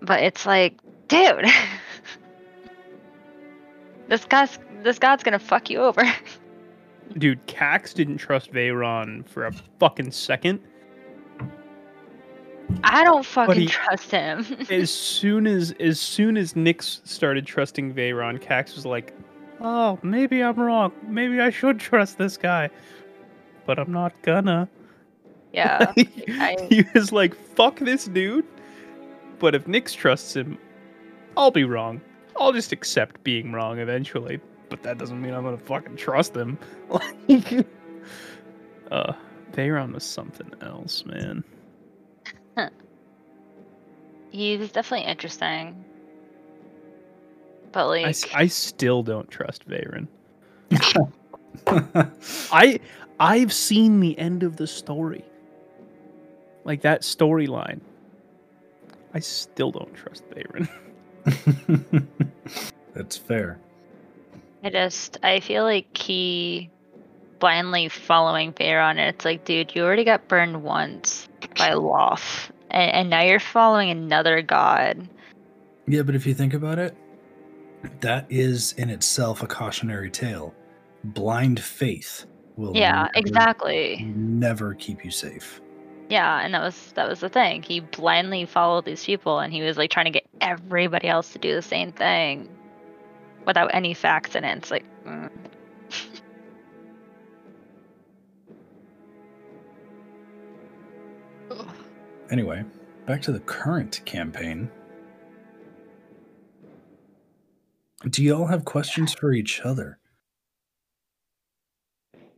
But 0.00 0.22
it's 0.22 0.46
like, 0.46 0.78
dude, 1.08 1.44
this 4.08 4.24
guy's 4.26 4.60
this 4.84 5.00
god's 5.00 5.24
gonna 5.24 5.40
fuck 5.40 5.68
you 5.68 5.80
over. 5.80 6.02
Dude, 7.18 7.44
Cax 7.46 7.94
didn't 7.94 8.18
trust 8.18 8.52
Veyron 8.52 9.26
for 9.28 9.46
a 9.46 9.52
fucking 9.78 10.10
second. 10.10 10.60
I 12.82 13.04
don't 13.04 13.24
fucking 13.24 13.62
he- 13.62 13.68
trust 13.68 14.10
him. 14.10 14.44
As 14.70 14.90
soon 14.90 15.46
as 15.46 15.72
as 15.80 16.00
soon 16.00 16.36
as 16.36 16.54
Nyx 16.54 17.06
started 17.06 17.46
trusting 17.46 17.94
Veyron, 17.94 18.42
Cax 18.42 18.74
was 18.74 18.84
like, 18.84 19.14
"Oh, 19.60 19.98
maybe 20.02 20.42
I'm 20.42 20.56
wrong. 20.56 20.92
Maybe 21.08 21.40
I 21.40 21.50
should 21.50 21.78
trust 21.78 22.18
this 22.18 22.36
guy, 22.36 22.70
but 23.66 23.78
I'm 23.78 23.92
not 23.92 24.12
gonna." 24.22 24.68
yeah. 25.52 25.92
I- 25.96 26.56
he 26.70 26.84
was 26.94 27.12
like, 27.12 27.34
"Fuck 27.54 27.78
this 27.80 28.06
dude." 28.06 28.44
But 29.38 29.54
if 29.54 29.64
Nyx 29.66 29.94
trusts 29.94 30.34
him, 30.34 30.56
I'll 31.36 31.50
be 31.50 31.64
wrong. 31.64 32.00
I'll 32.38 32.52
just 32.52 32.72
accept 32.72 33.22
being 33.24 33.52
wrong 33.52 33.78
eventually. 33.78 34.40
But 34.68 34.82
that 34.82 34.98
doesn't 34.98 35.20
mean 35.20 35.32
I'm 35.34 35.44
gonna 35.44 35.58
fucking 35.58 35.96
trust 35.96 36.34
him. 36.36 36.58
Like, 36.88 37.66
uh, 38.90 39.12
Veyron 39.52 39.92
was 39.94 40.04
something 40.04 40.50
else, 40.60 41.04
man. 41.04 41.42
He 44.30 44.56
was 44.56 44.70
definitely 44.70 45.06
interesting. 45.06 45.82
But 47.72 47.88
like 47.88 48.06
I, 48.06 48.08
s- 48.10 48.26
I 48.34 48.46
still 48.48 49.02
don't 49.02 49.30
trust 49.30 49.66
Veyron. 49.68 50.08
I 51.66 52.80
I've 53.18 53.52
seen 53.52 54.00
the 54.00 54.18
end 54.18 54.42
of 54.42 54.56
the 54.56 54.66
story. 54.66 55.24
Like 56.64 56.82
that 56.82 57.02
storyline. 57.02 57.80
I 59.14 59.20
still 59.20 59.70
don't 59.70 59.94
trust 59.94 60.24
Veyron. 60.30 60.68
That's 62.94 63.16
fair. 63.16 63.58
I 64.62 64.70
just 64.70 65.18
I 65.22 65.40
feel 65.40 65.64
like 65.64 65.96
he 65.96 66.70
blindly 67.38 67.88
following 67.88 68.52
Pharaoh 68.52 68.88
and 68.88 68.98
it's 68.98 69.24
like, 69.24 69.44
dude, 69.44 69.74
you 69.74 69.84
already 69.84 70.04
got 70.04 70.28
burned 70.28 70.62
once 70.62 71.28
by 71.56 71.74
Loth. 71.74 72.50
And, 72.70 72.92
and 72.92 73.10
now 73.10 73.22
you're 73.22 73.40
following 73.40 73.90
another 73.90 74.42
god. 74.42 75.08
Yeah, 75.86 76.02
but 76.02 76.14
if 76.14 76.26
you 76.26 76.34
think 76.34 76.54
about 76.54 76.78
it, 76.78 76.96
that 78.00 78.26
is 78.28 78.72
in 78.72 78.90
itself 78.90 79.42
a 79.42 79.46
cautionary 79.46 80.10
tale. 80.10 80.54
Blind 81.14 81.60
faith 81.60 82.26
will 82.56 82.76
Yeah, 82.76 83.02
never- 83.04 83.10
exactly. 83.14 84.12
never 84.16 84.74
keep 84.74 85.04
you 85.04 85.10
safe. 85.10 85.60
Yeah, 86.08 86.40
and 86.44 86.54
that 86.54 86.62
was 86.62 86.92
that 86.92 87.08
was 87.08 87.20
the 87.20 87.28
thing. 87.28 87.62
He 87.62 87.80
blindly 87.80 88.44
followed 88.46 88.84
these 88.84 89.04
people 89.04 89.40
and 89.40 89.52
he 89.52 89.62
was 89.62 89.76
like 89.76 89.90
trying 89.90 90.04
to 90.06 90.10
get 90.12 90.26
everybody 90.40 91.08
else 91.08 91.32
to 91.32 91.38
do 91.38 91.54
the 91.54 91.62
same 91.62 91.92
thing 91.92 92.48
without 93.44 93.74
any 93.74 93.92
facts 93.94 94.34
in 94.36 94.44
it. 94.44 94.58
It's 94.58 94.70
like 94.70 94.84
mm. 95.04 95.30
Anyway, 102.30 102.64
back 103.06 103.22
to 103.22 103.32
the 103.32 103.40
current 103.40 104.00
campaign. 104.04 104.70
Do 108.08 108.22
you 108.22 108.36
all 108.36 108.46
have 108.46 108.64
questions 108.64 109.14
for 109.14 109.32
each 109.32 109.60
other? 109.62 109.98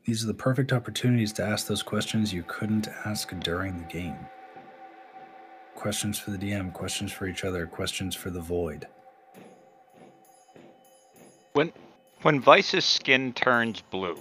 These 0.08 0.24
are 0.24 0.26
the 0.28 0.32
perfect 0.32 0.72
opportunities 0.72 1.34
to 1.34 1.44
ask 1.44 1.66
those 1.66 1.82
questions 1.82 2.32
you 2.32 2.42
couldn't 2.48 2.88
ask 3.04 3.30
during 3.40 3.76
the 3.76 3.84
game. 3.92 4.16
Questions 5.74 6.18
for 6.18 6.30
the 6.30 6.38
DM, 6.38 6.72
questions 6.72 7.12
for 7.12 7.26
each 7.26 7.44
other, 7.44 7.66
questions 7.66 8.14
for 8.14 8.30
the 8.30 8.40
void. 8.40 8.88
When 11.52 11.74
when 12.22 12.40
Vice's 12.40 12.86
skin 12.86 13.34
turns 13.34 13.82
blue, 13.82 14.18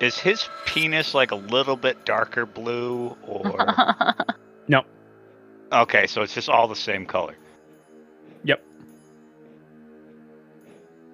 is 0.00 0.18
his 0.18 0.48
penis 0.66 1.14
like 1.14 1.30
a 1.30 1.36
little 1.36 1.76
bit 1.76 2.04
darker 2.04 2.46
blue 2.46 3.16
or 3.28 3.64
No. 4.66 4.82
Okay, 5.70 6.08
so 6.08 6.22
it's 6.22 6.34
just 6.34 6.48
all 6.48 6.66
the 6.66 6.74
same 6.74 7.06
color. 7.06 7.36
Yep. 8.42 8.60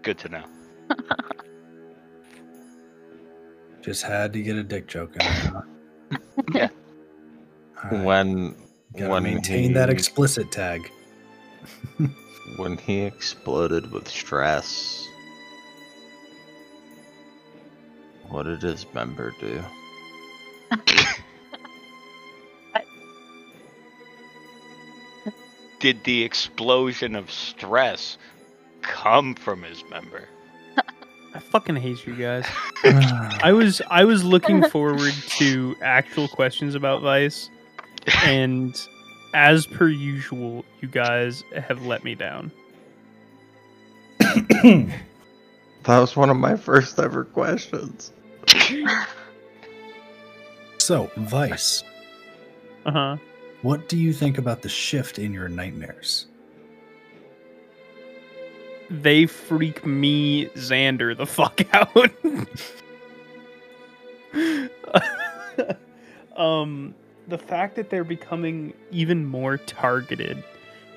Good 0.01 0.17
to 0.21 0.29
know. 0.31 0.45
Just 3.83 4.03
had 4.03 4.33
to 4.33 4.43
get 4.43 4.57
a 4.57 4.63
dick 4.63 4.87
joke 4.87 5.13
in 5.13 5.19
there. 5.19 5.53
huh? 5.53 5.63
Yeah. 6.55 6.69
All 7.83 7.91
right, 7.91 8.05
When 8.05 8.55
gotta 8.97 9.11
when 9.11 9.23
maintain 9.25 9.73
that 9.75 9.91
explicit 9.91 10.51
tag. 10.51 10.91
when 12.57 12.77
he 12.79 13.01
exploded 13.03 13.91
with 13.93 14.09
stress, 14.09 15.07
what 18.29 18.45
did 18.45 18.63
his 18.63 18.87
member 18.95 19.35
do? 19.41 19.63
Did 25.81 26.03
the 26.05 26.23
explosion 26.23 27.15
of 27.15 27.31
stress 27.31 28.17
come 28.81 29.35
from 29.35 29.63
his 29.63 29.85
member? 29.91 30.29
I 31.35 31.41
fucking 31.41 31.77
hate 31.77 32.07
you 32.07 32.15
guys. 32.15 32.47
I 32.85 33.53
was 33.53 33.83
I 33.91 34.05
was 34.05 34.23
looking 34.25 34.63
forward 34.71 35.13
to 35.39 35.75
actual 35.83 36.29
questions 36.29 36.75
about 36.77 37.03
Vice, 37.03 37.51
and 38.23 38.75
as 39.35 39.67
per 39.67 39.89
usual, 39.89 40.65
you 40.81 40.87
guys 40.89 41.43
have 41.57 41.85
let 41.87 42.05
me 42.05 42.15
down. 42.15 42.53
That 45.85 45.99
was 45.99 46.17
one 46.17 46.31
of 46.31 46.39
my 46.39 46.57
first 46.57 46.99
ever 46.99 47.25
questions. 47.25 48.11
so, 50.79 51.11
Vice, 51.19 51.83
Uh 52.87 52.91
huh. 52.91 53.17
what 53.61 53.87
do 53.91 53.99
you 53.99 54.15
think 54.15 54.39
about 54.39 54.63
the 54.63 54.71
shift 54.71 55.19
in 55.19 55.35
your 55.35 55.51
nightmares? 55.51 56.25
They 58.91 59.27
freak 59.27 59.87
me, 59.87 60.47
Xander, 60.51 61.17
the 61.17 61.27
fuck 61.27 61.63
out. 61.73 62.11
um, 66.37 66.95
the 67.29 67.39
fact 67.39 67.77
that 67.77 67.91
they're 67.91 68.05
becoming 68.05 68.75
even 68.91 69.25
more 69.25 69.57
targeted 69.57 70.43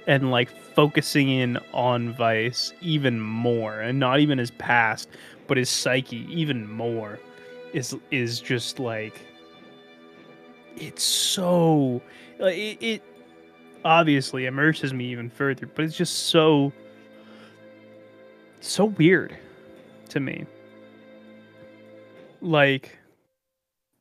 and 0.05 0.31
like 0.31 0.49
focusing 0.49 1.29
in 1.29 1.57
on 1.73 2.13
Vice 2.13 2.73
even 2.81 3.19
more, 3.19 3.79
and 3.79 3.99
not 3.99 4.19
even 4.19 4.37
his 4.37 4.51
past, 4.51 5.09
but 5.47 5.57
his 5.57 5.69
psyche 5.69 6.25
even 6.29 6.69
more, 6.69 7.19
is 7.73 7.95
is 8.11 8.39
just 8.39 8.79
like 8.79 9.21
it's 10.77 11.03
so 11.03 12.01
it, 12.39 12.77
it 12.81 13.03
obviously 13.83 14.45
immerses 14.45 14.93
me 14.93 15.05
even 15.05 15.29
further, 15.29 15.67
but 15.67 15.85
it's 15.85 15.95
just 15.97 16.27
so 16.27 16.71
so 18.59 18.85
weird 18.85 19.37
to 20.09 20.19
me. 20.19 20.45
Like 22.41 22.97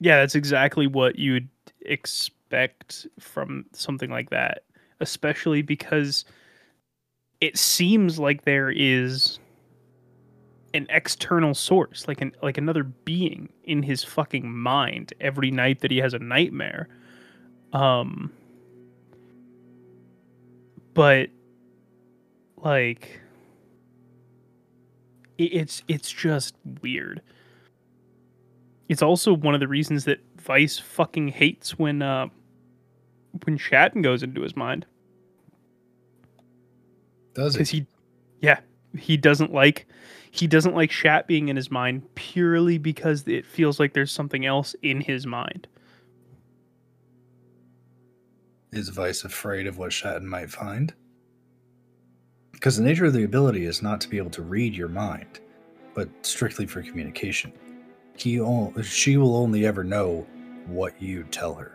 Yeah, 0.01 0.21
that's 0.21 0.35
exactly 0.35 0.87
what 0.87 1.19
you'd 1.19 1.49
expect 1.83 3.07
from 3.19 3.65
something 3.73 4.11
like 4.11 4.31
that, 4.31 4.65
especially 5.01 5.63
because 5.63 6.25
it 7.41 7.57
seems 7.59 8.19
like 8.19 8.45
there 8.45 8.71
is 8.71 9.39
an 10.75 10.87
external 10.91 11.55
source, 11.55 12.07
like 12.07 12.21
an 12.21 12.35
like 12.43 12.59
another 12.59 12.83
being 12.85 13.49
in 13.65 13.83
his 13.83 14.05
fucking 14.05 14.51
mind 14.51 15.13
every 15.21 15.51
night 15.51 15.81
that 15.81 15.91
he 15.91 15.99
has 15.99 16.13
a 16.15 16.19
nightmare. 16.19 16.89
Um 17.73 18.33
but 20.95 21.29
like 22.57 23.21
it's 25.39 25.83
it's 25.89 26.11
just 26.11 26.55
weird. 26.83 27.23
It's 28.89 29.03
also 29.03 29.35
one 29.35 29.55
of 29.55 29.61
the 29.61 29.69
reasons 29.69 30.05
that 30.05 30.21
Vice 30.41 30.79
fucking 30.79 31.29
hates 31.29 31.79
when 31.79 32.03
uh 32.03 32.29
when 33.45 33.59
Shatton 33.59 34.03
goes 34.03 34.23
into 34.23 34.43
his 34.43 34.57
mind. 34.57 34.87
Does 37.35 37.55
Because 37.55 37.71
he 37.71 37.87
yeah, 38.41 38.61
he 38.97 39.17
doesn't 39.17 39.53
like 39.53 39.87
he 40.31 40.47
doesn't 40.47 40.75
like 40.75 40.91
Shat 40.91 41.27
being 41.27 41.49
in 41.49 41.57
his 41.57 41.71
mind 41.71 42.15
purely 42.15 42.79
because 42.79 43.27
it 43.27 43.47
feels 43.47 43.81
like 43.81 43.95
there's 43.95 44.13
something 44.13 44.45
else 44.47 44.75
in 44.83 45.01
his 45.01 45.27
mind. 45.27 45.67
Is 48.73 48.91
Vice 48.91 49.25
afraid 49.25 49.67
of 49.67 49.79
what 49.79 49.91
Shatton 49.91 50.25
might 50.25 50.51
find? 50.51 50.93
Because 52.57 52.79
the 52.79 52.83
nature 52.83 53.05
of 53.05 53.13
the 53.13 53.25
ability 53.25 53.67
is 53.67 53.83
not 53.83 54.01
to 54.01 54.09
be 54.09 54.17
able 54.17 54.31
to 54.31 54.41
read 54.43 54.75
your 54.75 54.89
mind, 54.89 55.41
but 55.93 56.09
strictly 56.23 56.65
for 56.67 56.81
communication. 56.81 57.53
He 58.17 58.41
o- 58.41 58.73
she 58.83 59.19
will 59.19 59.37
only 59.37 59.67
ever 59.67 59.85
know 59.85 60.27
what 60.67 61.01
you 61.01 61.25
tell 61.25 61.55
her. 61.55 61.73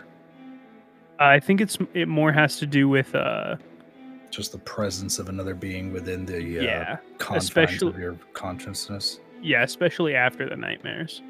I 1.19 1.39
think 1.39 1.61
it's 1.61 1.77
it 1.93 2.07
more 2.07 2.31
has 2.31 2.57
to 2.57 2.65
do 2.65 2.89
with 2.89 3.13
uh 3.13 3.57
Just 4.31 4.53
the 4.53 4.57
presence 4.57 5.19
of 5.19 5.29
another 5.29 5.53
being 5.53 5.93
within 5.93 6.25
the 6.25 6.37
uh, 6.37 6.63
yeah 6.63 6.97
confines 7.19 7.43
especially- 7.43 7.89
of 7.89 7.99
your 7.99 8.17
consciousness. 8.33 9.19
yeah 9.39 9.61
especially 9.61 10.15
after 10.15 10.49
the 10.49 10.55
nightmares. 10.55 11.21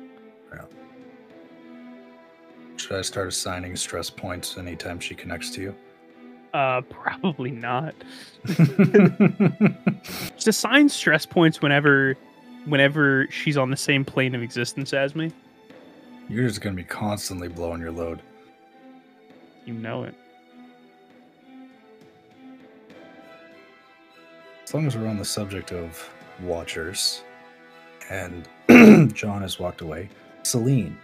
Should 2.78 2.94
I 2.98 3.02
start 3.04 3.28
assigning 3.28 3.76
stress 3.76 4.10
points 4.10 4.58
anytime 4.58 5.00
she 5.00 5.14
connects 5.14 5.52
to 5.52 5.62
you? 5.62 5.76
Uh 6.54 6.82
probably 6.90 7.52
not. 7.52 7.96
Just 10.36 10.48
assign 10.48 10.90
stress 10.90 11.26
points 11.26 11.62
whenever 11.62 12.16
whenever 12.66 13.28
she's 13.32 13.58
on 13.58 13.72
the 13.72 13.78
same 13.78 14.06
plane 14.06 14.36
of 14.36 14.42
existence 14.42 14.94
as 14.94 15.16
me. 15.16 15.32
You're 16.30 16.48
just 16.48 16.62
going 16.62 16.76
to 16.76 16.82
be 16.82 16.88
constantly 16.88 17.48
blowing 17.50 17.82
your 17.82 17.92
load. 17.92 18.22
You 19.66 19.74
know 19.74 20.04
it. 20.04 20.16
As 24.64 24.74
long 24.74 24.88
as 24.88 24.96
we're 24.96 25.08
on 25.08 25.18
the 25.18 25.26
subject 25.26 25.74
of 25.74 26.10
watchers, 26.42 27.24
and 28.10 28.48
John 29.14 29.42
has 29.42 29.60
walked 29.60 29.82
away, 29.82 30.10
Celine, 30.44 30.98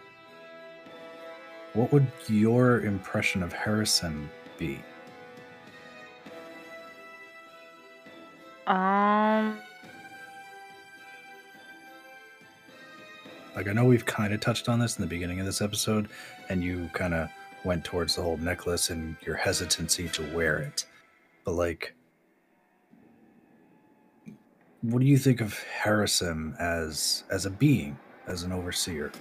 what 1.74 1.91
would 1.91 2.07
your 2.30 2.82
impression 2.82 3.44
of 3.44 3.52
Harrison 3.52 4.30
be? 4.57 4.80
Um, 8.68 9.60
Like, 13.57 13.68
I 13.68 13.73
know 13.73 13.85
we've 13.85 14.06
kind 14.06 14.35
of 14.35 14.39
touched 14.39 14.69
on 14.69 14.77
this 14.77 14.98
in 14.98 15.02
the 15.02 15.07
beginning 15.07 15.39
of 15.39 15.48
this 15.48 15.61
episode, 15.61 16.10
and 16.48 16.64
you 16.64 16.91
kind 16.94 17.15
of 17.15 17.27
went 17.64 17.84
towards 17.84 18.15
the 18.15 18.22
whole 18.22 18.38
necklace 18.38 18.91
and 18.91 19.15
your 19.26 19.35
hesitancy 19.35 20.07
to 20.10 20.22
wear 20.35 20.60
it. 20.60 20.85
But, 21.44 21.53
like, 21.53 21.95
what 24.84 24.99
do 24.99 25.07
you 25.07 25.18
think 25.18 25.41
of 25.41 25.57
Harrison 25.64 26.56
as 26.60 27.23
as 27.31 27.48
a 27.48 27.49
being, 27.49 27.98
as 28.27 28.44
an 28.44 28.52
overseer? 28.52 29.11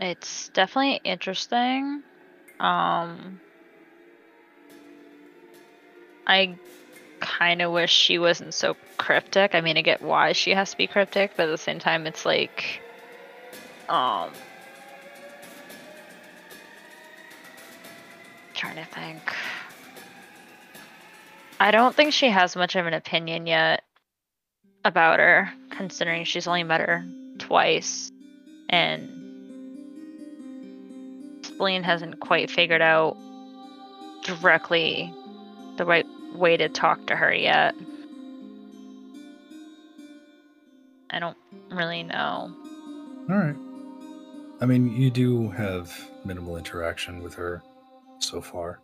it's 0.00 0.50
definitely 0.50 1.00
interesting. 1.04 2.02
Um, 2.60 3.40
I 6.26 6.56
kind 7.20 7.62
of 7.62 7.72
wish 7.72 7.92
she 7.92 8.18
wasn't 8.18 8.54
so 8.54 8.76
cryptic. 8.96 9.54
I 9.54 9.60
mean, 9.60 9.76
I 9.76 9.82
get 9.82 10.02
why 10.02 10.32
she 10.32 10.52
has 10.52 10.70
to 10.72 10.76
be 10.76 10.86
cryptic, 10.86 11.32
but 11.36 11.44
at 11.44 11.50
the 11.50 11.58
same 11.58 11.78
time, 11.78 12.06
it's 12.06 12.24
like, 12.24 12.80
um, 13.88 14.30
trying 18.54 18.76
to 18.76 18.84
think. 18.86 19.34
I 21.60 21.70
don't 21.70 21.94
think 21.94 22.12
she 22.12 22.28
has 22.28 22.54
much 22.54 22.76
of 22.76 22.86
an 22.86 22.94
opinion 22.94 23.46
yet 23.46 23.82
about 24.84 25.18
her, 25.18 25.52
considering 25.70 26.24
she's 26.24 26.46
only 26.46 26.62
met 26.62 26.80
her 26.80 27.04
twice, 27.38 28.10
and 28.68 29.08
Spleen 31.42 31.82
hasn't 31.82 32.20
quite 32.20 32.50
figured 32.50 32.82
out 32.82 33.16
directly 34.24 35.12
way 36.38 36.56
to 36.56 36.68
talk 36.68 37.06
to 37.06 37.16
her 37.16 37.32
yet. 37.32 37.74
I 41.10 41.18
don't 41.18 41.36
really 41.70 42.02
know. 42.02 42.54
All 43.30 43.36
right. 43.36 43.56
I 44.60 44.66
mean, 44.66 44.92
you 45.00 45.10
do 45.10 45.50
have 45.50 45.92
minimal 46.24 46.56
interaction 46.56 47.22
with 47.22 47.34
her 47.34 47.62
so 48.18 48.40
far. 48.40 48.80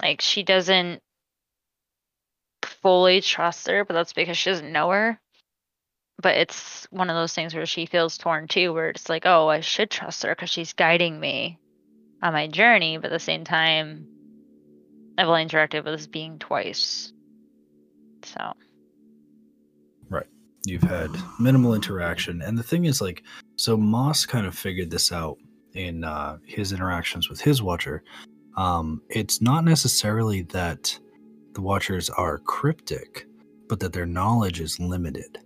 Like 0.00 0.20
she 0.20 0.42
doesn't 0.42 1.00
fully 2.62 3.20
trust 3.20 3.66
her, 3.68 3.84
but 3.84 3.94
that's 3.94 4.12
because 4.12 4.36
she 4.36 4.50
doesn't 4.50 4.72
know 4.72 4.90
her. 4.90 5.18
But 6.20 6.36
it's 6.36 6.86
one 6.90 7.10
of 7.10 7.16
those 7.16 7.34
things 7.34 7.54
where 7.54 7.66
she 7.66 7.86
feels 7.86 8.16
torn 8.16 8.46
too, 8.46 8.72
where 8.72 8.90
it's 8.90 9.08
like, 9.08 9.26
oh, 9.26 9.48
I 9.48 9.60
should 9.60 9.90
trust 9.90 10.22
her 10.22 10.30
because 10.30 10.50
she's 10.50 10.72
guiding 10.72 11.18
me 11.18 11.58
on 12.22 12.32
my 12.32 12.46
journey. 12.46 12.96
But 12.98 13.06
at 13.06 13.12
the 13.12 13.18
same 13.18 13.44
time, 13.44 14.06
I've 15.18 15.28
only 15.28 15.44
interacted 15.44 15.84
with 15.84 15.94
this 15.96 16.06
being 16.06 16.38
twice. 16.38 17.12
So 18.22 18.52
Right. 20.08 20.26
You've 20.66 20.82
had 20.82 21.10
minimal 21.38 21.74
interaction. 21.74 22.42
And 22.42 22.58
the 22.58 22.62
thing 22.62 22.84
is, 22.86 23.00
like, 23.00 23.22
so 23.56 23.76
Moss 23.76 24.26
kind 24.26 24.46
of 24.46 24.56
figured 24.56 24.90
this 24.90 25.12
out 25.12 25.36
in 25.74 26.04
uh, 26.04 26.38
his 26.46 26.72
interactions 26.72 27.28
with 27.28 27.40
his 27.40 27.62
Watcher. 27.62 28.02
Um, 28.56 29.02
it's 29.08 29.40
not 29.42 29.64
necessarily 29.64 30.42
that 30.42 30.98
the 31.54 31.60
Watchers 31.60 32.08
are 32.10 32.38
cryptic, 32.38 33.26
but 33.68 33.80
that 33.80 33.92
their 33.92 34.06
knowledge 34.06 34.60
is 34.60 34.78
limited. 34.80 35.38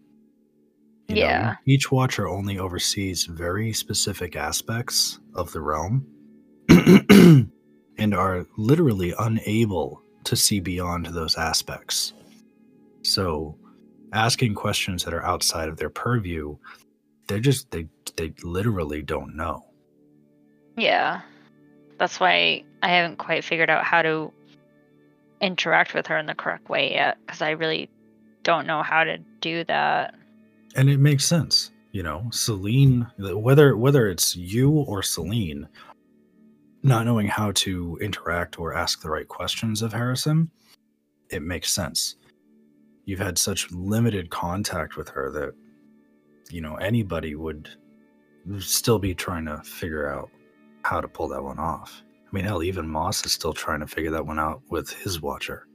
You 1.08 1.16
know, 1.16 1.20
Yeah. 1.22 1.54
each 1.66 1.90
Watcher 1.90 2.28
only 2.28 2.58
oversees 2.58 3.24
very 3.24 3.72
specific 3.72 4.36
aspects 4.36 5.20
of 5.34 5.50
the 5.52 5.60
realm 5.60 6.06
and 7.98 8.14
are 8.14 8.46
literally 8.56 9.12
unable 9.18 10.02
to 10.24 10.36
see 10.36 10.60
beyond 10.60 11.06
those 11.06 11.36
aspects. 11.36 12.12
So, 13.02 13.56
asking 14.12 14.54
questions 14.54 15.04
that 15.04 15.14
are 15.14 15.24
outside 15.24 15.68
of 15.68 15.76
their 15.76 15.90
purview, 15.90 16.56
they're 17.26 17.40
just 17.40 17.70
they 17.70 17.88
they 18.16 18.32
literally 18.42 19.02
don't 19.02 19.36
know. 19.36 19.64
Yeah. 20.76 21.20
That's 21.98 22.20
why 22.20 22.64
I 22.82 22.88
haven't 22.88 23.18
quite 23.18 23.44
figured 23.44 23.70
out 23.70 23.84
how 23.84 24.02
to 24.02 24.32
interact 25.40 25.94
with 25.94 26.06
her 26.06 26.18
in 26.18 26.26
the 26.26 26.34
correct 26.34 26.68
way 26.68 26.92
yet 26.92 27.18
because 27.24 27.42
I 27.42 27.50
really 27.50 27.90
don't 28.42 28.66
know 28.66 28.82
how 28.82 29.04
to 29.04 29.18
do 29.40 29.64
that. 29.64 30.14
And 30.76 30.88
it 30.88 30.98
makes 30.98 31.24
sense, 31.24 31.70
you 31.92 32.02
know. 32.02 32.28
Celine, 32.30 33.06
whether 33.18 33.76
whether 33.76 34.08
it's 34.08 34.36
you 34.36 34.70
or 34.70 35.02
Celine, 35.02 35.68
not 36.89 37.05
knowing 37.06 37.28
how 37.28 37.52
to 37.52 37.98
interact 38.01 38.59
or 38.59 38.74
ask 38.74 39.02
the 39.02 39.10
right 39.10 39.28
questions 39.28 39.82
of 39.82 39.93
Harrison, 39.93 40.51
it 41.31 41.43
makes 41.43 41.70
sense. 41.70 42.16
You've 43.05 43.20
had 43.20 43.39
such 43.39 43.70
limited 43.70 44.31
contact 44.31 44.97
with 44.97 45.09
her 45.10 45.31
that 45.32 45.55
you 46.51 46.60
know 46.60 46.77
anybody 46.77 47.35
would 47.35 47.69
still 48.59 48.98
be 48.98 49.15
trying 49.15 49.44
to 49.47 49.59
figure 49.59 50.10
out 50.10 50.31
how 50.82 51.01
to 51.01 51.09
pull 51.09 51.28
that 51.28 51.43
one 51.43 51.59
off. 51.59 52.02
I 52.27 52.28
mean, 52.35 52.44
hell, 52.44 52.62
even 52.62 52.89
Moss 52.89 53.24
is 53.24 53.32
still 53.32 53.52
trying 53.52 53.81
to 53.81 53.86
figure 53.86 54.10
that 54.10 54.27
one 54.27 54.39
out 54.39 54.62
with 54.70 54.90
his 54.90 55.20
watcher. 55.20 55.66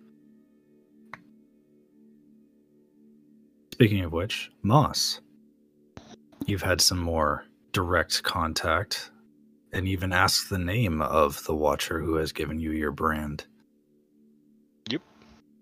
Speaking 3.71 4.03
of 4.03 4.11
which, 4.11 4.51
Moss, 4.61 5.21
you've 6.45 6.61
had 6.61 6.79
some 6.79 6.99
more 6.99 7.45
direct 7.71 8.21
contact 8.21 9.09
and 9.73 9.87
even 9.87 10.13
ask 10.13 10.47
the 10.47 10.59
name 10.59 11.01
of 11.01 11.43
the 11.45 11.55
watcher 11.55 11.99
who 11.99 12.15
has 12.15 12.31
given 12.31 12.59
you 12.59 12.71
your 12.71 12.91
brand. 12.91 13.45
Yep. 14.89 15.01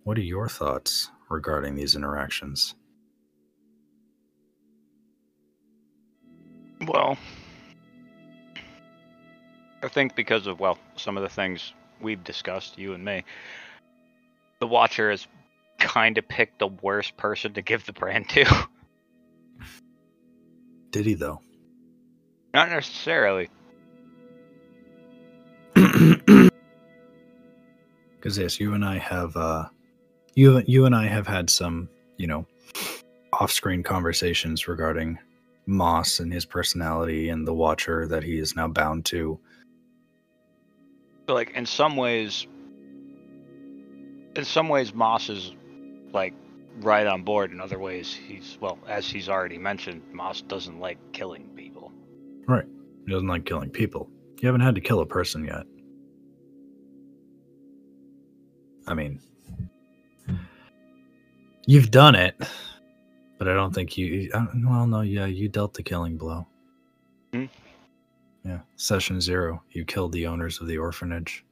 What 0.03 0.17
are 0.17 0.21
your 0.21 0.49
thoughts 0.49 1.09
regarding 1.29 1.75
these 1.75 1.95
interactions? 1.95 2.75
Well, 6.85 7.17
I 9.81 9.87
think 9.87 10.15
because 10.15 10.45
of 10.45 10.59
well, 10.59 10.77
some 10.95 11.15
of 11.15 11.23
the 11.23 11.29
things 11.29 11.73
we've 12.01 12.23
discussed, 12.23 12.77
you 12.77 12.93
and 12.93 13.05
me, 13.05 13.23
the 14.59 14.67
Watcher 14.67 15.11
has 15.11 15.27
kind 15.79 16.17
of 16.17 16.27
picked 16.27 16.59
the 16.59 16.67
worst 16.67 17.15
person 17.17 17.53
to 17.53 17.61
give 17.61 17.85
the 17.85 17.93
brand 17.93 18.29
to. 18.29 18.67
Did 20.89 21.05
he 21.05 21.13
though? 21.13 21.41
Not 22.53 22.69
necessarily. 22.69 23.49
Because 28.15 28.37
yes, 28.37 28.59
you 28.59 28.73
and 28.73 28.85
I 28.85 28.97
have 28.97 29.35
uh, 29.35 29.65
you 30.35 30.63
you 30.65 30.85
and 30.85 30.95
I 30.95 31.07
have 31.07 31.27
had 31.27 31.49
some 31.49 31.89
you 32.17 32.27
know 32.27 32.45
off-screen 33.33 33.83
conversations 33.83 34.67
regarding 34.67 35.17
Moss 35.65 36.19
and 36.19 36.31
his 36.31 36.45
personality 36.45 37.29
and 37.29 37.47
the 37.47 37.53
Watcher 37.53 38.07
that 38.07 38.23
he 38.23 38.37
is 38.37 38.55
now 38.55 38.67
bound 38.67 39.05
to. 39.05 39.39
like 41.27 41.51
in 41.51 41.65
some 41.65 41.95
ways, 41.95 42.45
in 44.35 44.45
some 44.45 44.69
ways, 44.69 44.93
Moss 44.93 45.29
is 45.29 45.53
like 46.13 46.33
right 46.81 47.07
on 47.07 47.23
board. 47.23 47.51
In 47.51 47.59
other 47.61 47.79
ways, 47.79 48.13
he's 48.13 48.57
well, 48.61 48.77
as 48.87 49.09
he's 49.09 49.29
already 49.29 49.57
mentioned, 49.57 50.01
Moss 50.11 50.41
doesn't 50.41 50.79
like 50.79 50.97
killing 51.13 51.49
people. 51.55 51.91
Right. 52.47 52.65
He 53.05 53.11
doesn't 53.11 53.27
like 53.27 53.45
killing 53.45 53.69
people. 53.69 54.09
You 54.41 54.47
haven't 54.47 54.61
had 54.61 54.75
to 54.75 54.81
kill 54.81 54.99
a 54.99 55.05
person 55.05 55.45
yet. 55.45 55.65
I 58.91 58.93
mean, 58.93 59.21
you've 61.65 61.91
done 61.91 62.13
it, 62.13 62.35
but 63.37 63.47
I 63.47 63.53
don't 63.53 63.73
think 63.73 63.97
you. 63.97 64.29
I, 64.33 64.45
well, 64.65 64.85
no, 64.85 64.99
yeah, 64.99 65.27
you 65.27 65.47
dealt 65.47 65.73
the 65.73 65.81
killing 65.81 66.17
blow. 66.17 66.45
Hmm. 67.31 67.45
Yeah, 68.43 68.59
session 68.75 69.21
zero. 69.21 69.63
You 69.71 69.85
killed 69.85 70.11
the 70.11 70.27
owners 70.27 70.59
of 70.59 70.67
the 70.67 70.77
orphanage. 70.77 71.45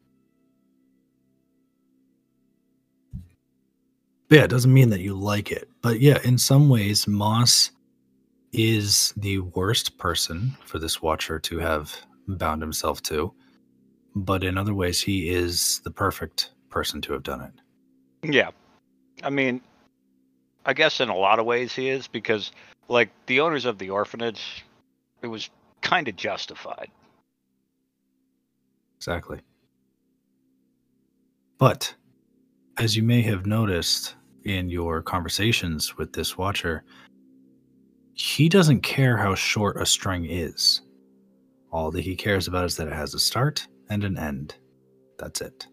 But 4.28 4.40
yeah, 4.40 4.44
it 4.44 4.50
doesn't 4.50 4.74
mean 4.74 4.90
that 4.90 5.00
you 5.00 5.14
like 5.14 5.50
it. 5.50 5.70
But 5.82 6.02
yeah, 6.02 6.20
in 6.26 6.38
some 6.38 6.68
ways, 6.68 7.08
Moss 7.08 7.72
is 8.52 9.14
the 9.16 9.40
worst 9.40 9.98
person 9.98 10.58
for 10.66 10.78
this 10.78 11.02
watcher 11.02 11.40
to 11.40 11.58
have 11.60 11.96
bound 12.28 12.62
himself 12.62 13.02
to. 13.04 13.34
But 14.14 14.44
in 14.44 14.58
other 14.58 14.74
ways, 14.74 15.02
he 15.02 15.30
is 15.30 15.80
the 15.86 15.92
perfect 15.92 16.52
person 16.70 17.02
to 17.02 17.14
have 17.14 17.24
done 17.24 17.42
it. 17.42 18.32
Yeah. 18.34 18.52
I 19.24 19.30
mean, 19.30 19.62
I 20.66 20.74
guess 20.74 21.00
in 21.00 21.10
a 21.10 21.16
lot 21.16 21.40
of 21.40 21.46
ways 21.46 21.74
he 21.74 21.90
is 21.90 22.08
because, 22.08 22.52
like, 22.88 23.10
the 23.26 23.40
owners 23.40 23.66
of 23.66 23.78
the 23.78 23.90
orphanage, 23.90 24.66
it 25.22 25.28
was 25.28 25.50
kind 25.82 26.08
of 26.08 26.16
justified. 26.16 26.90
Exactly. 28.98 29.40
But 31.58 31.94
as 32.78 32.96
you 32.96 33.04
may 33.04 33.22
have 33.22 33.46
noticed 33.46 34.16
in 34.44 34.70
your 34.70 35.02
conversations 35.02 35.98
with 35.98 36.14
this 36.14 36.38
watcher, 36.38 36.84
he 38.14 38.50
doesn't 38.50 38.82
care 38.82 39.18
how 39.18 39.36
short 39.36 39.82
a 39.82 39.86
string 39.86 40.26
is. 40.30 40.82
All 41.72 41.92
that 41.92 42.02
he 42.02 42.16
cares 42.16 42.48
about 42.48 42.66
is 42.66 42.76
that 42.78 42.88
it 42.88 42.94
has 42.94 43.14
a 43.14 43.20
start 43.20 43.68
and 43.90 44.04
an 44.04 44.18
end. 44.18 44.56
That's 45.18 45.42
it. 45.42 45.68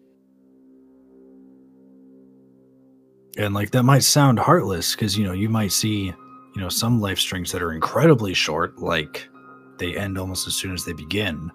And 3.37 3.53
like 3.53 3.69
that 3.71 3.83
might 3.83 4.03
sound 4.03 4.39
heartless 4.39 4.95
because 4.95 5.15
you 5.15 5.23
know 5.23 5.31
you 5.33 5.47
might 5.47 5.71
see 5.71 6.05
you 6.05 6.61
know 6.61 6.69
some 6.69 6.99
life 6.99 7.19
strings 7.19 7.51
that 7.51 7.61
are 7.61 7.71
incredibly 7.71 8.33
short, 8.33 8.79
like 8.79 9.29
they 9.77 9.95
end 9.95 10.17
almost 10.17 10.47
as 10.47 10.55
soon 10.55 10.73
as 10.73 10.83
they 10.85 10.93
begin. 10.93 11.51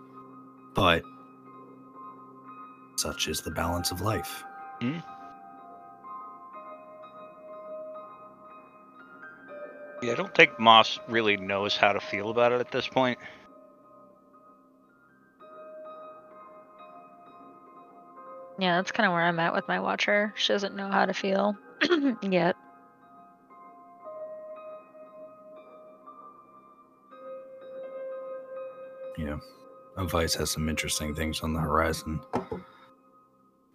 But 0.74 1.02
such 2.96 3.26
is 3.26 3.40
the 3.40 3.50
balance 3.50 3.90
of 3.90 4.00
life. 4.00 4.44
Hmm? 4.80 4.98
Yeah, 10.02 10.12
I 10.12 10.14
don't 10.14 10.34
think 10.34 10.58
Moss 10.58 11.00
really 11.08 11.36
knows 11.36 11.76
how 11.76 11.92
to 11.92 12.00
feel 12.00 12.30
about 12.30 12.52
it 12.52 12.60
at 12.60 12.70
this 12.70 12.86
point. 12.86 13.18
Yeah, 18.58 18.76
that's 18.76 18.92
kind 18.92 19.06
of 19.06 19.12
where 19.12 19.22
I'm 19.22 19.40
at 19.40 19.52
with 19.52 19.66
my 19.66 19.80
watcher. 19.80 20.32
She 20.36 20.52
doesn't 20.52 20.76
know 20.76 20.88
how 20.88 21.06
to 21.06 21.14
feel 21.14 21.56
yet. 22.22 22.56
Yeah. 29.18 29.38
Vice 29.98 30.34
has 30.34 30.50
some 30.50 30.68
interesting 30.68 31.14
things 31.14 31.40
on 31.40 31.52
the 31.52 31.60
horizon. 31.60 32.20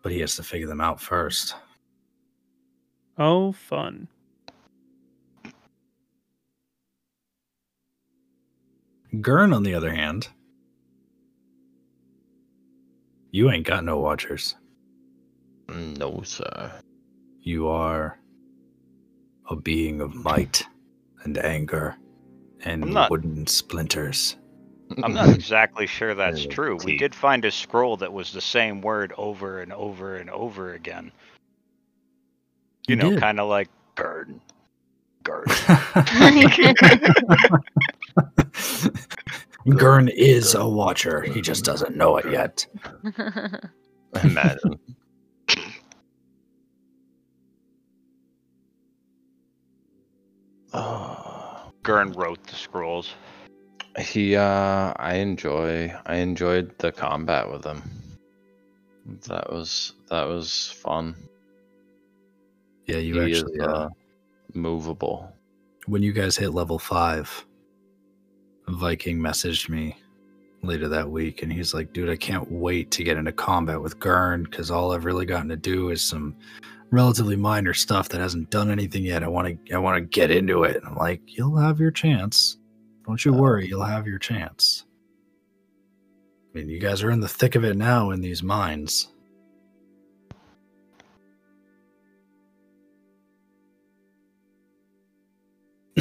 But 0.02 0.11
he 0.11 0.19
has 0.19 0.35
to 0.35 0.44
figure 0.44 0.68
them 0.68 0.81
out 0.81 0.99
first. 0.99 1.56
Oh, 3.18 3.52
fun. 3.52 4.07
Gurn, 9.22 9.53
on 9.53 9.64
the 9.64 9.73
other 9.73 9.91
hand, 9.91 10.27
you 13.31 13.49
ain't 13.49 13.65
got 13.65 13.84
no 13.84 13.99
watchers. 13.99 14.56
Mm, 15.68 15.98
no, 15.98 16.22
sir. 16.23 16.72
You 17.41 17.68
are 17.68 18.19
a 19.49 19.55
being 19.55 20.01
of 20.01 20.14
might 20.15 20.65
and 21.23 21.38
anger 21.38 21.95
and 22.64 22.93
not- 22.93 23.11
wooden 23.11 23.47
splinters. 23.47 24.38
I'm 25.03 25.14
not 25.14 25.30
exactly 25.30 25.85
sure 25.88 26.15
that's 26.15 26.45
Yeah, 26.45 26.51
true. 26.51 26.77
We 26.84 26.97
did 26.97 27.14
find 27.14 27.43
a 27.45 27.51
scroll 27.51 27.97
that 27.97 28.11
was 28.11 28.31
the 28.31 28.41
same 28.41 28.81
word 28.81 29.14
over 29.18 29.61
and 29.61 29.72
over 29.73 30.15
and 30.15 30.30
over 30.30 30.73
again. 30.73 31.11
You, 32.88 32.95
You 32.95 33.11
know, 33.11 33.18
kind 33.18 33.39
of 33.39 33.49
like 33.49 33.69
Gurn. 33.95 34.39
Gurn. 35.23 35.45
Gurn 39.77 40.07
is 40.07 40.55
a 40.55 40.68
watcher. 40.68 41.22
He 41.22 41.41
just 41.41 41.65
doesn't 41.65 41.97
know 41.97 42.18
it 42.18 42.31
yet. 42.31 42.65
Imagine. 44.23 44.80
Oh. 50.77 51.71
Gurn 51.83 52.11
wrote 52.13 52.45
the 52.45 52.55
scrolls. 52.55 53.13
He 53.97 54.35
uh 54.35 54.93
I 54.97 55.15
enjoy 55.15 55.93
I 56.05 56.15
enjoyed 56.17 56.77
the 56.79 56.91
combat 56.91 57.49
with 57.49 57.65
him. 57.65 57.81
That 59.27 59.51
was 59.51 59.93
that 60.09 60.27
was 60.27 60.71
fun. 60.83 61.15
Yeah, 62.85 62.97
you 62.97 63.21
he 63.21 63.37
actually. 63.37 63.55
is 63.55 63.61
uh, 63.61 63.65
uh, 63.65 63.89
movable. 64.53 65.31
when 65.87 66.03
you 66.03 66.13
guys 66.13 66.37
hit 66.37 66.53
level 66.53 66.77
five, 66.77 67.45
Viking 68.67 69.19
messaged 69.19 69.69
me 69.69 69.97
later 70.61 70.87
that 70.89 71.09
week 71.09 71.43
and 71.43 71.51
he's 71.51 71.73
like, 71.73 71.93
dude, 71.93 72.09
I 72.09 72.15
can't 72.17 72.51
wait 72.51 72.91
to 72.91 73.03
get 73.03 73.17
into 73.17 73.31
combat 73.31 73.81
with 73.81 73.99
Gurn 73.99 74.43
because 74.43 74.69
all 74.69 74.91
I've 74.91 75.05
really 75.05 75.25
gotten 75.25 75.49
to 75.49 75.55
do 75.55 75.89
is 75.89 76.01
some 76.01 76.35
relatively 76.91 77.35
minor 77.35 77.73
stuff 77.73 78.09
that 78.09 78.22
hasn't 78.22 78.49
done 78.49 78.72
anything 78.72 79.03
yet. 79.03 79.23
I 79.23 79.27
want 79.27 79.65
to 79.65 79.73
I 79.73 79.77
want 79.77 79.97
to 79.97 80.01
get 80.01 80.31
into 80.31 80.64
it. 80.64 80.77
And 80.77 80.85
I'm 80.85 80.95
like, 80.95 81.22
you'll 81.26 81.57
have 81.57 81.80
your 81.80 81.91
chance. 81.91 82.57
Don't 83.05 83.23
you 83.23 83.34
worry, 83.34 83.68
you'll 83.68 83.84
have 83.84 84.07
your 84.07 84.19
chance. 84.19 84.85
I 86.53 86.59
mean, 86.59 86.69
you 86.69 86.80
guys 86.80 87.03
are 87.03 87.11
in 87.11 87.19
the 87.19 87.27
thick 87.27 87.55
of 87.55 87.64
it 87.64 87.77
now 87.77 88.11
in 88.11 88.22
these 88.22 88.41
mines. 88.43 89.09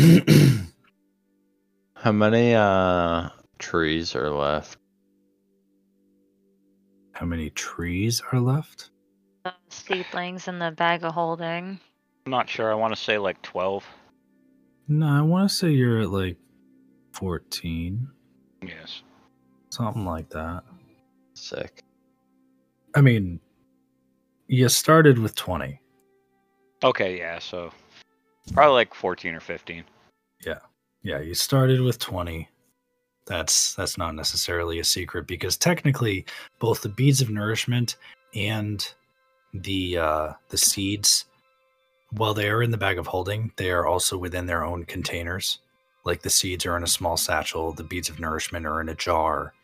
How 1.95 2.13
many 2.13 2.55
uh 2.55 3.31
trees 3.59 4.15
are 4.15 4.31
left? 4.31 4.79
How 7.13 7.25
many 7.27 7.51
trees 7.51 8.23
are 8.33 8.41
left? 8.41 8.91
The 9.47 9.55
Seedlings 9.71 10.49
in 10.49 10.59
the 10.59 10.73
bag 10.73 11.05
of 11.05 11.15
holding. 11.15 11.79
I'm 12.27 12.31
not 12.33 12.49
sure. 12.49 12.73
I 12.73 12.75
want 12.75 12.93
to 12.97 13.01
say 13.01 13.17
like 13.17 13.41
12. 13.43 13.87
No, 14.89 15.07
I 15.07 15.21
want 15.21 15.49
to 15.49 15.55
say 15.55 15.71
you're 15.71 16.01
at 16.01 16.11
like 16.11 16.37
14, 17.13 18.09
Yes. 18.67 19.03
something 19.71 20.05
like 20.05 20.29
that. 20.31 20.65
Sick. 21.35 21.85
I 22.97 23.01
mean, 23.03 23.39
you 24.49 24.69
started 24.69 25.17
with 25.17 25.37
20. 25.37 25.81
Okay, 26.83 27.17
yeah, 27.17 27.39
so 27.39 27.71
probably 28.53 28.75
like 28.75 28.95
14 28.95 29.33
or 29.33 29.41
15. 29.41 29.85
Yeah, 30.45 30.59
Yeah, 31.03 31.21
you 31.21 31.35
started 31.35 31.81
with 31.83 32.01
20. 32.01 32.49
That's 33.29 33.75
that's 33.77 33.97
not 33.97 34.17
necessarily 34.17 34.81
a 34.81 34.85
secret 34.85 35.29
because 35.29 35.57
technically 35.57 36.27
both 36.59 36.83
the 36.83 36.89
beads 36.89 37.21
of 37.21 37.31
nourishment 37.31 37.97
and 38.35 38.93
the 39.63 39.99
uh 39.99 40.33
the 40.51 40.59
seeds 40.59 41.27
while 42.13 42.35
they 42.35 42.49
are 42.49 42.63
in 42.63 42.71
the 42.71 42.79
bag 42.79 42.99
of 42.99 43.07
holding, 43.09 43.53
they 43.57 43.71
are 43.71 43.87
also 43.87 44.17
within 44.19 44.47
their 44.47 44.65
own 44.65 44.85
containers 44.85 45.59
Like 46.05 46.23
the 46.23 46.31
seeds 46.31 46.67
are 46.67 46.77
in 46.77 46.85
a 46.85 46.89
small 46.89 47.17
satchel, 47.17 47.73
the 47.73 47.85
beads 47.85 48.09
of 48.09 48.21
nourishment 48.21 48.67
are 48.67 48.81
in 48.81 48.89
a 48.89 48.95
jar. 48.95 49.55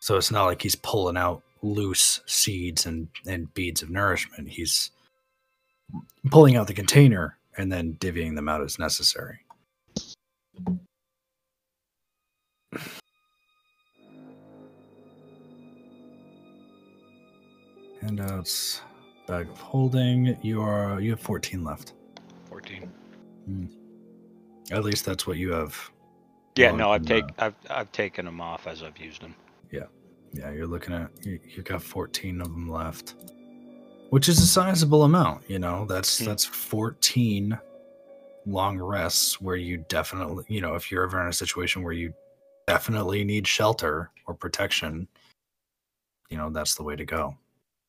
So 0.00 0.16
it's 0.16 0.30
not 0.32 0.46
like 0.46 0.62
he's 0.62 0.76
pulling 0.76 1.16
out 1.16 1.42
loose 1.62 2.20
seeds 2.26 2.86
and, 2.86 3.08
and 3.26 3.52
beads 3.54 3.82
of 3.82 3.90
nourishment. 3.90 4.48
He's 4.50 4.90
pulling 6.30 6.56
out 6.56 6.68
the 6.68 6.74
container 6.74 7.38
and 7.58 7.70
then 7.72 7.96
divvying 8.00 8.34
them 8.36 8.48
out 8.48 8.62
as 8.62 8.78
necessary. 8.78 9.40
Handouts, 18.02 18.82
bag 19.32 19.48
of 19.48 19.58
holding. 19.58 20.36
You 20.42 20.60
are 20.60 21.00
you 21.00 21.10
have 21.12 21.20
14 21.20 21.64
left. 21.64 21.94
14. 22.50 22.90
At 24.70 24.84
least 24.84 25.06
that's 25.06 25.26
what 25.26 25.38
you 25.38 25.52
have. 25.52 25.90
Yeah, 26.54 26.72
no, 26.72 26.90
I've 26.92 27.08
no. 27.08 27.16
take 27.16 27.24
I've 27.38 27.54
I've 27.70 27.90
taken 27.92 28.26
them 28.26 28.42
off 28.42 28.66
as 28.66 28.82
I've 28.82 28.98
used 28.98 29.22
them. 29.22 29.34
Yeah, 29.70 29.86
Yeah, 30.34 30.50
you're 30.52 30.66
looking 30.66 30.92
at 30.92 31.10
you, 31.24 31.40
you 31.48 31.62
got 31.62 31.82
14 31.82 32.42
of 32.42 32.48
them 32.48 32.70
left, 32.70 33.14
which 34.10 34.28
is 34.28 34.38
a 34.38 34.46
sizable 34.46 35.04
amount. 35.04 35.48
You 35.48 35.58
know, 35.58 35.86
that's 35.86 36.18
Hmm. 36.18 36.26
that's 36.26 36.44
14 36.44 37.58
long 38.44 38.78
rests 38.78 39.40
where 39.40 39.56
you 39.56 39.78
definitely, 39.88 40.44
you 40.48 40.60
know, 40.60 40.74
if 40.74 40.90
you're 40.90 41.04
ever 41.04 41.22
in 41.22 41.28
a 41.28 41.32
situation 41.32 41.82
where 41.82 41.94
you 41.94 42.12
definitely 42.66 43.24
need 43.24 43.46
shelter 43.46 44.10
or 44.26 44.34
protection, 44.34 45.08
you 46.28 46.36
know, 46.36 46.50
that's 46.50 46.74
the 46.74 46.82
way 46.82 46.96
to 46.96 47.06
go. 47.06 47.38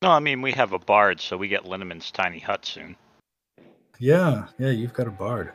No, 0.04 0.10
I 0.10 0.18
mean 0.18 0.42
we 0.42 0.52
have 0.52 0.74
a 0.74 0.78
bard, 0.78 1.18
so 1.18 1.34
we 1.34 1.48
get 1.48 1.64
Linneman's 1.64 2.10
tiny 2.10 2.38
hut 2.38 2.66
soon. 2.66 2.94
Yeah, 3.98 4.48
yeah, 4.58 4.68
you've 4.68 4.92
got 4.92 5.06
a 5.06 5.10
bard. 5.10 5.52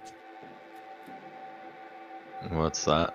What's 2.50 2.84
that? 2.86 3.14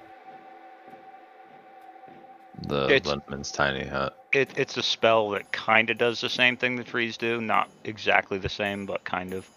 The 2.69 2.85
It's- 2.89 3.12
Lindman's 3.12 3.51
tiny 3.51 3.85
hut. 3.85 4.16
It, 4.32 4.52
it's 4.56 4.77
a 4.77 4.82
spell 4.82 5.31
that 5.31 5.51
kind 5.51 5.90
of 5.90 5.98
does 5.98 6.20
the 6.20 6.28
same 6.28 6.56
thing 6.56 6.77
the 6.77 6.85
trees 6.85 7.16
do, 7.16 7.40
not 7.40 7.69
exactly 7.82 8.39
the 8.39 8.48
same, 8.48 8.86
but 8.86 9.02
kind 9.02 9.32
of. 9.35 9.48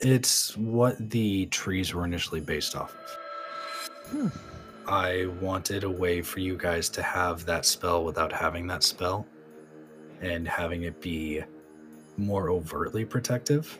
It's 0.00 0.56
what 0.56 0.96
the 1.10 1.46
trees 1.46 1.92
were 1.92 2.06
initially 2.06 2.40
based 2.40 2.74
off 2.74 2.94
of. 2.94 4.10
Hmm. 4.10 4.28
I 4.88 5.26
wanted 5.40 5.84
a 5.84 5.90
way 5.90 6.22
for 6.22 6.40
you 6.40 6.56
guys 6.56 6.88
to 6.90 7.02
have 7.02 7.44
that 7.44 7.66
spell 7.66 8.04
without 8.04 8.32
having 8.32 8.66
that 8.68 8.82
spell 8.82 9.26
and 10.20 10.46
having 10.46 10.82
it 10.82 11.00
be 11.00 11.42
more 12.16 12.50
overtly 12.50 13.04
protective. 13.04 13.78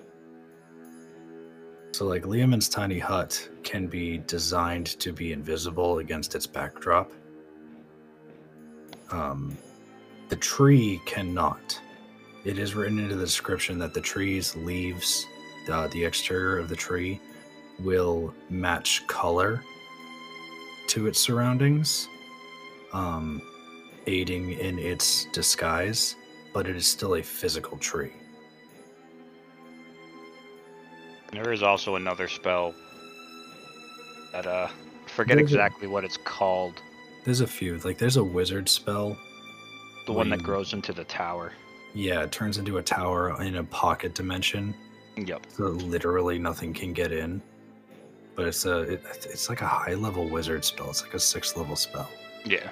So, 1.93 2.05
like 2.05 2.25
Leomund's 2.25 2.69
tiny 2.69 2.99
hut 2.99 3.49
can 3.63 3.87
be 3.87 4.19
designed 4.19 4.87
to 5.01 5.13
be 5.13 5.33
invisible 5.33 5.99
against 5.99 6.35
its 6.35 6.47
backdrop. 6.47 7.11
Um, 9.11 9.57
the 10.29 10.37
tree 10.37 11.01
cannot. 11.07 11.81
It 12.45 12.59
is 12.59 12.75
written 12.75 12.99
into 12.99 13.17
the 13.17 13.25
description 13.25 13.79
that 13.79 13.95
the 13.95 14.01
tree's 14.01 14.55
leaves, 14.57 15.27
uh, 15.71 15.87
the 15.89 16.05
exterior 16.05 16.59
of 16.59 16.69
the 16.69 16.77
tree, 16.77 17.21
will 17.81 18.35
match 18.51 19.07
color 19.07 19.63
to 20.89 21.07
its 21.07 21.19
surroundings, 21.19 22.09
um, 22.93 23.41
aiding 24.07 24.53
in 24.53 24.79
its 24.79 25.25
disguise, 25.33 26.17
but 26.57 26.67
it 26.67 26.75
is 26.75 26.87
still 26.87 27.17
a 27.17 27.23
physical 27.23 27.77
tree. 27.77 28.13
There 31.31 31.53
is 31.53 31.63
also 31.63 31.97
another 31.97 32.29
spell 32.29 32.75
that 34.33 34.47
uh 34.47 34.69
forget 35.07 35.37
There's 35.37 35.53
a- 35.53 35.55
exactly 35.57 35.87
what 35.87 36.03
it's 36.03 36.17
called. 36.17 36.81
There's 37.27 37.43
a 37.43 37.47
few, 37.47 37.77
like 37.85 37.99
there's 37.99 38.17
a 38.17 38.25
wizard 38.25 38.71
spell. 38.71 39.19
The 40.07 40.15
one 40.15 40.31
that 40.31 40.39
Wait. 40.39 40.47
grows 40.47 40.73
into 40.73 40.95
the 40.95 41.05
tower. 41.05 41.53
Yeah, 41.95 42.23
it 42.23 42.33
turns 42.33 42.57
into 42.57 42.79
a 42.79 42.83
tower 42.83 43.39
in 43.43 43.57
a 43.57 43.65
pocket 43.65 44.15
dimension, 44.15 44.75
Yep. 45.19 45.45
so 45.53 45.65
literally 45.65 46.39
nothing 46.39 46.73
can 46.73 46.95
get 46.95 47.13
in. 47.13 47.43
But 48.35 48.47
it's 48.47 48.65
a, 48.65 48.79
it, 48.95 49.03
it's 49.25 49.51
like 49.51 49.61
a 49.61 49.67
high 49.67 49.93
level 49.95 50.27
wizard 50.27 50.65
spell. 50.65 50.89
It's 50.89 51.03
like 51.03 51.13
a 51.13 51.19
sixth 51.21 51.55
level 51.59 51.77
spell. 51.77 52.09
Yeah. 52.47 52.71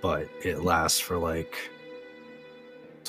but 0.00 0.28
it 0.44 0.60
lasts 0.62 1.00
for 1.00 1.18
like 1.18 1.56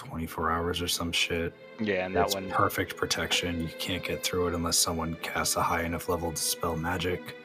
24 0.05 0.51
hours 0.51 0.81
or 0.81 0.87
some 0.87 1.11
shit. 1.11 1.53
Yeah, 1.79 2.05
and 2.05 2.15
that 2.15 2.25
it's 2.25 2.33
one 2.33 2.49
perfect 2.49 2.97
protection. 2.97 3.61
You 3.61 3.69
can't 3.77 4.03
get 4.03 4.23
through 4.23 4.47
it 4.47 4.55
unless 4.55 4.77
someone 4.77 5.15
casts 5.21 5.55
a 5.57 5.61
high 5.61 5.83
enough 5.83 6.09
level 6.09 6.31
to 6.31 6.37
spell 6.41 6.75
magic. 6.75 7.35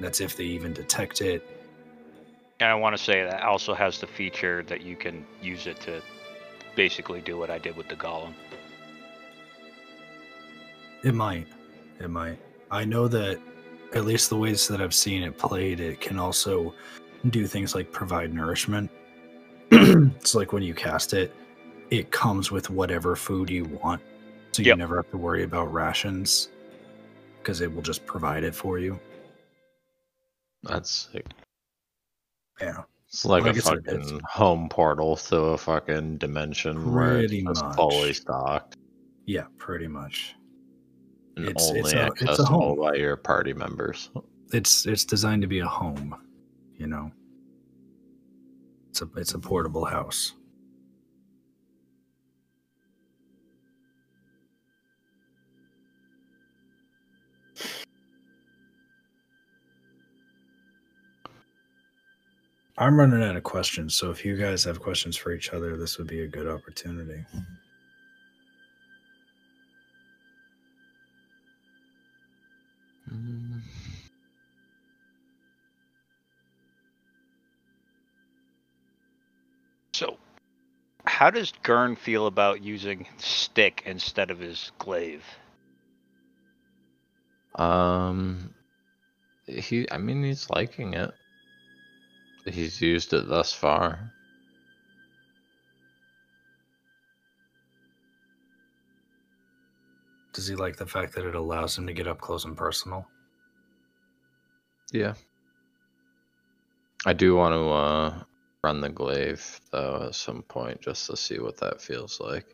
That's 0.00 0.20
if 0.22 0.34
they 0.36 0.44
even 0.44 0.72
detect 0.72 1.20
it. 1.20 1.46
and 2.60 2.70
I 2.70 2.74
want 2.74 2.96
to 2.96 3.02
say 3.02 3.22
that 3.22 3.42
also 3.42 3.74
has 3.74 3.98
the 4.00 4.06
feature 4.06 4.62
that 4.64 4.80
you 4.80 4.96
can 4.96 5.26
use 5.42 5.66
it 5.66 5.78
to 5.82 6.00
basically 6.74 7.20
do 7.20 7.36
what 7.36 7.50
I 7.50 7.58
did 7.58 7.76
with 7.76 7.88
the 7.88 7.96
golem. 7.96 8.32
It 11.04 11.14
might. 11.14 11.46
It 12.00 12.08
might. 12.08 12.38
I 12.70 12.84
know 12.84 13.08
that 13.08 13.38
at 13.94 14.04
least 14.06 14.30
the 14.30 14.36
ways 14.36 14.66
that 14.68 14.80
I've 14.80 14.94
seen 14.94 15.22
it 15.22 15.36
played, 15.36 15.80
it 15.80 16.00
can 16.00 16.18
also 16.18 16.74
do 17.28 17.46
things 17.46 17.74
like 17.74 17.92
provide 17.92 18.32
nourishment. 18.32 18.90
it's 19.70 20.34
like 20.34 20.52
when 20.52 20.62
you 20.62 20.74
cast 20.74 21.12
it, 21.12 21.34
it 21.90 22.10
comes 22.10 22.50
with 22.50 22.70
whatever 22.70 23.16
food 23.16 23.50
you 23.50 23.64
want. 23.64 24.02
So 24.52 24.62
you 24.62 24.68
Yep. 24.68 24.78
never 24.78 24.96
have 24.96 25.10
to 25.10 25.18
worry 25.18 25.42
about 25.44 25.72
rations 25.72 26.48
because 27.38 27.60
it 27.60 27.72
will 27.72 27.82
just 27.82 28.04
provide 28.06 28.42
it 28.44 28.54
for 28.54 28.78
you. 28.78 28.98
That's 30.62 31.08
sick. 31.12 31.26
Yeah. 32.60 32.82
It's 33.08 33.24
like, 33.24 33.44
a 33.46 33.50
I 33.50 33.52
said, 33.52 33.78
it's- 33.86 34.02
fucking 34.10 34.20
home 34.28 34.68
portal 34.68 35.16
to 35.16 35.36
a 35.36 35.58
fucking 35.58 36.18
dimension 36.18 36.92
where 36.92 37.18
it's 37.20 37.30
Pretty 37.30 37.42
just 37.44 37.64
much. 37.64 37.76
fully 37.76 38.12
stocked 38.12 38.76
Yeah, 39.26 39.44
pretty 39.58 39.86
much. 39.86 40.34
and 41.36 41.46
It's- 41.48 41.68
only 41.68 41.80
it's 41.80 41.92
a- 41.92 42.10
it's 42.30 42.38
a 42.40 42.44
home. 42.44 42.78
by 42.78 42.94
your 42.94 43.16
party 43.16 43.52
members. 43.52 44.10
It's 44.52 44.86
it's 44.86 45.04
designed 45.04 45.42
to 45.42 45.48
be 45.48 45.58
a 45.60 45.66
home, 45.66 46.16
you 46.76 46.86
know. 46.86 47.10
It's 48.88 49.02
a 49.02 49.08
it's 49.16 49.34
a 49.34 49.38
portable 49.38 49.84
house. 49.84 50.34
I'm 62.78 62.98
running 62.98 63.22
out 63.22 63.36
of 63.36 63.42
questions, 63.42 63.94
so 63.94 64.10
if 64.10 64.24
you 64.24 64.36
guys 64.36 64.64
have 64.64 64.80
questions 64.80 65.16
for 65.16 65.32
each 65.32 65.52
other, 65.52 65.76
this 65.76 65.96
would 65.96 66.08
be 66.08 66.20
a 66.20 66.26
good 66.26 66.46
opportunity. 66.46 67.24
Mm. 73.10 73.60
So, 79.94 80.18
how 81.06 81.30
does 81.30 81.54
Gurn 81.62 81.96
feel 81.96 82.26
about 82.26 82.62
using 82.62 83.06
stick 83.16 83.82
instead 83.86 84.30
of 84.30 84.38
his 84.38 84.70
glaive? 84.78 85.24
Um, 87.54 88.54
he. 89.46 89.90
I 89.90 89.96
mean, 89.96 90.22
he's 90.22 90.50
liking 90.50 90.92
it. 90.92 91.12
He's 92.46 92.80
used 92.80 93.12
it 93.12 93.28
thus 93.28 93.52
far. 93.52 94.12
Does 100.32 100.46
he 100.46 100.54
like 100.54 100.76
the 100.76 100.86
fact 100.86 101.14
that 101.14 101.26
it 101.26 101.34
allows 101.34 101.76
him 101.76 101.86
to 101.86 101.92
get 101.92 102.06
up 102.06 102.20
close 102.20 102.44
and 102.44 102.56
personal? 102.56 103.06
Yeah. 104.92 105.14
I 107.04 107.12
do 107.12 107.36
want 107.36 107.54
to 107.54 107.68
uh 107.68 108.22
run 108.62 108.80
the 108.80 108.88
glaive 108.88 109.60
though 109.70 110.06
at 110.08 110.14
some 110.14 110.42
point 110.42 110.80
just 110.80 111.06
to 111.06 111.16
see 111.16 111.38
what 111.38 111.56
that 111.58 111.80
feels 111.80 112.20
like. 112.20 112.46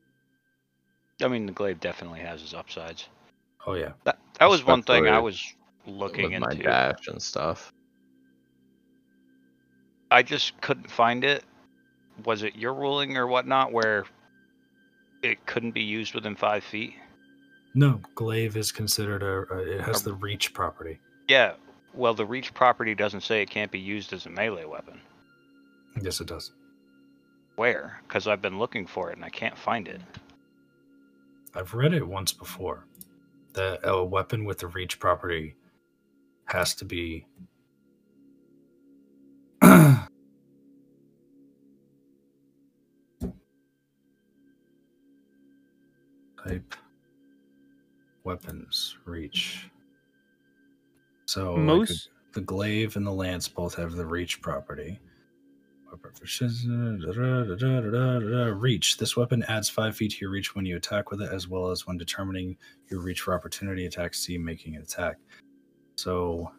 I 1.23 1.29
mean, 1.29 1.47
the 1.47 1.53
glaive 1.53 1.81
definitely 1.81 2.21
has 2.21 2.43
its 2.43 2.55
upsides. 2.55 3.09
Oh 3.67 3.75
yeah. 3.75 3.93
That 4.05 4.19
that 4.39 4.49
was 4.49 4.65
one 4.65 4.83
thing 4.83 5.07
I 5.07 5.19
was 5.19 5.43
looking 5.87 6.31
with 6.31 6.41
my 6.41 6.53
into. 6.53 6.65
dash 6.65 7.09
and 7.09 7.21
stuff. 7.21 7.73
I 10.13 10.23
just 10.23 10.61
couldn't 10.61 10.91
find 10.91 11.25
it. 11.25 11.43
Was 12.25 12.43
it 12.43 12.55
your 12.55 12.75
ruling 12.75 13.17
or 13.17 13.27
whatnot 13.27 13.73
where 13.73 14.05
it 15.23 15.45
couldn't 15.47 15.71
be 15.73 15.83
used 15.83 16.15
within 16.15 16.37
five 16.37 16.63
feet? 16.63 16.95
No, 17.75 18.01
glaive 18.15 18.57
is 18.57 18.71
considered 18.71 19.23
a. 19.23 19.55
a 19.55 19.59
it 19.77 19.81
has 19.81 20.03
A- 20.03 20.05
the 20.05 20.15
reach 20.15 20.53
property. 20.53 21.01
Yeah. 21.29 21.55
Well, 21.95 22.13
the 22.13 22.27
reach 22.27 22.53
property 22.53 22.95
doesn't 22.95 23.23
say 23.23 23.41
it 23.41 23.49
can't 23.51 23.71
be 23.71 23.79
used 23.79 24.13
as 24.13 24.27
a 24.27 24.31
melee 24.31 24.67
weapon. 24.67 25.01
Yes, 26.03 26.21
it 26.21 26.27
does. 26.27 26.53
Where? 27.57 28.01
Because 28.07 28.27
I've 28.27 28.43
been 28.43 28.59
looking 28.59 28.87
for 28.87 29.11
it 29.11 29.17
and 29.17 29.25
I 29.25 29.31
can't 29.31 29.57
find 29.57 29.89
it. 29.89 30.01
I've 31.55 31.75
read 31.75 31.95
it 31.95 32.07
once 32.07 32.33
before. 32.33 32.87
That 33.55 33.81
a 33.85 34.03
weapon 34.05 34.45
with 34.45 34.59
the 34.59 34.67
reach 34.69 34.99
property 34.99 35.55
has 36.47 36.75
to 36.77 36.85
be 36.87 37.27
Type. 46.53 46.75
Weapons. 48.25 48.97
Reach. 49.05 49.71
So 51.27 51.55
like 51.55 51.63
Most 51.63 52.11
the 52.33 52.41
glaive 52.41 52.97
and 52.97 53.07
the 53.07 53.13
lance 53.13 53.49
both 53.49 53.75
have 53.75 53.93
the 53.93 54.07
reach 54.07 54.41
property. 54.41 54.99
Reach. 58.55 58.97
This 58.97 59.17
weapon 59.17 59.45
adds 59.49 59.69
five 59.69 59.95
feet 59.97 60.13
to 60.13 60.19
your 60.23 60.31
reach 60.31 60.55
when 60.55 60.65
you 60.65 60.77
attack 60.77 61.11
with 61.11 61.21
it, 61.21 61.31
as 61.31 61.49
well 61.49 61.69
as 61.69 61.87
when 61.87 61.99
determining 61.99 62.57
your 62.91 63.01
reach 63.01 63.21
for 63.21 63.35
opportunity 63.35 63.87
attacks. 63.87 64.21
See 64.21 64.39
making 64.39 64.77
an 64.77 64.83
attack. 64.83 65.17
So, 65.97 66.51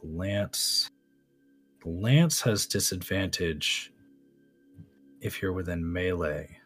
the 0.00 0.08
lance. 0.08 0.88
The 1.82 1.90
lance 1.90 2.40
has 2.40 2.66
disadvantage 2.66 3.92
if 5.20 5.42
you're 5.42 5.52
within 5.52 5.92
melee. 5.92 6.58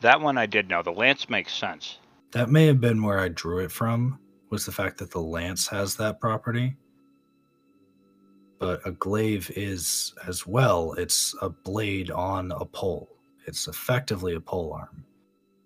That 0.00 0.20
one 0.20 0.38
I 0.38 0.46
did 0.46 0.68
know. 0.68 0.82
The 0.82 0.92
lance 0.92 1.28
makes 1.28 1.52
sense. 1.52 1.98
That 2.32 2.50
may 2.50 2.66
have 2.66 2.80
been 2.80 3.02
where 3.02 3.18
I 3.18 3.28
drew 3.28 3.58
it 3.64 3.72
from. 3.72 4.18
Was 4.50 4.64
the 4.64 4.72
fact 4.72 4.98
that 4.98 5.10
the 5.10 5.20
lance 5.20 5.66
has 5.68 5.96
that 5.96 6.20
property 6.20 6.76
but 8.58 8.80
a 8.84 8.90
glaive 8.92 9.50
is 9.56 10.14
as 10.26 10.46
well. 10.46 10.92
It's 10.94 11.34
a 11.40 11.48
blade 11.48 12.10
on 12.10 12.52
a 12.52 12.64
pole. 12.64 13.08
It's 13.46 13.68
effectively 13.68 14.34
a 14.34 14.40
pole 14.40 14.72
arm, 14.72 15.04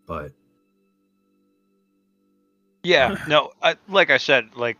but 0.06 0.32
yeah, 2.82 3.16
no, 3.28 3.52
I, 3.62 3.76
like 3.88 4.10
I 4.10 4.18
said, 4.18 4.50
like 4.54 4.76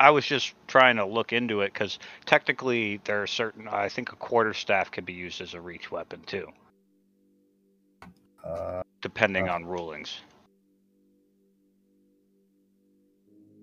I 0.00 0.10
was 0.10 0.24
just 0.24 0.54
trying 0.66 0.96
to 0.96 1.04
look 1.04 1.32
into 1.32 1.60
it 1.60 1.72
because 1.72 1.98
technically 2.24 3.00
there 3.04 3.22
are 3.22 3.26
certain. 3.26 3.68
I 3.68 3.88
think 3.88 4.12
a 4.12 4.16
quarter 4.16 4.54
staff 4.54 4.90
can 4.90 5.04
be 5.04 5.12
used 5.12 5.40
as 5.40 5.54
a 5.54 5.60
reach 5.60 5.90
weapon 5.90 6.22
too, 6.22 6.48
uh, 8.44 8.82
depending 9.00 9.48
uh, 9.48 9.54
on 9.54 9.66
rulings. 9.66 10.20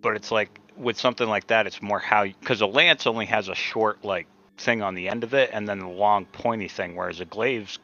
But 0.01 0.15
it's 0.15 0.31
like 0.31 0.59
with 0.77 0.97
something 0.99 1.27
like 1.27 1.47
that, 1.47 1.67
it's 1.67 1.81
more 1.81 1.99
how 1.99 2.25
because 2.25 2.61
a 2.61 2.67
lance 2.67 3.07
only 3.07 3.25
has 3.27 3.49
a 3.49 3.55
short 3.55 4.03
like 4.03 4.27
thing 4.57 4.81
on 4.81 4.95
the 4.95 5.09
end 5.09 5.23
of 5.23 5.33
it, 5.33 5.49
and 5.53 5.67
then 5.67 5.79
the 5.79 5.87
long 5.87 6.25
pointy 6.25 6.67
thing, 6.67 6.95
whereas 6.95 7.19
a 7.21 7.25
glaive's 7.25 7.79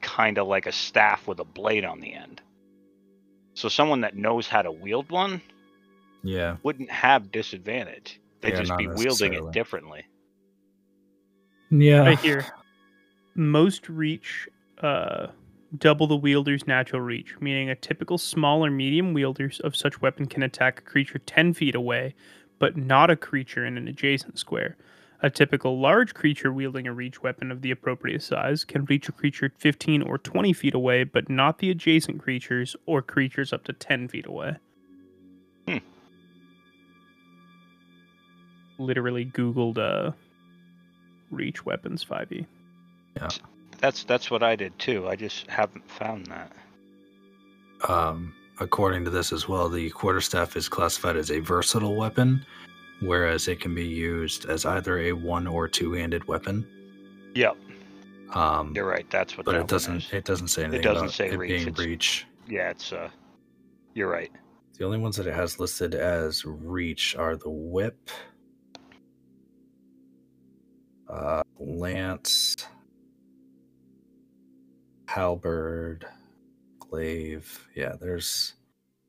kind 0.00 0.38
of 0.38 0.46
like 0.48 0.66
a 0.66 0.72
staff 0.72 1.26
with 1.28 1.40
a 1.40 1.44
blade 1.44 1.84
on 1.84 2.00
the 2.00 2.14
end. 2.14 2.40
So 3.54 3.68
someone 3.68 4.00
that 4.02 4.16
knows 4.16 4.48
how 4.48 4.62
to 4.62 4.72
wield 4.72 5.10
one 5.10 5.42
yeah, 6.22 6.56
wouldn't 6.62 6.90
have 6.90 7.32
disadvantage. 7.32 8.20
They'd 8.40 8.50
Yeah, 8.52 8.62
just 8.62 8.76
be 8.76 8.88
wielding 8.88 9.34
it 9.34 9.52
differently. 9.52 10.04
yeah. 11.70 11.98
right 11.98 12.18
here. 12.20 12.46
Most 13.34 13.88
reach 13.88 14.48
uh, 14.80 15.28
double 15.78 16.06
the 16.06 16.16
wielder's 16.16 16.66
natural 16.66 17.00
reach, 17.00 17.36
meaning 17.40 17.70
a 17.70 17.74
typical 17.74 18.18
small 18.18 18.64
or 18.64 18.70
medium 18.70 19.14
wielders 19.14 19.60
of 19.60 19.76
such 19.76 20.02
weapon 20.02 20.26
can 20.26 20.42
attack 20.42 20.80
a 20.80 20.82
creature 20.82 21.18
10 21.18 21.54
feet 21.54 21.74
away, 21.74 22.14
but 22.58 22.76
not 22.76 23.10
a 23.10 23.16
creature 23.16 23.64
in 23.64 23.76
an 23.76 23.88
adjacent 23.88 24.38
square. 24.38 24.76
A 25.24 25.30
typical 25.30 25.78
large 25.78 26.14
creature 26.14 26.52
wielding 26.52 26.86
a 26.88 26.92
reach 26.92 27.22
weapon 27.22 27.52
of 27.52 27.62
the 27.62 27.70
appropriate 27.70 28.22
size 28.22 28.64
can 28.64 28.84
reach 28.86 29.08
a 29.08 29.12
creature 29.12 29.52
15 29.56 30.02
or 30.02 30.18
20 30.18 30.52
feet 30.52 30.74
away, 30.74 31.04
but 31.04 31.30
not 31.30 31.58
the 31.58 31.70
adjacent 31.70 32.20
creatures 32.20 32.74
or 32.86 33.02
creatures 33.02 33.52
up 33.52 33.64
to 33.64 33.72
10 33.72 34.08
feet 34.08 34.26
away. 34.26 34.56
Hmm. 35.68 35.78
Literally 38.78 39.24
Googled 39.24 39.78
uh, 39.78 40.10
reach 41.30 41.64
weapons 41.64 42.02
E. 42.02 42.06
5e. 42.06 42.46
That's 43.82 44.04
that's 44.04 44.30
what 44.30 44.42
I 44.44 44.54
did 44.56 44.78
too. 44.78 45.08
I 45.08 45.16
just 45.16 45.50
haven't 45.50 45.90
found 45.90 46.26
that. 46.26 46.52
Um, 47.88 48.32
according 48.60 49.04
to 49.04 49.10
this 49.10 49.32
as 49.32 49.48
well, 49.48 49.68
the 49.68 49.90
quarterstaff 49.90 50.56
is 50.56 50.68
classified 50.68 51.16
as 51.16 51.32
a 51.32 51.40
versatile 51.40 51.96
weapon, 51.96 52.46
whereas 53.00 53.48
it 53.48 53.58
can 53.60 53.74
be 53.74 53.84
used 53.84 54.46
as 54.46 54.64
either 54.64 54.98
a 55.00 55.12
one 55.12 55.48
or 55.48 55.66
two-handed 55.66 56.28
weapon. 56.28 56.64
Yep, 57.34 57.56
Um, 58.34 58.72
you're 58.76 58.86
right. 58.86 59.08
That's 59.10 59.36
what. 59.36 59.46
but 59.46 59.52
that 59.52 59.62
it 59.62 59.66
doesn't. 59.66 60.12
It 60.14 60.24
doesn't 60.24 60.48
say 60.48 60.62
anything 60.62 60.80
It 60.80 60.84
doesn't 60.84 61.04
about 61.06 61.14
say 61.14 61.30
it 61.30 61.38
reach, 61.38 61.62
it's- 61.66 61.78
reach. 61.78 62.26
Yeah, 62.48 62.70
it's 62.70 62.92
uh. 62.92 63.10
You're 63.94 64.08
right. 64.08 64.30
The 64.78 64.84
only 64.84 64.98
ones 64.98 65.16
that 65.16 65.26
it 65.26 65.34
has 65.34 65.58
listed 65.58 65.94
as 65.94 66.44
reach 66.46 67.14
are 67.16 67.36
the 67.36 67.50
whip, 67.50 68.10
uh, 71.08 71.42
lance, 71.58 72.56
halberd, 75.12 76.06
glaive. 76.78 77.68
Yeah, 77.74 77.94
there's. 78.00 78.54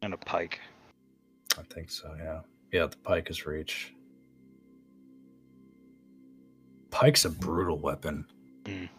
And 0.02 0.14
a 0.14 0.18
pike. 0.18 0.60
I 1.58 1.62
think 1.74 1.90
so. 1.90 2.14
Yeah, 2.18 2.42
yeah. 2.72 2.88
The 2.88 2.98
pike 2.98 3.30
is 3.30 3.46
reach. 3.46 3.94
Pike's 6.92 7.26
a 7.26 7.30
brutal 7.30 7.80
weapon. 7.80 8.26
Mm. 8.66 8.90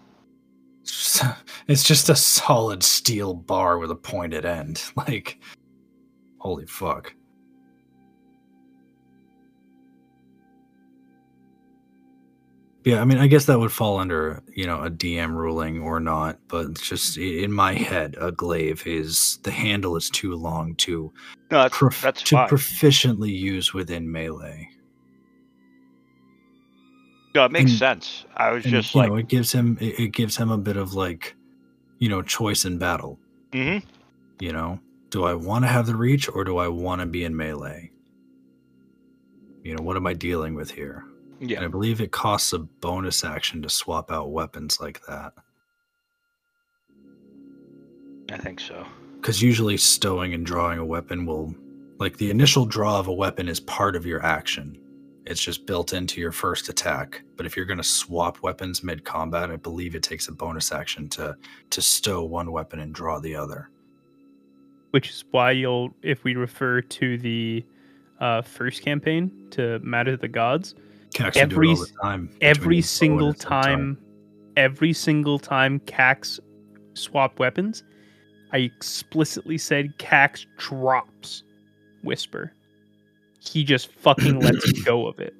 It's 0.81 0.93
just, 1.21 1.37
it's 1.69 1.83
just 1.83 2.09
a 2.09 2.17
solid 2.17 2.83
steel 2.83 3.35
bar 3.35 3.79
with 3.79 3.91
a 3.91 3.97
pointed 3.97 4.45
end. 4.47 4.83
Like, 4.97 5.39
holy 6.39 6.67
fuck. 6.67 7.15
Yeah, 12.85 13.01
I 13.01 13.05
mean, 13.07 13.17
I 13.17 13.27
guess 13.29 13.47
that 13.47 13.59
would 13.59 13.73
fall 13.73 13.99
under, 13.99 14.43
you 14.55 14.67
know, 14.67 14.83
a 14.83 14.91
DM 14.91 15.35
ruling 15.35 15.81
or 15.81 16.01
not, 16.01 16.39
but 16.49 16.67
it's 16.67 16.87
just 16.87 17.17
i- 17.19 17.23
in 17.23 17.51
my 17.51 17.73
head, 17.73 18.15
a 18.21 18.31
glaive 18.31 18.87
is 18.87 19.39
the 19.43 19.51
handle 19.51 19.97
is 19.97 20.11
too 20.11 20.35
long 20.35 20.75
to 20.77 21.11
No, 21.51 21.63
that's 21.63 21.77
prof- 21.79 22.03
that's 22.03 22.23
to 22.25 22.37
fine. 22.37 22.49
proficiently 22.49 23.35
use 23.35 23.73
within 23.73 24.11
melee. 24.11 24.69
no, 27.35 27.45
it 27.47 27.51
makes 27.53 27.71
and- 27.73 27.79
sense. 27.81 28.27
I 28.37 28.51
was 28.53 28.65
And, 28.65 28.73
just 28.75 28.95
you 28.95 29.01
like, 29.01 29.11
know, 29.11 29.17
it 29.17 29.27
gives 29.29 29.51
him 29.51 29.77
it, 29.81 29.99
it 29.99 30.09
gives 30.13 30.37
him 30.37 30.51
a 30.51 30.59
bit 30.59 30.77
of 30.77 30.95
like, 30.95 31.35
you 31.99 32.09
know, 32.09 32.23
choice 32.23 32.65
in 32.65 32.79
battle. 32.79 33.19
hmm 33.53 33.79
You 34.41 34.53
know, 34.53 34.79
do 35.11 35.25
I 35.25 35.35
want 35.35 35.65
to 35.65 35.69
have 35.69 35.87
the 35.87 35.97
reach 35.97 36.29
or 36.29 36.45
do 36.45 36.59
I 36.59 36.69
want 36.69 37.01
to 37.01 37.07
be 37.07 37.25
in 37.25 37.35
melee? 37.37 37.91
You 39.65 39.75
know, 39.75 39.83
what 39.83 39.97
am 39.97 40.07
I 40.07 40.13
dealing 40.13 40.55
with 40.55 40.71
here? 40.71 41.05
Yeah, 41.41 41.57
And 41.57 41.65
I 41.67 41.69
believe 41.69 42.01
it 42.01 42.13
costs 42.13 42.53
a 42.53 42.59
bonus 42.61 43.25
action 43.25 43.63
to 43.63 43.69
swap 43.69 44.11
out 44.11 44.33
weapons 44.33 44.81
like 44.81 45.01
that. 45.07 45.33
I 48.33 48.39
think 48.39 48.61
so. 48.61 48.87
Because 49.17 49.43
usually 49.43 49.77
stowing 49.77 50.35
and 50.35 50.45
drawing 50.47 50.79
a 50.79 50.85
weapon 50.85 51.27
will, 51.27 51.55
like, 51.99 52.17
the 52.19 52.31
initial 52.31 52.67
draw 52.67 52.99
of 52.99 53.09
a 53.09 53.13
weapon 53.13 53.49
is 53.49 53.61
part 53.61 53.97
of 53.97 54.07
your 54.07 54.23
action. 54.25 54.79
It's 55.27 55.43
just 55.43 55.67
built 55.67 55.93
into 55.95 56.21
your 56.21 56.33
first 56.33 56.69
attack. 56.69 57.23
But 57.37 57.47
if 57.47 57.57
you're 57.57 57.65
going 57.67 57.79
to 57.79 57.85
swap 57.85 58.43
weapons 58.43 58.83
mid 58.85 59.05
combat, 59.05 59.51
I 59.51 59.57
believe 59.57 59.95
it 59.95 60.03
takes 60.03 60.29
a 60.29 60.33
bonus 60.33 60.73
action 60.73 61.09
to 61.11 61.37
to 61.71 61.83
stow 61.83 62.25
one 62.25 62.53
weapon 62.53 62.81
and 62.81 62.95
draw 62.95 63.19
the 63.21 63.35
other. 63.37 63.71
which 64.91 65.11
is 65.11 65.25
why 65.33 65.51
you'll 65.51 65.91
if 66.03 66.23
we 66.25 66.37
refer 66.37 66.81
to 66.81 67.19
the 67.19 67.65
uh, 68.21 68.43
first 68.43 68.83
campaign 68.83 69.31
to 69.51 69.79
matter 69.81 70.13
to 70.13 70.17
the 70.17 70.29
gods 70.29 70.75
Cax 71.15 71.37
Every 71.37 71.69
will 71.69 71.75
do 71.77 71.83
it 71.85 71.91
all 72.03 72.11
the 72.11 72.17
time. 72.19 72.31
every 72.43 72.59
between 72.61 72.71
bow 72.71 72.77
and 72.77 72.85
single 72.85 73.27
own 73.29 73.35
time 73.35 73.99
every 74.57 74.93
single 74.93 75.39
time 75.39 75.81
cax 75.81 76.39
swap 76.95 77.39
weapons 77.41 77.83
i 78.53 78.59
explicitly 78.59 79.59
said 79.59 79.97
cax 79.99 80.47
drops 80.59 81.43
whisper 82.03 82.53
he 83.41 83.65
just 83.65 83.91
fucking 83.93 84.39
lets 84.41 84.71
go 84.85 85.07
of 85.07 85.19
it 85.19 85.35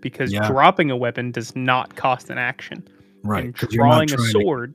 because 0.00 0.32
Yeah. 0.32 0.46
dropping 0.48 0.90
a 0.90 0.96
weapon 0.96 1.30
does 1.32 1.54
not 1.56 1.96
cost 1.96 2.28
an 2.30 2.38
action 2.38 2.86
Right. 3.24 3.44
and 3.46 3.54
drawing 3.54 4.04
a 4.12 4.16
trying 4.16 4.26
to- 4.26 4.30
sword 4.30 4.74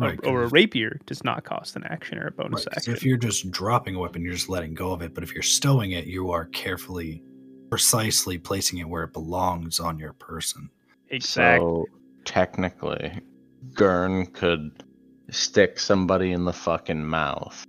or- 0.00 0.08
right, 0.08 0.18
or, 0.24 0.42
a 0.44 0.48
rapier 0.48 0.98
does 1.06 1.22
not 1.24 1.44
cost 1.44 1.76
an 1.76 1.84
action 1.84 2.18
or 2.18 2.26
a 2.28 2.30
bonus 2.32 2.66
right, 2.66 2.76
action 2.78 2.94
If 2.94 3.04
you're 3.04 3.16
just 3.16 3.50
dropping 3.50 3.94
a 3.94 3.98
weapon, 3.98 4.22
you're 4.22 4.32
just 4.34 4.48
letting 4.50 4.74
go 4.74 4.92
of 4.92 5.00
it. 5.02 5.14
But 5.14 5.22
if 5.24 5.32
you're 5.32 5.42
stowing 5.42 5.92
it, 5.92 6.04
you 6.06 6.30
are 6.30 6.44
carefully, 6.46 7.22
precisely 7.70 8.38
placing 8.38 8.78
it 8.78 8.88
where 8.88 9.04
it 9.04 9.12
belongs 9.12 9.80
on 9.80 9.98
your 9.98 10.12
person. 10.12 10.70
exactly 11.10 11.64
So 11.64 11.86
technically, 12.24 13.20
Gurn 13.74 14.26
could 14.26 14.84
stick 15.30 15.78
somebody 15.78 16.32
in 16.32 16.44
the 16.44 16.52
fucking 16.52 17.04
mouth 17.04 17.66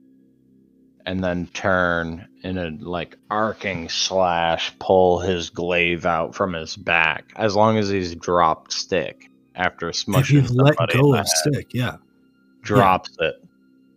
and 1.06 1.24
then 1.24 1.48
turn 1.54 2.28
in 2.44 2.58
a 2.58 2.70
like 2.82 3.18
arcing 3.32 3.88
slash 3.90 4.78
pull 4.78 5.20
his 5.20 5.50
glaive 5.50 6.06
out 6.06 6.36
from 6.36 6.54
his 6.54 6.76
back 6.76 7.32
as 7.38 7.56
long 7.56 7.78
as 7.78 7.90
he's 7.90 8.14
dropped 8.16 8.74
stick 8.74 9.32
after 9.56 9.90
smushing 9.90 10.20
if 10.20 10.32
you've 10.32 10.52
let 10.52 10.76
somebody 10.76 10.94
in 10.94 11.02
go 11.02 11.12
the 11.14 11.20
of 11.20 11.26
head, 11.26 11.28
stick, 11.28 11.74
yeah. 11.74 11.96
drops 12.62 13.10
it 13.20 13.36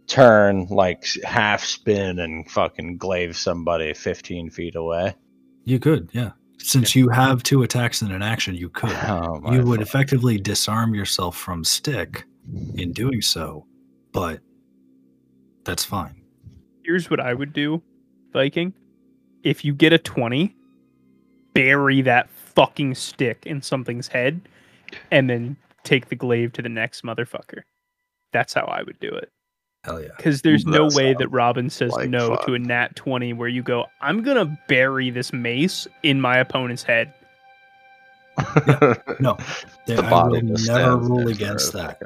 turn 0.06 0.66
like 0.70 1.04
half 1.24 1.62
spin 1.64 2.18
and 2.20 2.50
fucking 2.50 2.96
glaive 2.96 3.36
somebody 3.36 3.92
15 3.92 4.50
feet 4.50 4.76
away 4.76 5.14
You 5.70 5.78
could, 5.78 6.10
yeah. 6.12 6.32
Since 6.58 6.96
you 6.96 7.08
have 7.10 7.44
two 7.44 7.62
attacks 7.62 8.02
in 8.02 8.10
an 8.10 8.22
action, 8.22 8.56
you 8.56 8.68
could. 8.70 8.90
oh 9.04 9.40
you 9.52 9.62
would 9.62 9.78
fuck. 9.78 9.86
effectively 9.86 10.36
disarm 10.36 10.94
yourself 10.94 11.36
from 11.36 11.62
stick 11.62 12.24
in 12.74 12.92
doing 12.92 13.22
so, 13.22 13.64
but 14.12 14.40
That's 15.64 15.84
fine. 15.84 16.22
Here's 16.84 17.08
what 17.08 17.20
I 17.20 17.34
would 17.34 17.52
do, 17.52 17.80
Viking. 18.32 18.74
If 19.44 19.64
you 19.64 19.72
get 19.72 19.92
a 19.92 19.98
20, 19.98 20.56
bury 21.54 22.00
that 22.02 22.28
fucking 22.30 22.96
stick 22.96 23.44
in 23.46 23.62
something's 23.62 24.08
head 24.08 24.40
and 25.12 25.30
then 25.30 25.56
take 25.84 26.08
the 26.08 26.16
glaive 26.16 26.52
to 26.54 26.62
the 26.62 26.68
next 26.68 27.04
motherfucker. 27.04 27.62
That's 28.32 28.52
how 28.54 28.64
I 28.64 28.82
would 28.82 28.98
do 28.98 29.08
it. 29.08 29.30
Hell 29.84 30.00
yeah. 30.02 30.08
Because 30.16 30.42
there's 30.42 30.66
no 30.66 30.90
That 30.90 30.96
way 30.96 31.14
that 31.14 31.28
Robin 31.28 31.70
says 31.70 31.92
like 31.92 32.10
no 32.10 32.36
fun. 32.36 32.46
to 32.46 32.54
a 32.54 32.58
nat 32.58 32.96
20 32.96 33.32
where 33.32 33.48
you 33.48 33.62
go, 33.62 33.86
I'm 34.02 34.22
going 34.22 34.36
to 34.36 34.58
bury 34.68 35.08
this 35.10 35.32
mace 35.32 35.86
in 36.02 36.20
my 36.20 36.36
opponent's 36.36 36.82
head. 36.82 37.12
No, 39.20 39.36
The 39.86 39.94
There- 39.96 40.04
I 40.04 40.24
will 40.24 40.42
never 40.42 40.96
rule 40.96 41.28
against 41.28 41.72
that. 41.72 42.00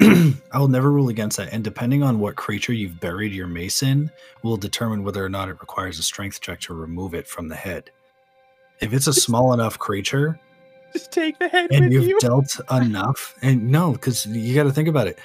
I 0.00 0.58
will 0.58 0.68
never 0.68 0.90
rule 0.90 1.08
against 1.08 1.36
that. 1.38 1.52
And 1.52 1.62
depending 1.62 2.02
on 2.02 2.18
what 2.18 2.36
creature 2.36 2.72
you've 2.72 2.98
buried 3.00 3.32
your 3.32 3.46
mace 3.46 3.82
in, 3.82 4.10
will 4.42 4.56
determine 4.56 5.04
whether 5.04 5.24
or 5.24 5.28
not 5.28 5.48
it 5.48 5.60
requires 5.60 5.98
a 5.98 6.02
strength 6.02 6.40
check 6.40 6.60
to 6.62 6.74
remove 6.74 7.14
it 7.14 7.26
from 7.28 7.48
the 7.48 7.54
head. 7.56 7.90
If 8.80 8.92
it's 8.92 9.06
a 9.06 9.12
small 9.12 9.52
enough 9.52 9.78
creature 9.78 10.38
Just 10.92 11.12
take 11.12 11.38
the 11.38 11.48
head 11.48 11.70
and 11.72 11.84
with 11.84 11.92
you've 11.92 12.04
you. 12.08 12.18
dealt 12.20 12.58
enough, 12.72 13.34
and 13.42 13.70
no, 13.70 13.92
because 13.92 14.26
you 14.26 14.54
got 14.54 14.64
to 14.64 14.72
think 14.72 14.88
about 14.88 15.06
it. 15.06 15.18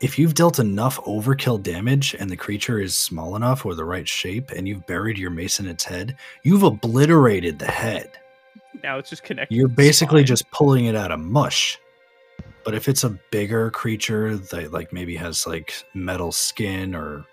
If 0.00 0.18
you've 0.18 0.34
dealt 0.34 0.58
enough 0.58 1.00
overkill 1.04 1.62
damage 1.62 2.14
and 2.14 2.28
the 2.28 2.36
creature 2.36 2.78
is 2.78 2.94
small 2.94 3.34
enough 3.34 3.64
or 3.64 3.74
the 3.74 3.84
right 3.84 4.06
shape, 4.06 4.50
and 4.50 4.68
you've 4.68 4.86
buried 4.86 5.16
your 5.16 5.30
mace 5.30 5.58
in 5.58 5.66
its 5.66 5.84
head, 5.84 6.16
you've 6.42 6.64
obliterated 6.64 7.58
the 7.58 7.66
head. 7.66 8.10
now 8.82 8.98
it's 8.98 9.08
just 9.08 9.22
connected. 9.22 9.54
You're 9.54 9.68
basically 9.68 10.22
just 10.22 10.50
pulling 10.50 10.84
it 10.84 10.96
out 10.96 11.12
of 11.12 11.20
mush. 11.20 11.78
But 12.62 12.74
if 12.74 12.88
it's 12.88 13.04
a 13.04 13.18
bigger 13.30 13.70
creature 13.70 14.36
that 14.36 14.72
like 14.72 14.92
maybe 14.92 15.16
has 15.16 15.46
like 15.46 15.72
metal 15.94 16.30
skin 16.30 16.94
or 16.94 17.24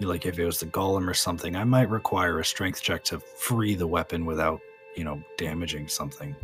like 0.00 0.26
if 0.26 0.38
it 0.38 0.44
was 0.44 0.60
the 0.60 0.66
golem 0.66 1.08
or 1.08 1.14
something, 1.14 1.56
I 1.56 1.64
might 1.64 1.88
require 1.88 2.40
a 2.40 2.44
strength 2.44 2.82
check 2.82 3.04
to 3.04 3.20
free 3.20 3.74
the 3.74 3.86
weapon 3.86 4.26
without, 4.26 4.60
you 4.96 5.04
know, 5.04 5.22
damaging 5.38 5.88
something. 5.88 6.36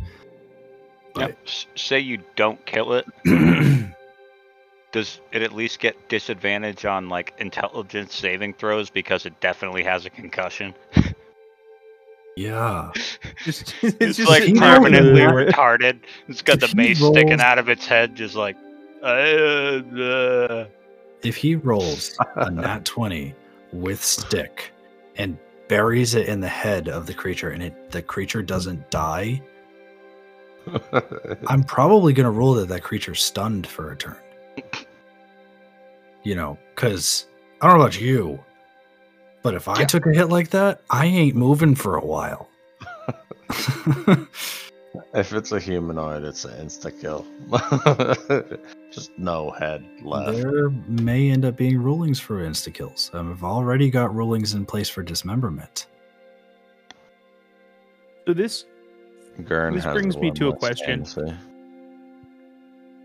Yep. 1.15 1.37
Say 1.75 1.99
you 1.99 2.23
don't 2.35 2.65
kill 2.65 2.93
it. 2.93 3.05
But 4.93 4.99
Does 4.99 5.19
it 5.31 5.41
at 5.41 5.53
least 5.53 5.79
get 5.79 6.07
disadvantage 6.07 6.85
on 6.85 7.09
like 7.09 7.33
intelligence 7.39 8.15
saving 8.15 8.53
throws 8.53 8.89
because 8.89 9.25
it 9.25 9.39
definitely 9.39 9.83
has 9.83 10.05
a 10.05 10.09
concussion? 10.09 10.73
yeah. 12.37 12.91
Just, 13.43 13.73
It's, 13.81 13.97
it's 13.99 14.17
just 14.17 14.29
like 14.29 14.43
he 14.43 14.53
permanently 14.53 15.23
rolled- 15.23 15.49
retarded. 15.49 15.99
It's 16.27 16.41
got 16.41 16.59
the 16.59 16.65
if 16.65 16.71
he 16.71 16.77
mace 16.77 16.99
sticking 16.99 17.41
out 17.41 17.57
of 17.57 17.69
its 17.69 17.87
head, 17.87 18.15
just 18.15 18.35
like. 18.35 18.55
Uh, 19.01 19.81
uh. 19.99 20.65
If 21.23 21.35
he 21.35 21.55
rolls 21.55 22.17
a 22.35 22.49
nat 22.51 22.85
20 22.85 23.33
with 23.71 24.03
stick 24.03 24.71
and 25.15 25.37
buries 25.67 26.13
it 26.15 26.27
in 26.27 26.39
the 26.39 26.47
head 26.47 26.87
of 26.87 27.05
the 27.07 27.13
creature 27.13 27.49
and 27.49 27.63
it 27.63 27.91
the 27.91 28.01
creature 28.01 28.43
doesn't 28.43 28.89
die, 28.91 29.41
I'm 31.47 31.63
probably 31.63 32.13
gonna 32.13 32.31
rule 32.31 32.53
that 32.55 32.67
that 32.69 32.83
creature's 32.83 33.23
stunned 33.23 33.65
for 33.65 33.91
a 33.91 33.97
turn. 33.97 34.17
You 36.23 36.35
know, 36.35 36.57
because 36.75 37.27
I 37.61 37.67
don't 37.67 37.77
know 37.77 37.83
about 37.83 37.99
you, 37.99 38.39
but 39.41 39.53
if 39.55 39.67
I 39.67 39.81
Yeah. 39.81 39.85
took 39.87 40.05
a 40.05 40.13
hit 40.13 40.29
like 40.29 40.49
that, 40.51 40.81
I 40.89 41.05
ain't 41.05 41.35
moving 41.35 41.75
for 41.75 41.95
a 41.97 42.05
while. 42.05 42.49
if 45.13 45.33
it's 45.33 45.51
a 45.51 45.59
humanoid, 45.59 46.23
it's 46.23 46.45
an 46.45 46.65
insta 46.65 46.91
kill. 46.99 47.25
Just 48.91 49.11
no 49.17 49.51
head 49.51 49.83
left. 50.03 50.37
there 50.37 50.69
may 50.87 51.29
end 51.29 51.45
up 51.45 51.57
being 51.57 51.77
rulings 51.81 52.19
for 52.19 52.37
insta 52.47 52.73
kills. 52.73 53.09
Um, 53.13 53.31
I've 53.31 53.43
already 53.43 53.89
got 53.89 54.13
rulings 54.15 54.53
in 54.53 54.65
place 54.65 54.87
for 54.89 55.03
dismemberment. 55.03 55.87
so 58.25 58.33
this 58.33 58.65
Gurn 59.45 59.73
This 59.75 59.83
brings 59.85 60.15
me 60.17 60.31
to 60.31 60.49
a 60.49 60.55
question. 60.55 61.03
fancy. 61.05 61.33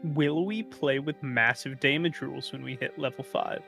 Will 0.02 0.44
we 0.44 0.62
play 0.62 0.98
with 0.98 1.20
massive 1.22 1.80
damage 1.80 2.20
rules 2.20 2.52
when 2.52 2.62
we 2.62 2.76
hit 2.76 2.98
level 2.98 3.24
five? 3.24 3.62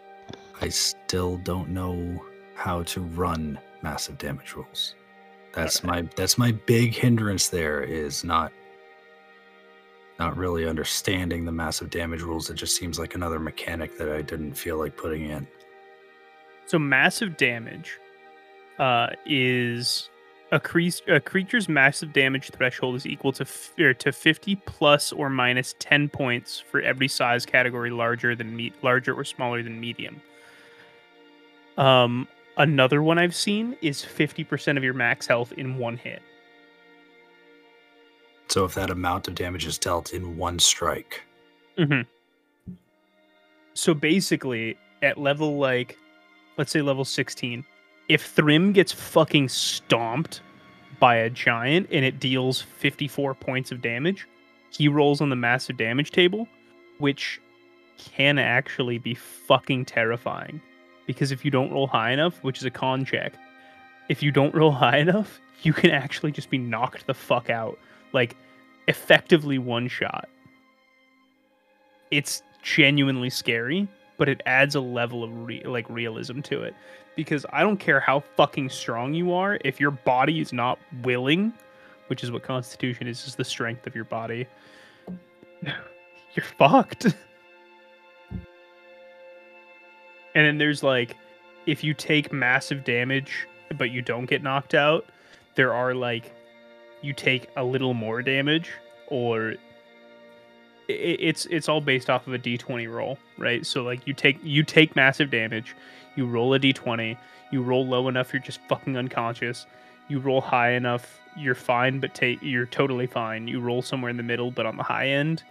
I 0.61 0.69
still 0.69 1.39
don't 1.39 1.71
know 1.71 2.23
how 2.55 2.83
to 2.85 3.01
run 3.01 3.59
massive 3.83 4.19
damage 4.19 4.55
rules. 4.55 4.95
That's 5.53 5.83
my 5.83 6.03
that's 6.15 6.39
my 6.39 6.53
big 6.53 6.95
hindrance 6.95 7.49
there 7.49 7.83
is 7.83 8.23
not 8.23 8.53
not 10.19 10.37
really 10.37 10.69
understanding 10.69 11.45
the 11.45 11.53
massive 11.53 11.91
damage 11.91 12.21
rules. 12.21 12.51
It 12.51 12.55
just 12.55 12.77
seems 12.77 12.99
like 12.99 13.15
another 13.15 13.41
mechanic 13.41 13.97
that 13.99 14.11
I 14.11 14.23
didn't 14.23 14.53
feel 14.53 14.77
like 14.77 14.97
putting 14.97 15.31
in. 15.31 15.49
So 16.67 16.79
massive 16.79 17.37
damage 17.37 17.99
uh, 18.79 19.09
is 19.27 20.11
a, 20.53 20.61
a 21.09 21.21
creature's 21.21 21.69
massive 21.69 22.13
damage 22.13 22.51
threshold 22.51 22.97
is 22.97 23.07
equal 23.07 23.33
to 23.33 23.43
f- 23.43 23.73
or 23.79 23.95
to 23.95 24.13
50 24.13 24.57
plus 24.57 25.13
or 25.13 25.31
minus 25.31 25.75
10 25.79 26.09
points 26.09 26.59
for 26.61 26.81
every 26.81 27.09
size 27.09 27.47
category 27.47 27.91
larger 27.91 28.35
than 28.35 28.55
me- 28.55 28.73
larger 28.83 29.15
or 29.15 29.25
smaller 29.25 29.63
than 29.63 29.81
medium. 29.81 30.21
Um, 31.79 32.27
another 32.57 33.03
one 33.03 33.19
I've 33.19 33.35
seen 33.35 33.77
is 33.81 34.03
50% 34.03 34.77
of 34.77 34.85
your 34.85 34.95
max 34.95 35.27
health 35.27 35.53
in 35.53 35.79
one 35.79 35.97
hit. 35.97 36.23
So 38.49 38.65
if 38.65 38.75
that 38.75 38.91
amount 38.91 39.29
of 39.29 39.37
damage 39.37 39.65
is 39.65 39.79
dealt 39.79 40.13
in 40.13 40.37
one 40.37 40.59
strike, 40.59 41.23
Mm-hmm. 41.81 42.75
So 43.75 43.95
basically, 43.95 44.77
at 45.03 45.19
level 45.19 45.59
like, 45.59 45.97
let's 46.59 46.71
say 46.71 46.83
level 46.83 47.05
16, 47.05 47.65
if 48.11 48.27
Thrym 48.27 48.73
gets 48.73 48.91
fucking 48.91 49.49
stomped 49.49 50.41
by 50.99 51.15
a 51.15 51.31
giant 51.31 51.87
and 51.93 52.05
it 52.05 52.19
deals 52.19 52.61
54 52.61 53.37
points 53.37 53.71
of 53.71 53.81
damage, 53.81 54.27
he 54.71 54.89
rolls 54.89 55.21
on 55.21 55.31
the 55.31 55.37
massive 55.37 55.77
damage 55.77 56.11
table, 56.11 56.49
which 56.99 57.41
can 57.97 58.37
actually 58.37 58.99
be 58.99 59.15
fucking 59.15 59.85
terrifying. 59.85 60.61
Because 61.07 61.31
if 61.31 61.45
you 61.45 61.53
don't 61.53 61.71
roll 61.71 61.87
high 61.87 62.11
enough, 62.11 62.43
which 62.43 62.59
is 62.59 62.65
a 62.65 62.71
con 62.71 63.05
check, 63.05 63.35
if 64.09 64.25
you 64.25 64.33
don't 64.33 64.55
roll 64.57 64.73
high 64.73 64.99
enough, 64.99 65.39
you 65.63 65.73
can 65.73 65.91
actually 65.91 66.33
just 66.33 66.51
be 66.51 66.59
knocked 66.59 67.07
the 67.07 67.15
fuck 67.15 67.49
out. 67.49 67.79
Like, 68.13 68.37
effectively 68.89 69.59
one 69.59 69.87
shot 69.87 70.29
it's 72.11 72.43
genuinely 72.63 73.31
scary, 73.31 73.89
but 74.19 74.29
it 74.29 74.43
adds 74.47 74.75
a 74.75 74.81
level 74.81 75.25
of 75.25 75.47
re- 75.47 75.65
like 75.65 75.89
realism 75.89 76.41
to 76.41 76.63
it. 76.63 76.75
Because 77.21 77.45
I 77.53 77.61
don't 77.61 77.77
care 77.77 78.01
how 78.01 78.21
fucking 78.35 78.71
strong 78.71 79.13
you 79.13 79.35
are, 79.35 79.59
if 79.63 79.79
your 79.79 79.91
body 79.91 80.41
is 80.41 80.55
not 80.55 80.79
willing, 81.03 81.53
which 82.07 82.25
is 82.25 82.33
what 82.33 82.43
Constitution 82.43 83.07
is, 83.07 83.27
is 83.27 83.35
the 83.35 83.45
strength 83.45 83.87
of 83.87 83.95
your 83.95 84.07
body, 84.07 84.47
you're 85.63 86.47
fucked. 86.59 87.15
And 90.33 90.47
then 90.47 90.59
there's 90.59 90.85
like, 90.85 91.17
if 91.67 91.83
you 91.83 91.93
take 91.93 92.33
massive 92.33 92.85
damage 92.85 93.49
but 93.77 93.91
you 93.91 94.01
don't 94.01 94.27
get 94.27 94.45
knocked 94.45 94.75
out, 94.75 95.07
there 95.57 95.75
are 95.75 95.93
like, 95.93 96.33
you 97.03 97.13
take 97.13 97.49
a 97.57 97.65
little 97.65 97.95
more 97.95 98.23
damage, 98.23 98.71
or 99.09 99.57
it's 100.89 101.47
it's 101.47 101.69
all 101.69 101.81
based 101.81 102.09
off 102.09 102.29
of 102.29 102.33
a 102.35 102.39
d20 102.39 102.89
roll, 102.89 103.19
right? 103.39 103.67
So 103.67 103.83
like 103.83 104.07
you 104.07 104.15
take 104.15 104.39
you 104.43 104.63
take 104.63 104.95
massive 104.95 105.31
damage, 105.31 105.75
you 106.21 106.27
roll 106.27 106.53
a 106.53 106.61
d20, 106.61 107.17
you 107.51 107.63
roll 107.63 107.87
low 107.87 108.07
enough 108.09 108.33
you're 108.33 108.43
just 108.43 108.61
fucking 108.69 108.95
unconscious. 108.95 109.67
You 110.09 110.19
roll 110.19 110.43
high 110.43 110.73
enough 110.73 111.19
you're 111.37 111.55
fine 111.55 112.01
but 112.01 112.15
take 112.15 112.43
you're 112.43 112.67
totally 112.67 113.07
fine. 113.07 113.49
You 113.49 113.61
roll 113.61 113.81
somewhere 113.81 114.11
in 114.11 114.19
the 114.19 114.23
middle 114.23 114.51
but 114.51 114.67
on 114.67 114.77
the 114.77 114.83
high 114.83 115.09
end, 115.09 115.43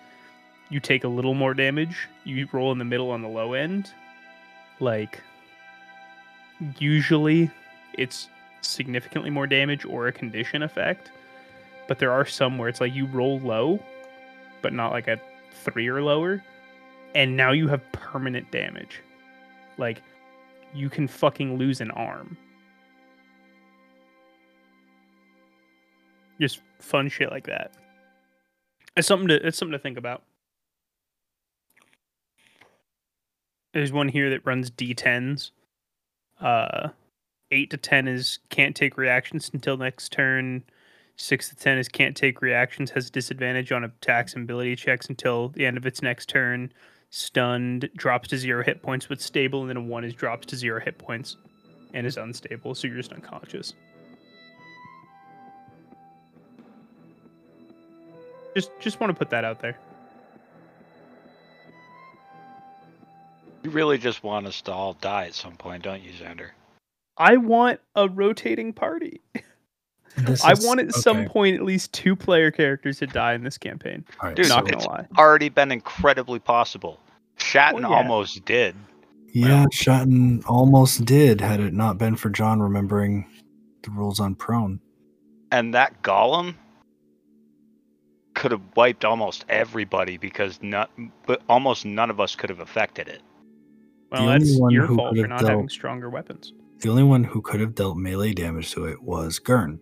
you 0.70 0.80
take 0.80 1.04
a 1.04 1.08
little 1.08 1.34
more 1.34 1.56
damage. 1.56 2.08
You 2.24 2.48
roll 2.52 2.72
in 2.72 2.78
the 2.78 2.86
middle 2.86 3.10
on 3.10 3.24
the 3.24 3.28
low 3.28 3.54
end. 3.54 3.92
Like 4.80 5.20
usually 6.78 7.50
it's 7.94 8.30
significantly 8.62 9.32
more 9.32 9.48
damage 9.48 9.86
or 9.86 10.08
a 10.08 10.12
condition 10.12 10.62
effect. 10.62 11.10
But 11.88 11.98
there 11.98 12.12
are 12.12 12.26
some 12.26 12.60
where 12.60 12.70
it's 12.70 12.80
like 12.80 12.94
you 12.94 13.08
roll 13.08 13.40
low 13.40 13.82
but 14.62 14.74
not 14.74 14.92
like 14.92 15.08
a 15.08 15.20
three 15.64 15.88
or 15.88 16.02
lower, 16.04 16.44
and 17.16 17.36
now 17.36 17.52
you 17.52 17.68
have 17.68 17.92
permanent 17.92 18.52
damage. 18.52 19.02
Like, 19.78 20.02
you 20.74 20.90
can 20.90 21.08
fucking 21.08 21.58
lose 21.58 21.82
an 21.82 21.92
arm. 21.92 22.38
Just 26.40 26.62
fun 26.80 27.10
shit 27.10 27.32
like 27.32 27.48
that. 27.48 27.74
It's 28.96 29.08
something 29.08 29.28
to 29.28 29.46
it's 29.46 29.58
something 29.58 29.74
to 29.74 29.80
think 29.80 29.98
about. 29.98 30.24
There's 33.74 33.92
one 33.92 34.08
here 34.08 34.30
that 34.32 34.46
runs 34.46 34.72
D10s. 34.72 35.52
Uh, 36.40 36.90
eight 37.52 37.70
to 37.72 37.78
ten 37.78 38.08
is 38.08 38.40
can't 38.50 38.76
take 38.76 38.98
reactions 38.98 39.50
until 39.54 39.78
next 39.78 40.12
turn. 40.12 40.64
Six 41.18 41.50
to 41.50 41.56
ten 41.56 41.78
is 41.78 41.90
can't 41.90 42.16
take 42.16 42.42
reactions, 42.42 42.92
has 42.92 43.10
disadvantage 43.10 43.72
on 43.72 43.84
attacks 43.84 44.34
and 44.34 44.44
ability 44.44 44.78
checks 44.78 45.08
until 45.08 45.50
the 45.50 45.66
end 45.66 45.78
of 45.78 45.86
its 45.86 46.02
next 46.02 46.30
turn. 46.30 46.72
Stunned, 47.10 47.90
drops 47.96 48.30
to 48.30 48.38
zero 48.38 48.64
hit 48.64 48.82
points 48.82 49.10
with 49.10 49.22
stable, 49.22 49.62
and 49.62 49.70
then 49.70 49.78
a 49.78 49.82
one 49.82 50.04
is 50.04 50.14
drops 50.14 50.46
to 50.48 50.56
zero 50.56 50.80
hit 50.80 50.98
points 50.98 51.38
and 51.94 52.06
is 52.06 52.18
unstable, 52.18 52.76
so 52.76 52.88
you're 52.88 52.98
just 52.98 53.12
unconscious. 53.12 53.74
Just 58.56 58.72
just 58.80 59.00
want 59.00 59.12
to 59.12 59.18
put 59.18 59.30
that 59.30 59.44
out 59.44 59.62
there. 59.62 59.78
You 63.64 63.72
really 63.72 63.98
just 63.98 64.24
want 64.24 64.48
us 64.48 64.62
to 64.64 64.72
all 64.72 64.94
die 64.94 65.26
at 65.26 65.34
some 65.34 65.56
point, 65.56 65.84
don't 65.84 66.02
you, 66.02 66.12
Xander? 66.12 66.52
I 67.18 67.38
want 67.38 67.82
a 67.96 68.08
rotating 68.08 68.72
party. 68.74 69.22
This 70.18 70.44
I 70.44 70.52
is- 70.52 70.66
want 70.66 70.80
at 70.80 70.94
some 70.94 71.26
point 71.26 71.56
at 71.56 71.64
least 71.64 71.94
two 71.94 72.16
player 72.16 72.52
characters 72.52 73.00
to 73.00 73.08
die 73.08 73.34
in 73.34 73.44
this 73.44 73.58
campaign. 73.58 74.04
All 74.22 74.28
right, 74.30 74.36
Dude, 74.36 74.50
Not 74.50 74.66
gonna 74.66 74.78
it's 74.78 74.86
lie. 74.86 75.08
already 75.18 75.50
been 75.50 75.72
incredibly 75.72 76.40
possible. 76.40 77.00
Shatton 77.38 77.82
Well, 77.82 77.92
yeah. 77.92 77.98
almost 77.98 78.44
did. 78.46 78.76
Yeah, 79.32 79.66
Shatton 79.74 80.44
almost 80.48 81.06
did 81.06 81.40
had 81.42 81.60
it 81.60 81.74
not 81.74 81.98
been 81.98 82.16
for 82.16 82.30
John 82.30 82.62
remembering 82.62 83.26
the 83.84 83.92
rules 83.92 84.20
on 84.20 84.36
prone. 84.36 84.80
And 85.52 85.74
that 85.74 86.02
golem 86.02 86.56
could 88.34 88.52
have 88.52 88.62
wiped 88.76 89.06
almost 89.06 89.46
everybody 89.50 90.18
because 90.18 90.60
not, 90.62 90.90
but 91.26 91.42
almost 91.50 91.86
none 91.86 92.10
of 92.10 92.20
us 92.20 92.36
could 92.36 92.50
have 92.50 92.60
affected 92.60 93.08
it. 93.08 93.22
Well, 94.12 94.26
The 94.26 94.32
that's 94.40 94.60
your 94.72 94.88
fault 94.88 95.16
for 95.18 95.28
not 95.28 95.40
dealt- 95.40 95.52
having 95.52 95.70
stronger 95.70 96.10
weapons. 96.10 96.54
The 96.80 96.90
only 96.90 97.04
one 97.04 97.24
who 97.26 97.42
could 97.42 97.60
have 97.60 97.76
dealt 97.76 97.98
melee 97.98 98.34
damage 98.34 98.72
to 98.72 98.86
it 98.86 99.02
was 99.04 99.38
Gurn, 99.40 99.80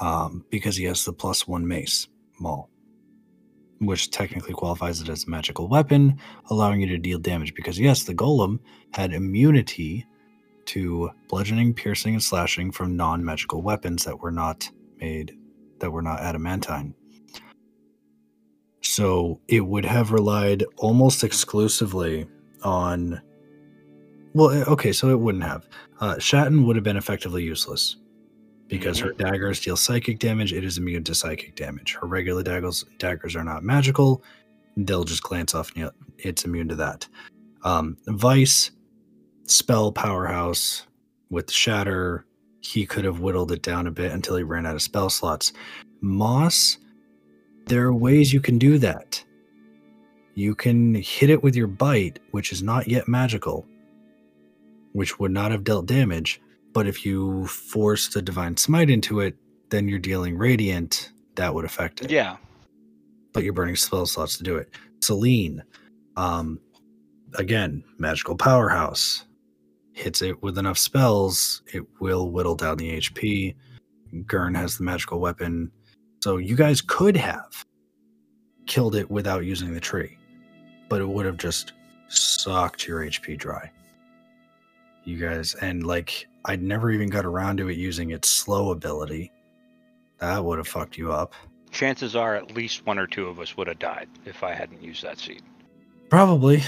um, 0.00 0.44
because 0.50 0.76
he 0.76 0.84
has 0.84 1.04
the 1.04 1.12
plus 1.12 1.46
one 1.46 1.66
mace 1.66 2.08
maul, 2.38 2.68
which 3.78 4.10
technically 4.10 4.54
qualifies 4.54 5.00
it 5.00 5.08
as 5.08 5.24
a 5.24 5.30
magical 5.30 5.68
weapon, 5.68 6.18
allowing 6.50 6.80
you 6.80 6.86
to 6.88 6.98
deal 6.98 7.18
damage. 7.18 7.54
Because 7.54 7.78
yes, 7.78 8.04
the 8.04 8.14
golem 8.14 8.58
had 8.92 9.12
immunity 9.12 10.06
to 10.66 11.10
bludgeoning, 11.28 11.74
piercing, 11.74 12.14
and 12.14 12.22
slashing 12.22 12.72
from 12.72 12.96
non-magical 12.96 13.62
weapons 13.62 14.04
that 14.04 14.20
were 14.20 14.32
not 14.32 14.68
made 15.00 15.36
that 15.78 15.90
were 15.90 16.02
not 16.02 16.20
adamantine. 16.20 16.94
So 18.80 19.40
it 19.48 19.60
would 19.60 19.84
have 19.84 20.12
relied 20.12 20.64
almost 20.76 21.24
exclusively 21.24 22.26
on. 22.62 23.20
Well, 24.32 24.50
eh, 24.50 24.64
okay, 24.64 24.92
so 24.92 25.10
it 25.10 25.18
wouldn't 25.18 25.44
have. 25.44 25.68
Uh, 26.00 26.14
Shatton 26.16 26.66
would 26.66 26.76
have 26.76 26.84
been 26.84 26.96
effectively 26.96 27.42
useless 27.42 27.96
because 28.68 28.98
her 28.98 29.12
daggers 29.12 29.60
deal 29.60 29.76
psychic 29.76 30.18
damage. 30.18 30.52
It 30.52 30.64
is 30.64 30.78
immune 30.78 31.04
to 31.04 31.14
psychic 31.14 31.54
damage. 31.54 31.96
Her 32.00 32.06
regular 32.06 32.42
daggers 32.42 32.84
daggers 32.98 33.36
are 33.36 33.44
not 33.44 33.62
magical. 33.62 34.22
They'll 34.76 35.04
just 35.04 35.22
glance 35.22 35.54
off. 35.54 35.70
And 35.76 35.90
it's 36.18 36.44
immune 36.44 36.68
to 36.68 36.74
that. 36.76 37.06
Um, 37.62 37.96
Vice, 38.06 38.70
spell 39.46 39.92
powerhouse 39.92 40.86
with 41.30 41.50
Shatter. 41.50 42.26
He 42.60 42.84
could 42.86 43.04
have 43.04 43.20
whittled 43.20 43.52
it 43.52 43.62
down 43.62 43.86
a 43.86 43.92
bit 43.92 44.12
until 44.12 44.36
he 44.36 44.42
ran 44.42 44.66
out 44.66 44.74
of 44.74 44.82
spell 44.82 45.10
slots. 45.10 45.52
Moss, 46.00 46.78
there 47.66 47.84
are 47.86 47.94
ways 47.94 48.32
you 48.32 48.40
can 48.40 48.58
do 48.58 48.78
that. 48.78 49.22
You 50.34 50.54
can 50.54 50.94
hit 50.94 51.30
it 51.30 51.42
with 51.42 51.56
your 51.56 51.66
bite, 51.66 52.18
which 52.32 52.52
is 52.52 52.62
not 52.62 52.88
yet 52.88 53.08
magical, 53.08 53.66
which 54.92 55.18
would 55.18 55.30
not 55.30 55.50
have 55.50 55.64
dealt 55.64 55.86
damage. 55.86 56.40
But 56.76 56.86
if 56.86 57.06
you 57.06 57.46
force 57.46 58.08
the 58.10 58.20
divine 58.20 58.58
smite 58.58 58.90
into 58.90 59.20
it, 59.20 59.34
then 59.70 59.88
you're 59.88 59.98
dealing 59.98 60.36
radiant. 60.36 61.10
That 61.36 61.54
would 61.54 61.64
affect 61.64 62.02
it. 62.02 62.10
Yeah. 62.10 62.36
But 63.32 63.44
you're 63.44 63.54
burning 63.54 63.76
spell 63.76 64.04
slots 64.04 64.36
to 64.36 64.42
do 64.42 64.56
it. 64.56 64.68
Celine, 65.00 65.62
um, 66.18 66.60
again, 67.36 67.82
magical 67.96 68.36
powerhouse. 68.36 69.24
Hits 69.94 70.20
it 70.20 70.42
with 70.42 70.58
enough 70.58 70.76
spells, 70.76 71.62
it 71.72 71.82
will 71.98 72.30
whittle 72.30 72.56
down 72.56 72.76
the 72.76 72.98
HP. 72.98 73.54
Gurn 74.26 74.54
has 74.54 74.76
the 74.76 74.84
magical 74.84 75.18
weapon. 75.18 75.72
So 76.22 76.36
you 76.36 76.56
guys 76.56 76.82
could 76.82 77.16
have 77.16 77.64
killed 78.66 78.96
it 78.96 79.10
without 79.10 79.46
using 79.46 79.72
the 79.72 79.80
tree, 79.80 80.18
but 80.90 81.00
it 81.00 81.08
would 81.08 81.24
have 81.24 81.38
just 81.38 81.72
sucked 82.08 82.86
your 82.86 83.00
HP 83.00 83.38
dry. 83.38 83.70
You 85.04 85.16
guys, 85.16 85.54
and 85.54 85.86
like, 85.86 86.26
I'd 86.46 86.62
never 86.62 86.90
even 86.90 87.08
got 87.10 87.24
around 87.26 87.56
to 87.58 87.68
it 87.68 87.76
using 87.76 88.10
its 88.10 88.28
slow 88.28 88.70
ability. 88.70 89.32
That 90.18 90.44
would 90.44 90.58
have 90.58 90.68
fucked 90.68 90.96
you 90.96 91.12
up. 91.12 91.34
Chances 91.72 92.14
are 92.16 92.36
at 92.36 92.54
least 92.54 92.86
one 92.86 92.98
or 92.98 93.06
two 93.08 93.26
of 93.26 93.40
us 93.40 93.56
would 93.56 93.66
have 93.66 93.80
died 93.80 94.08
if 94.24 94.42
I 94.44 94.52
hadn't 94.54 94.82
used 94.82 95.02
that 95.02 95.18
seed. 95.18 95.42
Probably. 96.08 96.62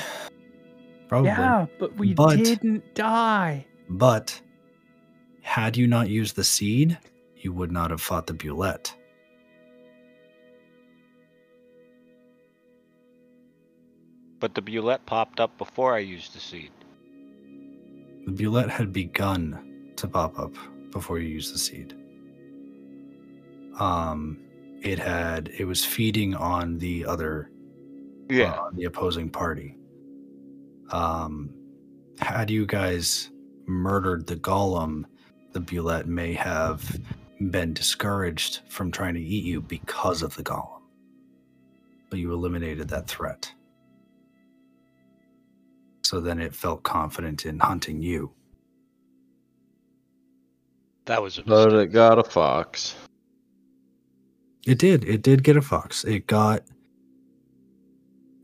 Probably. 1.09 1.31
Yeah, 1.31 1.67
but 1.79 1.95
we 1.97 2.13
But- 2.13 2.39
didn't 2.39 2.95
die. 2.95 3.67
But 3.89 4.39
had 5.43 5.77
you 5.77 5.87
not 5.87 6.11
used 6.11 6.37
the 6.37 6.45
seed, 6.45 6.99
you 7.37 7.53
would 7.53 7.73
not 7.73 7.91
have 7.91 8.03
fought 8.03 8.27
the 8.27 8.35
Bulette. 8.35 8.93
But 14.41 14.55
the 14.55 14.63
Bulette 14.63 15.05
popped 15.07 15.41
up 15.41 15.57
before 15.59 15.95
I 15.95 15.99
used 15.99 16.35
the 16.35 16.41
seed. 16.41 16.71
The 18.27 18.33
Bulette 18.33 18.69
had 18.71 18.93
begun 18.93 19.68
to 19.99 20.09
pop 20.09 20.39
up 20.39 20.55
before 20.91 21.19
you 21.19 21.29
use 21.29 21.53
the 21.53 21.59
seed. 21.59 21.95
Um, 23.79 24.39
it 24.83 24.99
had 24.99 25.49
it 25.59 25.65
was 25.65 25.85
feeding 25.85 26.35
on 26.35 26.79
the 26.79 27.05
other 27.07 27.51
Yeah. 28.31 28.53
uh, 28.53 28.70
the 28.73 28.85
opposing 28.85 29.29
party. 29.31 29.77
Um, 30.91 31.51
had 32.19 32.51
you 32.51 32.66
guys 32.66 33.31
murdered 33.66 34.27
the 34.27 34.37
golem, 34.37 35.05
the 35.53 35.61
Bulette 35.61 36.07
may 36.07 36.33
have 36.35 37.01
been 37.51 37.73
discouraged 37.75 38.61
from 38.69 38.91
trying 38.91 39.15
to 39.15 39.20
eat 39.20 39.45
you 39.45 39.61
because 39.61 40.23
of 40.23 40.35
the 40.35 40.43
golem. 40.43 40.81
But 42.11 42.19
you 42.19 42.33
eliminated 42.33 42.89
that 42.89 43.07
threat. 43.07 43.53
So 46.03 46.20
then 46.20 46.41
it 46.41 46.55
felt 46.55 46.83
confident 46.83 47.45
in 47.45 47.59
hunting 47.59 48.01
you. 48.01 48.33
That 51.09 51.22
was 51.22 51.39
a 51.39 51.43
But 51.43 51.72
it 51.72 51.86
got 51.86 52.18
a 52.18 52.22
fox. 52.22 52.94
It 54.66 54.78
did. 54.78 55.05
It 55.05 55.22
did 55.22 55.43
get 55.43 55.56
a 55.56 55.62
fox. 55.62 56.05
It 56.05 56.26
got. 56.26 56.62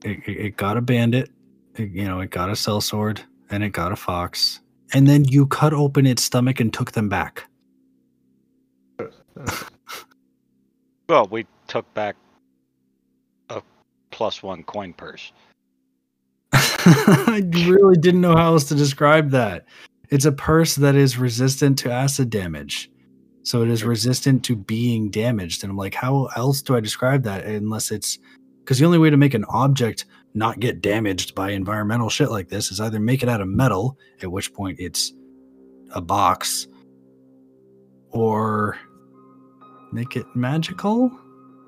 It, 0.03 0.27
it 0.27 0.33
it 0.47 0.57
got 0.57 0.79
a 0.79 0.81
bandit. 0.81 1.31
It, 1.77 1.91
you 1.91 2.07
know, 2.07 2.21
it 2.21 2.31
got 2.31 2.49
a 2.49 2.57
sell 2.57 2.81
sword 2.81 3.21
and 3.51 3.63
it 3.63 3.71
got 3.71 3.93
a 3.93 3.97
fox. 3.97 4.61
And 4.95 5.07
then 5.07 5.27
you 5.27 5.47
cut 5.47 5.75
open 5.75 6.07
its 6.07 6.25
stomach 6.25 6.59
and 6.59 6.73
took 6.73 6.93
them 6.93 7.09
back. 7.09 7.45
Well, 11.07 11.27
we 11.31 11.47
took 11.69 11.93
back 11.93 12.17
a 13.51 13.61
plus 14.11 14.43
one 14.43 14.63
coin 14.63 14.95
purse. 14.95 15.33
I 16.55 17.43
really 17.67 17.99
didn't 17.99 18.23
know 18.23 18.35
how 18.35 18.55
else 18.55 18.65
to 18.71 18.75
describe 18.75 19.31
that. 19.33 19.67
It's 20.11 20.25
a 20.25 20.33
purse 20.33 20.75
that 20.77 20.95
is 20.95 21.19
resistant 21.19 21.79
to 21.81 21.91
acid 21.93 22.31
damage. 22.31 22.91
So 23.43 23.63
it 23.63 23.69
is 23.69 23.85
resistant 23.85 24.45
to 24.47 24.57
being 24.57 25.11
damaged. 25.11 25.63
And 25.65 25.71
I'm 25.71 25.77
like, 25.77 25.95
how 25.95 26.27
else 26.37 26.63
do 26.63 26.77
I 26.77 26.81
describe 26.81 27.23
that 27.25 27.45
unless 27.45 27.91
it's 27.91 28.19
because 28.61 28.79
the 28.79 28.87
only 28.87 28.99
way 28.99 29.11
to 29.11 29.17
make 29.19 29.35
an 29.35 29.45
object 29.51 30.07
not 30.33 30.59
get 30.61 30.81
damaged 30.81 31.35
by 31.35 31.51
environmental 31.51 32.09
shit 32.09 32.31
like 32.31 32.49
this 32.49 32.73
is 32.73 32.81
either 32.81 32.99
make 32.99 33.23
it 33.23 33.29
out 33.29 33.41
of 33.43 33.49
metal, 33.49 33.99
at 34.23 34.33
which 34.33 34.53
point 34.55 34.81
it's 34.81 35.13
a 35.91 36.01
box, 36.01 36.67
or 38.11 38.79
make 39.93 40.17
it 40.17 40.25
magical. 40.35 41.11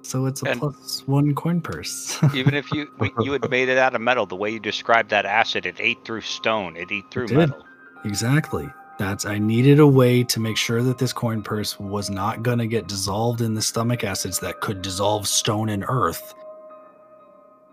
So 0.02 0.26
it's 0.26 0.42
a 0.42 0.50
And- 0.50 0.60
plus 0.60 1.02
one 1.06 1.34
coin 1.34 1.60
purse. 1.60 2.18
Even 2.34 2.54
if 2.54 2.72
you 2.72 2.88
you 3.20 3.32
had 3.32 3.50
made 3.50 3.68
it 3.68 3.76
out 3.78 3.94
of 3.94 4.00
metal, 4.00 4.24
the 4.24 4.36
way 4.36 4.50
you 4.50 4.60
described 4.60 5.10
that 5.10 5.26
acid, 5.26 5.66
it 5.66 5.76
ate 5.78 6.04
through 6.04 6.20
stone. 6.22 6.76
It 6.76 6.90
ate 6.90 7.10
through 7.10 7.26
did. 7.26 7.36
metal. 7.36 7.62
Exactly. 8.06 8.68
That's 8.98 9.26
I 9.26 9.38
needed 9.38 9.78
a 9.78 9.86
way 9.86 10.24
to 10.24 10.40
make 10.40 10.56
sure 10.56 10.82
that 10.82 10.96
this 10.96 11.12
coin 11.12 11.42
purse 11.42 11.78
was 11.78 12.08
not 12.08 12.42
going 12.42 12.58
to 12.58 12.66
get 12.66 12.88
dissolved 12.88 13.42
in 13.42 13.52
the 13.52 13.60
stomach 13.60 14.04
acids 14.04 14.38
that 14.40 14.60
could 14.60 14.80
dissolve 14.80 15.28
stone 15.28 15.68
and 15.68 15.84
earth. 15.86 16.34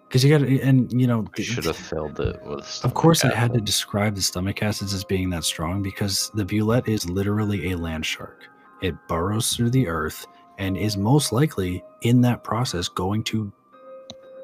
Because 0.08 0.24
you 0.24 0.38
got 0.38 0.46
to, 0.46 0.62
and 0.62 0.92
you 0.92 1.08
know, 1.08 1.26
We 1.38 1.44
should 1.44 1.66
have 1.66 1.78
filled 1.78 2.20
it 2.20 2.44
with. 2.44 2.82
of 2.84 2.94
course, 2.94 3.24
I 3.24 3.34
had 3.34 3.54
to 3.54 3.62
describe 3.62 4.16
the 4.16 4.22
stomach 4.22 4.62
acids 4.62 4.94
as 4.94 5.04
being 5.04 5.30
that 5.30 5.44
strong 5.44 5.82
because 5.82 6.30
the 6.34 6.44
bulette 6.44 6.88
is 6.90 7.10
literally 7.10 7.72
a 7.72 7.78
land 7.78 8.06
shark. 8.06 8.44
It 8.82 8.96
burrows 9.08 9.56
through 9.56 9.70
the 9.70 9.88
earth 9.88 10.28
and 10.60 10.78
is 10.78 10.98
most 10.98 11.32
likely 11.32 11.84
in 12.02 12.22
that 12.22 12.44
process 12.44 12.90
going 12.90 13.24
to 13.26 13.52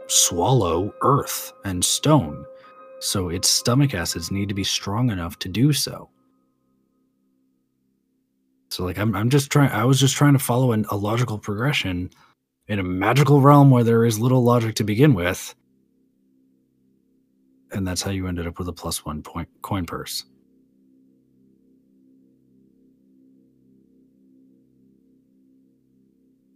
swallow 0.08 0.94
earth 1.02 1.54
and 1.66 1.84
stone. 1.84 2.46
So 3.00 3.30
its 3.30 3.50
stomach 3.50 3.94
acids 3.94 4.32
need 4.32 4.50
to 4.50 4.56
be 4.56 4.64
strong 4.66 5.12
enough 5.12 5.40
to 5.40 5.50
do 5.50 5.74
so. 5.74 6.10
So 8.70 8.84
like 8.86 9.00
I'm 9.00 9.16
I'm 9.16 9.30
just 9.30 9.52
trying 9.52 9.72
I 9.72 9.86
was 9.86 10.00
just 10.00 10.16
trying 10.16 10.34
to 10.34 10.40
follow 10.40 10.74
an, 10.74 10.86
a 10.90 10.98
logical 10.98 11.40
progression 11.40 12.12
in 12.68 12.80
a 12.80 12.84
magical 12.84 13.42
realm 13.42 13.72
where 13.72 13.84
there 13.84 14.06
is 14.06 14.20
little 14.20 14.44
logic 14.44 14.76
to 14.76 14.84
begin 14.84 15.14
with. 15.16 15.56
and 17.72 17.88
that's 17.88 18.02
how 18.02 18.12
you 18.12 18.28
ended 18.28 18.48
up 18.48 18.60
with 18.60 18.68
a 18.68 18.74
plus 18.74 19.06
one 19.06 19.22
point 19.22 19.50
coin 19.62 19.86
purse. 19.86 20.26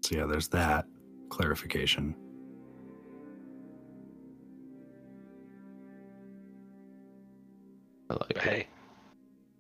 So 0.02 0.18
yeah, 0.18 0.26
there's 0.26 0.50
that 0.50 0.86
clarification. 1.30 2.16
I 8.10 8.14
like 8.14 8.32
it. 8.32 8.38
Hey, 8.40 8.68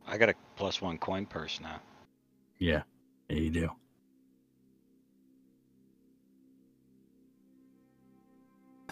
I 0.07 0.18
got 0.18 0.30
a 0.30 0.36
plus 0.56 0.82
one 0.82 0.98
coin 0.98 1.26
purse 1.26 1.60
now. 1.61 1.80
Yeah, 2.60 2.84
yeah, 3.30 3.38
you 3.38 3.49
do. 3.49 3.70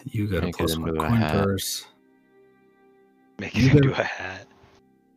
You 0.05 0.27
got 0.27 0.39
a 0.39 0.45
Make 0.47 0.55
it 0.55 0.57
plus 0.57 0.77
one 0.77 0.97
coin 0.97 1.21
purse. 1.21 1.85
Make 3.39 3.55
You 3.55 3.67
it 3.67 3.75
into 3.75 3.89
gotta- 3.89 4.01
a 4.01 4.05
hat. 4.05 4.47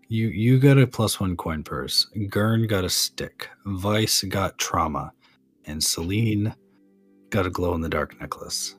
You 0.08 0.28
you 0.28 0.58
got 0.58 0.78
a 0.78 0.86
plus 0.86 1.18
one 1.18 1.36
coin 1.36 1.62
purse. 1.62 2.04
Gurn 2.28 2.66
got 2.66 2.84
a 2.84 2.90
stick. 2.90 3.48
Vice 3.64 4.22
got 4.24 4.58
trauma, 4.58 5.12
and 5.64 5.82
Celine 5.82 6.54
got 7.30 7.46
a 7.46 7.50
glow 7.50 7.74
in 7.74 7.80
the 7.80 7.88
dark 7.88 8.20
necklace. 8.20 8.76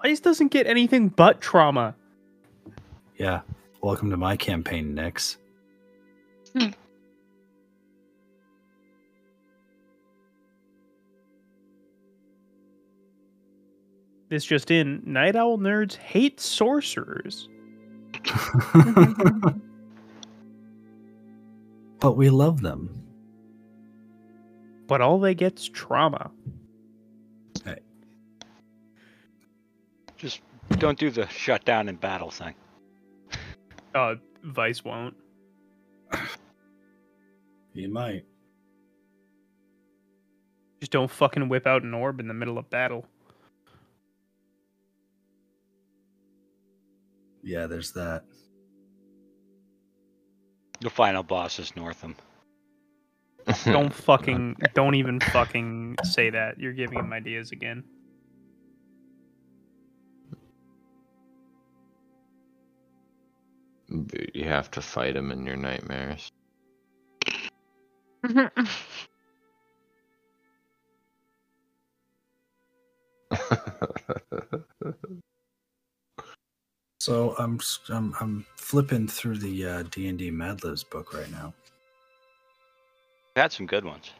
Ice 0.00 0.20
doesn't 0.20 0.48
get 0.48 0.66
anything 0.66 1.08
but 1.08 1.40
trauma. 1.40 1.94
Yeah. 3.18 3.42
Welcome 3.82 4.10
to 4.10 4.16
my 4.16 4.36
campaign, 4.36 4.94
Nix. 4.94 5.38
Hmm. 6.56 6.68
This 14.28 14.44
just 14.44 14.70
in: 14.70 15.02
Night 15.04 15.34
Owl 15.34 15.58
nerds 15.58 15.96
hate 15.96 16.38
sorcerers. 16.40 17.48
but 21.98 22.16
we 22.16 22.30
love 22.30 22.60
them. 22.60 23.02
but 24.86 25.00
all 25.00 25.18
they 25.18 25.34
get's 25.34 25.68
trauma. 25.68 26.30
Just 30.22 30.40
don't 30.78 30.96
do 30.96 31.10
the 31.10 31.26
shutdown 31.26 31.88
in 31.88 31.96
battle 31.96 32.30
thing. 32.30 32.54
Uh, 33.94 34.14
Vice 34.44 34.84
won't. 34.84 35.14
You 37.74 37.88
might. 37.88 38.26
Just 40.80 40.92
don't 40.92 41.10
fucking 41.10 41.48
whip 41.48 41.66
out 41.66 41.84
an 41.84 41.94
orb 41.94 42.20
in 42.20 42.28
the 42.28 42.34
middle 42.34 42.58
of 42.58 42.68
battle. 42.68 43.06
Yeah, 47.42 47.66
there's 47.66 47.92
that. 47.92 48.24
The 50.82 50.90
final 50.90 51.22
boss 51.22 51.58
is 51.58 51.74
Northam. 51.76 52.14
Don't 53.64 53.94
fucking, 53.94 54.56
don't 54.74 54.94
even 54.94 55.18
fucking 55.20 55.96
say 56.04 56.28
that. 56.28 56.58
You're 56.58 56.74
giving 56.74 56.98
him 56.98 57.12
ideas 57.12 57.52
again. 57.52 57.84
You 64.34 64.44
have 64.44 64.70
to 64.72 64.80
fight 64.80 65.16
him 65.16 65.30
in 65.32 65.46
your 65.46 65.56
nightmares. 65.56 66.30
So 77.00 77.34
I'm 77.36 77.56
s- 77.56 77.80
I'm, 77.88 78.14
I'm 78.20 78.46
flipping 78.56 79.08
through 79.08 79.38
the 79.38 79.66
uh, 79.66 79.82
D 79.90 80.06
and 80.06 80.16
D 80.18 80.30
Mad 80.30 80.62
Libs 80.62 80.84
book 80.84 81.12
right 81.12 81.30
now. 81.32 81.52
Had 83.34 83.50
some 83.52 83.66
good 83.66 83.84
ones. 83.84 84.10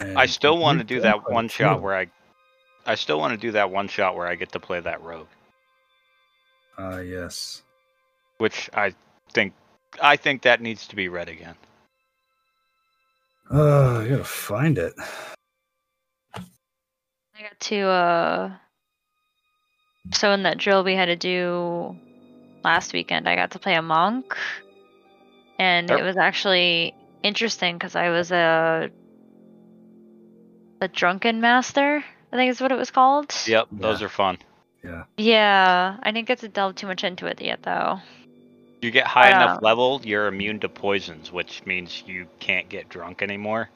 and 0.00 0.18
I 0.18 0.26
still 0.26 0.58
want 0.58 0.78
to 0.80 0.84
do 0.84 1.00
that 1.00 1.22
quite 1.22 1.32
a 1.32 1.34
one 1.34 1.48
shot 1.48 1.80
where 1.82 1.94
I. 1.96 2.06
I 2.84 2.96
still 2.96 3.20
want 3.20 3.32
to 3.32 3.36
do 3.38 3.52
that 3.52 3.70
one 3.70 3.86
shot 3.86 4.16
where 4.16 4.26
I 4.26 4.34
get 4.34 4.50
to 4.52 4.60
play 4.60 4.80
that 4.80 5.02
rogue, 5.02 5.28
Ah, 6.78 6.98
yes. 6.98 7.62
Which 8.42 8.68
I 8.74 8.92
think 9.32 9.54
I 10.02 10.16
think 10.16 10.42
that 10.42 10.60
needs 10.60 10.88
to 10.88 10.96
be 10.96 11.06
read 11.06 11.28
again. 11.28 11.54
Oh, 13.48 14.00
I 14.00 14.08
gotta 14.08 14.24
find 14.24 14.78
it. 14.78 14.94
I 16.34 17.42
got 17.42 17.60
to 17.60 17.80
uh 17.82 18.52
so 20.12 20.32
in 20.32 20.42
that 20.42 20.58
drill 20.58 20.82
we 20.82 20.96
had 20.96 21.06
to 21.06 21.14
do 21.14 21.96
last 22.64 22.92
weekend 22.92 23.28
I 23.28 23.36
got 23.36 23.52
to 23.52 23.60
play 23.60 23.74
a 23.74 23.82
monk 23.82 24.36
and 25.60 25.88
Yep. 25.88 26.00
it 26.00 26.02
was 26.02 26.16
actually 26.16 26.94
interesting 27.22 27.78
because 27.78 27.94
I 27.94 28.08
was 28.08 28.32
a 28.32 28.90
a 30.80 30.88
drunken 30.88 31.40
master 31.40 32.04
I 32.32 32.36
think 32.36 32.50
is 32.50 32.60
what 32.60 32.72
it 32.72 32.76
was 32.76 32.90
called 32.90 33.32
Yep, 33.46 33.68
those 33.70 34.02
are 34.02 34.08
fun. 34.08 34.38
Yeah. 34.82 35.04
yeah 35.16 35.96
I 36.02 36.10
didn't 36.10 36.26
get 36.26 36.40
to 36.40 36.48
delve 36.48 36.74
too 36.74 36.88
much 36.88 37.04
into 37.04 37.26
it 37.26 37.40
yet 37.40 37.62
though 37.62 38.00
You 38.82 38.90
get 38.90 39.06
high 39.06 39.30
But, 39.30 39.42
enough 39.42 39.62
level, 39.62 40.00
you're 40.04 40.26
immune 40.26 40.58
to 40.60 40.68
poisons, 40.68 41.30
which 41.30 41.64
means 41.64 42.02
you 42.04 42.26
can't 42.40 42.68
get 42.68 42.88
drunk 42.88 43.22
anymore. 43.22 43.70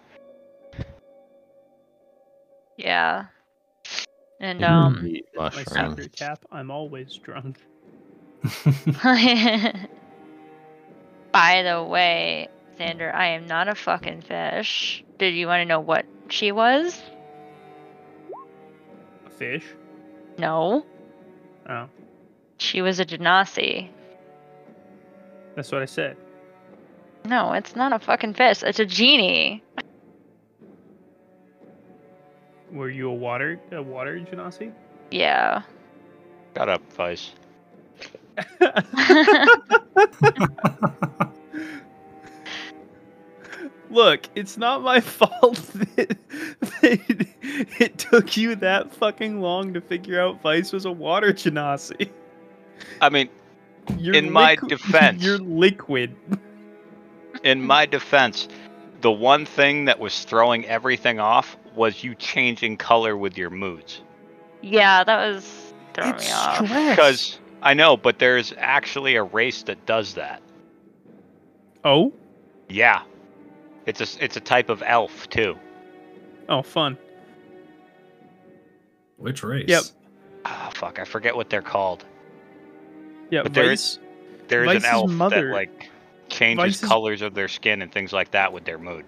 yeah 2.78 3.24
and 4.40 4.62
um 4.62 5.02
eat 5.06 5.24
My 5.34 5.44
mushrooms. 5.44 5.66
secret 5.96 6.12
cap. 6.14 6.44
I'm 6.52 6.70
always 6.70 7.14
drunk. 7.16 7.56
By 11.32 11.62
the 11.62 11.82
way, 11.88 12.48
Xander, 12.78 13.14
I 13.14 13.28
am 13.28 13.46
not 13.46 13.68
a 13.68 13.74
fucking 13.74 14.20
fish. 14.22 15.02
Did 15.18 15.34
you 15.34 15.46
want 15.46 15.60
to 15.62 15.64
know 15.64 15.80
what 15.80 16.04
she 16.28 16.52
was? 16.52 17.00
A 19.26 19.30
fish. 19.30 19.64
No. 20.38 20.84
Oh, 21.66 21.88
She 22.58 22.82
was 22.82 23.00
a 23.00 23.06
genasi. 23.06 23.88
That's 25.56 25.72
what 25.72 25.82
I 25.82 25.86
said. 25.86 26.16
No, 27.24 27.52
it's 27.54 27.74
not 27.74 27.92
a 27.92 27.98
fucking 27.98 28.34
fish. 28.34 28.62
It's 28.62 28.78
a 28.78 28.86
genie. 28.86 29.64
Were 32.70 32.90
you 32.90 33.08
a 33.08 33.14
water 33.14 33.58
a 33.72 33.82
water 33.82 34.20
genasi? 34.20 34.72
Yeah. 35.10 35.62
Shut 36.56 36.68
up, 36.68 36.92
Vice. 36.92 37.32
Look, 43.90 44.28
it's 44.34 44.58
not 44.58 44.82
my 44.82 45.00
fault 45.18 45.56
that, 45.56 46.18
that 46.60 47.26
it 47.80 47.98
took 47.98 48.36
you 48.36 48.56
that 48.56 48.92
fucking 48.92 49.40
long 49.40 49.72
to 49.74 49.80
figure 49.80 50.20
out 50.20 50.42
Vice 50.42 50.72
was 50.72 50.84
a 50.84 50.92
water 50.92 51.32
genasi. 51.32 52.10
I 53.00 53.08
mean, 53.08 53.30
You're 53.98 54.14
In 54.14 54.30
my 54.32 54.56
liqu- 54.56 54.68
defense- 54.68 55.22
you're 55.22 55.38
liquid. 55.38 56.14
in 57.44 57.62
my 57.66 57.86
defense, 57.86 58.48
the 59.00 59.10
one 59.12 59.44
thing 59.46 59.84
that 59.86 59.98
was 59.98 60.24
throwing 60.24 60.64
everything 60.66 61.20
off 61.20 61.56
was 61.74 62.02
you 62.02 62.14
changing 62.14 62.76
color 62.78 63.16
with 63.16 63.36
your 63.38 63.50
moods. 63.50 64.02
yeah, 64.62 65.04
that 65.04 65.16
was 65.32 65.72
throwing 65.94 66.14
It's 66.14 66.26
me 66.26 66.32
off. 66.32 66.56
stress. 66.66 66.96
Because 66.96 67.38
I 67.62 67.74
know, 67.74 67.96
but 67.96 68.18
there's 68.18 68.52
actually 68.56 69.16
a 69.16 69.22
race 69.22 69.62
that 69.64 69.84
does 69.86 70.14
that. 70.14 70.42
Oh, 71.84 72.12
Yeah, 72.68 73.02
it's 73.86 74.00
a 74.00 74.04
s- 74.04 74.18
it's 74.20 74.36
a 74.36 74.40
type 74.40 74.68
of 74.70 74.82
elf 74.84 75.28
too. 75.30 75.56
oh, 76.48 76.62
fun. 76.62 76.96
Which 79.18 79.42
race? 79.42 79.66
Yep. 79.68 79.82
Ah, 80.44 80.70
fuck, 80.74 80.98
I 80.98 81.04
forget 81.04 81.34
what 81.36 81.48
they're 81.50 81.62
called. 81.62 82.04
Yeah, 83.30 83.42
But 83.42 83.54
there 83.54 83.66
Vice. 83.68 83.98
There 84.48 84.62
is 84.64 84.66
Vice's 84.74 84.84
an 84.84 84.90
elf 84.90 85.10
mother- 85.10 85.48
that 85.48 85.54
like 85.54 85.90
changes 86.28 86.64
Vice's- 86.80 86.88
colors 86.88 87.22
of 87.22 87.34
their 87.34 87.48
skin 87.48 87.82
and 87.82 87.90
things 87.92 88.12
like 88.12 88.30
that 88.32 88.52
with 88.52 88.64
their 88.64 88.78
mood. 88.78 89.04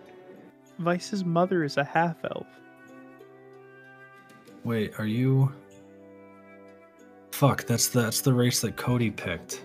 Vice's 0.78 1.24
mother 1.24 1.64
is 1.64 1.76
a 1.76 1.84
half 1.84 2.16
elf. 2.24 2.46
Wait, 4.64 4.92
are 4.98 5.06
you? 5.06 5.52
Fuck, 7.32 7.64
that's 7.66 7.88
the, 7.88 8.02
that's 8.02 8.20
the 8.20 8.32
race 8.32 8.60
that 8.60 8.76
Cody 8.76 9.10
picked 9.10 9.62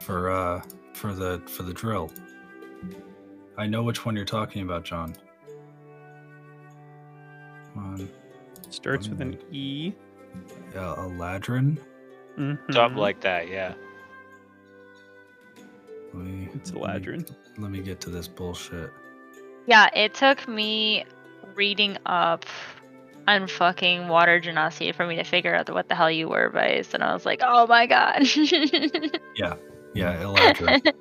for 0.00 0.30
uh 0.30 0.62
for 0.92 1.12
the 1.12 1.40
for 1.46 1.62
the 1.64 1.72
drill. 1.72 2.10
I 3.56 3.66
know 3.66 3.82
which 3.82 4.04
one 4.04 4.14
you're 4.16 4.24
talking 4.24 4.62
about, 4.62 4.84
John. 4.84 5.14
Come 7.72 7.84
on, 7.84 8.08
Starts 8.70 9.08
with 9.08 9.20
an 9.20 9.38
E. 9.52 9.92
yeah, 10.74 10.94
a 10.96 11.06
ladrin. 12.38 12.58
Mhm. 12.68 12.74
Something 12.74 12.98
like 12.98 13.20
that, 13.22 13.48
yeah. 13.48 13.74
Me, 16.12 16.48
It's 16.54 16.70
a 16.70 16.78
let 16.78 17.02
me- 17.02 17.08
ladrin. 17.12 17.34
Let 17.58 17.70
me 17.70 17.80
get 17.80 18.00
to 18.02 18.10
this 18.10 18.28
bullshit. 18.28 18.90
Yeah, 19.66 19.88
it 19.94 20.14
took 20.14 20.46
me 20.46 21.04
reading 21.54 21.96
up 22.06 22.44
unfucking 23.26 24.08
water 24.08 24.40
genasi 24.40 24.94
for 24.94 25.06
me 25.06 25.16
to 25.16 25.24
figure 25.24 25.54
out 25.54 25.70
what 25.70 25.88
the 25.88 25.94
hell 25.94 26.10
you 26.10 26.28
were, 26.28 26.50
Vice. 26.50 26.92
And 26.94 27.02
I 27.02 27.14
was 27.14 27.24
like, 27.24 27.40
oh 27.42 27.66
my 27.66 27.86
god. 27.86 28.22
yeah, 29.36 29.54
yeah, 29.94 30.22
Eladrin. 30.22 30.92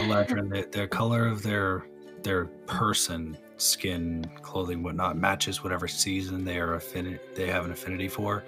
Eladrin, 0.00 0.48
the, 0.50 0.68
the 0.78 0.86
color 0.86 1.26
of 1.26 1.42
their 1.42 1.84
their 2.22 2.44
person, 2.68 3.36
skin, 3.56 4.24
clothing, 4.42 4.82
whatnot 4.84 5.16
matches 5.16 5.64
whatever 5.64 5.88
season 5.88 6.44
they 6.44 6.58
are 6.58 6.74
affinity 6.74 7.18
they 7.34 7.48
have 7.48 7.64
an 7.64 7.72
affinity 7.72 8.06
for, 8.08 8.44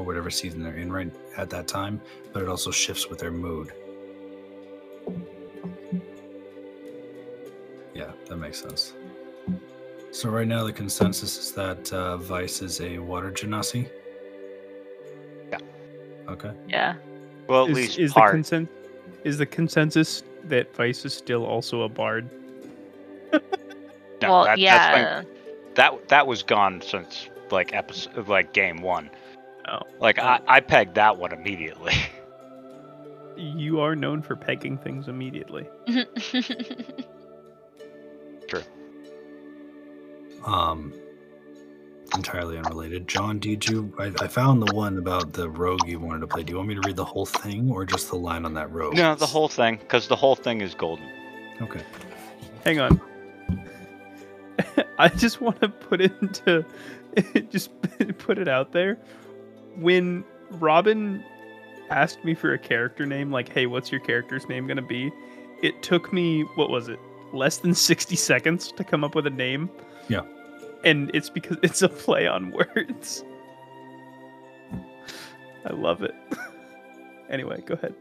or 0.00 0.04
whatever 0.04 0.30
season 0.30 0.62
they're 0.62 0.76
in 0.76 0.90
right 0.90 1.12
at 1.36 1.50
that 1.50 1.68
time. 1.68 2.00
But 2.32 2.42
it 2.42 2.48
also 2.48 2.70
shifts 2.70 3.08
with 3.08 3.18
their 3.18 3.30
mood. 3.30 3.72
Yeah, 7.94 8.12
that 8.26 8.36
makes 8.36 8.60
sense. 8.60 8.94
So 10.10 10.30
right 10.30 10.46
now 10.46 10.64
the 10.64 10.72
consensus 10.72 11.38
is 11.38 11.52
that 11.52 11.92
uh, 11.92 12.16
Vice 12.16 12.62
is 12.62 12.80
a 12.80 12.98
water 12.98 13.30
genasi. 13.30 13.88
Yeah. 15.50 15.58
Okay. 16.28 16.52
Yeah. 16.66 16.94
Well, 17.46 17.64
at 17.64 17.70
is, 17.70 17.76
least 17.76 17.98
is 17.98 18.12
part. 18.12 18.32
the 18.32 18.38
consen- 18.38 18.68
is 19.24 19.38
the 19.38 19.46
consensus 19.46 20.22
that 20.44 20.74
Vice 20.74 21.04
is 21.04 21.12
still 21.12 21.44
also 21.44 21.82
a 21.82 21.88
bard? 21.88 22.28
No, 24.22 24.30
well, 24.30 24.44
that, 24.44 24.58
yeah. 24.58 24.92
That's 24.92 25.26
been, 25.26 25.36
that 25.74 26.08
that 26.08 26.26
was 26.26 26.42
gone 26.42 26.82
since 26.82 27.28
like 27.50 27.74
episode 27.74 28.28
like 28.28 28.52
game 28.52 28.82
one. 28.82 29.10
Oh. 29.68 29.80
Like 30.00 30.18
I, 30.18 30.40
I 30.46 30.60
pegged 30.60 30.94
that 30.96 31.16
one 31.18 31.32
immediately. 31.32 31.94
You 33.36 33.80
are 33.80 33.96
known 33.96 34.20
for 34.20 34.36
pegging 34.36 34.76
things 34.76 35.08
immediately. 35.08 35.66
True. 38.48 38.62
Um, 40.44 40.92
entirely 42.14 42.58
unrelated. 42.58 43.08
John, 43.08 43.38
did 43.38 43.66
you? 43.66 43.94
I, 43.98 44.12
I 44.20 44.28
found 44.28 44.60
the 44.60 44.74
one 44.74 44.98
about 44.98 45.32
the 45.32 45.48
rogue 45.48 45.86
you 45.86 45.98
wanted 45.98 46.20
to 46.20 46.26
play. 46.26 46.42
Do 46.42 46.50
you 46.52 46.58
want 46.58 46.68
me 46.68 46.74
to 46.74 46.82
read 46.84 46.96
the 46.96 47.04
whole 47.04 47.24
thing 47.24 47.70
or 47.70 47.86
just 47.86 48.10
the 48.10 48.16
line 48.16 48.44
on 48.44 48.52
that 48.54 48.70
rogue? 48.70 48.94
no, 48.96 49.14
the 49.14 49.26
whole 49.26 49.48
thing, 49.48 49.76
because 49.76 50.06
the 50.08 50.16
whole 50.16 50.36
thing 50.36 50.60
is 50.60 50.74
golden. 50.74 51.08
Okay. 51.62 51.82
Hang 52.64 52.80
on. 52.80 53.00
I 54.98 55.08
just 55.08 55.40
want 55.40 55.60
to 55.62 55.68
put 55.68 56.02
it 56.02 56.12
into 56.20 56.64
just 57.48 57.70
put 58.18 58.38
it 58.38 58.48
out 58.48 58.72
there. 58.72 58.98
When 59.80 60.24
Robin 60.52 61.24
asked 61.90 62.24
me 62.24 62.34
for 62.34 62.52
a 62.52 62.58
character 62.58 63.06
name, 63.06 63.30
like, 63.32 63.48
"Hey, 63.48 63.66
what's 63.66 63.90
your 63.90 64.00
character's 64.00 64.48
name 64.48 64.66
gonna 64.66 64.82
be?" 64.82 65.10
It 65.62 65.82
took 65.82 66.12
me 66.12 66.42
what 66.54 66.70
was 66.70 66.88
it, 66.88 66.98
less 67.32 67.58
than 67.58 67.74
sixty 67.88 68.16
seconds 68.16 68.72
to 68.72 68.84
come 68.84 69.04
up 69.04 69.14
with 69.14 69.26
a 69.26 69.30
name. 69.30 69.70
Yeah. 70.08 70.22
and 70.84 71.10
it's 71.14 71.28
because 71.30 71.58
it's 71.62 71.82
a 71.82 71.88
play 71.88 72.26
on 72.26 72.52
words. 72.52 73.24
I 75.64 75.72
love 75.74 76.02
it. 76.02 76.14
anyway, 77.30 77.62
go 77.66 77.74
ahead. 77.74 77.94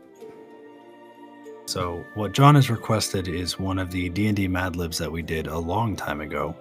So 1.66 2.04
what 2.16 2.32
John 2.32 2.56
has 2.56 2.70
requested 2.70 3.28
is 3.28 3.60
one 3.60 3.78
of 3.78 3.92
the 3.92 4.10
D 4.10 4.28
and 4.28 4.36
D 4.36 4.48
Mad 4.48 4.76
Libs 4.76 4.98
that 4.98 5.12
we 5.12 5.22
did 5.22 5.46
a 5.48 5.58
long 5.60 5.96
time 5.96 6.20
ago, 6.22 6.56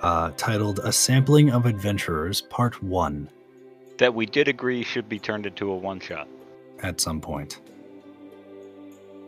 uh, 0.00 0.32
titled 0.36 0.80
"A 0.80 0.92
Sampling 0.92 1.50
of 1.50 1.66
Adventurers, 1.66 2.40
Part 2.40 2.82
One." 2.82 3.28
That 3.98 4.14
we 4.14 4.26
did 4.26 4.48
agree 4.48 4.82
should 4.82 5.08
be 5.08 5.18
turned 5.18 5.46
into 5.46 5.70
a 5.70 5.76
one 5.76 6.00
shot. 6.00 6.28
at 6.82 7.00
some 7.00 7.20
point. 7.20 7.60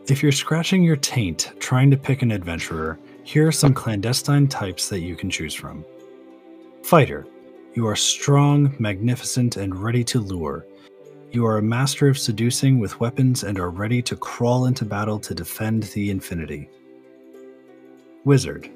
If 0.07 0.21
you're 0.21 0.31
scratching 0.33 0.83
your 0.83 0.97
taint 0.97 1.53
trying 1.59 1.89
to 1.91 1.97
pick 1.97 2.21
an 2.21 2.31
adventurer, 2.31 2.99
here 3.23 3.47
are 3.47 3.51
some 3.51 3.73
clandestine 3.73 4.47
types 4.47 4.89
that 4.89 4.99
you 4.99 5.15
can 5.15 5.29
choose 5.29 5.53
from. 5.53 5.85
Fighter. 6.83 7.25
You 7.73 7.87
are 7.87 7.95
strong, 7.95 8.75
magnificent, 8.77 9.57
and 9.57 9.75
ready 9.75 10.03
to 10.05 10.19
lure. 10.19 10.65
You 11.31 11.45
are 11.45 11.57
a 11.57 11.61
master 11.63 12.07
of 12.07 12.17
seducing 12.17 12.79
with 12.79 12.99
weapons 12.99 13.43
and 13.43 13.57
are 13.57 13.69
ready 13.69 14.01
to 14.03 14.15
crawl 14.15 14.65
into 14.65 14.85
battle 14.85 15.19
to 15.19 15.33
defend 15.33 15.83
the 15.83 16.09
infinity. 16.09 16.69
Wizard. 18.25 18.69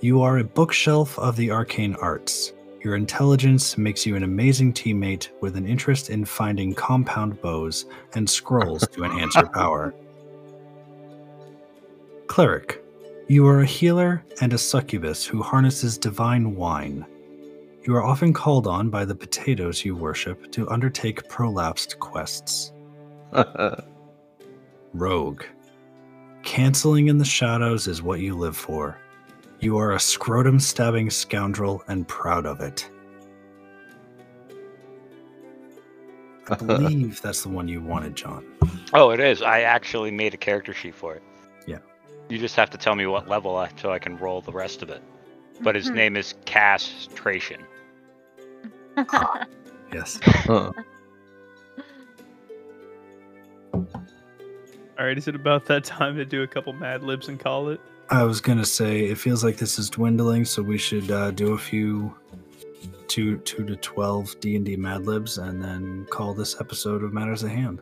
You 0.00 0.22
are 0.22 0.38
a 0.38 0.44
bookshelf 0.44 1.18
of 1.18 1.36
the 1.36 1.50
arcane 1.50 1.96
arts. 1.96 2.52
Your 2.86 2.94
intelligence 2.94 3.76
makes 3.76 4.06
you 4.06 4.14
an 4.14 4.22
amazing 4.22 4.72
teammate 4.72 5.30
with 5.40 5.56
an 5.56 5.66
interest 5.66 6.08
in 6.08 6.24
finding 6.24 6.72
compound 6.72 7.42
bows 7.42 7.86
and 8.14 8.30
scrolls 8.30 8.86
to 8.86 9.02
enhance 9.02 9.34
your 9.34 9.48
power. 9.48 9.92
Cleric. 12.28 12.80
You 13.26 13.44
are 13.48 13.62
a 13.62 13.66
healer 13.66 14.24
and 14.40 14.52
a 14.52 14.58
succubus 14.58 15.26
who 15.26 15.42
harnesses 15.42 15.98
divine 15.98 16.54
wine. 16.54 17.04
You 17.82 17.96
are 17.96 18.04
often 18.04 18.32
called 18.32 18.68
on 18.68 18.88
by 18.88 19.04
the 19.04 19.16
potatoes 19.16 19.84
you 19.84 19.96
worship 19.96 20.52
to 20.52 20.70
undertake 20.70 21.28
prolapsed 21.28 21.98
quests. 21.98 22.72
Rogue. 24.94 25.42
Canceling 26.44 27.08
in 27.08 27.18
the 27.18 27.24
shadows 27.24 27.88
is 27.88 28.00
what 28.00 28.20
you 28.20 28.36
live 28.36 28.56
for. 28.56 29.00
You 29.60 29.78
are 29.78 29.92
a 29.92 30.00
scrotum 30.00 30.60
stabbing 30.60 31.10
scoundrel 31.10 31.82
and 31.88 32.06
proud 32.06 32.46
of 32.46 32.60
it. 32.60 32.88
I 36.48 36.54
believe 36.56 37.20
that's 37.22 37.42
the 37.42 37.48
one 37.48 37.66
you 37.66 37.80
wanted, 37.80 38.14
John. 38.14 38.44
Oh, 38.92 39.10
it 39.10 39.20
is. 39.20 39.42
I 39.42 39.62
actually 39.62 40.10
made 40.10 40.34
a 40.34 40.36
character 40.36 40.72
sheet 40.72 40.94
for 40.94 41.14
it. 41.14 41.22
Yeah. 41.66 41.78
You 42.28 42.38
just 42.38 42.54
have 42.56 42.70
to 42.70 42.78
tell 42.78 42.94
me 42.94 43.06
what 43.06 43.28
level 43.28 43.56
I, 43.56 43.70
so 43.80 43.90
I 43.92 43.98
can 43.98 44.16
roll 44.18 44.40
the 44.40 44.52
rest 44.52 44.82
of 44.82 44.90
it. 44.90 45.02
But 45.62 45.74
his 45.74 45.88
Mhm. 45.90 45.94
name 45.94 46.16
is 46.16 46.34
Castration. 46.44 47.62
Yes. 49.92 50.18
All 50.48 50.72
right, 54.98 55.16
is 55.16 55.28
it 55.28 55.34
about 55.36 55.64
that 55.66 55.84
time 55.84 56.16
to 56.16 56.24
do 56.24 56.42
a 56.42 56.46
couple 56.46 56.72
Mad 56.72 57.04
Libs 57.04 57.28
and 57.28 57.38
call 57.38 57.68
it? 57.68 57.80
I 58.08 58.22
was 58.22 58.40
gonna 58.40 58.64
say 58.64 59.06
it 59.06 59.18
feels 59.18 59.42
like 59.42 59.56
this 59.56 59.78
is 59.78 59.90
dwindling, 59.90 60.44
so 60.44 60.62
we 60.62 60.78
should 60.78 61.10
uh, 61.10 61.32
do 61.32 61.54
a 61.54 61.58
few 61.58 62.14
two 63.08 63.38
two 63.38 63.64
to 63.64 63.76
twelve 63.76 64.38
D 64.40 64.56
and 64.56 64.64
D 64.64 64.76
Mad 64.76 65.06
Libs, 65.06 65.38
and 65.38 65.62
then 65.62 66.06
call 66.10 66.32
this 66.32 66.60
episode 66.60 67.02
of 67.02 67.12
Matters 67.12 67.42
at 67.42 67.50
Hand. 67.50 67.80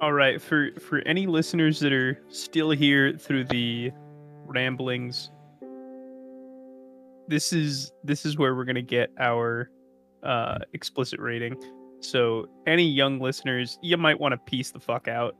All 0.00 0.12
right, 0.12 0.40
for 0.40 0.70
for 0.78 0.98
any 1.06 1.26
listeners 1.26 1.80
that 1.80 1.92
are 1.92 2.20
still 2.28 2.70
here 2.70 3.16
through 3.16 3.44
the 3.44 3.92
ramblings, 4.46 5.30
this 7.28 7.52
is 7.52 7.92
this 8.04 8.26
is 8.26 8.36
where 8.36 8.54
we're 8.54 8.64
gonna 8.64 8.82
get 8.82 9.10
our 9.18 9.70
uh, 10.22 10.58
explicit 10.74 11.18
rating. 11.18 11.56
So 12.00 12.46
any 12.66 12.84
young 12.84 13.20
listeners, 13.20 13.78
you 13.80 13.96
might 13.96 14.18
want 14.18 14.32
to 14.32 14.38
piece 14.38 14.70
the 14.70 14.80
fuck 14.80 15.08
out. 15.08 15.36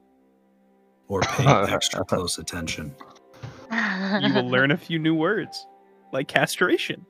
Or 1.09 1.21
pay 1.21 1.45
extra 1.69 2.05
close 2.05 2.39
attention. 2.39 2.95
You 3.73 4.35
will 4.35 4.49
learn 4.49 4.71
a 4.71 4.77
few 4.79 4.99
new 4.99 5.15
words, 5.15 5.67
like 6.13 6.29
castration. 6.29 7.07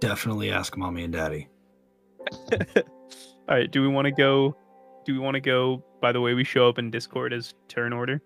Definitely 0.00 0.50
ask 0.50 0.76
mommy 0.76 1.04
and 1.04 1.12
daddy. 1.12 1.48
All 3.48 3.56
right, 3.56 3.70
do 3.70 3.82
we 3.82 3.88
want 3.88 4.06
to 4.06 4.12
go? 4.12 4.56
Do 5.04 5.12
we 5.12 5.18
want 5.18 5.34
to 5.34 5.40
go 5.40 5.82
by 6.00 6.12
the 6.12 6.20
way 6.20 6.34
we 6.34 6.44
show 6.44 6.68
up 6.68 6.78
in 6.78 6.90
Discord 6.90 7.32
as 7.32 7.54
turn 7.68 7.92
order? 7.92 8.22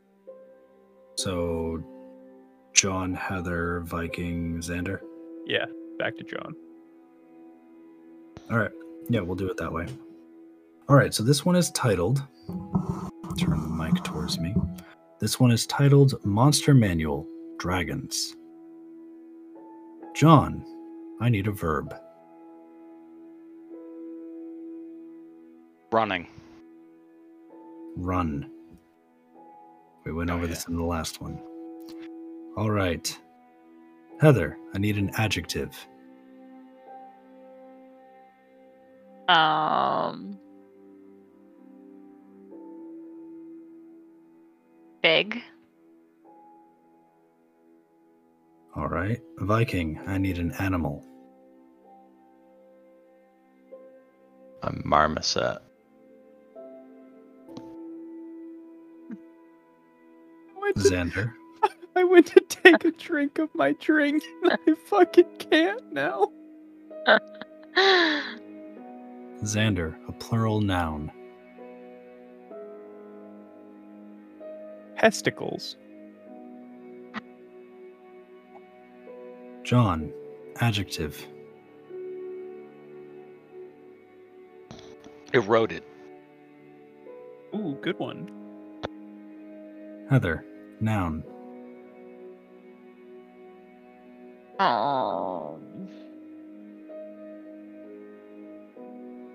So, 1.16 1.82
John, 2.74 3.14
Heather, 3.14 3.80
Viking, 3.80 4.58
Xander. 4.58 5.00
Yeah, 5.46 5.64
back 5.98 6.16
to 6.18 6.24
John. 6.24 6.54
All 8.50 8.58
right. 8.58 8.70
Yeah, 9.08 9.20
we'll 9.20 9.36
do 9.36 9.48
it 9.48 9.56
that 9.56 9.72
way. 9.72 9.86
All 10.88 10.96
right. 10.96 11.12
So 11.14 11.22
this 11.22 11.44
one 11.44 11.56
is 11.56 11.70
titled. 11.70 12.22
Turn 13.38 13.62
the 13.62 13.68
mic 13.68 14.02
towards 14.04 14.38
me. 14.38 14.54
This 15.18 15.40
one 15.40 15.50
is 15.50 15.66
titled 15.66 16.22
Monster 16.24 16.74
Manual 16.74 17.26
Dragons. 17.58 18.36
John, 20.14 20.64
I 21.20 21.28
need 21.28 21.46
a 21.46 21.52
verb. 21.52 21.94
Running. 25.90 26.26
Run. 27.96 28.50
We 30.04 30.12
went 30.12 30.30
Oh, 30.30 30.34
over 30.34 30.44
yeah. 30.44 30.50
this 30.50 30.68
in 30.68 30.76
the 30.76 30.84
last 30.84 31.20
one. 31.20 31.40
All 32.56 32.70
right. 32.70 33.18
Heather, 34.20 34.58
I 34.74 34.78
need 34.78 34.96
an 34.98 35.10
adjective. 35.14 35.74
um. 39.28 40.38
Big. 45.06 45.40
All 48.74 48.88
right. 48.88 49.20
Viking, 49.38 50.00
I 50.04 50.18
need 50.18 50.38
an 50.38 50.50
animal. 50.58 51.04
A 54.64 54.72
marmoset. 54.84 55.58
I 59.12 60.60
went, 60.60 60.74
to, 60.74 60.82
Xander. 60.82 61.32
I 61.94 62.02
went 62.02 62.26
to 62.26 62.40
take 62.40 62.84
a 62.84 62.90
drink 62.90 63.38
of 63.38 63.54
my 63.54 63.74
drink 63.74 64.24
and 64.42 64.58
I 64.66 64.74
fucking 64.86 65.36
can't 65.38 65.92
now. 65.92 66.32
Xander, 69.44 69.96
a 70.08 70.12
plural 70.14 70.60
noun. 70.60 71.12
Testicles. 74.98 75.76
John, 79.62 80.12
adjective. 80.60 81.26
Eroded. 85.32 85.82
Ooh, 87.54 87.76
good 87.82 87.98
one. 87.98 88.30
Heather, 90.08 90.44
noun. 90.80 91.24
Um, 94.58 94.66
oh. 94.66 95.58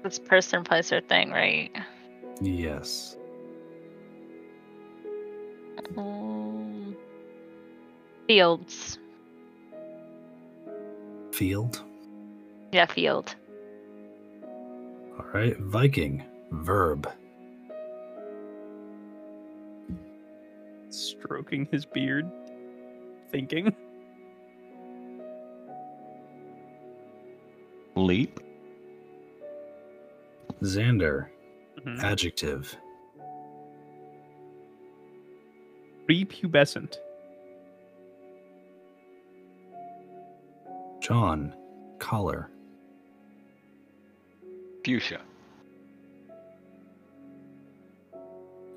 It's 0.03 0.17
person, 0.17 0.63
place, 0.63 0.91
or 0.91 1.01
thing, 1.01 1.29
right? 1.31 1.69
Yes. 2.41 3.17
Fields. 8.27 8.97
Field. 11.31 11.83
Yeah, 12.71 12.85
field. 12.85 13.35
All 15.17 15.25
right. 15.33 15.57
Viking, 15.59 16.23
verb. 16.51 17.09
Stroking 20.89 21.67
his 21.71 21.85
beard. 21.85 22.29
Thinking. 23.31 23.73
Leap. 27.95 28.39
Xander, 30.61 31.27
Mhm. 31.79 31.99
adjective. 32.03 32.75
Prepubescent. 36.07 36.97
John, 41.11 41.53
color. 41.99 42.49
Fuchsia. 44.85 45.19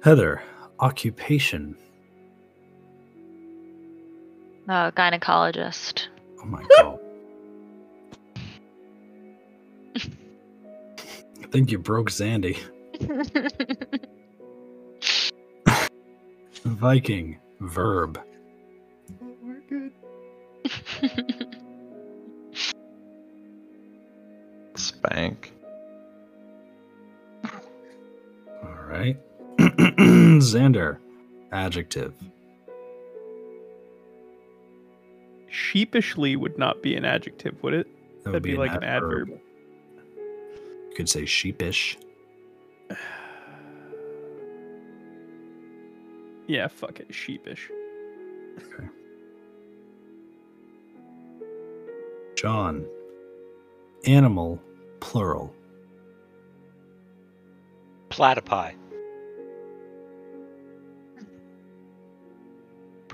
Heather, 0.02 0.42
occupation. 0.80 1.76
Uh, 4.68 4.90
gynecologist. 4.90 6.08
Oh 6.42 6.46
my 6.46 6.64
god. 6.76 6.98
I 9.94 10.00
think 11.52 11.70
you 11.70 11.78
broke 11.78 12.10
Zandy. 12.10 12.58
Viking, 16.64 17.38
verb. 17.60 18.20
Xander, 30.54 30.98
adjective. 31.50 32.14
Sheepishly 35.50 36.36
would 36.36 36.58
not 36.58 36.80
be 36.80 36.94
an 36.94 37.04
adjective, 37.04 37.60
would 37.64 37.74
it? 37.74 37.88
That 38.22 38.30
That'd 38.30 38.42
be, 38.44 38.56
like 38.56 38.72
an 38.72 38.84
adverb. 38.84 39.30
You 39.30 40.94
could 40.96 41.08
say 41.08 41.26
sheepish. 41.26 41.98
Yeah, 46.46 46.68
fuck 46.68 47.00
it. 47.00 47.06
Sheepish. 47.08 47.70
Okay. 48.58 48.86
John, 52.36 52.84
animal, 54.04 54.60
plural. 55.00 55.54
Platypi. 58.10 58.74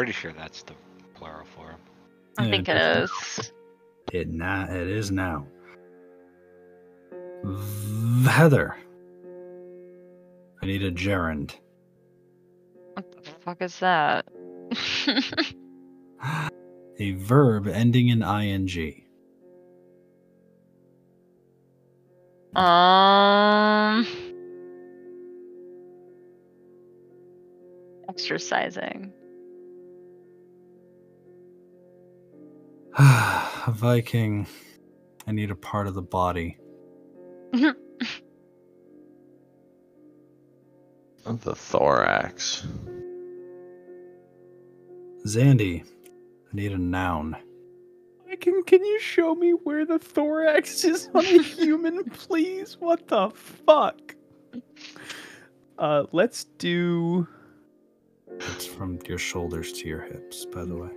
Pretty 0.00 0.12
sure 0.12 0.32
that's 0.32 0.62
the 0.62 0.72
plural 1.12 1.44
form. 1.44 1.76
I 2.38 2.44
Yeah, 2.44 2.50
think 2.50 2.70
it 2.70 2.76
is. 3.02 3.52
It 4.14 4.30
na- 4.30 4.64
It 4.64 4.88
is 4.88 5.10
now. 5.10 5.46
V- 7.44 8.26
Heather. 8.26 8.74
I 10.62 10.64
need 10.64 10.82
a 10.82 10.90
gerund. 10.90 11.54
What 12.94 13.12
the 13.12 13.30
fuck 13.44 13.60
is 13.60 13.78
that? 13.80 14.24
A 16.98 17.12
verb 17.12 17.68
ending 17.68 18.08
in 18.08 18.22
ing. 18.22 19.04
um. 22.56 24.06
Exercising. 28.08 29.12
Viking. 33.68 34.46
I 35.26 35.32
need 35.32 35.50
a 35.50 35.54
part 35.56 35.86
of 35.86 35.94
the 35.94 36.02
body. 36.02 36.58
The 41.26 41.54
thorax. 41.54 42.66
Zandy. 45.26 45.84
I 45.84 46.54
need 46.56 46.72
a 46.72 46.78
noun. 46.78 47.36
Can 48.40 48.62
can 48.64 48.82
you 48.82 48.98
show 48.98 49.34
me 49.34 49.52
where 49.52 49.84
the 49.84 49.98
thorax 49.98 50.82
is 50.92 51.08
on 51.14 51.24
a 51.24 51.42
human, 51.42 52.04
please? 52.04 52.78
What 52.80 53.06
the 53.06 53.30
fuck? 53.30 54.16
Uh, 55.78 56.04
let's 56.12 56.44
do. 56.58 57.28
It's 58.28 58.66
from 58.66 58.98
your 59.06 59.18
shoulders 59.18 59.72
to 59.74 59.88
your 59.88 60.00
hips, 60.00 60.46
by 60.46 60.64
the 60.64 60.76
way, 60.76 60.90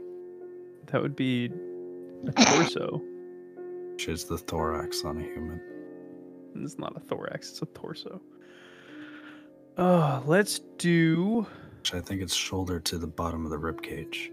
That 0.87 1.01
would 1.01 1.15
be 1.15 1.47
a 1.47 1.72
torso. 2.31 3.01
which 3.91 4.07
is 4.07 4.25
the 4.25 4.37
thorax 4.37 5.03
on 5.03 5.17
a 5.19 5.21
human. 5.23 5.61
It's 6.55 6.77
not 6.77 6.95
a 6.95 6.99
thorax; 6.99 7.49
it's 7.51 7.61
a 7.61 7.65
torso. 7.67 8.21
Uh, 9.77 10.21
let's 10.25 10.59
do. 10.77 11.45
Which 11.79 11.93
I 11.93 11.99
think 12.01 12.21
it's 12.21 12.33
shoulder 12.33 12.79
to 12.79 12.97
the 12.97 13.07
bottom 13.07 13.43
of 13.43 13.51
the 13.51 13.57
rib 13.57 13.81
cage, 13.81 14.31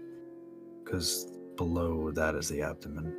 because 0.83 1.25
below 1.57 2.11
that 2.11 2.35
is 2.35 2.47
the 2.47 2.61
abdomen. 2.61 3.15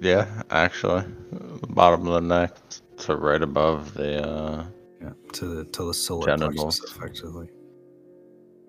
Yeah, 0.00 0.42
actually, 0.50 1.04
the 1.30 1.66
bottom 1.68 2.06
of 2.06 2.14
the 2.14 2.20
neck 2.28 2.56
to 2.98 3.16
right 3.16 3.42
above 3.42 3.94
the. 3.94 4.26
uh 4.28 4.64
Yeah, 5.00 5.12
to 5.34 5.46
the 5.46 5.64
to 5.66 5.84
the 5.84 5.94
solar 5.94 6.26
Genitals. 6.26 6.80
plexus, 6.80 6.96
effectively. 6.96 7.48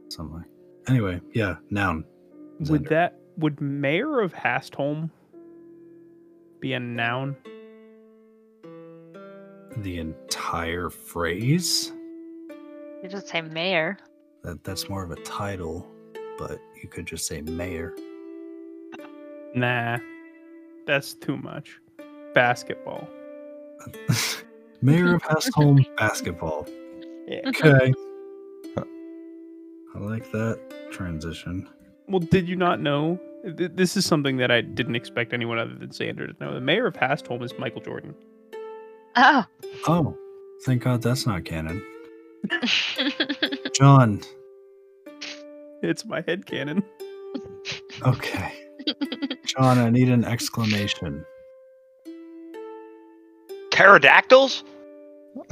Something. 0.10 0.43
Anyway, 0.88 1.22
yeah, 1.34 1.56
noun. 1.69 2.06
Would 2.69 2.85
that 2.85 3.19
would 3.37 3.59
mayor 3.61 4.21
of 4.21 4.33
Hastholm 4.33 5.09
be 6.59 6.73
a 6.73 6.79
noun? 6.79 7.35
the 9.77 9.99
entire 9.99 10.89
phrase? 10.89 11.91
You 13.01 13.09
just 13.09 13.27
say 13.27 13.41
mayor. 13.41 13.97
That 14.43 14.63
that's 14.63 14.89
more 14.89 15.03
of 15.03 15.11
a 15.11 15.15
title, 15.17 15.87
but 16.37 16.59
you 16.81 16.89
could 16.89 17.05
just 17.05 17.25
say 17.25 17.41
mayor. 17.41 17.95
Nah, 19.55 19.97
that's 20.85 21.13
too 21.13 21.37
much. 21.37 21.79
Basketball. 22.33 23.07
mayor 24.81 25.15
of 25.15 25.23
Hastholm 25.23 25.83
basketball. 25.97 26.67
Yeah. 27.27 27.41
Okay. 27.47 27.93
I 28.77 29.99
like 29.99 30.31
that 30.31 30.59
transition. 30.91 31.67
Well, 32.07 32.19
did 32.19 32.47
you 32.49 32.55
not 32.55 32.79
know? 32.81 33.19
Th- 33.57 33.71
This 33.73 33.95
is 33.97 34.05
something 34.05 34.37
that 34.37 34.51
I 34.51 34.61
didn't 34.61 34.95
expect 34.95 35.33
anyone 35.33 35.57
other 35.57 35.73
than 35.73 35.89
Xander 35.89 36.27
to 36.27 36.43
know. 36.43 36.53
The 36.53 36.61
mayor 36.61 36.87
of 36.87 36.93
Hastholm 36.95 37.41
is 37.43 37.53
Michael 37.57 37.81
Jordan. 37.81 38.13
Oh. 39.15 39.43
Oh, 39.87 40.17
thank 40.65 40.83
God 40.83 41.01
that's 41.01 41.25
not 41.27 41.43
canon. 41.45 41.83
John. 43.75 44.21
It's 45.83 46.05
my 46.05 46.21
head 46.21 46.45
canon. 46.45 46.83
Okay. 48.05 48.53
John, 49.45 49.77
I 49.77 49.89
need 49.89 50.09
an 50.09 50.23
exclamation. 50.25 51.25
Pterodactyls? 53.71 54.63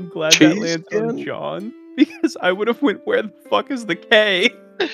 I'm 0.00 0.08
glad 0.08 0.32
that 0.32 0.38
Cheese 0.38 0.58
lands 0.58 0.86
on? 0.94 1.18
John. 1.22 1.74
because 1.96 2.34
I 2.40 2.52
would 2.52 2.68
have 2.68 2.80
went 2.80 3.06
where 3.06 3.20
the 3.20 3.34
fuck 3.50 3.70
is 3.70 3.84
the 3.84 3.96
K? 3.96 4.48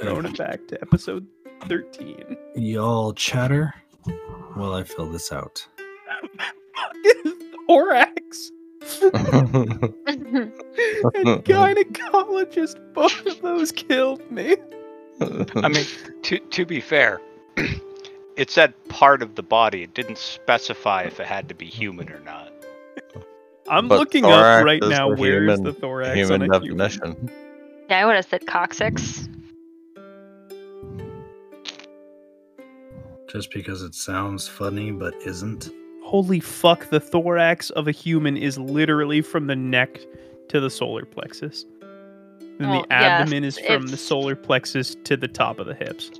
Throwing 0.00 0.24
it 0.24 0.38
back 0.38 0.66
to 0.68 0.80
episode 0.80 1.26
13. 1.66 2.34
Y'all 2.56 3.12
chatter 3.12 3.74
while 4.54 4.72
I 4.72 4.82
fill 4.84 5.10
this 5.10 5.30
out. 5.30 5.66
Fucking 6.74 7.34
thorax 7.68 8.50
and 9.02 9.12
gynecologist, 11.44 12.94
both 12.94 13.26
of 13.26 13.42
those 13.42 13.70
killed 13.70 14.30
me. 14.30 14.56
I 15.20 15.68
mean, 15.68 15.84
to 16.22 16.38
to 16.38 16.64
be 16.64 16.80
fair, 16.80 17.20
it 18.40 18.50
said 18.50 18.72
part 18.88 19.22
of 19.22 19.34
the 19.34 19.42
body. 19.42 19.82
It 19.82 19.94
didn't 19.94 20.18
specify 20.18 21.02
if 21.02 21.20
it 21.20 21.26
had 21.26 21.48
to 21.50 21.54
be 21.54 21.66
human 21.66 22.08
or 22.10 22.20
not. 22.20 22.50
I'm 23.68 23.86
But 23.86 23.98
looking 23.98 24.24
up 24.24 24.64
right 24.64 24.80
now 24.82 25.10
the 25.10 25.16
where's 25.20 25.42
human- 25.50 25.62
the 25.64 25.72
thorax 25.72 26.16
Human 26.16 26.42
on 26.50 26.62
a 26.62 26.64
human. 26.64 27.30
yeah, 27.88 28.00
I 28.02 28.06
would 28.06 28.16
have 28.16 28.24
said 28.24 28.46
coccyx. 28.46 29.28
Just 33.30 33.52
because 33.52 33.82
it 33.82 33.94
sounds 33.94 34.48
funny 34.48 34.90
but 34.90 35.14
isn't. 35.24 35.70
Holy 36.02 36.40
fuck, 36.40 36.90
the 36.90 36.98
thorax 36.98 37.70
of 37.70 37.86
a 37.86 37.92
human 37.92 38.36
is 38.36 38.58
literally 38.58 39.20
from 39.22 39.46
the 39.46 39.54
neck 39.54 40.00
to 40.48 40.58
the 40.60 40.70
solar 40.70 41.04
plexus. 41.04 41.64
And 42.58 42.70
Well, 42.70 42.82
the 42.82 42.92
abdomen 42.92 43.44
yes, 43.44 43.56
is 43.58 43.66
from 43.66 43.86
the 43.86 43.96
solar 43.96 44.34
plexus 44.34 44.96
to 45.04 45.16
the 45.16 45.28
top 45.28 45.60
of 45.60 45.66
the 45.66 45.74
hips. 45.74 46.10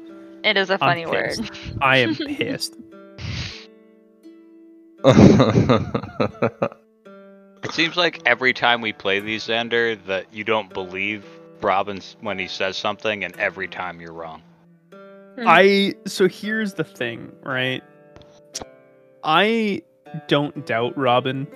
It 0.45 0.57
is 0.57 0.71
a 0.71 0.79
funny 0.79 1.07
word. 1.07 1.39
I 1.81 1.99
am 1.99 2.15
pissed. 2.17 2.77
It 7.63 7.73
seems 7.73 7.97
like 7.97 8.23
every 8.27 8.53
time 8.53 8.81
we 8.81 8.93
play 8.93 9.21
these, 9.21 9.47
Xander, 9.47 9.99
that 10.07 10.33
you 10.33 10.45
don't 10.45 10.73
believe 10.73 11.25
Robin 11.61 12.01
when 12.21 12.39
he 12.39 12.49
says 12.49 12.77
something, 12.77 13.23
and 13.23 13.39
every 13.39 13.69
time 13.69 14.01
you're 14.01 14.13
wrong. 14.13 14.43
Hmm. 14.93 15.45
I 15.47 15.95
so 16.07 16.27
here's 16.27 16.75
the 16.75 16.85
thing, 16.85 17.31
right? 17.43 17.83
I 19.23 19.83
don't 20.27 20.67
doubt 20.67 20.97
Robin 20.97 21.47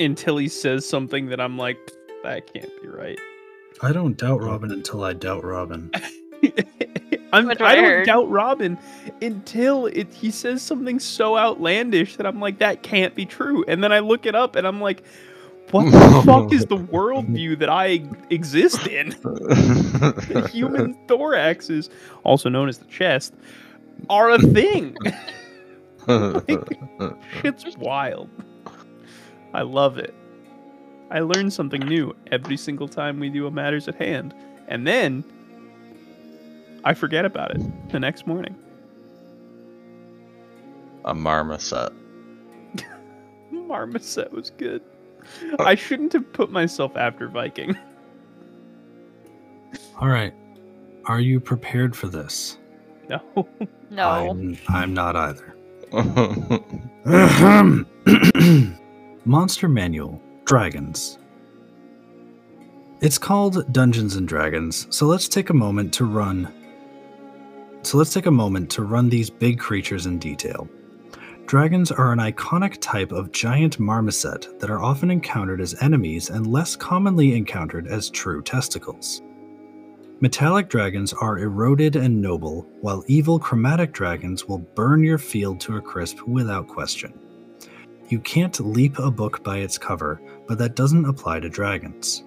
until 0.00 0.36
he 0.36 0.48
says 0.48 0.88
something 0.88 1.26
that 1.26 1.40
I'm 1.40 1.56
like, 1.56 1.78
that 2.22 2.52
can't 2.52 2.82
be 2.82 2.88
right. 2.88 3.18
I 3.80 3.92
don't 3.92 4.16
doubt 4.16 4.42
Robin 4.42 4.72
until 4.72 5.04
I 5.04 5.12
doubt 5.12 5.44
Robin. 5.44 5.92
I'm, 7.32 7.50
I 7.50 7.54
I 7.62 7.74
don't 7.76 7.84
heard. 7.84 8.02
doubt 8.02 8.30
Robin 8.30 8.78
until 9.22 9.86
it, 9.86 10.12
he 10.14 10.30
says 10.30 10.62
something 10.62 10.98
so 11.00 11.36
outlandish 11.36 12.16
that 12.16 12.26
I'm 12.26 12.40
like, 12.40 12.58
that 12.58 12.82
can't 12.82 13.14
be 13.14 13.26
true. 13.26 13.64
And 13.68 13.82
then 13.84 13.92
I 13.92 14.00
look 14.00 14.26
it 14.26 14.34
up 14.34 14.56
and 14.56 14.66
I'm 14.66 14.80
like, 14.80 15.04
what 15.70 15.90
the 15.92 16.02
fuck 16.24 16.52
is 16.52 16.66
the 16.66 16.76
worldview 16.78 17.58
that 17.60 17.70
I 17.70 18.04
exist 18.30 18.86
in? 18.86 19.14
The 20.32 20.40
human 20.52 20.94
thoraxes, 21.06 21.90
also 22.24 22.48
known 22.48 22.68
as 22.68 22.78
the 22.78 22.86
chest, 22.86 23.34
are 24.10 24.30
a 24.30 24.38
thing. 24.38 24.96
Shit's 27.28 27.66
wild. 27.78 28.30
I 29.54 29.62
love 29.62 29.98
it. 29.98 30.14
I 31.10 31.20
learn 31.20 31.50
something 31.50 31.86
new 31.86 32.14
every 32.32 32.56
single 32.56 32.88
time 32.88 33.20
we 33.20 33.30
do 33.30 33.46
a 33.46 33.50
matters 33.50 33.88
at 33.88 33.96
hand. 33.96 34.34
And 34.68 34.86
then 34.86 35.24
I 36.88 36.94
forget 36.94 37.26
about 37.26 37.54
it 37.54 37.60
the 37.90 38.00
next 38.00 38.26
morning. 38.26 38.56
a 41.04 41.14
marmoset. 41.14 41.92
Marmoset 43.52 44.32
was 44.32 44.48
good. 44.56 44.80
Uh, 45.52 45.64
I 45.64 45.74
shouldn't 45.74 46.14
have 46.14 46.32
put 46.32 46.50
myself 46.50 46.96
after 46.96 47.28
Viking. 47.28 47.76
All 50.00 50.08
right. 50.08 50.32
Are 51.04 51.20
you 51.20 51.40
prepared 51.40 51.94
for 51.94 52.08
this? 52.08 52.56
No. 53.10 53.20
no. 53.90 54.08
I'm, 54.08 54.56
I'm 54.68 54.94
not 54.94 55.14
either. 55.14 55.54
Monster 59.26 59.68
Manual 59.68 60.22
Dragons. 60.46 61.18
It's 63.02 63.18
called 63.18 63.70
Dungeons 63.74 64.16
and 64.16 64.26
Dragons, 64.26 64.86
so 64.88 65.04
let's 65.04 65.28
take 65.28 65.50
a 65.50 65.54
moment 65.54 65.92
to 65.92 66.06
run. 66.06 66.54
So 67.88 67.96
let's 67.96 68.12
take 68.12 68.26
a 68.26 68.30
moment 68.30 68.68
to 68.72 68.82
run 68.82 69.08
these 69.08 69.30
big 69.30 69.58
creatures 69.58 70.04
in 70.04 70.18
detail. 70.18 70.68
Dragons 71.46 71.90
are 71.90 72.12
an 72.12 72.18
iconic 72.18 72.76
type 72.82 73.12
of 73.12 73.32
giant 73.32 73.80
marmoset 73.80 74.60
that 74.60 74.68
are 74.68 74.82
often 74.82 75.10
encountered 75.10 75.62
as 75.62 75.74
enemies 75.80 76.28
and 76.28 76.52
less 76.52 76.76
commonly 76.76 77.34
encountered 77.34 77.86
as 77.86 78.10
true 78.10 78.42
testicles. 78.42 79.22
Metallic 80.20 80.68
dragons 80.68 81.14
are 81.14 81.38
eroded 81.38 81.96
and 81.96 82.20
noble, 82.20 82.68
while 82.82 83.04
evil 83.06 83.38
chromatic 83.38 83.94
dragons 83.94 84.44
will 84.44 84.58
burn 84.58 85.02
your 85.02 85.16
field 85.16 85.58
to 85.60 85.78
a 85.78 85.80
crisp 85.80 86.20
without 86.26 86.68
question. 86.68 87.18
You 88.10 88.20
can't 88.20 88.60
leap 88.60 88.98
a 88.98 89.10
book 89.10 89.42
by 89.42 89.60
its 89.60 89.78
cover, 89.78 90.20
but 90.46 90.58
that 90.58 90.76
doesn't 90.76 91.06
apply 91.06 91.40
to 91.40 91.48
dragons. 91.48 92.22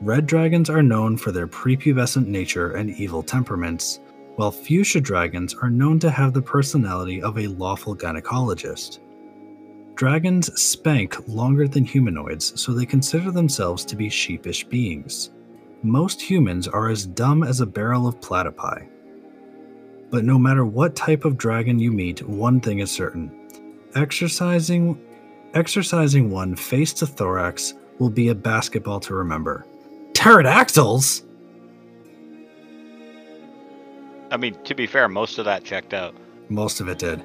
Red 0.00 0.26
dragons 0.26 0.70
are 0.70 0.80
known 0.80 1.16
for 1.16 1.32
their 1.32 1.48
prepubescent 1.48 2.28
nature 2.28 2.74
and 2.74 2.90
evil 2.90 3.24
temperaments, 3.24 3.98
while 4.36 4.50
fuchsia 4.50 5.00
dragons 5.00 5.54
are 5.54 5.70
known 5.70 5.98
to 5.98 6.10
have 6.10 6.32
the 6.32 6.42
personality 6.42 7.22
of 7.22 7.38
a 7.38 7.46
lawful 7.46 7.96
gynecologist. 7.96 9.00
Dragons 9.94 10.52
spank 10.60 11.16
longer 11.28 11.68
than 11.68 11.84
humanoids, 11.84 12.58
so 12.60 12.72
they 12.72 12.86
consider 12.86 13.30
themselves 13.30 13.84
to 13.84 13.96
be 13.96 14.08
sheepish 14.08 14.64
beings. 14.64 15.30
Most 15.82 16.20
humans 16.20 16.66
are 16.66 16.88
as 16.88 17.06
dumb 17.06 17.42
as 17.42 17.60
a 17.60 17.66
barrel 17.66 18.06
of 18.06 18.20
platypi. 18.20 18.88
But 20.10 20.24
no 20.24 20.38
matter 20.38 20.64
what 20.64 20.96
type 20.96 21.24
of 21.24 21.36
dragon 21.36 21.78
you 21.78 21.92
meet, 21.92 22.26
one 22.26 22.60
thing 22.60 22.78
is 22.80 22.90
certain 22.90 23.38
exercising 23.94 24.98
exercising 25.54 26.30
one 26.30 26.56
face 26.56 26.92
to 26.94 27.06
thorax 27.06 27.74
will 27.98 28.10
be 28.10 28.28
a 28.28 28.34
basketball 28.34 29.00
to 29.00 29.14
remember. 29.14 29.66
Pterodactyls? 30.14 31.24
I 34.32 34.38
mean, 34.38 34.56
to 34.64 34.74
be 34.74 34.86
fair, 34.86 35.08
most 35.08 35.38
of 35.38 35.44
that 35.44 35.62
checked 35.62 35.92
out. 35.92 36.14
Most 36.48 36.80
of 36.80 36.88
it 36.88 36.98
did. 36.98 37.22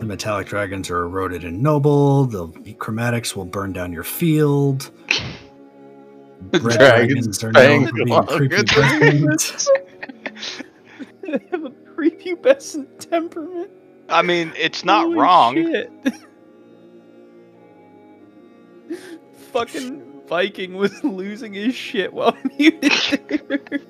The 0.00 0.04
metallic 0.04 0.48
dragons 0.48 0.90
are 0.90 1.02
eroded 1.02 1.44
and 1.44 1.62
noble. 1.62 2.24
The 2.26 2.48
chromatics 2.74 3.36
will 3.36 3.44
burn 3.44 3.72
down 3.72 3.92
your 3.92 4.02
field. 4.02 4.90
Red 6.52 6.78
Dragons 6.78 7.38
dragons 7.38 7.44
are 7.44 7.52
known 7.52 7.86
for 7.86 7.92
being 7.94 8.08
longer 8.08 8.48
than 8.48 8.64
prepubescent. 8.66 9.68
they 11.22 11.38
have 11.50 11.64
a 11.64 11.70
prepubescent 11.70 12.98
temperament. 13.10 13.70
I 14.08 14.22
mean, 14.22 14.52
it's 14.56 14.84
not 14.84 15.04
Holy 15.04 15.18
wrong. 15.18 15.54
shit. 15.54 15.92
Fucking 19.52 20.22
Viking 20.26 20.74
was 20.74 21.02
losing 21.04 21.54
his 21.54 21.74
shit 21.74 22.12
while 22.12 22.36
muted 22.58 22.92
there. 23.28 23.80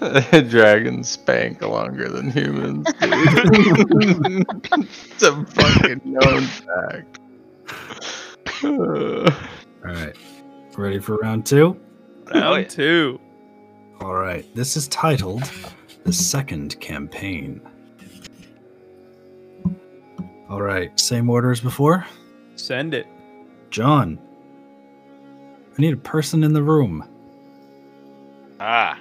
Dragons 0.48 1.10
spank 1.10 1.60
longer 1.60 2.08
than 2.08 2.30
humans. 2.30 2.86
it's 3.00 4.42
a 5.22 5.44
fucking 5.44 6.00
known 6.04 6.42
fact. 6.42 7.18
All 8.64 9.26
right. 9.82 10.16
Ready 10.76 11.00
for 11.00 11.16
round 11.16 11.44
two? 11.44 11.78
Oh, 12.32 12.40
Round 12.40 12.70
two. 12.70 13.20
All 14.00 14.14
right. 14.14 14.46
This 14.54 14.78
is 14.78 14.88
titled 14.88 15.42
The 16.04 16.12
Second 16.14 16.80
Campaign. 16.80 17.60
All 20.48 20.62
right. 20.62 20.98
Same 20.98 21.28
order 21.28 21.50
as 21.50 21.60
before. 21.60 22.06
Send 22.56 22.94
it. 22.94 23.06
John. 23.68 24.18
I 25.76 25.80
need 25.82 25.92
a 25.92 25.98
person 25.98 26.42
in 26.42 26.54
the 26.54 26.62
room. 26.62 27.04
Ah. 28.58 28.98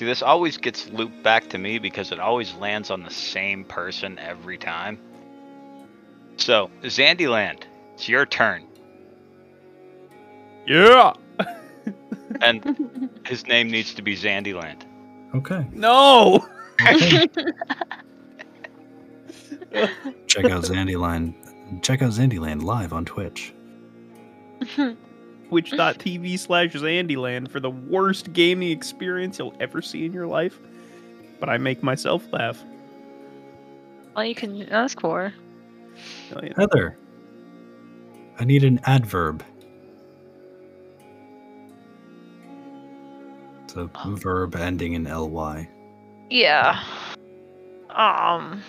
See, 0.00 0.06
this 0.06 0.22
always 0.22 0.56
gets 0.56 0.88
looped 0.88 1.22
back 1.22 1.50
to 1.50 1.58
me 1.58 1.78
because 1.78 2.10
it 2.10 2.18
always 2.18 2.54
lands 2.54 2.90
on 2.90 3.02
the 3.02 3.10
same 3.10 3.64
person 3.64 4.18
every 4.18 4.56
time. 4.56 4.98
So, 6.38 6.70
Zandyland, 6.80 7.64
it's 7.92 8.08
your 8.08 8.24
turn. 8.24 8.66
Yeah. 10.66 11.12
And 12.40 13.10
his 13.26 13.46
name 13.46 13.70
needs 13.70 13.92
to 13.92 14.00
be 14.00 14.16
Zandyland. 14.16 14.84
Okay. 15.34 15.66
No. 15.70 16.48
Check 16.78 17.28
out 20.46 20.64
Zandyland. 20.64 21.82
Check 21.82 22.00
out 22.00 22.12
Zandyland 22.12 22.62
live 22.62 22.94
on 22.94 23.04
Twitch. 23.04 23.52
Twitch.tv 25.50 26.38
slash 26.38 26.70
Zandyland 26.74 27.50
for 27.50 27.58
the 27.58 27.70
worst 27.70 28.32
gaming 28.32 28.70
experience 28.70 29.36
you'll 29.40 29.52
ever 29.58 29.82
see 29.82 30.06
in 30.06 30.12
your 30.12 30.28
life. 30.28 30.60
But 31.40 31.48
I 31.48 31.58
make 31.58 31.82
myself 31.82 32.22
laugh. 32.32 32.62
All 34.14 34.24
you 34.24 34.36
can 34.36 34.62
ask 34.68 35.00
for. 35.00 35.34
Hell 36.28 36.44
yeah. 36.44 36.52
Heather, 36.56 36.96
I 38.38 38.44
need 38.44 38.62
an 38.62 38.78
adverb. 38.84 39.42
It's 43.64 43.74
a 43.74 43.90
Oh. 43.92 44.14
verb 44.14 44.54
ending 44.54 44.92
in 44.92 45.04
ly. 45.04 45.68
Yeah. 46.30 46.80
Um. 47.90 48.62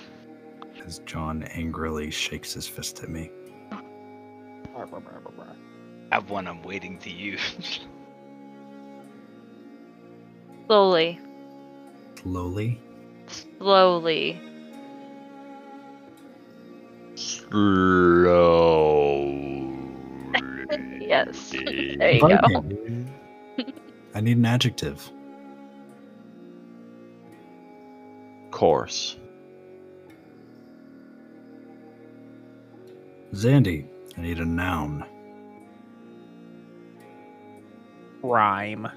As 0.83 0.97
John 1.05 1.43
angrily 1.43 2.09
shakes 2.09 2.53
his 2.53 2.67
fist 2.67 3.03
at 3.03 3.09
me. 3.09 3.29
Have 6.11 6.29
one 6.29 6.45
I'm 6.45 6.61
waiting 6.61 6.97
to 6.99 7.09
use. 7.09 7.79
Slowly. 10.67 11.19
Slowly. 12.21 12.79
Slowly. 13.27 14.41
Slow. 17.15 18.37
Yes. 21.01 21.51
There 21.97 22.13
you 22.13 22.21
go. 22.21 22.65
I 24.15 24.21
need 24.21 24.37
an 24.37 24.45
adjective. 24.45 25.11
Course. 28.51 29.17
Zandy. 33.33 33.87
I 34.17 34.21
need 34.21 34.39
a 34.39 34.45
noun. 34.45 35.05
Rhyme. 38.23 38.87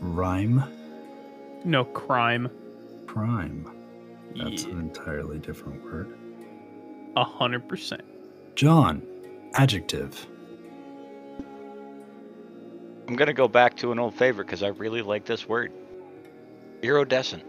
Rhyme. 0.00 0.62
No 1.64 1.84
crime. 1.84 2.50
Crime. 3.06 3.70
That's 4.36 4.64
Yeah, 4.64 4.70
an 4.70 4.80
entirely 4.80 5.38
different 5.38 5.82
word. 5.84 6.16
A 7.16 7.24
hundred 7.24 7.68
percent. 7.68 8.02
John. 8.54 9.02
Adjective. 9.54 10.26
I'm 13.08 13.16
gonna 13.16 13.32
go 13.32 13.48
back 13.48 13.76
to 13.78 13.92
an 13.92 13.98
old 13.98 14.14
favorite 14.14 14.46
because 14.46 14.62
I 14.62 14.68
really 14.68 15.02
like 15.02 15.24
this 15.24 15.48
word. 15.48 15.72
Iridescent. 16.82 17.44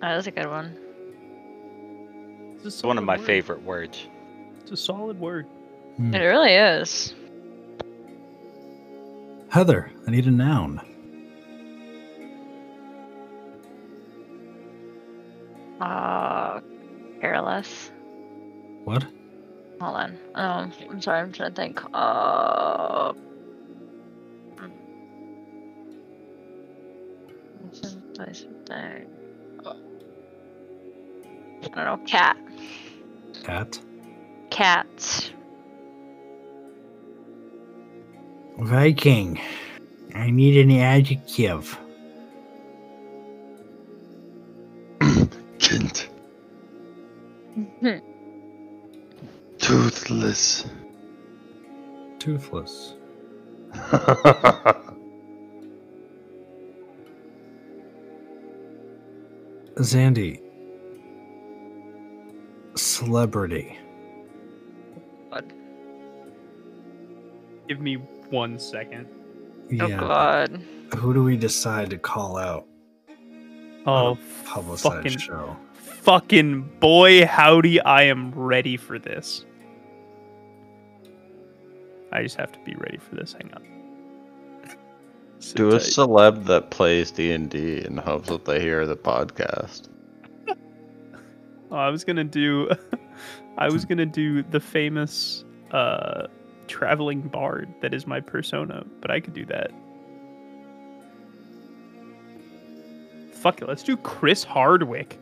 That 0.00 0.16
was 0.16 0.26
a 0.26 0.30
good 0.30 0.48
one. 0.48 0.76
It's 2.64 2.82
one 2.82 2.98
of 2.98 3.04
my 3.04 3.18
favorite 3.18 3.62
words. 3.62 4.06
It's 4.62 4.70
a 4.70 4.76
solid 4.76 5.18
word. 5.18 5.46
Hmm. 5.96 6.14
It 6.14 6.20
really 6.20 6.54
is. 6.54 7.14
Heather. 9.48 9.90
I 10.06 10.10
need 10.10 10.26
a 10.26 10.30
noun. 10.30 10.80
Uh, 15.80 16.60
careless. 17.20 17.90
What? 18.84 19.04
Hold 19.80 19.96
on. 19.96 20.18
Um, 20.34 20.72
I'm 20.88 21.02
sorry. 21.02 21.20
I'm 21.20 21.32
trying 21.32 21.50
to 21.50 21.56
think. 21.56 21.82
Uh. 21.92 23.12
I 31.64 31.68
don't 31.74 32.00
know. 32.00 32.00
Cat. 32.06 32.36
Cat. 33.42 33.80
Cats. 34.52 35.32
Viking. 38.58 39.40
I 40.14 40.30
need 40.30 40.58
an 40.58 40.70
adjective. 40.78 41.78
Kint. 45.58 46.08
Toothless. 49.58 50.66
Toothless. 52.18 52.94
Zandy. 59.78 60.42
Celebrity. 62.74 63.78
Give 67.72 67.80
me 67.80 67.94
one 68.28 68.58
second. 68.58 69.06
Oh 69.80 69.86
Yeah. 69.86 69.96
God. 69.98 70.62
Who 70.98 71.14
do 71.14 71.24
we 71.24 71.38
decide 71.38 71.88
to 71.88 71.96
call 71.96 72.36
out 72.36 72.66
Oh, 73.86 73.90
on 74.10 74.18
a 74.18 74.44
publicized 74.46 74.94
fucking, 74.96 75.16
show? 75.18 75.56
fucking 75.74 76.64
boy, 76.80 77.24
howdy! 77.24 77.80
I 77.80 78.02
am 78.02 78.30
ready 78.32 78.76
for 78.76 78.98
this. 78.98 79.46
I 82.12 82.22
just 82.22 82.36
have 82.36 82.52
to 82.52 82.58
be 82.60 82.74
ready 82.74 82.98
for 82.98 83.14
this. 83.14 83.32
Hang 83.32 83.50
on. 83.54 83.66
Sit 85.38 85.56
Do 85.56 85.70
a 85.70 85.76
celeb 85.76 86.44
that 86.44 86.70
plays 86.70 87.10
D 87.10 87.32
and 87.32 87.48
D 87.48 87.82
in 87.86 87.96
hopes 87.96 88.28
that 88.28 88.44
they 88.44 88.60
hear 88.60 88.86
the 88.86 88.96
podcast. 88.98 89.88
Oh, 90.46 90.54
I 91.76 91.88
was 91.88 92.04
gonna 92.04 92.22
do, 92.22 92.68
I 93.56 93.70
was 93.70 93.86
gonna 93.86 94.04
do 94.04 94.42
the 94.42 94.60
famous 94.60 95.46
uh, 95.70 96.26
traveling 96.68 97.22
bard 97.22 97.72
that 97.80 97.92
is 97.94 98.06
my 98.06 98.20
persona, 98.20 98.84
but 99.00 99.10
I 99.10 99.20
could 99.20 99.34
do 99.34 99.44
that. 99.46 99.70
Fuck 103.32 103.62
it, 103.62 103.68
let's 103.68 103.82
do 103.82 103.96
Chris 103.96 104.44
Hardwick. 104.44 105.18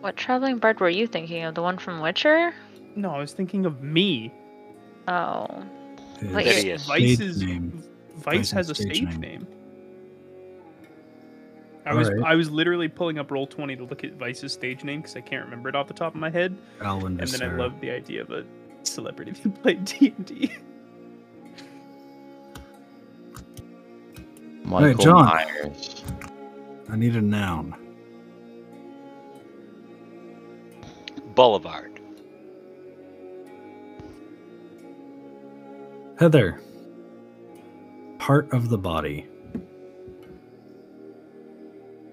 What 0.00 0.16
traveling 0.16 0.58
bard 0.58 0.80
were 0.80 0.88
you 0.88 1.06
thinking 1.06 1.44
of? 1.44 1.54
The 1.54 1.62
one 1.62 1.78
from 1.78 2.00
Witcher? 2.00 2.52
No, 2.96 3.10
I 3.10 3.18
was 3.18 3.32
thinking 3.32 3.66
of 3.66 3.82
me. 3.82 4.32
Oh. 5.08 5.64
Wait, 6.22 6.46
Hideous. 6.46 6.84
stage 6.84 7.18
Vice's 7.18 7.42
name. 7.42 7.82
Vice 8.16 8.24
Vice's 8.24 8.50
has 8.52 8.70
a 8.70 8.74
stage 8.74 8.96
stage 8.96 9.08
name. 9.18 9.20
name. 9.20 9.46
I 11.84 11.94
was 11.94 12.08
Alright. 12.10 12.24
I 12.24 12.34
was 12.36 12.48
literally 12.50 12.86
pulling 12.88 13.18
up 13.18 13.28
Roll20 13.28 13.78
to 13.78 13.84
look 13.84 14.04
at 14.04 14.12
Vice's 14.12 14.52
stage 14.52 14.84
name 14.84 15.00
because 15.00 15.16
I 15.16 15.20
can't 15.20 15.44
remember 15.44 15.68
it 15.68 15.74
off 15.74 15.88
the 15.88 15.94
top 15.94 16.14
of 16.14 16.20
my 16.20 16.30
head, 16.30 16.56
Alvin 16.80 17.18
and 17.18 17.28
then 17.28 17.42
I 17.42 17.46
Viscera. 17.46 17.58
loved 17.58 17.80
the 17.80 17.90
idea 17.90 18.22
of 18.22 18.30
a 18.30 18.44
celebrity 18.86 19.34
who 19.42 19.50
played 19.50 19.84
D 19.86 20.14
and 20.16 20.26
D. 20.26 20.52
Michael 24.64 25.04
John. 25.04 25.24
Myers. 25.26 26.04
I 26.88 26.96
need 26.96 27.16
a 27.16 27.22
noun. 27.22 27.74
Boulevard. 31.34 32.00
Heather. 36.18 36.60
Part 38.18 38.52
of 38.52 38.68
the 38.68 38.78
body. 38.78 39.26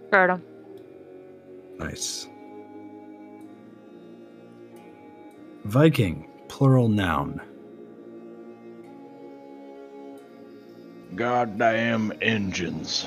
Scrotum. 0.07 0.43
Nice. 1.77 2.27
Viking. 5.65 6.28
Plural 6.50 6.90
noun. 6.90 7.40
Goddamn 11.16 12.11
engines. 12.22 13.06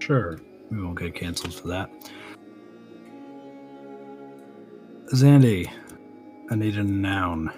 Sure. 0.00 0.38
We 0.70 0.82
won't 0.82 0.98
get 0.98 1.14
canceled 1.14 1.54
for 1.54 1.68
that. 1.68 1.90
Zandy. 5.14 5.70
I 6.50 6.56
need 6.56 6.76
a 6.76 6.84
noun. 6.84 7.50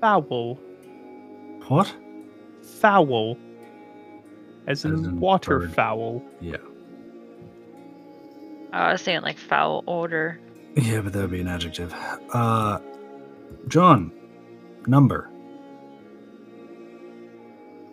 Foul, 0.00 0.58
What? 1.68 1.94
foul, 2.62 3.36
as 4.66 4.84
in, 4.84 4.94
As 4.94 5.00
in 5.06 5.20
water 5.20 5.58
bird. 5.60 5.74
fowl. 5.74 6.22
Yeah. 6.40 6.56
I 8.72 8.92
was 8.92 9.02
saying 9.02 9.22
like 9.22 9.38
foul 9.38 9.84
odor. 9.86 10.38
Yeah, 10.76 11.00
but 11.02 11.12
that 11.12 11.20
would 11.22 11.30
be 11.30 11.40
an 11.40 11.48
adjective. 11.48 11.92
Uh, 12.32 12.78
John. 13.68 14.10
Number. 14.86 15.28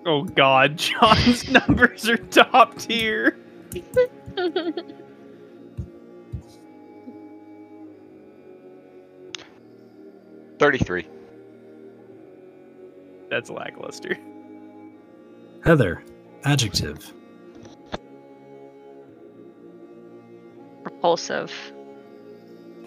Oh 0.05 0.23
God, 0.23 0.77
John's 0.77 1.47
numbers 1.49 2.07
are 2.09 2.17
top 2.17 2.77
tier. 2.77 3.37
Thirty-three. 10.59 11.07
That's 13.29 13.49
lackluster. 13.49 14.17
Heather. 15.63 16.03
Adjective. 16.43 17.13
Repulsive. 20.83 21.51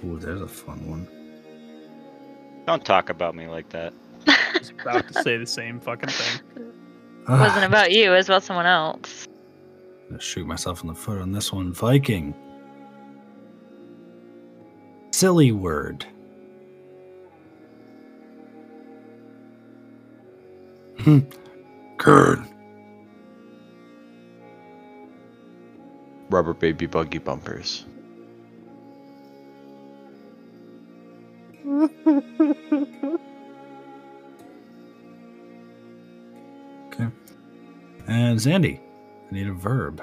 Ooh, 0.04 0.18
there's 0.18 0.40
a 0.40 0.48
fun 0.48 0.88
one. 0.88 1.08
Don't 2.66 2.84
talk 2.84 3.08
about 3.08 3.34
me 3.34 3.46
like 3.48 3.68
that. 3.70 3.92
I 4.26 4.58
was 4.58 4.70
about 4.70 5.08
to 5.08 5.22
say 5.22 5.36
the 5.36 5.46
same 5.46 5.80
fucking 5.80 6.08
thing. 6.08 6.40
It 6.56 7.30
wasn't 7.30 7.64
about 7.64 7.92
you, 7.92 8.12
it 8.12 8.16
was 8.16 8.28
about 8.28 8.42
someone 8.42 8.66
else. 8.66 9.28
Gonna 10.08 10.20
shoot 10.20 10.46
myself 10.46 10.82
in 10.82 10.88
the 10.88 10.94
foot 10.94 11.20
on 11.20 11.32
this 11.32 11.52
one. 11.52 11.72
Viking. 11.72 12.34
Silly 15.12 15.52
word. 15.52 16.06
Hmm. 21.00 21.20
Rubber 26.32 26.54
baby 26.54 26.86
buggy 26.86 27.18
bumpers. 27.18 27.84
Okay. 36.86 37.08
And 38.06 38.38
Zandy. 38.38 38.80
I 38.80 39.34
need 39.34 39.46
a 39.46 39.52
verb. 39.52 40.02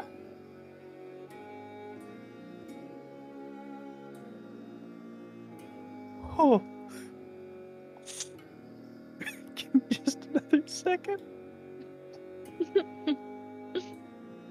Oh. 6.38 6.62
Give 9.56 9.74
me 9.74 9.82
just 9.90 10.26
another 10.26 10.62
second. 10.68 11.24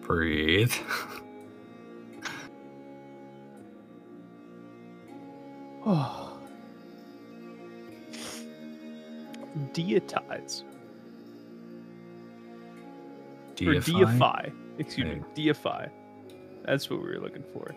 Breathe. 0.02 0.73
Oh. 5.91 6.39
Deitize. 9.73 10.62
Or 13.67 13.73
Deify. 13.75 13.92
deify. 14.05 14.49
Excuse 14.78 15.07
Hey. 15.08 15.15
me. 15.15 15.23
Deify. 15.34 15.86
That's 16.65 16.91
what 16.91 17.02
we 17.02 17.08
were 17.08 17.18
looking 17.20 17.42
for. 17.52 17.75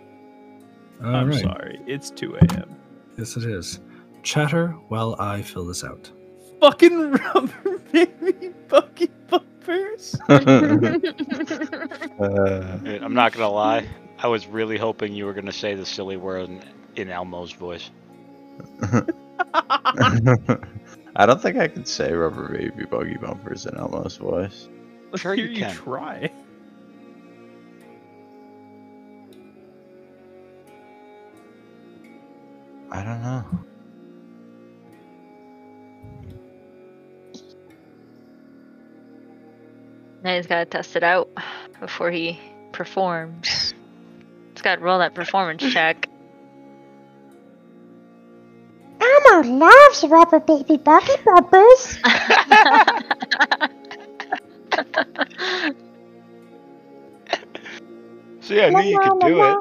All 1.03 1.15
I'm 1.15 1.29
right. 1.29 1.39
sorry. 1.41 1.79
It's 1.87 2.11
2 2.11 2.35
a.m. 2.35 2.75
Yes, 3.17 3.37
it 3.37 3.45
is. 3.45 3.79
Chatter 4.23 4.67
while 4.89 5.15
I 5.17 5.41
fill 5.41 5.65
this 5.65 5.83
out. 5.83 6.11
Fucking 6.59 7.11
rubber 7.13 7.77
baby 7.91 8.49
bucky 8.67 9.09
bumpers. 9.29 10.15
Uh, 12.19 12.77
I'm 13.01 13.13
not 13.15 13.31
gonna 13.33 13.49
lie. 13.49 13.87
I 14.19 14.27
was 14.27 14.45
really 14.45 14.77
hoping 14.77 15.13
you 15.13 15.25
were 15.25 15.33
gonna 15.33 15.51
say 15.51 15.73
the 15.73 15.85
silly 15.85 16.17
word 16.17 16.49
in, 16.49 16.63
in 16.95 17.09
Elmo's 17.09 17.51
voice. 17.51 17.89
I 21.15 21.25
don't 21.25 21.41
think 21.41 21.57
I 21.57 21.67
could 21.67 21.87
say 21.87 22.13
rubber 22.13 22.49
baby 22.49 22.85
buggy 22.85 23.17
bumpers 23.17 23.65
in 23.65 23.77
Elmo's 23.77 24.17
voice. 24.17 24.69
Let's 25.11 25.23
Sure 25.23 25.35
hear 25.35 25.45
you 25.45 25.47
you 25.47 25.65
can. 25.65 25.67
try. 25.67 26.31
I 32.91 33.03
don't 33.03 33.21
know. 33.21 33.45
Now 40.23 40.35
he's 40.35 40.47
gotta 40.47 40.65
test 40.65 40.95
it 40.95 41.03
out 41.03 41.29
before 41.79 42.11
he 42.11 42.39
performs. 42.73 43.73
He's 44.55 44.61
gotta 44.63 44.81
roll 44.81 44.99
that 44.99 45.15
performance 45.15 45.63
check. 45.67 46.10
Loves 49.43 50.03
rubber 50.07 50.39
baby 50.39 50.77
bucky 50.77 51.13
bumpers. 51.25 51.97
See, 58.41 58.61
I 58.61 58.69
knew 58.69 58.81
you 58.81 58.99
could 58.99 59.19
do 59.19 59.43
it. 59.43 59.57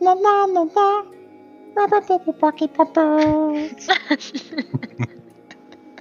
La 0.00 0.12
la 0.12 0.44
la 0.44 0.62
la. 0.62 1.02
Rubber 1.74 2.00
baby 2.02 2.32
bucky 2.38 2.66
bumpers. 2.66 3.88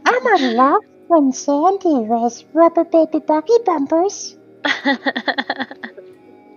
Elmo 0.05 0.37
loves 0.55 0.85
when 1.07 1.31
Sandy 1.31 2.05
wears 2.05 2.43
rubber 2.53 2.83
baby 2.83 3.19
bucky 3.19 3.53
bumpers. 3.65 4.35
Come 4.63 4.97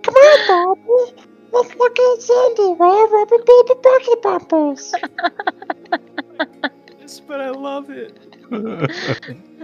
on, 0.03 0.47
Bobby. 0.47 1.13
Let's 1.51 1.73
look 1.75 1.97
at 1.97 2.21
Sandy 2.21 2.73
wear 2.73 3.07
rubber 3.07 3.37
baby 3.37 3.73
bucky 3.81 4.15
bumpers. 4.21 4.93
But 7.27 7.41
I 7.41 7.49
love 7.49 7.89
it. 7.89 8.17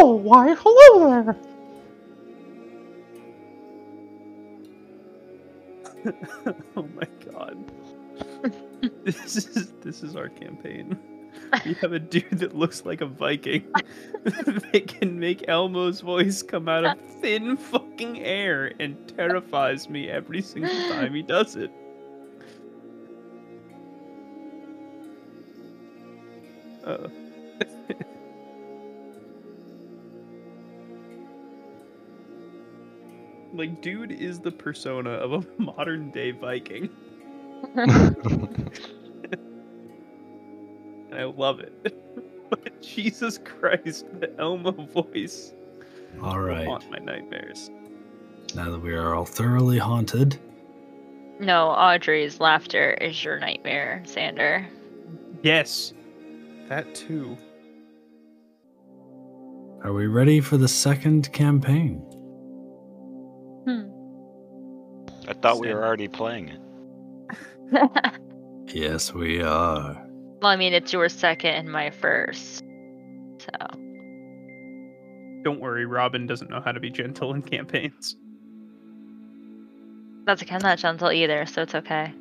Oh, 0.00 0.14
why, 0.14 0.54
hello 0.54 1.08
there. 1.08 1.36
oh 6.76 6.86
my 6.94 7.08
god. 7.32 7.58
this 9.04 9.36
is 9.36 9.72
this 9.82 10.04
is 10.04 10.14
our 10.14 10.28
campaign. 10.28 10.96
We 11.64 11.74
have 11.74 11.92
a 11.92 11.98
dude 11.98 12.38
that 12.38 12.54
looks 12.54 12.84
like 12.84 13.00
a 13.00 13.06
Viking. 13.06 13.66
they 14.72 14.80
can 14.80 15.18
make 15.18 15.48
Elmo's 15.48 16.00
voice 16.00 16.42
come 16.42 16.68
out 16.68 16.84
of 16.84 16.98
thin 17.20 17.56
fucking 17.56 18.20
air 18.20 18.72
and 18.78 18.96
terrifies 19.16 19.88
me 19.88 20.08
every 20.08 20.42
single 20.42 20.74
time 20.90 21.14
he 21.14 21.22
does 21.22 21.56
it. 21.56 21.72
Uh. 26.88 27.08
like, 33.52 33.80
dude 33.82 34.12
is 34.12 34.40
the 34.40 34.50
persona 34.50 35.10
of 35.10 35.32
a 35.32 35.46
modern 35.62 36.10
day 36.10 36.30
Viking. 36.30 36.88
and 37.74 38.70
I 41.12 41.24
love 41.24 41.60
it. 41.60 41.94
but 42.50 42.80
Jesus 42.80 43.38
Christ, 43.38 44.06
the 44.20 44.34
Elmo 44.38 44.70
voice 44.72 45.52
All 46.22 46.40
right. 46.40 46.66
haunt 46.66 46.90
my 46.90 46.98
nightmares. 46.98 47.70
Now 48.54 48.70
that 48.70 48.78
we 48.80 48.94
are 48.94 49.14
all 49.14 49.26
thoroughly 49.26 49.76
haunted, 49.78 50.38
no, 51.40 51.68
Audrey's 51.68 52.40
laughter 52.40 52.92
is 52.94 53.22
your 53.22 53.38
nightmare, 53.38 54.02
Xander. 54.06 54.66
Yes, 55.42 55.92
that 56.68 56.94
too. 56.94 57.36
are 59.84 59.92
we 59.92 60.06
ready 60.06 60.40
for 60.40 60.56
the 60.56 60.68
second 60.68 61.32
campaign? 61.32 61.98
Hmm. 63.64 63.88
I 65.28 65.34
thought 65.34 65.60
we 65.60 65.72
were 65.72 65.84
already 65.84 66.08
playing 66.08 66.48
it. 66.50 66.60
Yes, 68.74 69.14
we 69.14 69.40
are. 69.40 69.94
Well, 70.42 70.50
I 70.50 70.56
mean, 70.56 70.74
it's 70.74 70.92
your 70.92 71.08
second 71.08 71.54
and 71.54 71.72
my 71.72 71.88
first. 71.88 72.58
So, 73.38 73.48
Don't 75.42 75.58
worry, 75.60 75.86
Robin 75.86 76.26
doesn't 76.26 76.50
know 76.50 76.60
how 76.60 76.72
to 76.72 76.80
be 76.80 76.90
gentle 76.90 77.32
in 77.32 77.40
campaigns. 77.40 78.14
that's 80.26 80.42
okay. 80.42 80.54
I'm 80.54 80.60
not 80.60 80.76
gentle 80.78 81.10
either, 81.10 81.46
so 81.46 81.62
it's 81.62 81.74
okay. 81.74 82.12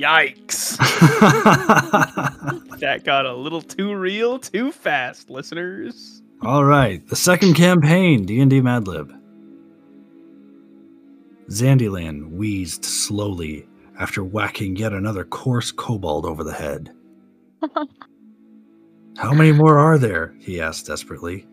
Yikes! 0.00 0.78
that 2.78 3.04
got 3.04 3.26
a 3.26 3.34
little 3.34 3.60
too 3.60 3.94
real 3.94 4.38
too 4.38 4.72
fast, 4.72 5.28
listeners. 5.28 6.22
All 6.42 6.64
right, 6.64 7.06
the 7.08 7.16
second 7.16 7.54
campaign, 7.54 8.24
D&D 8.24 8.62
Mad 8.62 8.88
Lib. 8.88 9.12
Zandyland 11.50 12.30
wheezed 12.30 12.84
slowly 12.84 13.68
after 13.98 14.24
whacking 14.24 14.76
yet 14.76 14.94
another 14.94 15.24
coarse 15.24 15.70
kobold 15.70 16.24
over 16.24 16.44
the 16.44 16.54
head. 16.54 16.90
How 19.18 19.34
many 19.34 19.52
more 19.52 19.78
are 19.78 19.98
there? 19.98 20.34
he 20.38 20.62
asked 20.62 20.86
desperately. 20.86 21.46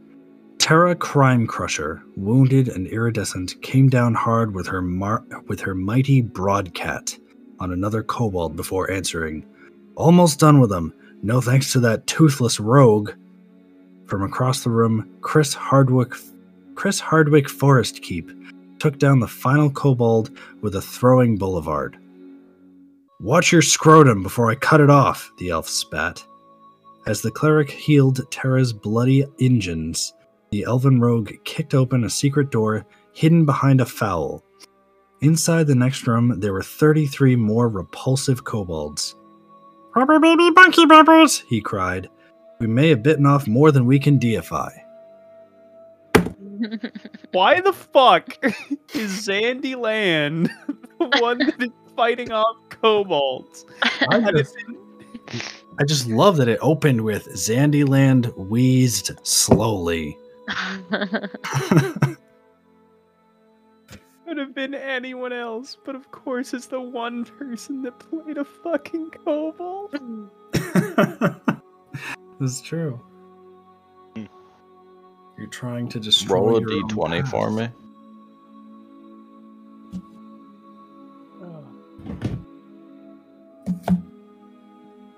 Terra 0.57 0.95
Crime 0.95 1.47
Crusher, 1.47 2.01
wounded 2.15 2.69
and 2.69 2.87
iridescent, 2.87 3.61
came 3.61 3.89
down 3.89 4.13
hard 4.13 4.55
with 4.55 4.67
her 4.67 4.81
mar- 4.81 5.25
with 5.47 5.59
her 5.61 5.75
mighty 5.75 6.23
broadcat 6.23 7.19
on 7.59 7.71
another 7.71 8.03
kobold 8.03 8.55
before 8.55 8.91
answering. 8.91 9.45
Almost 9.95 10.39
done 10.39 10.59
with 10.59 10.69
them. 10.69 10.93
No 11.23 11.41
thanks 11.41 11.71
to 11.73 11.79
that 11.81 12.07
toothless 12.07 12.59
rogue. 12.59 13.11
From 14.05 14.23
across 14.23 14.63
the 14.63 14.69
room, 14.69 15.09
Chris 15.21 15.53
Hardwick 15.53 16.13
Chris 16.75 16.99
Hardwick 16.99 17.49
Forest 17.49 18.03
Keep 18.03 18.31
took 18.79 18.99
down 18.99 19.19
the 19.19 19.27
final 19.27 19.69
kobold 19.71 20.29
with 20.61 20.75
a 20.75 20.81
throwing 20.81 21.35
boulevard. 21.35 21.97
Watch 23.19 23.51
your 23.51 23.63
scrotum 23.63 24.21
before 24.21 24.51
I 24.51 24.55
cut 24.55 24.79
it 24.79 24.91
off, 24.91 25.31
the 25.39 25.49
elf 25.49 25.67
spat. 25.67 26.23
As 27.07 27.21
the 27.21 27.31
cleric 27.31 27.71
healed 27.71 28.29
Terra's 28.29 28.73
bloody 28.73 29.25
engines, 29.39 30.13
the 30.51 30.65
elven 30.65 31.01
rogue 31.01 31.31
kicked 31.43 31.73
open 31.73 32.03
a 32.03 32.09
secret 32.09 32.51
door 32.51 32.85
hidden 33.13 33.43
behind 33.43 33.81
a 33.81 33.85
fowl. 33.85 34.43
Inside 35.21 35.65
the 35.65 35.75
next 35.75 36.05
room, 36.05 36.39
there 36.39 36.53
were 36.53 36.61
33 36.61 37.35
more 37.35 37.69
repulsive 37.69 38.43
kobolds. 38.43 39.15
Rubber 39.95 40.19
baby 40.19 40.51
monkey 40.51 40.85
bumpers, 40.85 41.39
he 41.47 41.59
cried. 41.59 42.07
We 42.59 42.67
may 42.67 42.89
have 42.89 43.01
bitten 43.01 43.25
off 43.25 43.47
more 43.47 43.71
than 43.71 43.85
we 43.85 43.97
can 43.97 44.19
deify. 44.19 44.71
Why 47.31 47.61
the 47.61 47.73
fuck 47.73 48.37
is 48.93 49.27
Zandy 49.27 49.75
Land 49.75 50.51
the 50.99 51.19
one 51.19 51.39
that 51.39 51.61
is 51.61 51.69
fighting 51.95 52.31
off 52.31 52.57
kobolds? 52.69 53.65
I 54.09 54.31
just, 54.31 54.55
I 55.79 55.83
just 55.83 56.07
love 56.07 56.37
that 56.37 56.47
it 56.47 56.59
opened 56.61 57.01
with 57.01 57.27
Zandyland 57.33 58.35
wheezed 58.37 59.11
slowly. 59.23 60.17
Could 64.27 64.37
have 64.39 64.53
been 64.53 64.73
anyone 64.75 65.31
else, 65.31 65.77
but 65.85 65.95
of 65.95 66.11
course 66.11 66.53
it's 66.53 66.65
the 66.65 66.81
one 66.81 67.23
person 67.23 67.81
that 67.83 67.97
played 67.97 68.37
a 68.37 68.43
fucking 68.43 69.11
kobold. 69.11 69.97
That's 72.39 72.59
true. 72.59 72.99
You're 75.37 75.47
trying 75.49 75.87
to 75.89 75.99
destroy 76.01 76.35
Roll 76.39 76.57
a 76.57 76.59
your 76.59 76.73
own 76.73 76.89
d20 76.89 77.21
path. 77.21 77.31
for 77.31 77.51
me. 77.51 77.69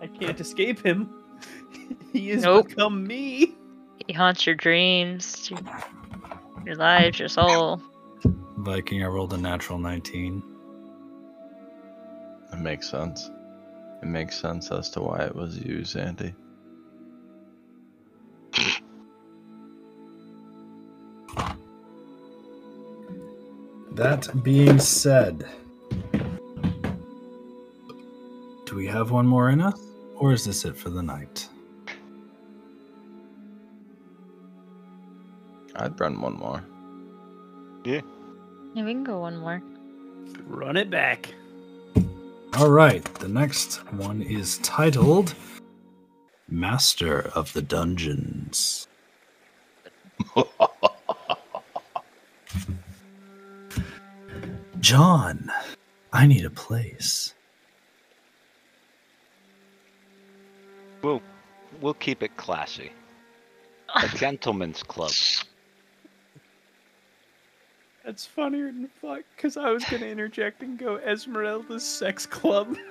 I 0.02 0.08
can't 0.08 0.40
escape 0.40 0.86
him. 0.86 1.10
he 2.14 2.30
has 2.30 2.44
Nope. 2.44 2.70
become 2.70 3.06
me. 3.06 3.56
he 4.08 4.14
haunts 4.14 4.46
your 4.46 4.56
dreams, 4.56 5.50
your, 5.50 5.60
your 6.66 6.76
lives, 6.76 7.20
your 7.20 7.28
soul. 7.30 7.82
Viking, 8.60 9.02
I 9.04 9.08
rolled 9.08 9.32
a 9.32 9.38
natural 9.38 9.80
19. 9.80 10.44
It 12.52 12.60
makes 12.60 12.90
sense. 12.90 13.32
It 14.04 14.08
makes 14.08 14.38
sense 14.38 14.70
as 14.70 14.90
to 14.92 15.00
why 15.00 15.20
it 15.20 15.34
was 15.34 15.58
you, 15.58 15.86
Sandy. 15.86 16.36
That 23.94 24.44
being 24.44 24.78
said, 24.80 25.46
do 28.66 28.76
we 28.76 28.88
have 28.88 29.12
one 29.12 29.26
more 29.26 29.50
in 29.50 29.62
us? 29.62 29.80
Or 30.16 30.34
is 30.34 30.44
this 30.44 30.66
it 30.66 30.76
for 30.76 30.90
the 30.90 31.02
night? 31.02 31.48
I'd 35.78 35.98
run 35.98 36.20
one 36.20 36.38
more. 36.38 36.66
Yeah, 37.86 38.02
we 38.76 38.82
can 38.82 39.04
go 39.04 39.20
one 39.22 39.38
more. 39.38 39.62
Run 40.46 40.78
it 40.78 40.90
back. 40.90 41.34
All 42.58 42.70
right, 42.70 43.04
the 43.16 43.28
next 43.28 43.76
one 43.94 44.22
is 44.22 44.58
titled 44.60 45.36
Master 46.48 47.30
of 47.36 47.54
the 47.54 47.62
Dungeons. 47.62 48.88
John, 54.80 55.52
I 56.12 56.26
need 56.26 56.46
a 56.46 56.50
place. 56.50 57.34
We'll 61.02 61.22
we'll 61.82 61.94
keep 61.94 62.24
it 62.24 62.36
classy. 62.38 62.92
A 63.96 64.08
gentleman's 64.18 64.84
club. 64.84 65.12
That's 68.06 68.26
funnier 68.26 68.68
than 68.68 68.90
fuck, 69.02 69.24
because 69.36 69.58
I 69.58 69.70
was 69.70 69.84
gonna 69.86 70.06
interject 70.06 70.62
and 70.62 70.78
go 70.80 70.98
Esmeralda's 70.98 71.84
sex 71.84 72.26
club. 72.26 72.78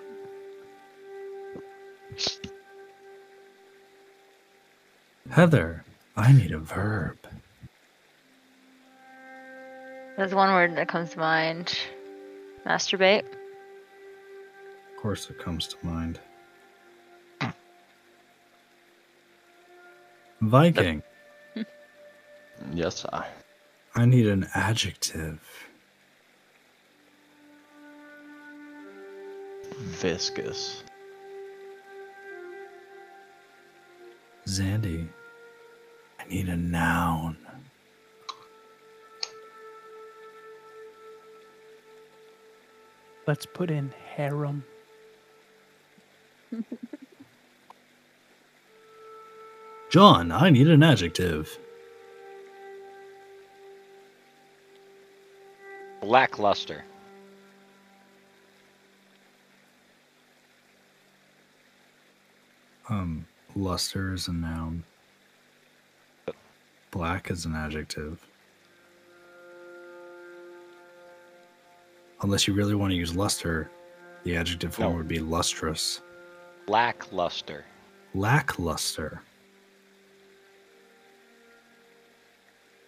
Heather, 5.30 5.84
I 6.16 6.32
need 6.32 6.52
a 6.52 6.58
verb. 6.58 7.16
There's 10.16 10.34
one 10.34 10.52
word 10.52 10.74
that 10.76 10.88
comes 10.88 11.10
to 11.10 11.18
mind. 11.18 11.78
Masturbate. 12.66 13.24
Of 13.24 14.96
course, 15.00 15.30
it 15.30 15.38
comes 15.38 15.68
to 15.68 15.76
mind. 15.82 16.18
Viking, 20.40 21.02
Yes, 22.72 23.04
I. 23.12 23.26
I 23.98 24.06
need 24.06 24.28
an 24.28 24.46
adjective. 24.54 25.40
Viscous. 29.76 30.84
Zandy, 34.46 35.08
I 36.20 36.28
need 36.28 36.48
a 36.48 36.56
noun. 36.56 37.36
Let's 43.26 43.46
put 43.46 43.68
in 43.68 43.92
harem. 44.14 44.64
John, 49.90 50.30
I 50.30 50.50
need 50.50 50.68
an 50.68 50.84
adjective. 50.84 51.58
Lackluster. 56.08 56.84
Um, 62.88 63.26
luster 63.54 64.14
is 64.14 64.28
a 64.28 64.32
noun. 64.32 64.84
Black 66.90 67.30
is 67.30 67.44
an 67.44 67.54
adjective. 67.54 68.26
Unless 72.22 72.48
you 72.48 72.54
really 72.54 72.74
want 72.74 72.90
to 72.90 72.96
use 72.96 73.14
luster, 73.14 73.70
the 74.24 74.34
adjective 74.34 74.74
form 74.74 74.92
No. 74.92 74.96
would 74.96 75.08
be 75.08 75.20
lustrous. 75.20 76.00
Lackluster. 76.66 77.66
Lackluster. 78.14 79.20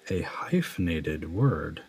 A 0.09 0.23
hyphenated 0.23 1.31
word. 1.31 1.83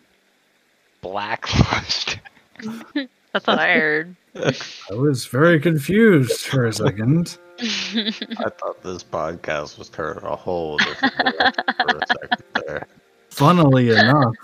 Blackluster. 1.02 2.20
That's 3.32 3.46
what 3.46 3.58
I 3.58 3.74
heard. 3.74 4.16
I 4.36 4.94
was 4.94 5.26
very 5.26 5.58
confused 5.60 6.40
for 6.42 6.66
a 6.66 6.72
second. 6.72 7.38
I 7.60 8.50
thought 8.58 8.82
this 8.82 9.02
podcast 9.04 9.78
was 9.78 9.88
turning 9.88 10.24
a 10.24 10.36
whole 10.36 10.76
different 10.78 11.14
direction 11.16 11.64
for 11.76 11.96
a 11.96 12.06
second 12.06 12.44
there. 12.66 12.86
Funnily 13.30 13.90
enough, 13.90 14.34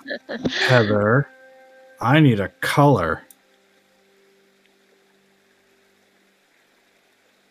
Heather, 0.66 1.28
I 2.00 2.20
need 2.20 2.40
a 2.40 2.48
color. 2.60 3.22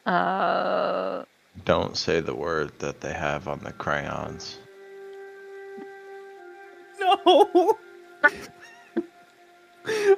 uh, 0.06 1.24
Don't 1.66 1.98
say 1.98 2.19
the 2.19 2.36
word 2.36 2.72
that 2.80 3.02
they 3.02 3.14
have 3.14 3.48
on 3.48 3.60
the 3.60 3.72
crayons. 3.74 4.58
No! 7.00 7.77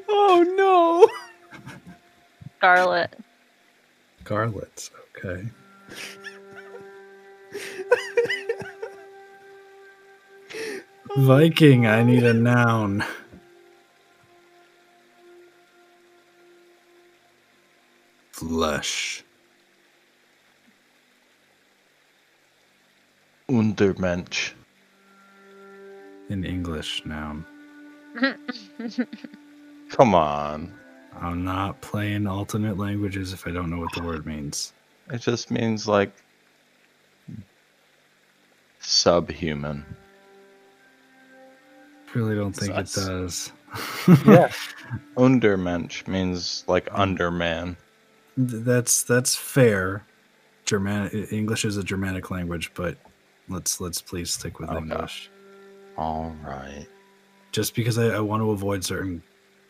oh 0.09 0.45
no! 0.57 1.07
Scarlet. 2.57 3.15
Garlets, 4.23 4.91
okay. 5.17 5.49
Viking, 11.17 11.87
I 11.87 12.03
need 12.03 12.23
a 12.23 12.33
noun. 12.33 13.03
Flesh. 18.31 19.23
Untermensch. 23.49 24.51
In 26.29 26.43
English, 26.43 27.03
noun. 27.05 27.45
Come 29.89 30.15
on. 30.15 30.73
I'm 31.19 31.43
not 31.43 31.81
playing 31.81 32.27
alternate 32.27 32.77
languages 32.77 33.33
if 33.33 33.45
I 33.45 33.51
don't 33.51 33.69
know 33.69 33.79
what 33.79 33.93
the 33.93 34.03
word 34.03 34.25
means. 34.25 34.73
It 35.11 35.19
just 35.19 35.51
means 35.51 35.87
like 35.87 36.11
subhuman. 38.79 39.85
Really 42.13 42.35
don't 42.35 42.53
think 42.53 42.73
Sus. 42.87 42.97
it 42.97 43.09
does. 43.09 43.51
Yeah. 44.25 44.51
Undermensch 45.15 46.07
means 46.07 46.63
like 46.67 46.85
mm. 46.87 46.95
underman. 46.95 47.77
Th- 48.35 48.63
that's 48.63 49.03
that's 49.03 49.35
fair. 49.35 50.03
Germanic 50.65 51.31
English 51.31 51.65
is 51.65 51.77
a 51.77 51.83
Germanic 51.83 52.31
language, 52.31 52.71
but 52.73 52.97
let's 53.47 53.79
let's 53.79 54.01
please 54.01 54.31
stick 54.31 54.59
with 54.59 54.69
oh, 54.71 54.77
Okay. 54.77 54.85
English. 54.85 55.29
All 55.97 56.35
right. 56.43 56.87
Just 57.51 57.75
because 57.75 57.99
I, 57.99 58.07
I 58.15 58.19
want 58.19 58.41
to 58.41 58.51
avoid 58.51 58.83
certain 58.83 59.21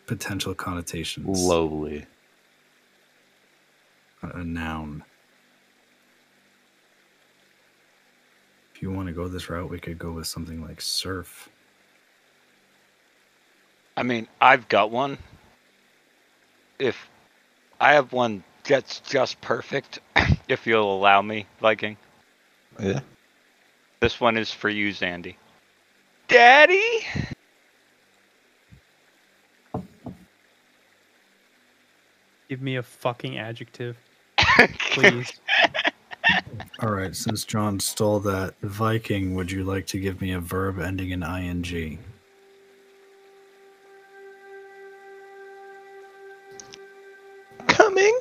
potential 0.10 0.56
connotations. 0.56 1.40
Lowly. 1.40 2.04
A, 4.24 4.40
a 4.40 4.44
noun. 4.44 5.04
If 8.74 8.82
you 8.82 8.92
want 8.92 9.08
to 9.08 9.14
go 9.14 9.28
this 9.28 9.52
route, 9.52 9.70
we 9.70 9.80
could 9.80 10.00
go 10.00 10.12
with 10.12 10.26
something 10.26 10.64
like 10.64 10.82
serf. 10.82 11.48
I 13.96 14.02
mean, 14.02 14.28
I've 14.42 14.68
got 14.68 14.90
one. 14.90 15.20
If 16.80 17.08
I 17.80 17.94
have 17.94 18.12
one 18.12 18.44
that's 18.64 19.02
just 19.02 19.40
perfect, 19.42 20.00
if 20.48 20.66
you'll 20.66 20.92
allow 20.92 21.22
me, 21.22 21.46
Viking. 21.62 21.98
Yeah. 22.80 23.02
This 24.00 24.20
one 24.20 24.38
is 24.38 24.52
for 24.52 24.70
you, 24.70 24.90
Zandy. 24.90 25.36
Daddy? 26.28 27.06
Give 32.50 32.62
me 32.64 32.78
a 32.78 32.84
fucking 32.84 33.38
adjective, 33.38 33.96
please. 34.92 35.40
All 36.80 36.90
right, 36.90 37.16
since 37.16 37.44
John 37.44 37.80
stole 37.80 38.20
that, 38.22 38.56
Viking, 38.62 39.36
would 39.36 39.52
you 39.52 39.64
like 39.64 39.86
to 39.88 40.00
give 40.00 40.20
me 40.20 40.32
a 40.32 40.40
verb 40.40 40.80
ending 40.80 41.12
in 41.12 41.22
ing? 41.22 42.00
Coming. 47.68 48.20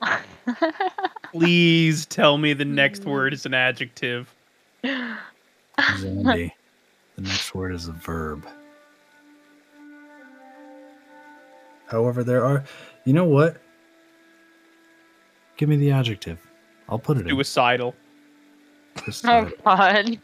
Please 1.32 2.06
tell 2.06 2.38
me 2.38 2.52
the 2.52 2.64
next 2.64 3.02
mm. 3.02 3.06
word 3.06 3.32
is 3.32 3.46
an 3.46 3.54
adjective. 3.54 4.32
Zandy. 4.84 6.52
the 7.16 7.22
next 7.22 7.52
word 7.54 7.74
is 7.74 7.88
a 7.88 7.92
verb. 7.92 8.46
However, 11.86 12.22
there 12.22 12.44
are. 12.44 12.64
You 13.04 13.12
know 13.12 13.24
what? 13.24 13.58
Give 15.56 15.68
me 15.68 15.76
the 15.76 15.90
adjective. 15.92 16.40
I'll 16.88 16.98
put 16.98 17.18
it 17.18 17.28
in. 17.28 17.28
Suicidal. 17.30 17.94
Oh 19.24 19.50
God. 19.64 20.18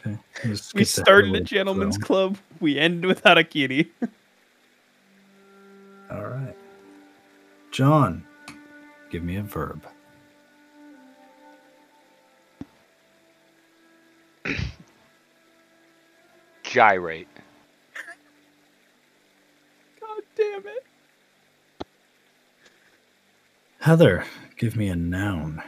okay. 0.00 0.18
Just 0.44 0.74
We 0.74 0.80
get 0.82 0.94
that 0.96 1.06
started 1.06 1.34
a 1.36 1.40
gentleman's 1.40 1.96
thrown. 1.96 2.06
club. 2.06 2.38
We 2.60 2.78
end 2.78 3.04
without 3.06 3.38
a 3.38 3.44
kitty. 3.44 3.92
All 6.10 6.24
right. 6.24 6.56
John, 7.72 8.24
give 9.10 9.22
me 9.24 9.36
a 9.36 9.42
verb. 9.42 9.86
Gyrate. 16.62 17.28
God 20.00 20.22
damn 20.42 20.66
it. 20.66 20.86
Heather, 23.78 24.24
give 24.56 24.76
me 24.76 24.88
a 24.88 24.96
noun. 24.96 25.62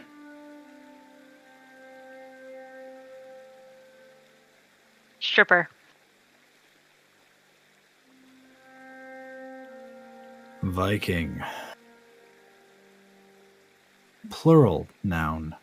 Stripper. 5.20 5.68
Viking. 10.62 11.42
Plural 14.30 14.86
noun. 15.02 15.54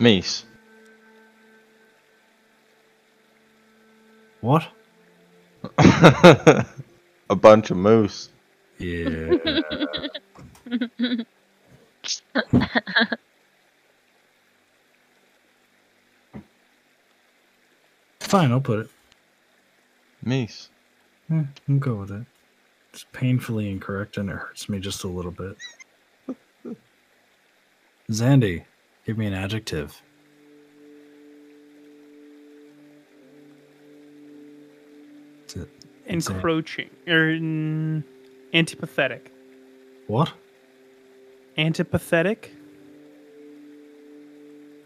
Meese. 0.00 0.44
What? 4.46 4.68
a 5.78 7.34
bunch 7.34 7.72
of 7.72 7.76
moose. 7.76 8.28
Yeah. 8.78 9.32
Fine, 18.20 18.52
I'll 18.52 18.60
put 18.60 18.78
it. 18.78 18.88
Meese. 20.24 20.68
Yeah, 21.28 21.46
I'll 21.68 21.78
go 21.78 21.96
with 21.96 22.12
it. 22.12 22.24
It's 22.92 23.04
painfully 23.12 23.68
incorrect 23.68 24.16
and 24.16 24.30
it 24.30 24.36
hurts 24.36 24.68
me 24.68 24.78
just 24.78 25.02
a 25.02 25.08
little 25.08 25.32
bit. 25.32 25.56
Zandy, 28.12 28.64
give 29.04 29.18
me 29.18 29.26
an 29.26 29.34
adjective. 29.34 30.00
Encroaching. 36.06 36.90
Or 37.06 37.32
mm, 37.32 38.02
antipathetic. 38.54 39.28
What? 40.06 40.32
Antipathetic? 41.58 42.50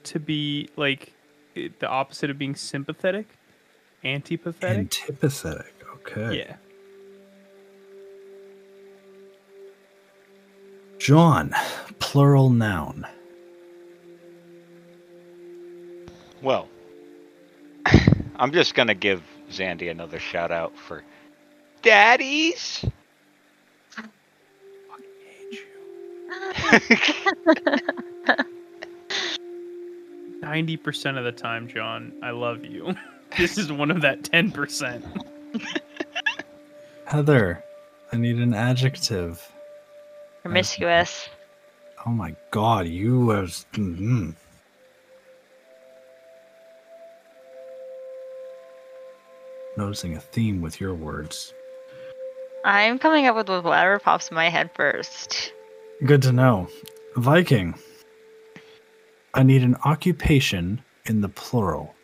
To 0.04 0.18
be 0.18 0.68
like 0.76 1.12
the 1.54 1.88
opposite 1.88 2.30
of 2.30 2.38
being 2.38 2.54
sympathetic? 2.54 3.26
Antipathetic? 4.04 4.88
Antipathetic. 4.88 5.72
Okay. 5.96 6.38
yeah. 6.38 6.56
John, 10.98 11.54
plural 11.98 12.50
noun. 12.50 13.06
Well, 16.42 16.68
I'm 18.36 18.52
just 18.52 18.74
gonna 18.74 18.94
give 18.94 19.22
Zandy 19.50 19.90
another 19.90 20.18
shout 20.18 20.50
out 20.50 20.76
for 20.76 21.02
daddies. 21.82 22.84
Ninety 30.42 30.76
percent 30.76 31.18
of 31.18 31.24
the 31.24 31.32
time, 31.32 31.68
John, 31.68 32.12
I 32.22 32.30
love 32.30 32.64
you. 32.64 32.94
this 33.38 33.58
is 33.58 33.70
one 33.72 33.90
of 33.90 34.00
that 34.02 34.24
ten 34.24 34.50
percent. 34.50 35.04
Heather, 37.06 37.62
I 38.12 38.16
need 38.16 38.36
an 38.36 38.54
adjective. 38.54 39.46
Promiscuous. 40.42 41.28
Oh 42.06 42.10
my 42.10 42.34
god, 42.50 42.86
you 42.86 43.26
was. 43.26 43.66
mhm. 43.72 44.34
Noticing 49.76 50.16
a 50.16 50.20
theme 50.20 50.60
with 50.60 50.80
your 50.80 50.94
words. 50.94 51.52
I'm 52.64 52.98
coming 52.98 53.26
up 53.26 53.36
with 53.36 53.48
whatever 53.48 53.98
pops 53.98 54.28
in 54.28 54.34
my 54.34 54.48
head 54.48 54.70
first. 54.74 55.52
Good 56.04 56.22
to 56.22 56.32
know. 56.32 56.68
Viking. 57.16 57.74
I 59.34 59.42
need 59.42 59.62
an 59.62 59.76
occupation 59.84 60.82
in 61.06 61.20
the 61.20 61.28
plural. 61.28 61.94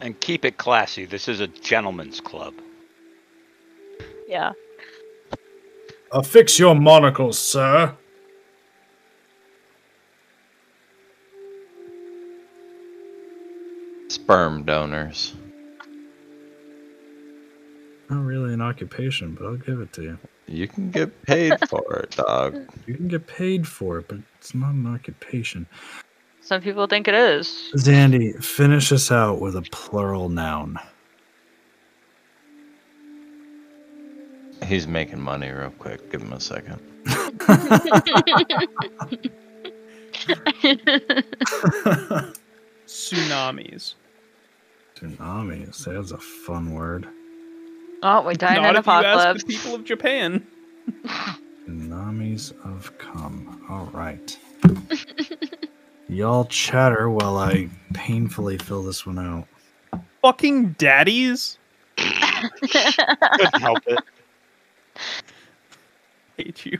And 0.00 0.18
keep 0.20 0.44
it 0.44 0.58
classy. 0.58 1.04
This 1.04 1.28
is 1.28 1.40
a 1.40 1.46
gentleman's 1.46 2.20
club. 2.20 2.54
Yeah. 4.26 4.52
Affix 6.12 6.58
your 6.58 6.74
monocles, 6.74 7.38
sir. 7.38 7.96
Sperm 14.08 14.64
donors. 14.64 15.34
Not 18.10 18.24
really 18.24 18.52
an 18.52 18.60
occupation, 18.60 19.34
but 19.34 19.46
I'll 19.46 19.56
give 19.56 19.80
it 19.80 19.92
to 19.94 20.02
you. 20.02 20.18
You 20.46 20.68
can 20.68 20.90
get 20.90 21.22
paid 21.22 21.54
for 21.68 21.96
it, 21.96 22.10
dog. 22.10 22.58
You 22.86 22.94
can 22.94 23.08
get 23.08 23.26
paid 23.26 23.66
for 23.66 23.98
it, 23.98 24.08
but 24.08 24.18
it's 24.38 24.54
not 24.54 24.74
an 24.74 24.86
occupation. 24.86 25.66
Some 26.42 26.60
people 26.60 26.86
think 26.86 27.08
it 27.08 27.14
is. 27.14 27.70
Zandy, 27.76 28.42
finish 28.44 28.92
us 28.92 29.10
out 29.10 29.40
with 29.40 29.56
a 29.56 29.62
plural 29.62 30.28
noun. 30.28 30.78
He's 34.66 34.86
making 34.86 35.20
money 35.20 35.50
real 35.50 35.70
quick. 35.70 36.12
Give 36.12 36.20
him 36.20 36.34
a 36.34 36.40
second. 36.40 36.80
Tsunamis. 42.86 43.94
Tsunamis. 44.96 45.84
That's 45.84 46.12
a 46.12 46.18
fun 46.18 46.72
word. 46.72 47.08
Oh, 48.04 48.22
we 48.22 48.34
died 48.34 48.58
in 48.58 48.62
Not 48.62 48.76
an 48.76 48.80
if 48.80 48.86
you 48.86 48.92
ask 48.92 49.04
apocalypse. 49.04 49.44
the 49.44 49.52
people 49.52 49.74
of 49.74 49.84
Japan. 49.84 50.46
Tsunamis 51.66 52.52
of 52.64 52.96
come. 52.98 53.64
All 53.68 53.86
right. 53.86 54.38
Y'all 56.08 56.44
chatter 56.44 57.08
while 57.10 57.36
I 57.38 57.68
painfully 57.94 58.58
fill 58.58 58.82
this 58.82 59.06
one 59.06 59.18
out. 59.18 59.46
Fucking 60.22 60.72
daddies. 60.78 61.58
Couldn't 61.96 63.60
help 63.60 63.78
it. 63.86 63.98
Hate 66.36 66.66
you. 66.66 66.78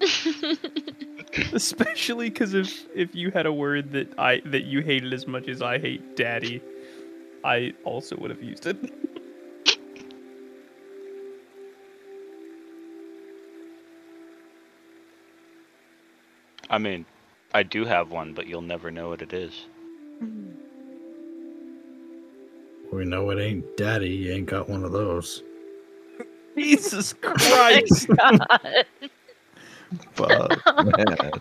Especially 1.52 2.30
because 2.30 2.54
if 2.54 2.86
if 2.94 3.14
you 3.14 3.30
had 3.30 3.46
a 3.46 3.52
word 3.52 3.92
that 3.92 4.18
I 4.18 4.40
that 4.46 4.64
you 4.64 4.80
hated 4.80 5.12
as 5.12 5.26
much 5.26 5.48
as 5.48 5.62
I 5.62 5.78
hate 5.78 6.16
daddy, 6.16 6.60
I 7.44 7.74
also 7.84 8.16
would 8.16 8.30
have 8.30 8.42
used 8.42 8.66
it. 8.66 8.76
I 16.70 16.78
mean, 16.78 17.04
I 17.52 17.64
do 17.64 17.84
have 17.84 18.12
one, 18.12 18.32
but 18.32 18.46
you'll 18.46 18.62
never 18.62 18.92
know 18.92 19.08
what 19.08 19.22
it 19.22 19.32
is. 19.32 19.66
Mm-hmm. 20.22 20.50
We 22.96 23.04
know 23.04 23.30
it 23.30 23.40
ain't 23.40 23.76
daddy. 23.76 24.10
You 24.10 24.32
ain't 24.32 24.46
got 24.46 24.68
one 24.68 24.84
of 24.84 24.92
those. 24.92 25.42
Jesus 26.56 27.12
Christ! 27.12 28.08
Oh 28.22 28.38
God. 28.38 28.86
Fuck, 30.12 30.62
oh 30.66 30.84
man. 30.84 31.32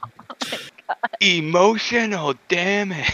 Emotional 1.22 2.33
damage. 2.48 3.14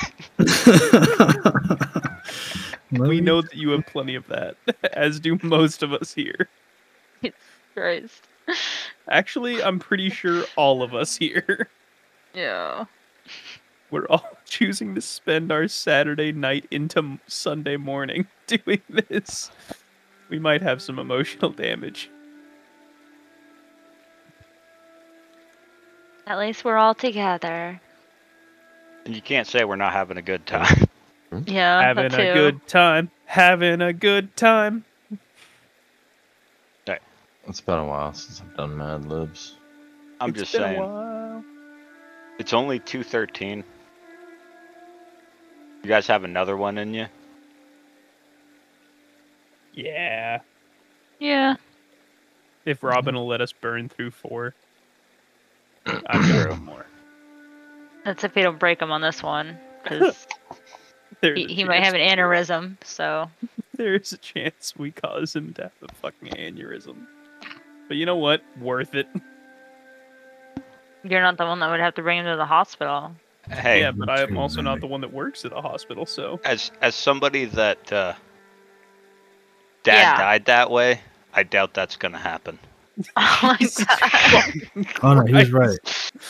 we 2.92 3.20
know 3.20 3.42
that 3.42 3.54
you 3.54 3.72
have 3.72 3.86
plenty 3.86 4.16
of 4.16 4.26
that, 4.28 4.56
as 4.94 5.20
do 5.20 5.38
most 5.44 5.84
of 5.84 5.92
us 5.92 6.14
here. 6.14 6.48
Christ. 7.74 8.30
Actually, 9.10 9.62
I'm 9.62 9.78
pretty 9.78 10.10
sure 10.10 10.46
all 10.56 10.82
of 10.82 10.96
us 10.96 11.18
here. 11.18 11.68
Yeah. 12.36 12.86
We're 13.92 14.06
all 14.06 14.38
choosing 14.46 14.96
to 14.96 15.02
spend 15.02 15.52
our 15.52 15.68
Saturday 15.68 16.32
night 16.32 16.66
into 16.72 17.20
Sunday 17.28 17.78
morning 17.78 18.28
doing 18.48 18.82
this. 18.90 19.52
We 20.30 20.40
might 20.40 20.62
have 20.62 20.82
some 20.82 21.00
emotional 21.00 21.52
damage. 21.52 22.10
At 26.28 26.40
least 26.40 26.66
we're 26.66 26.78
all 26.78 26.96
together. 26.96 27.80
And 29.06 29.16
you 29.16 29.22
can't 29.22 29.48
say 29.48 29.64
we're 29.64 29.76
not 29.76 29.94
having 29.94 30.18
a 30.18 30.22
good 30.22 30.46
time. 30.46 30.86
Yeah. 31.48 31.82
having 31.82 32.10
that 32.10 32.20
a 32.20 32.34
good 32.34 32.66
time. 32.66 33.12
Having 33.26 33.82
a 33.82 33.92
good 33.92 34.38
time. 34.38 34.86
It's 37.48 37.62
been 37.62 37.78
a 37.78 37.86
while 37.86 38.12
since 38.14 38.42
I've 38.42 38.58
done 38.58 38.76
Mad 38.76 39.06
Libs. 39.06 39.56
I'm 40.20 40.32
It's 40.32 40.40
just 40.40 40.54
been 40.54 40.64
a 40.64 40.66
saying. 40.66 41.46
While. 42.36 42.40
It's 42.40 42.54
only 42.54 42.80
213. 42.80 43.64
You 45.84 45.90
guys 45.90 46.08
have 46.08 46.24
another 46.24 46.58
one 46.58 46.78
in 46.78 46.94
you? 46.94 47.06
Yeah. 49.74 50.40
Yeah. 51.20 51.56
If 52.66 52.82
Robin 52.82 53.16
will 53.16 53.28
let 53.28 53.42
us 53.42 53.52
burn 53.52 53.90
through 53.90 54.12
four. 54.12 54.56
I've 55.86 56.28
got 56.28 56.50
one 56.50 56.66
more. 56.66 56.86
That's 58.04 58.24
if 58.24 58.34
we 58.36 58.42
don't 58.42 58.60
break 58.60 58.82
him 58.82 58.92
on 58.92 59.02
this 59.02 59.22
one. 59.22 59.58
Because 59.84 60.26
he, 61.22 61.46
he 61.46 61.64
might 61.64 61.84
have 61.84 61.94
an 61.94 62.02
aneurysm. 62.02 62.78
So. 62.84 63.30
There's 63.76 64.14
a 64.14 64.18
chance 64.18 64.74
we 64.76 64.92
cause 64.92 65.36
him 65.36 65.54
to 65.56 65.64
have 65.64 65.90
a 65.90 65.94
fucking 65.96 66.30
aneurysm. 66.30 67.06
But 67.88 67.98
you 67.98 68.06
know 68.06 68.16
what? 68.16 68.42
Worth 68.60 68.96
it. 68.96 69.08
You're 71.08 71.22
not 71.22 71.38
the 71.38 71.46
one 71.46 71.60
that 71.60 71.70
would 71.70 71.80
have 71.80 71.94
to 71.96 72.02
bring 72.02 72.20
him 72.20 72.26
to 72.26 72.36
the 72.36 72.46
hospital. 72.46 73.16
Hey, 73.50 73.82
yeah, 73.82 73.92
but 73.92 74.10
I 74.10 74.24
am 74.24 74.38
also 74.38 74.62
not 74.62 74.80
the 74.82 74.88
one 74.88 75.02
that 75.02 75.14
works 75.14 75.46
at 75.46 75.54
a 75.54 75.62
hospital, 75.62 76.06
so 76.08 76.40
as 76.44 76.72
as 76.82 76.96
somebody 76.96 77.46
that 77.46 77.94
uh, 77.94 78.14
dad 79.84 80.00
Yeah. 80.00 80.18
died 80.18 80.46
that 80.46 80.72
way, 80.72 81.02
I 81.34 81.44
doubt 81.44 81.74
that's 81.76 81.96
gonna 81.96 82.18
happen. 82.18 82.58
Oh 83.18 83.40
my 83.44 83.58
god. 84.38 84.54
Oh 85.04 85.14
no, 85.14 85.26
he's 85.26 85.52
right. 85.52 85.78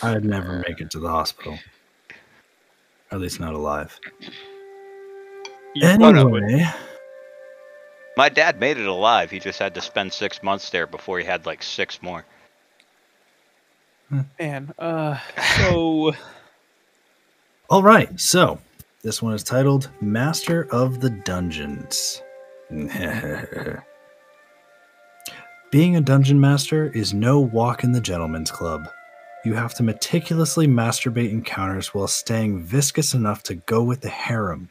I'd 0.01 0.25
never 0.25 0.63
make 0.67 0.81
it 0.81 0.89
to 0.91 0.99
the 0.99 1.09
hospital. 1.09 1.57
At 3.11 3.21
least 3.21 3.39
not 3.39 3.53
alive. 3.53 3.97
You 5.75 5.87
Anyway, 5.87 6.65
My 8.17 8.29
dad 8.29 8.59
made 8.59 8.77
it 8.77 8.87
alive. 8.87 9.29
He 9.29 9.39
just 9.39 9.59
had 9.59 9.75
to 9.75 9.81
spend 9.81 10.11
six 10.11 10.41
months 10.41 10.69
there 10.71 10.87
before 10.87 11.19
he 11.19 11.25
had 11.25 11.45
like 11.45 11.61
six 11.61 12.01
more. 12.01 12.25
Man. 14.39 14.73
Uh, 14.77 15.17
so 15.57 16.13
all 17.69 17.81
right. 17.81 18.19
So 18.19 18.59
this 19.01 19.21
one 19.21 19.33
is 19.33 19.43
titled 19.43 19.89
"Master 20.01 20.67
of 20.71 21.01
the 21.01 21.09
Dungeons." 21.09 22.21
Being 25.71 25.95
a 25.95 26.01
dungeon 26.01 26.39
master 26.39 26.91
is 26.91 27.13
no 27.13 27.39
walk 27.39 27.83
in 27.83 27.91
the 27.91 27.99
gentleman's 27.99 28.51
club. 28.51 28.87
You 29.43 29.55
have 29.55 29.73
to 29.75 29.83
meticulously 29.83 30.67
masturbate 30.67 31.31
encounters 31.31 31.93
while 31.93 32.07
staying 32.07 32.63
viscous 32.63 33.13
enough 33.13 33.43
to 33.43 33.55
go 33.55 33.83
with 33.83 34.01
the 34.01 34.09
harem. 34.09 34.69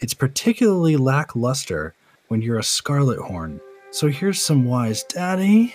It's 0.00 0.14
particularly 0.14 0.96
lackluster 0.96 1.94
when 2.28 2.42
you're 2.42 2.58
a 2.58 2.64
scarlet 2.64 3.18
horn. 3.18 3.60
So 3.92 4.08
here's 4.08 4.40
some 4.42 4.64
wise 4.64 5.04
daddy. 5.04 5.74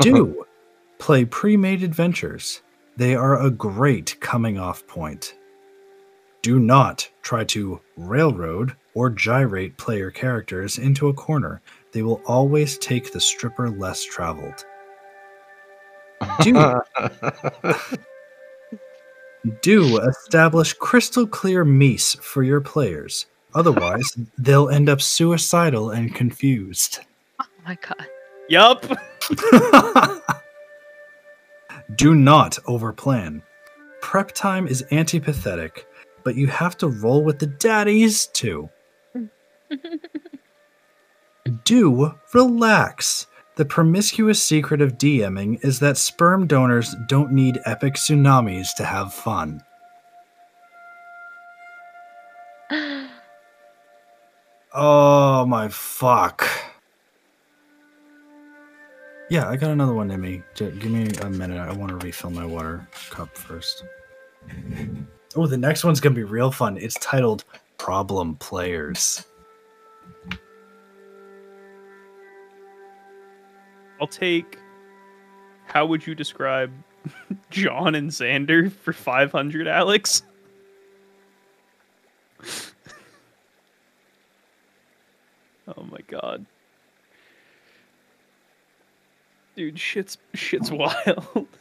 Do 0.00 0.44
play 0.98 1.24
pre-made 1.24 1.82
adventures. 1.82 2.62
They 2.96 3.14
are 3.14 3.40
a 3.40 3.50
great 3.50 4.18
coming 4.20 4.58
off 4.58 4.86
point. 4.86 5.34
Do 6.42 6.58
not 6.58 7.08
try 7.22 7.44
to 7.44 7.80
railroad 7.96 8.74
or 8.94 9.10
gyrate 9.10 9.76
player 9.76 10.10
characters 10.10 10.78
into 10.78 11.08
a 11.08 11.14
corner. 11.14 11.60
They 11.92 12.02
will 12.02 12.22
always 12.26 12.78
take 12.78 13.12
the 13.12 13.20
stripper 13.20 13.70
less 13.70 14.04
traveled. 14.04 14.64
Do 16.42 16.80
do 19.62 19.98
establish 19.98 20.72
crystal 20.74 21.26
clear 21.26 21.64
meese 21.64 22.18
for 22.20 22.42
your 22.42 22.60
players. 22.60 23.26
Otherwise, 23.54 24.16
they'll 24.38 24.68
end 24.68 24.88
up 24.88 25.00
suicidal 25.00 25.90
and 25.90 26.14
confused. 26.14 27.00
Oh 27.40 27.46
my 27.64 27.76
god. 27.76 28.06
Yup. 28.50 28.84
Do 31.96 32.14
not 32.14 32.58
overplan. 32.66 33.42
Prep 34.02 34.32
time 34.32 34.66
is 34.66 34.84
antipathetic, 34.90 35.84
but 36.24 36.34
you 36.34 36.46
have 36.48 36.76
to 36.78 36.88
roll 36.88 37.24
with 37.24 37.38
the 37.38 37.46
daddies 37.46 38.26
too. 38.26 38.68
Do 41.64 42.14
relax. 42.34 43.26
The 43.56 43.64
promiscuous 43.64 44.42
secret 44.42 44.80
of 44.80 44.98
DMing 44.98 45.64
is 45.64 45.80
that 45.80 45.96
sperm 45.98 46.46
donors 46.46 46.94
don't 47.08 47.32
need 47.32 47.60
epic 47.66 47.94
tsunamis 47.94 48.74
to 48.76 48.84
have 48.84 49.14
fun. 49.14 49.62
Oh 54.72 55.44
my 55.46 55.66
fuck. 55.66 56.46
Yeah, 59.30 59.48
I 59.48 59.56
got 59.56 59.70
another 59.70 59.92
one 59.92 60.10
in 60.10 60.20
me. 60.20 60.42
Give 60.56 60.84
me 60.86 61.08
a 61.22 61.30
minute. 61.30 61.60
I 61.60 61.72
want 61.72 61.90
to 61.90 62.04
refill 62.04 62.30
my 62.30 62.44
water 62.44 62.84
cup 63.10 63.38
first. 63.38 63.84
Oh, 65.36 65.46
the 65.46 65.56
next 65.56 65.84
one's 65.84 66.00
going 66.00 66.16
to 66.16 66.18
be 66.18 66.24
real 66.24 66.50
fun. 66.50 66.76
It's 66.76 66.96
titled 66.96 67.44
Problem 67.78 68.34
Players. 68.36 69.24
I'll 74.00 74.08
take. 74.08 74.58
How 75.66 75.86
would 75.86 76.04
you 76.04 76.16
describe 76.16 76.72
John 77.50 77.94
and 77.94 78.10
Xander 78.10 78.72
for 78.72 78.92
500, 78.92 79.68
Alex? 79.68 80.24
oh 85.68 85.84
my 85.84 86.00
god. 86.08 86.44
Dude, 89.56 89.78
shit's 89.78 90.16
shit's 90.34 90.70
wild. 90.70 91.46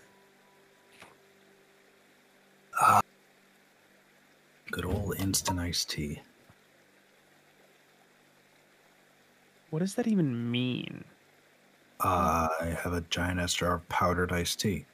Good 4.71 4.85
old 4.85 5.15
instant 5.17 5.59
iced 5.59 5.89
tea. 5.89 6.21
What 9.71 9.79
does 9.79 9.95
that 9.95 10.07
even 10.07 10.51
mean? 10.51 11.03
Uh, 11.99 12.47
I 12.61 12.65
have 12.67 12.93
a 12.93 13.01
giant 13.09 13.39
ass 13.39 13.53
jar 13.53 13.75
of 13.75 13.89
powdered 13.89 14.31
iced 14.31 14.59
tea 14.59 14.85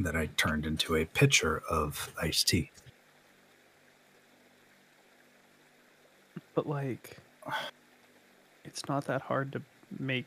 that 0.00 0.16
I 0.16 0.26
turned 0.36 0.66
into 0.66 0.96
a 0.96 1.04
pitcher 1.04 1.62
of 1.70 2.12
iced 2.20 2.48
tea. 2.48 2.70
But 6.54 6.66
like 6.68 7.18
it's 8.64 8.88
not 8.88 9.06
that 9.06 9.22
hard 9.22 9.52
to 9.52 9.62
make 9.98 10.26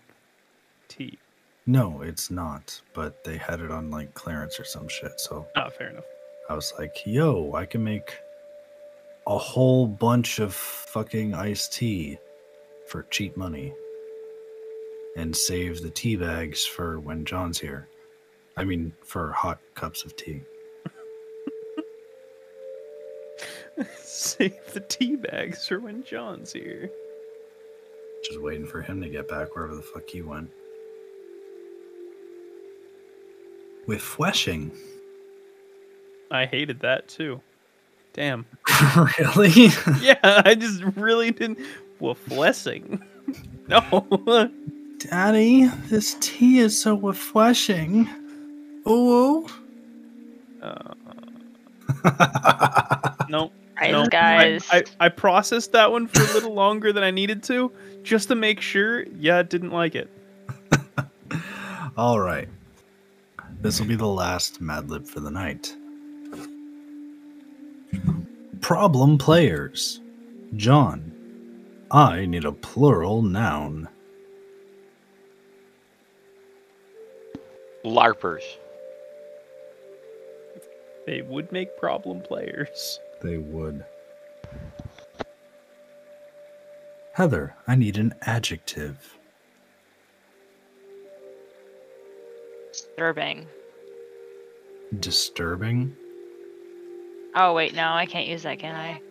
tea. 0.92 1.18
No, 1.68 2.02
it's 2.02 2.30
not, 2.32 2.80
but 2.94 3.24
they 3.24 3.38
had 3.38 3.62
it 3.62 3.72
on 3.72 3.90
like 3.92 4.14
clearance 4.14 4.60
or 4.60 4.66
some 4.66 4.88
shit. 4.88 5.20
So 5.20 5.48
Oh, 5.56 5.70
fair 5.70 5.90
enough. 5.90 6.06
I 6.50 6.54
was 6.54 6.74
like, 6.78 6.96
yo, 7.06 7.54
I 7.54 7.66
can 7.66 7.84
make 7.84 8.14
a 9.28 9.38
whole 9.38 9.88
bunch 9.88 10.40
of 10.40 10.54
fucking 10.54 11.34
iced 11.34 11.74
tea 11.74 12.18
for 12.88 13.04
cheap 13.04 13.38
money 13.38 13.74
and 15.16 15.36
save 15.36 15.82
the 15.82 15.90
tea 15.90 16.16
bags 16.16 16.66
for 16.66 17.00
when 17.00 17.24
John's 17.26 17.60
here. 17.60 17.88
I 18.58 18.64
mean, 18.64 18.94
for 19.04 19.32
hot 19.32 19.60
cups 19.76 20.04
of 20.04 20.16
tea. 20.16 20.42
Save 23.98 24.74
the 24.74 24.82
tea 24.82 25.16
bags 25.16 25.68
for 25.68 25.80
when 25.80 26.04
John's 26.04 26.52
here. 26.54 26.90
Just 28.24 28.42
waiting 28.42 28.68
for 28.68 28.82
him 28.82 29.02
to 29.02 29.10
get 29.10 29.28
back 29.28 29.56
wherever 29.56 29.76
the 29.76 29.82
fuck 29.82 30.08
he 30.10 30.22
went. 30.22 30.52
With 33.92 34.02
fleshing. 34.02 34.72
I 36.32 36.46
hated 36.46 36.80
that 36.80 37.10
too. 37.10 37.42
Damn. 38.14 38.46
really? 39.20 39.68
Yeah, 40.00 40.42
I 40.46 40.56
just 40.56 40.82
really 40.96 41.32
didn't. 41.32 41.60
Well, 42.00 42.18
blessing. 42.28 43.04
No. 43.68 44.52
Daddy, 44.98 45.66
this 45.88 46.18
tea 46.20 46.60
is 46.60 46.82
so 46.82 46.96
refreshing. 46.96 48.10
Ooh. 48.86 49.48
Uh, 50.62 50.94
no. 53.30 53.50
Right, 53.80 53.92
no. 53.92 54.02
I- 54.02 54.08
guys. 54.08 54.68
I, 54.72 54.84
I 55.00 55.08
processed 55.08 55.72
that 55.72 55.90
one 55.90 56.08
for 56.08 56.22
a 56.22 56.34
little 56.34 56.54
longer 56.54 56.92
than 56.92 57.04
I 57.04 57.12
needed 57.12 57.44
to, 57.44 57.72
just 58.04 58.28
to 58.28 58.36
make 58.36 58.60
sure. 58.60 59.04
Yeah, 59.18 59.42
didn't 59.44 59.72
like 59.72 59.96
it. 59.96 60.10
All 61.96 62.20
right. 62.20 62.50
This 63.62 63.80
will 63.80 63.88
be 63.88 63.96
the 63.96 64.08
last 64.08 64.60
Mad 64.60 64.90
Lib 64.90 65.06
for 65.06 65.20
the 65.20 65.30
night. 65.30 65.76
Problem 68.60 69.20
players. 69.20 70.02
John. 70.56 71.12
I 71.92 72.26
need 72.26 72.44
a 72.44 72.52
plural 72.52 73.22
noun. 73.22 73.88
LARPers. 77.86 78.42
They 81.06 81.22
would 81.22 81.52
make 81.52 81.78
problem 81.78 82.22
players. 82.22 83.00
They 83.22 83.38
would. 83.38 83.86
Heather, 87.14 87.56
I 87.68 87.76
need 87.76 87.98
an 87.98 88.16
adjective. 88.22 89.20
Disturbing. 93.02 93.48
Disturbing? 95.00 95.96
Oh 97.34 97.56
wait, 97.56 97.74
no, 97.74 97.88
I 97.88 98.06
can't 98.06 98.28
use 98.28 98.44
that, 98.44 98.60
can 98.60 98.76
I? 98.76 99.02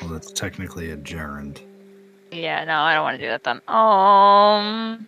Well, 0.00 0.08
that's 0.08 0.32
technically 0.32 0.90
a 0.90 0.96
gerund. 0.96 1.60
Yeah, 2.32 2.64
no, 2.64 2.78
I 2.78 2.94
don't 2.94 3.02
want 3.02 3.18
to 3.18 3.22
do 3.22 3.28
that 3.28 3.44
then. 3.44 3.60
Um. 3.68 5.06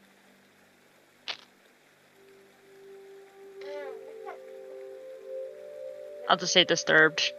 I'll 6.28 6.36
just 6.36 6.52
say 6.52 6.64
disturbed. 6.64 7.32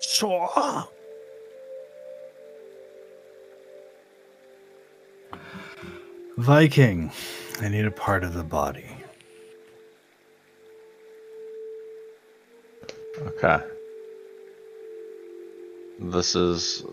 So, 0.00 0.88
Viking, 6.38 7.12
I 7.60 7.68
need 7.68 7.86
a 7.86 7.90
part 7.90 8.22
of 8.22 8.34
the 8.34 8.44
body. 8.44 8.86
Okay. 13.20 13.58
This 15.98 16.36
is 16.36 16.84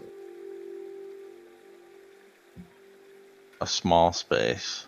a 3.62 3.68
small 3.68 4.12
space, 4.12 4.88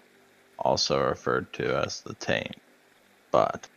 also 0.58 1.00
referred 1.00 1.54
to 1.54 1.78
as 1.84 2.02
the 2.02 2.16
taint. 2.16 2.56
But 3.30 3.68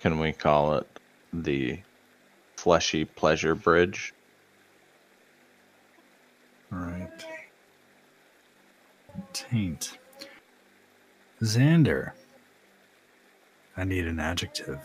can 0.00 0.18
we 0.18 0.32
call 0.32 0.74
it 0.74 0.86
the 1.32 1.80
fleshy 2.56 3.04
pleasure 3.04 3.54
bridge? 3.54 4.14
Right. 6.70 7.24
Taint. 9.34 9.98
Xander, 11.42 12.12
I 13.76 13.84
need 13.84 14.06
an 14.06 14.18
adjective. 14.18 14.80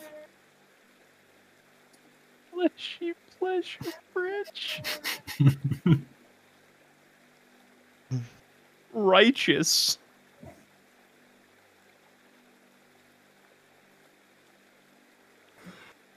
fleshy 2.51 3.13
pleasure 3.39 3.93
bridge. 4.13 4.83
Righteous. 8.93 9.97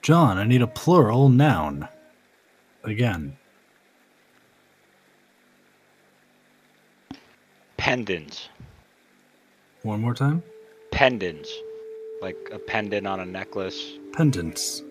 John, 0.01 0.37
I 0.37 0.45
need 0.45 0.61
a 0.61 0.67
plural 0.67 1.27
noun. 1.27 1.87
Again. 2.83 3.35
Pendants. 7.75 8.47
One 9.87 10.01
more 10.01 10.13
time. 10.13 10.43
Pendants. 10.91 11.61
Like 12.21 12.35
a 12.51 12.59
pendant 12.59 13.07
on 13.07 13.21
a 13.21 13.25
necklace. 13.25 13.93
Pendants. 14.11 14.83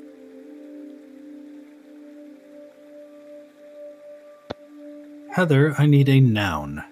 Heather, 5.30 5.74
I 5.76 5.84
need 5.84 6.08
a 6.08 6.18
noun. 6.18 6.82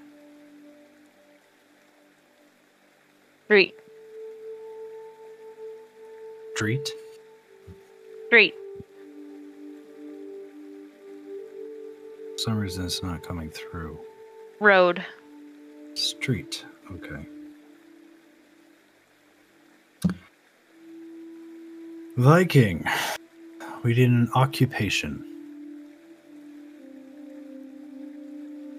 Street. 3.46 3.74
Street. 6.56 6.92
Street. 8.26 8.54
For 12.32 12.38
some 12.38 12.58
reason 12.58 12.84
it's 12.84 13.02
not 13.02 13.22
coming 13.22 13.48
through. 13.48 13.98
Road. 14.60 15.02
Street. 15.94 16.66
Okay. 16.92 17.24
Viking. 22.16 22.84
We 23.82 23.94
need 23.94 24.08
an 24.08 24.30
occupation. 24.36 25.24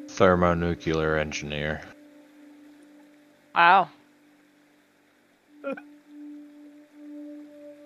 Thermonuclear 0.08 1.18
engineer. 1.18 1.82
Wow. 3.54 3.90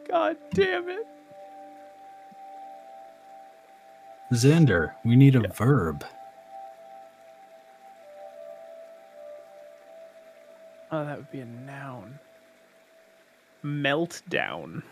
God 0.08 0.38
damn 0.54 0.88
it. 0.88 1.08
Xander, 4.32 4.94
we 5.04 5.16
need 5.16 5.36
a 5.36 5.48
verb. 5.48 6.06
Oh, 10.92 11.04
that 11.06 11.18
would 11.18 11.32
be 11.32 11.40
a 11.40 11.46
noun. 11.46 12.20
Meltdown. 13.64 14.84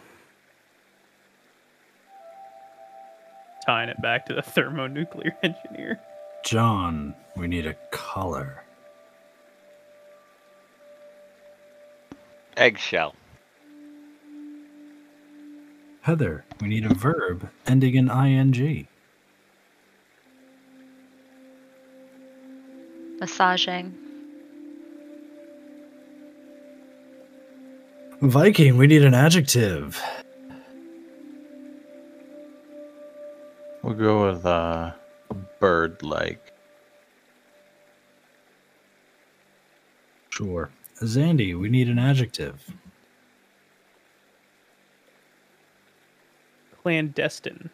Tying 3.67 3.89
it 3.89 4.01
back 4.01 4.25
to 4.27 4.33
the 4.33 4.41
thermonuclear 4.41 5.35
engineer. 5.43 5.99
John, 6.45 7.13
we 7.35 7.47
need 7.47 7.67
a 7.67 7.73
color. 7.91 8.63
Eggshell. 12.55 13.13
Heather, 15.99 16.45
we 16.61 16.69
need 16.69 16.85
a 16.85 16.93
verb 16.93 17.49
ending 17.67 17.95
in 17.95 18.09
ing. 18.09 18.87
Massaging. 23.19 23.93
Viking, 28.21 28.77
we 28.77 28.87
need 28.87 29.03
an 29.03 29.13
adjective. 29.13 30.01
We'll 33.87 33.95
go 33.95 34.27
with 34.27 34.45
uh, 34.45 34.91
bird 35.61 36.03
like. 36.03 36.51
Sure. 40.29 40.69
Zandy, 41.01 41.57
we 41.57 41.69
need 41.69 41.87
an 41.87 41.97
adjective. 41.97 42.61
Clandestine. 46.83 47.69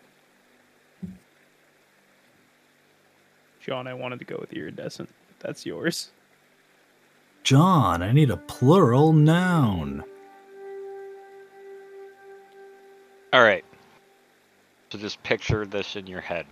John, 3.59 3.87
I 3.87 3.95
wanted 3.95 4.19
to 4.19 4.25
go 4.25 4.37
with 4.39 4.53
iridescent. 4.53 5.09
But 5.29 5.47
that's 5.47 5.65
yours. 5.65 6.11
John, 7.41 8.03
I 8.03 8.11
need 8.11 8.29
a 8.29 8.37
plural 8.37 9.13
noun. 9.13 10.03
All 13.33 13.41
right. 13.41 13.65
So 14.93 14.99
just 14.99 15.23
picture 15.23 15.65
this 15.65 15.95
in 15.95 16.05
your 16.05 16.21
head. 16.21 16.45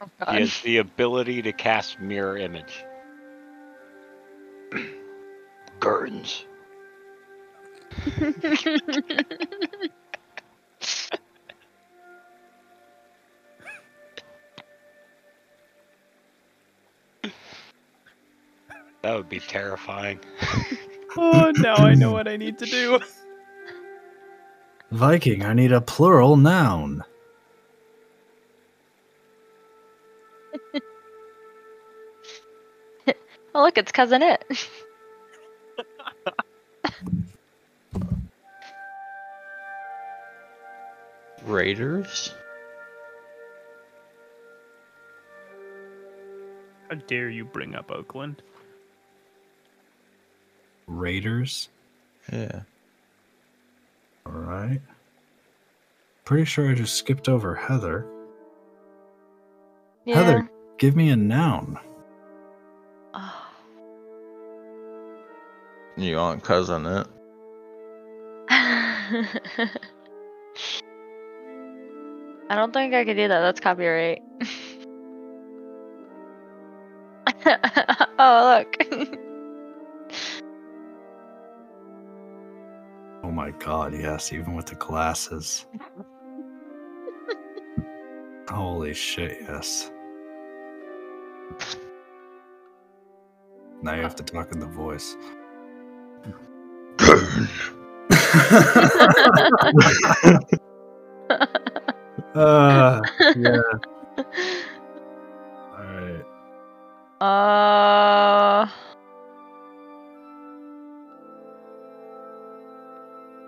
Oh 0.00 0.32
He 0.32 0.40
has 0.40 0.60
the 0.62 0.78
ability 0.78 1.40
to 1.42 1.52
cast 1.52 2.00
mirror 2.00 2.36
image. 2.36 2.84
Gurns. 5.78 6.42
That 19.02 19.14
would 19.16 19.28
be 19.28 19.38
terrifying. 19.38 20.18
Oh, 21.16 21.52
now 21.54 21.76
I 21.76 21.94
know 21.94 22.10
what 22.14 22.26
I 22.26 22.36
need 22.36 22.58
to 22.58 22.66
do. 22.66 23.00
Viking, 24.90 25.44
I 25.44 25.54
need 25.54 25.72
a 25.72 25.80
plural 25.80 26.36
noun. 26.36 27.04
Look, 33.70 33.78
it's 33.78 33.92
cousin 33.92 34.20
it. 34.20 34.44
Raiders? 41.44 42.34
How 46.88 46.96
dare 46.96 47.30
you 47.30 47.44
bring 47.44 47.76
up 47.76 47.92
Oakland? 47.92 48.42
Raiders. 50.88 51.68
Yeah. 52.32 52.62
All 54.26 54.32
right. 54.32 54.80
Pretty 56.24 56.44
sure 56.44 56.68
I 56.68 56.74
just 56.74 56.96
skipped 56.96 57.28
over 57.28 57.54
Heather. 57.54 58.04
yeah. 60.04 60.16
Heather, 60.16 60.50
give 60.78 60.96
me 60.96 61.10
a 61.10 61.16
noun. 61.16 61.78
Oh. 63.14 63.39
You 65.96 66.16
want 66.16 66.42
cousin 66.42 66.86
it? 66.86 67.06
I 72.50 72.56
don't 72.56 72.72
think 72.72 72.94
I 72.94 73.04
could 73.04 73.16
do 73.16 73.28
that. 73.28 73.40
That's 73.40 73.60
copyright. 73.60 74.22
oh, 78.18 78.64
look. 78.90 79.20
Oh 83.22 83.30
my 83.32 83.52
god, 83.52 83.94
yes, 83.94 84.32
even 84.32 84.54
with 84.54 84.66
the 84.66 84.74
glasses. 84.74 85.66
Holy 88.48 88.92
shit, 88.92 89.38
yes. 89.42 89.92
Now 93.82 93.94
you 93.94 94.02
have 94.02 94.16
to 94.16 94.24
talk 94.24 94.50
in 94.52 94.58
the 94.58 94.66
voice. 94.66 95.16
uh, 102.34 103.00
yeah. 103.36 103.60
All 105.76 105.84
right. 105.84 106.24
Uh. 107.20 108.68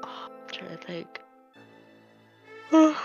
Oh, 0.05 0.27
I'm 0.27 0.31
trying 0.51 0.79
to 0.79 0.87
think. 0.87 1.21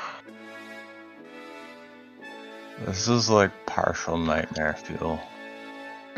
This 2.85 3.07
is 3.07 3.29
like 3.29 3.51
partial 3.65 4.17
nightmare 4.17 4.75
fuel. 4.75 5.19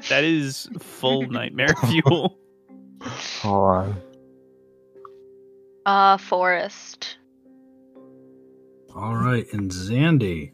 That 0.09 0.23
is 0.23 0.69
full 0.79 1.25
nightmare 1.29 1.73
fuel. 1.87 2.39
Hold 3.42 3.76
on. 3.76 4.01
Uh, 5.85 6.18
forest. 6.18 7.18
All 8.95 9.16
right, 9.16 9.45
and 9.53 9.69
Zandy, 9.72 10.51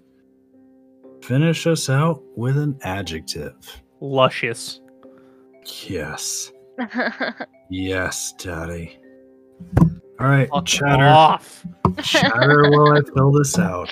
finish 1.24 1.66
us 1.68 1.90
out 1.90 2.22
with 2.38 2.58
an 2.58 2.78
adjective. 2.84 3.56
Luscious. 4.02 4.82
Yes. 5.88 6.52
Yes, 7.72 8.32
Daddy. 8.38 9.00
All 10.20 10.28
right, 10.28 10.48
Fuck 10.50 10.68
chatter. 10.68 11.08
off. 11.08 11.66
Chatter 12.04 12.70
while 12.70 12.94
I 12.96 13.02
fill 13.16 13.32
this 13.32 13.58
out. 13.58 13.90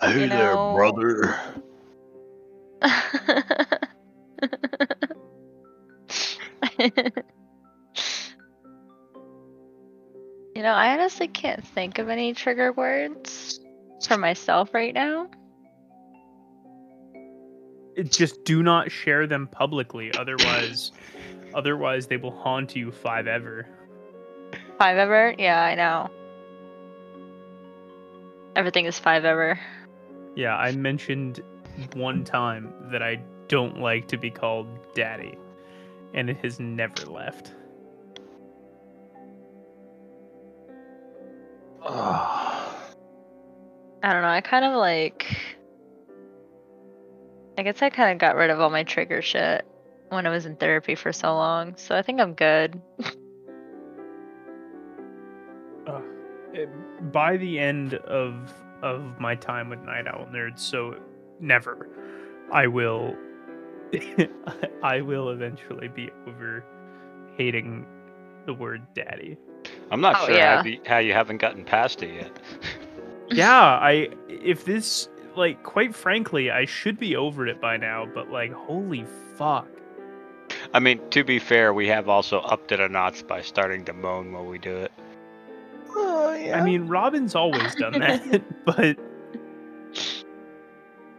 Hey 0.00 0.22
You 0.22 0.28
there, 0.30 0.54
know- 0.54 0.72
brother. 0.74 1.38
you 10.54 10.62
know, 10.62 10.72
I 10.72 10.92
honestly 10.94 11.28
can't 11.28 11.66
think 11.66 11.98
of 11.98 12.08
any 12.08 12.32
trigger 12.34 12.72
words 12.72 13.60
for 14.06 14.16
myself 14.16 14.72
right 14.74 14.94
now. 14.94 15.28
It- 17.96 18.12
Just 18.12 18.44
do 18.44 18.62
not 18.62 18.90
share 18.90 19.26
them 19.26 19.48
publicly, 19.48 20.12
otherwise, 20.18 20.92
otherwise 21.54 22.06
they 22.06 22.16
will 22.18 22.30
haunt 22.36 22.76
you 22.76 22.90
five 22.92 23.26
ever. 23.26 23.66
Five 24.78 24.98
ever? 24.98 25.34
Yeah, 25.38 25.60
I 25.60 25.74
know. 25.74 26.10
Everything 28.54 28.86
is 28.86 28.98
five 28.98 29.24
ever. 29.24 29.58
Yeah, 30.34 30.56
I 30.56 30.72
mentioned 30.72 31.42
one 31.94 32.24
time 32.24 32.72
that 32.90 33.02
I 33.02 33.20
don't 33.48 33.80
like 33.80 34.08
to 34.08 34.18
be 34.18 34.30
called 34.30 34.66
daddy, 34.94 35.36
and 36.14 36.30
it 36.30 36.36
has 36.38 36.58
never 36.60 37.04
left. 37.06 37.52
I 41.88 42.72
don't 44.12 44.22
know. 44.22 44.28
I 44.28 44.40
kind 44.40 44.64
of 44.64 44.74
like. 44.74 45.36
I 47.58 47.62
guess 47.62 47.80
I 47.80 47.90
kind 47.90 48.12
of 48.12 48.18
got 48.18 48.36
rid 48.36 48.50
of 48.50 48.60
all 48.60 48.70
my 48.70 48.82
trigger 48.82 49.22
shit 49.22 49.64
when 50.10 50.26
I 50.26 50.30
was 50.30 50.46
in 50.46 50.56
therapy 50.56 50.94
for 50.94 51.12
so 51.12 51.34
long, 51.34 51.74
so 51.76 51.96
I 51.96 52.02
think 52.02 52.20
I'm 52.20 52.34
good. 52.34 52.80
Uh, 55.86 56.00
it- 56.52 57.12
by 57.12 57.36
the 57.36 57.60
end 57.60 57.94
of 57.94 58.52
of 58.82 59.20
my 59.20 59.36
time 59.36 59.70
with 59.70 59.78
Night 59.82 60.08
Owl 60.08 60.26
Nerds, 60.32 60.58
so 60.58 60.96
never, 61.38 61.88
I 62.52 62.66
will, 62.66 63.16
I 64.82 65.00
will 65.00 65.30
eventually 65.30 65.88
be 65.88 66.10
over 66.26 66.64
hating 67.36 67.86
the 68.46 68.54
word 68.54 68.82
daddy. 68.94 69.36
I'm 69.90 70.00
not 70.00 70.16
Oh, 70.20 70.26
sure 70.26 70.36
yeah. 70.36 70.56
how, 70.56 70.62
the, 70.62 70.80
how 70.86 70.98
you 70.98 71.12
haven't 71.12 71.38
gotten 71.38 71.64
past 71.64 72.02
it 72.02 72.14
yet. 72.14 72.38
yeah, 73.30 73.60
I 73.60 74.08
if 74.28 74.64
this 74.64 75.08
like 75.36 75.62
quite 75.62 75.94
frankly, 75.94 76.50
I 76.50 76.64
should 76.64 76.98
be 76.98 77.16
over 77.16 77.46
it 77.46 77.60
by 77.60 77.76
now, 77.76 78.06
but 78.06 78.30
like 78.30 78.52
holy 78.52 79.04
fuck. 79.36 79.68
I 80.72 80.78
mean, 80.80 81.00
to 81.10 81.24
be 81.24 81.38
fair, 81.38 81.74
we 81.74 81.88
have 81.88 82.08
also 82.08 82.40
upped 82.40 82.72
it 82.72 82.80
a 82.80 82.88
notch 82.88 83.26
by 83.26 83.42
starting 83.42 83.84
to 83.86 83.92
moan 83.92 84.32
while 84.32 84.44
we 84.44 84.58
do 84.58 84.76
it. 84.76 84.92
Oh, 85.90 86.34
yeah. 86.34 86.58
I 86.60 86.62
mean, 86.64 86.86
Robin's 86.86 87.34
always 87.34 87.74
done 87.74 87.98
that, 88.00 88.42
but 88.64 88.96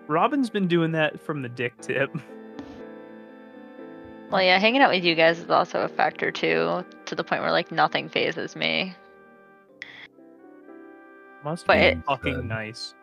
Robin's 0.07 0.49
been 0.49 0.67
doing 0.67 0.91
that 0.93 1.19
from 1.19 1.41
the 1.41 1.49
dick 1.49 1.79
tip. 1.81 2.09
Well, 4.29 4.41
yeah, 4.41 4.59
hanging 4.59 4.81
out 4.81 4.91
with 4.91 5.03
you 5.03 5.15
guys 5.15 5.39
is 5.39 5.49
also 5.49 5.81
a 5.81 5.87
factor 5.87 6.31
too, 6.31 6.83
to 7.05 7.15
the 7.15 7.23
point 7.23 7.41
where 7.41 7.51
like 7.51 7.71
nothing 7.71 8.09
phases 8.09 8.55
me. 8.55 8.93
Must 11.43 11.65
But 11.65 11.77
be 11.77 11.79
it- 11.83 12.03
fucking 12.05 12.33
Good. 12.35 12.45
nice. 12.45 12.93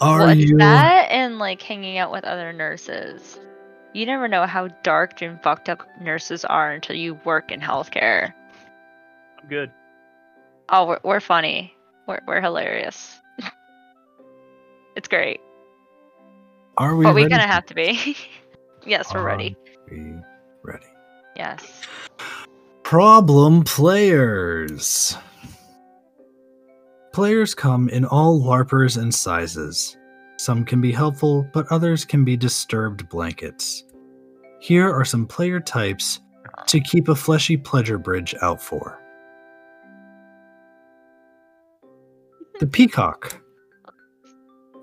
Are 0.00 0.18
well, 0.18 0.34
you? 0.36 0.58
that 0.58 1.08
and 1.10 1.38
like 1.38 1.60
hanging 1.62 1.98
out 1.98 2.12
with 2.12 2.24
other 2.24 2.52
nurses. 2.52 3.40
You 3.94 4.04
never 4.06 4.28
know 4.28 4.46
how 4.46 4.68
dark 4.82 5.22
and 5.22 5.42
fucked 5.42 5.68
up 5.68 5.82
nurses 6.00 6.44
are 6.44 6.70
until 6.72 6.94
you 6.94 7.14
work 7.24 7.50
in 7.50 7.60
healthcare. 7.60 8.32
I'm 9.42 9.48
good. 9.48 9.72
Oh, 10.68 10.86
we're, 10.86 10.98
we're 11.02 11.20
funny. 11.20 11.74
We're, 12.06 12.20
we're 12.26 12.40
hilarious. 12.42 13.18
it's 14.96 15.08
great. 15.08 15.40
Are 16.76 16.94
we 16.94 17.04
but 17.04 17.14
we're 17.14 17.22
ready? 17.22 17.30
gonna 17.30 17.46
have 17.46 17.66
to 17.66 17.74
be. 17.74 18.16
yes, 18.86 19.12
we're 19.12 19.22
ready. 19.22 19.56
We 19.90 20.14
ready? 20.62 20.86
Yes. 21.36 21.82
Problem 22.82 23.64
players. 23.64 25.16
Players 27.12 27.54
come 27.54 27.88
in 27.88 28.04
all 28.04 28.40
LARPers 28.40 28.96
and 28.96 29.14
sizes. 29.14 29.96
Some 30.38 30.64
can 30.64 30.80
be 30.80 30.92
helpful, 30.92 31.48
but 31.52 31.66
others 31.70 32.04
can 32.04 32.24
be 32.24 32.36
disturbed 32.36 33.08
blankets. 33.08 33.84
Here 34.60 34.90
are 34.90 35.04
some 35.04 35.26
player 35.26 35.60
types 35.60 36.20
to 36.66 36.80
keep 36.80 37.08
a 37.08 37.14
fleshy 37.14 37.56
pleasure 37.56 37.98
bridge 37.98 38.34
out 38.40 38.60
for. 38.60 39.02
The 42.60 42.66
Peacock. 42.66 43.40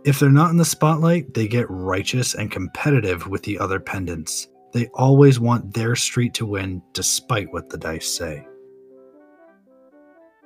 If 0.05 0.19
they're 0.19 0.29
not 0.29 0.51
in 0.51 0.57
the 0.57 0.65
spotlight, 0.65 1.33
they 1.33 1.47
get 1.47 1.65
righteous 1.67 2.35
and 2.35 2.51
competitive 2.51 3.25
with 3.27 3.41
the 3.41 3.57
other 3.57 3.79
pendants. 3.79 4.47
They 4.71 4.85
always 4.93 5.39
want 5.39 5.73
their 5.73 5.95
street 5.95 6.35
to 6.35 6.45
win 6.45 6.83
despite 6.93 7.51
what 7.51 7.71
the 7.71 7.77
dice 7.79 8.07
say. 8.07 8.45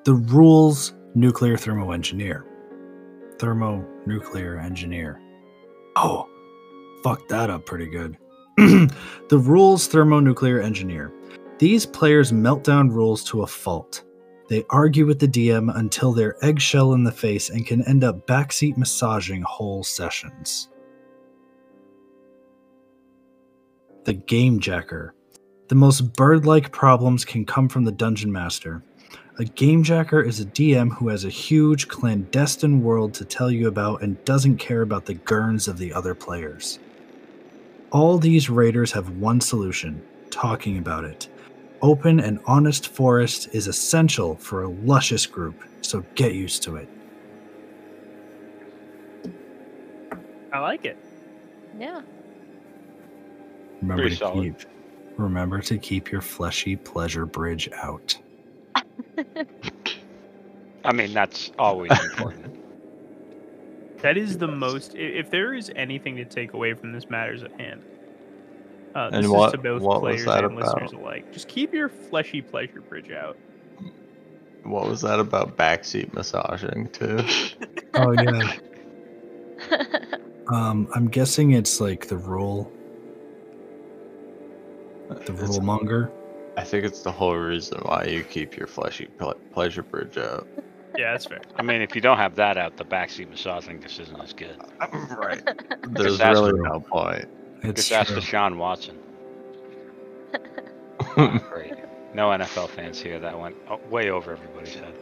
The 0.05 0.13
rules 0.13 0.93
nuclear 1.13 1.57
thermo 1.57 1.91
engineer. 1.91 2.45
Thermonuclear 3.37 4.57
engineer. 4.57 5.19
Oh, 5.97 6.29
fucked 7.03 7.27
that 7.27 7.49
up 7.49 7.65
pretty 7.65 7.87
good. 7.87 8.17
the 8.57 9.37
rules 9.37 9.87
thermonuclear 9.87 10.61
engineer. 10.61 11.11
These 11.57 11.85
players 11.85 12.31
melt 12.31 12.63
down 12.63 12.91
rules 12.91 13.25
to 13.25 13.41
a 13.41 13.47
fault. 13.47 14.05
They 14.49 14.65
argue 14.71 15.05
with 15.05 15.19
the 15.19 15.27
DM 15.27 15.71
until 15.77 16.11
they're 16.11 16.43
eggshell 16.43 16.93
in 16.93 17.03
the 17.03 17.11
face 17.11 17.49
and 17.49 17.67
can 17.67 17.87
end 17.87 18.03
up 18.03 18.25
backseat 18.25 18.77
massaging 18.77 19.43
whole 19.43 19.83
sessions. 19.83 20.69
The 24.05 24.13
Game 24.13 24.59
Jacker. 24.59 25.13
The 25.67 25.75
most 25.75 26.13
bird 26.13 26.47
like 26.47 26.71
problems 26.71 27.25
can 27.25 27.45
come 27.45 27.69
from 27.69 27.83
the 27.83 27.91
Dungeon 27.91 28.31
Master. 28.31 28.83
A 29.37 29.45
Game 29.45 29.83
Jacker 29.83 30.19
is 30.19 30.39
a 30.39 30.45
DM 30.45 30.91
who 30.93 31.09
has 31.09 31.25
a 31.25 31.29
huge 31.29 31.87
clandestine 31.87 32.81
world 32.81 33.13
to 33.13 33.25
tell 33.25 33.51
you 33.51 33.67
about 33.67 34.01
and 34.01 34.23
doesn't 34.25 34.57
care 34.57 34.81
about 34.81 35.05
the 35.05 35.13
gurns 35.13 35.67
of 35.67 35.77
the 35.77 35.93
other 35.93 36.15
players. 36.15 36.79
All 37.91 38.17
these 38.17 38.49
raiders 38.49 38.91
have 38.93 39.17
one 39.17 39.41
solution 39.41 40.01
talking 40.31 40.79
about 40.79 41.05
it. 41.05 41.29
Open 41.81 42.19
and 42.19 42.39
honest 42.45 42.87
forest 42.89 43.49
is 43.53 43.67
essential 43.67 44.35
for 44.35 44.63
a 44.63 44.69
luscious 44.69 45.25
group, 45.25 45.63
so 45.81 46.03
get 46.15 46.33
used 46.33 46.61
to 46.63 46.75
it. 46.75 46.89
I 50.51 50.59
like 50.59 50.83
it. 50.85 50.97
Yeah. 51.77 52.01
Remember 53.81 54.03
Pretty 54.03 54.15
to 54.17 54.19
solid. 54.19 54.57
keep 54.59 54.67
remember 55.17 55.61
to 55.61 55.77
keep 55.77 56.11
your 56.11 56.21
fleshy 56.21 56.75
pleasure 56.75 57.25
bridge 57.25 57.69
out. 57.73 58.17
I 60.83 60.93
mean, 60.93 61.13
that's 61.13 61.51
always 61.57 61.91
important. 61.91 62.55
That 64.01 64.15
is 64.15 64.37
the 64.37 64.47
most. 64.47 64.95
If 64.95 65.29
there 65.29 65.53
is 65.53 65.73
anything 65.75 66.15
to 66.15 66.23
take 66.23 66.53
away 66.53 66.73
from 66.73 66.93
this 66.93 67.09
matters 67.09 67.43
at 67.43 67.51
hand, 67.59 67.83
uh, 68.95 69.09
this 69.09 69.15
And 69.17 69.25
is 69.25 69.31
what- 69.31 69.51
to 69.51 69.57
both 69.57 69.81
what 69.81 70.01
was 70.01 70.23
players 70.23 70.25
that 70.25 70.43
and 70.45 70.55
listeners 70.55 70.91
about? 70.91 71.01
alike. 71.01 71.25
Just 71.33 71.47
keep 71.47 71.73
your 71.73 71.89
fleshy 71.89 72.41
pleasure 72.41 72.81
bridge 72.81 73.11
out. 73.11 73.37
What 74.63 74.87
was 74.87 75.01
that 75.01 75.19
about 75.19 75.57
backseat 75.57 76.13
massaging 76.13 76.89
too? 76.91 77.19
Oh 77.95 78.11
yeah. 78.11 78.53
um 80.53 80.87
I'm 80.93 81.07
guessing 81.09 81.51
it's 81.51 81.79
like 81.81 82.07
the 82.07 82.17
rule 82.17 82.71
the 85.25 85.33
rule 85.33 85.61
monger. 85.61 86.11
I 86.57 86.63
think 86.63 86.85
it's 86.85 87.01
the 87.01 87.11
whole 87.11 87.35
reason 87.35 87.79
why 87.83 88.03
you 88.05 88.23
keep 88.23 88.57
your 88.57 88.67
fleshy 88.67 89.07
ple- 89.17 89.39
pleasure 89.53 89.83
bridge 89.83 90.17
out. 90.17 90.47
Yeah, 90.97 91.11
that's 91.13 91.25
fair. 91.25 91.39
I 91.55 91.61
mean, 91.61 91.81
if 91.81 91.95
you 91.95 92.01
don't 92.01 92.17
have 92.17 92.35
that 92.35 92.57
out, 92.57 92.75
the 92.77 92.83
backseat 92.85 93.29
massaging 93.29 93.81
just 93.81 93.99
isn't 93.99 94.19
as 94.19 94.33
good. 94.33 94.57
right. 95.17 95.41
There's 95.91 96.17
that's 96.17 96.37
really 96.39 96.51
no 96.59 96.81
point. 96.91 97.25
It's 97.63 97.87
Just 97.87 97.91
ask 97.91 98.11
true. 98.11 98.21
Deshaun 98.21 98.57
Watson. 98.57 98.97
Great. 101.15 101.73
No 102.13 102.29
NFL 102.29 102.69
fans 102.69 102.99
here. 102.99 103.19
That 103.19 103.37
went 103.37 103.55
oh, 103.69 103.79
way 103.89 104.09
over 104.09 104.31
everybody's 104.31 104.75
head. 104.75 104.93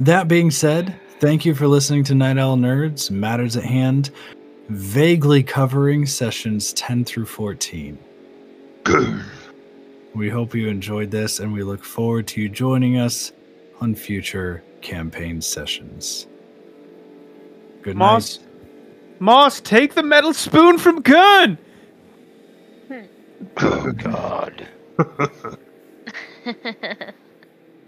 That 0.00 0.28
being 0.28 0.50
said, 0.50 0.98
thank 1.20 1.44
you 1.44 1.54
for 1.54 1.66
listening 1.66 2.04
to 2.04 2.14
Night 2.14 2.38
Owl 2.38 2.56
Nerds 2.56 3.10
Matters 3.10 3.56
at 3.56 3.64
Hand, 3.64 4.10
vaguely 4.68 5.42
covering 5.42 6.06
sessions 6.06 6.72
10 6.74 7.04
through 7.04 7.26
14. 7.26 7.98
we 10.14 10.28
hope 10.28 10.54
you 10.54 10.68
enjoyed 10.68 11.10
this 11.10 11.40
and 11.40 11.52
we 11.52 11.62
look 11.62 11.82
forward 11.82 12.26
to 12.28 12.42
you 12.42 12.48
joining 12.48 12.98
us 12.98 13.32
on 13.80 13.94
future 13.94 14.62
campaign 14.80 15.40
sessions. 15.40 16.26
Good 17.82 17.96
Moss, 17.96 18.38
night. 18.38 18.45
Moss, 19.18 19.60
take 19.60 19.94
the 19.94 20.02
metal 20.02 20.34
spoon 20.34 20.78
from 20.78 21.02
Gurn. 21.02 21.58
Oh 23.58 23.90
God. 23.92 24.68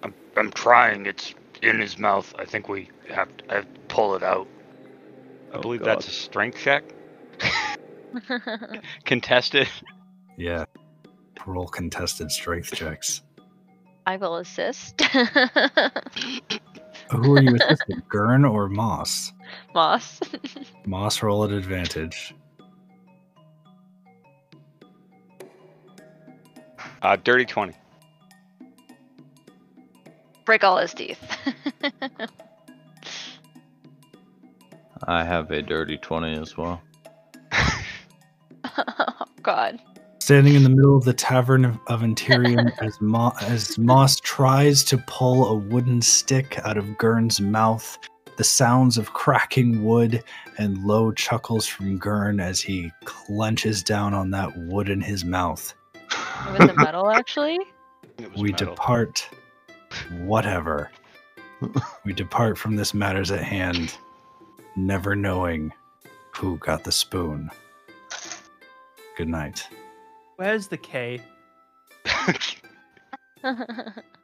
I'm, 0.03 0.15
I'm 0.37 0.51
trying. 0.53 1.07
It's 1.07 1.35
in 1.63 1.79
his 1.81 1.99
mouth. 1.99 2.35
I 2.39 2.45
think 2.45 2.69
we 2.69 2.91
have 3.11 3.35
to, 3.39 3.51
I 3.53 3.55
have 3.57 3.75
to 3.75 3.81
pull 3.89 4.15
it 4.15 4.23
out. 4.23 4.47
I 5.53 5.57
Oh, 5.57 5.61
believe 5.61 5.81
God. 5.81 5.89
that's 5.89 6.09
a 6.09 6.11
strength 6.11 6.59
check. 6.59 6.85
Contested. 9.05 9.69
Yeah. 10.37 10.65
Roll 11.47 11.67
contested 11.69 12.31
strength 12.31 12.75
checks. 12.75 13.23
I 14.07 14.17
will 14.17 14.37
assist. 14.37 15.01
Who 17.11 17.35
are 17.35 17.41
you 17.41 17.55
assisting, 17.57 18.03
Gurn 18.09 18.45
or 18.45 18.69
Moss? 18.69 19.33
Moss. 19.75 20.21
Moss 20.87 21.23
roll 21.23 21.45
at 21.45 21.51
advantage. 21.51 22.35
Uh, 27.03 27.17
dirty 27.17 27.45
twenty. 27.45 27.75
Break 30.45 30.65
all 30.65 30.79
his 30.79 30.95
teeth. 30.95 31.21
I 35.07 35.23
have 35.25 35.51
a 35.51 35.63
dirty 35.63 35.97
20 35.97 36.39
as 36.41 36.57
well. 36.57 36.83
oh 38.65 39.27
God. 39.43 39.79
Standing 40.29 40.57
in 40.57 40.63
the 40.63 40.69
middle 40.69 40.95
of 40.95 41.05
the 41.05 41.15
tavern 41.15 41.65
of, 41.65 41.79
of 41.87 42.03
Interium 42.03 42.71
as, 42.83 43.01
Mo- 43.01 43.33
as 43.41 43.79
Moss 43.79 44.21
tries 44.21 44.85
to 44.85 44.99
pull 45.07 45.49
a 45.49 45.55
wooden 45.55 46.03
stick 46.03 46.61
out 46.65 46.77
of 46.77 46.99
Gurn's 46.99 47.41
mouth, 47.41 47.97
the 48.37 48.45
sounds 48.45 48.99
of 48.99 49.15
cracking 49.15 49.83
wood 49.83 50.23
and 50.59 50.85
low 50.85 51.13
chuckles 51.13 51.67
from 51.67 51.97
Gurn 51.97 52.41
as 52.41 52.61
he 52.61 52.93
clenches 53.07 53.83
down 53.83 54.13
on 54.13 54.31
that 54.33 54.55
wood 54.55 54.91
in 54.91 55.01
his 55.01 55.25
mouth. 55.25 55.73
Was 56.51 56.69
it 56.69 56.77
metal 56.77 57.11
actually? 57.11 57.59
Was 58.19 58.43
We 58.43 58.51
metal. 58.51 58.75
depart, 58.75 59.31
whatever. 60.19 60.91
we 62.05 62.13
depart 62.13 62.59
from 62.59 62.77
this 62.77 62.93
matters 62.93 63.31
at 63.31 63.43
hand, 63.43 63.97
never 64.77 65.17
knowing 65.17 65.73
who 66.37 66.59
got 66.59 66.85
the 66.85 66.93
spoon. 66.93 67.51
Good 69.17 69.29
night. 69.29 69.67
Where's 70.39 70.69
the 70.69 70.77
K? 70.77 71.21